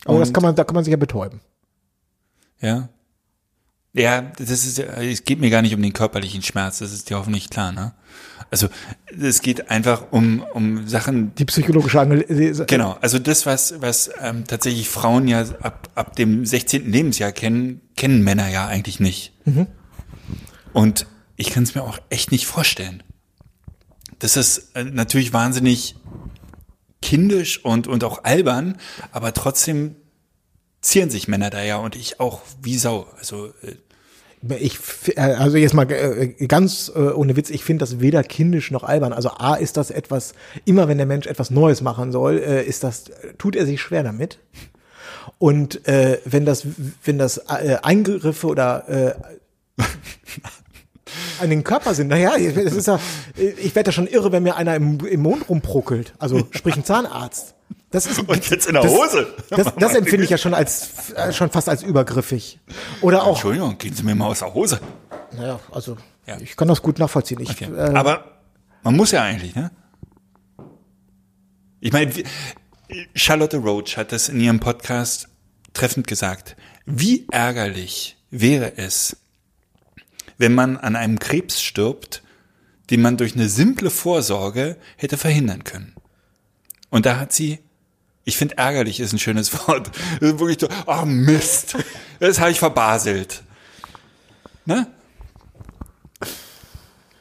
das 0.05 0.28
Und- 0.28 0.33
kann 0.35 0.43
man, 0.43 0.55
da 0.55 0.65
kann 0.65 0.74
man 0.74 0.85
sich 0.85 0.91
ja 0.91 0.97
betäuben. 0.99 1.41
Ja. 2.61 2.89
Ja, 3.97 4.20
das 4.20 4.51
ist, 4.51 4.78
es 4.78 5.24
geht 5.24 5.40
mir 5.40 5.48
gar 5.48 5.62
nicht 5.62 5.74
um 5.74 5.81
den 5.81 5.94
körperlichen 5.94 6.43
Schmerz, 6.43 6.81
das 6.81 6.93
ist 6.93 7.09
dir 7.09 7.16
hoffentlich 7.16 7.48
klar, 7.48 7.73
ne? 7.73 7.94
Also, 8.51 8.68
es 9.18 9.40
geht 9.40 9.70
einfach 9.70 10.12
um, 10.12 10.44
um 10.52 10.86
Sachen, 10.86 11.35
Die 11.36 11.47
psychologische 11.47 11.98
Angel 11.98 12.23
genau, 12.66 12.98
also 13.01 13.18
das, 13.18 13.47
was, 13.47 13.81
was 13.81 14.10
ähm, 14.20 14.44
tatsächlich 14.47 14.90
Frauen 14.90 15.27
ja 15.27 15.40
ab, 15.60 15.89
ab 15.94 16.14
dem 16.14 16.44
16. 16.44 16.93
Lebensjahr 16.93 17.32
kennen, 17.32 17.81
kennen 17.97 18.23
Männer 18.23 18.48
ja 18.48 18.66
eigentlich 18.66 19.01
nicht. 19.01 19.32
Und 20.74 21.06
ich 21.36 21.51
kann 21.51 21.62
es 21.62 21.74
mir 21.74 21.82
auch 21.82 21.98
echt 22.10 22.32
nicht 22.32 22.47
vorstellen. 22.47 23.02
Das 24.18 24.36
ist 24.36 24.77
äh, 24.77 24.85
natürlich 24.85 25.32
wahnsinnig 25.32 25.97
kindisch 27.01 27.64
und, 27.64 27.86
und 27.86 28.05
auch 28.05 28.24
albern, 28.24 28.77
aber 29.10 29.32
trotzdem 29.32 29.97
zieren 30.82 31.10
sich 31.10 31.28
Männer 31.28 31.51
da 31.51 31.62
ja 31.62 31.78
und 31.78 31.97
ich 31.97 32.20
auch 32.20 32.43
wie 32.62 32.78
Sau. 32.78 33.09
Also 33.18 33.48
äh, 33.62 33.77
Ich, 34.59 34.79
äh, 35.17 35.21
also 35.21 35.57
jetzt 35.57 35.75
mal 35.75 35.91
äh, 35.91 36.47
ganz 36.47 36.91
äh, 36.95 36.99
ohne 36.99 37.37
Witz, 37.37 37.51
ich 37.51 37.65
finde 37.65 37.83
das 37.83 38.01
weder 38.01 38.23
kindisch 38.23 38.71
noch 38.71 38.85
albern. 38.85 39.13
Also 39.13 39.31
A 39.31 39.55
ist 39.55 39.77
das 39.77 39.91
etwas, 39.91 40.35
immer 40.65 40.89
wenn 40.89 40.99
der 40.99 41.07
Mensch 41.07 41.27
etwas 41.27 41.51
Neues 41.51 41.81
machen 41.81 42.13
soll, 42.13 42.37
ist 42.37 42.85
das, 42.85 43.05
tut 43.39 43.57
er 43.57 43.67
sich 43.67 43.81
schwer 43.81 44.03
damit. 44.03 44.39
Und 45.39 45.87
äh, 45.87 46.19
wenn 46.25 46.45
das, 46.45 46.67
wenn 47.05 47.19
das 47.19 47.39
äh, 47.39 47.77
Eingriffe 47.83 48.47
oder 48.47 48.89
äh, 48.89 49.83
an 51.41 51.51
den 51.51 51.63
Körper 51.65 51.95
sind, 51.95 52.09
naja, 52.09 52.33
das 52.39 52.75
ist 52.75 52.87
ja, 52.87 52.99
ich 53.37 53.75
werde 53.75 53.89
ja 53.89 53.93
schon 53.93 54.07
irre, 54.07 54.33
wenn 54.33 54.43
mir 54.43 54.57
einer 54.57 54.75
im, 54.75 54.99
im 55.05 55.21
Mond 55.21 55.49
rumpruckelt. 55.49 56.15
Also 56.19 56.49
sprich 56.51 56.77
ein 56.77 56.85
Zahnarzt. 56.85 57.55
Das 57.97 58.05
ist 58.05 58.18
Und 58.18 58.51
jetzt 58.51 58.66
in 58.66 58.74
der 58.74 58.82
das, 58.82 58.93
Hose. 58.93 59.27
Das, 59.48 59.74
das 59.74 59.94
empfinde 60.01 60.24
ich 60.24 60.28
ja 60.31 60.36
schon 60.36 60.52
als 60.52 61.12
äh, 61.14 61.32
schon 61.32 61.51
fast 61.51 61.66
als 61.70 61.82
übergriffig. 61.82 62.60
Oder 63.01 63.23
auch 63.23 63.28
Entschuldigung, 63.36 63.78
gehen 63.78 63.94
Sie 63.94 64.02
mir 64.02 64.14
mal 64.14 64.27
aus 64.27 64.40
der 64.40 64.52
Hose. 64.52 64.81
naja, 65.35 65.59
also 65.73 65.97
Ja. 66.27 66.36
ich 66.39 66.59
kann 66.59 66.68
das 66.68 66.82
gut 66.82 66.98
nachvollziehen. 66.98 67.40
Ich, 67.40 67.48
Okay. 67.48 67.70
äh, 67.74 67.94
Aber 67.97 68.32
man 68.82 68.97
muss 68.97 69.12
ja 69.12 69.23
eigentlich, 69.23 69.55
ne? 69.55 69.70
Ich 71.81 71.90
meine, 71.94 72.12
Charlotte 73.14 73.56
Roach 73.56 73.97
hat 73.97 74.12
das 74.12 74.28
in 74.28 74.40
ihrem 74.40 74.60
Podcast 74.60 75.28
treffend 75.73 76.06
gesagt. 76.06 76.55
Wie 76.85 77.27
ärgerlich 77.31 78.18
wäre 78.31 78.77
es, 78.77 79.16
wenn 80.36 80.55
man 80.55 80.77
an 80.77 80.97
einem 80.97 81.18
Krebs 81.18 81.62
stirbt, 81.62 82.23
den 82.90 83.01
man 83.01 83.16
durch 83.16 83.35
eine 83.36 83.48
simple 83.48 83.89
Vorsorge 83.89 84.77
hätte 84.98 85.16
verhindern 85.16 85.64
können. 85.64 85.94
Und 86.90 87.06
da 87.06 87.18
hat 87.18 87.32
sie, 87.32 87.59
ich 88.27 88.36
finde 88.36 88.59
ärgerlich 88.59 89.01
ist 89.01 89.12
ein 89.12 89.19
schönes 89.19 89.55
Wort, 89.55 89.90
das 90.20 90.32
ist 90.32 90.39
wirklich 90.39 90.59
so, 90.61 90.69
oh 90.86 91.07
Mist, 91.07 91.77
das 92.20 92.39
habe 92.39 92.51
ich 92.51 92.59
verbaselt. 92.59 93.43
Ne? 94.66 94.89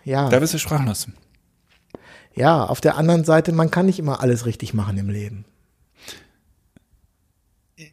Ja. 0.04 0.30
Da 0.30 0.40
bist 0.40 0.54
du 0.54 0.60
sprachlos. 0.60 1.08
Ja, 2.34 2.66
auf 2.66 2.82
der 2.82 2.98
anderen 2.98 3.24
Seite, 3.24 3.54
man 3.54 3.72
kann 3.72 3.86
nicht 3.86 4.00
immer 4.00 4.20
alles 4.20 4.46
richtig 4.46 4.74
machen 4.74 4.98
im 4.98 5.10
Leben. 5.10 5.46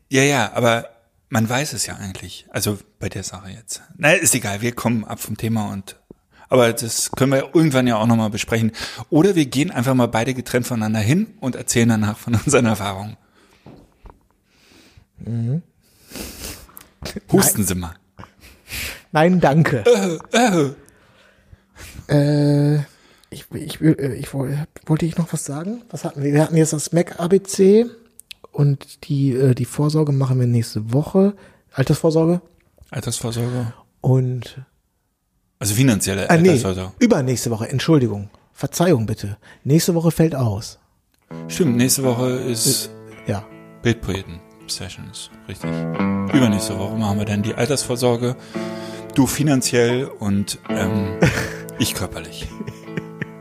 Ja, 0.09 0.23
ja, 0.23 0.53
aber 0.55 0.89
man 1.29 1.49
weiß 1.49 1.75
es 1.75 1.87
ja 1.87 1.97
eigentlich. 1.97 2.47
Also 2.51 2.79
bei 2.99 3.09
der 3.09 3.23
Sache 3.25 3.51
jetzt. 3.51 3.83
Na, 3.97 4.13
ist 4.13 4.35
egal, 4.35 4.63
wir 4.63 4.73
kommen 4.73 5.05
ab 5.05 5.21
vom 5.21 5.37
Thema 5.37 5.71
und 5.71 5.97
aber 6.53 6.73
das 6.73 7.11
können 7.13 7.33
wir 7.33 7.51
irgendwann 7.55 7.87
ja 7.87 7.97
auch 7.97 8.07
nochmal 8.07 8.31
besprechen. 8.31 8.73
Oder 9.11 9.35
wir 9.35 9.47
gehen 9.47 9.71
einfach 9.71 9.95
mal 9.95 10.07
beide 10.09 10.35
getrennt 10.35 10.67
voneinander 10.67 11.01
hin 11.01 11.29
und 11.41 11.57
erzählen 11.57 11.89
danach 11.89 12.19
von 12.19 12.35
unseren 12.35 12.67
Erfahrungen. 12.67 13.17
Mhm. 15.25 15.63
Husten 17.33 17.65
Sie 17.65 17.75
mal. 17.75 17.95
Nein, 19.13 19.41
danke. 19.41 19.83
Äh, 22.09 22.77
ich, 23.31 23.47
ich, 23.55 23.81
will- 23.81 23.97
äh, 23.99 24.15
ich, 24.15 24.33
woll- 24.35 24.67
wollte 24.87 25.07
ich 25.07 25.17
noch 25.17 25.33
was 25.33 25.45
sagen? 25.45 25.83
Was 25.91 26.05
hatten 26.05 26.23
wir? 26.23 26.33
Wir 26.33 26.43
hatten 26.43 26.57
jetzt 26.57 26.73
das 26.73 26.93
Mac 26.93 27.19
ABC 27.21 27.87
und 28.51 29.09
die, 29.09 29.33
äh, 29.33 29.55
die 29.55 29.65
Vorsorge 29.65 30.13
machen 30.13 30.39
wir 30.41 30.47
nächste 30.47 30.93
Woche. 30.93 31.35
Altersvorsorge. 31.73 32.41
Altersvorsorge. 32.91 33.73
Und 34.01 34.61
Also 35.63 35.75
finanzielle 35.77 36.29
Ah, 36.29 36.37
nee, 36.39 36.61
übernächste 36.99 37.49
Woche, 37.53 37.69
Entschuldigung. 37.69 38.29
Verzeihung 38.53 39.07
bitte. 39.07 39.37
Nächste 39.63 39.95
Woche 39.95 40.11
fällt 40.11 40.35
aus. 40.35 40.81
Stimmt, 41.47 41.77
nächste 41.77 42.03
Woche 42.03 42.31
ist 42.31 42.91
Ja. 43.29 43.45
Bildpoeten 43.81 44.41
Sessions, 44.67 45.31
richtig. 45.49 45.71
Übernächste 46.35 46.77
Woche 46.77 46.97
machen 46.97 47.19
wir 47.19 47.27
dann 47.27 47.43
die 47.43 47.55
Altersvorsorge. 47.55 48.35
Du 49.15 49.29
finanziell 49.29 50.07
und 50.19 50.59
ähm, 50.69 51.21
ich 51.79 51.95
körperlich. 51.95 52.49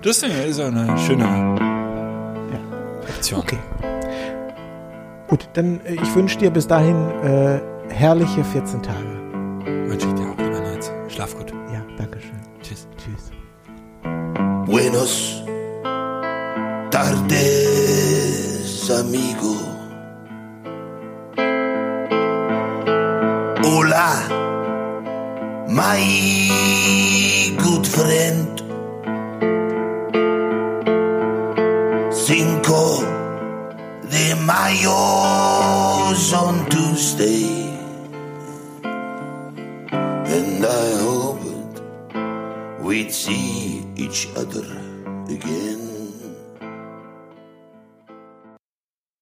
Das 0.03 0.21
ist 0.21 0.57
ja 0.59 0.67
eine 0.67 0.95
schöne 0.99 1.25
Option. 3.17 3.39
Okay. 3.39 3.57
Gut, 5.27 5.49
dann 5.53 5.81
äh, 5.85 5.95
ich 5.95 6.13
wünsche 6.13 6.37
dir 6.37 6.51
bis 6.51 6.67
dahin 6.67 6.95
äh, 7.23 7.59
herrliche 7.89 8.43
14 8.43 8.83
Tage. 8.83 9.07
Wünsche 9.87 10.07
ich 10.07 10.13
dir 10.13 10.29
auch, 10.29 10.37
lieber 10.37 10.59
Nils. 10.59 10.91
Schlaf 11.07 11.35
gut. 11.35 11.50
Buenos 14.71 15.43
tardes, 16.91 18.89
amigo. 18.89 19.57
Hola, 23.65 24.29
my 25.67 25.99
good 27.61 27.85
friend. 27.85 28.47
Cinco 32.09 33.03
de 34.09 34.35
Mayo's 34.35 36.33
on 36.33 36.65
Tuesday. 36.69 37.75
And 38.85 40.65
I 40.65 40.95
hoped 41.03 41.81
we'd 42.79 43.11
see 43.11 43.60
each 44.11 44.27
other 44.35 44.65
again. 45.29 45.90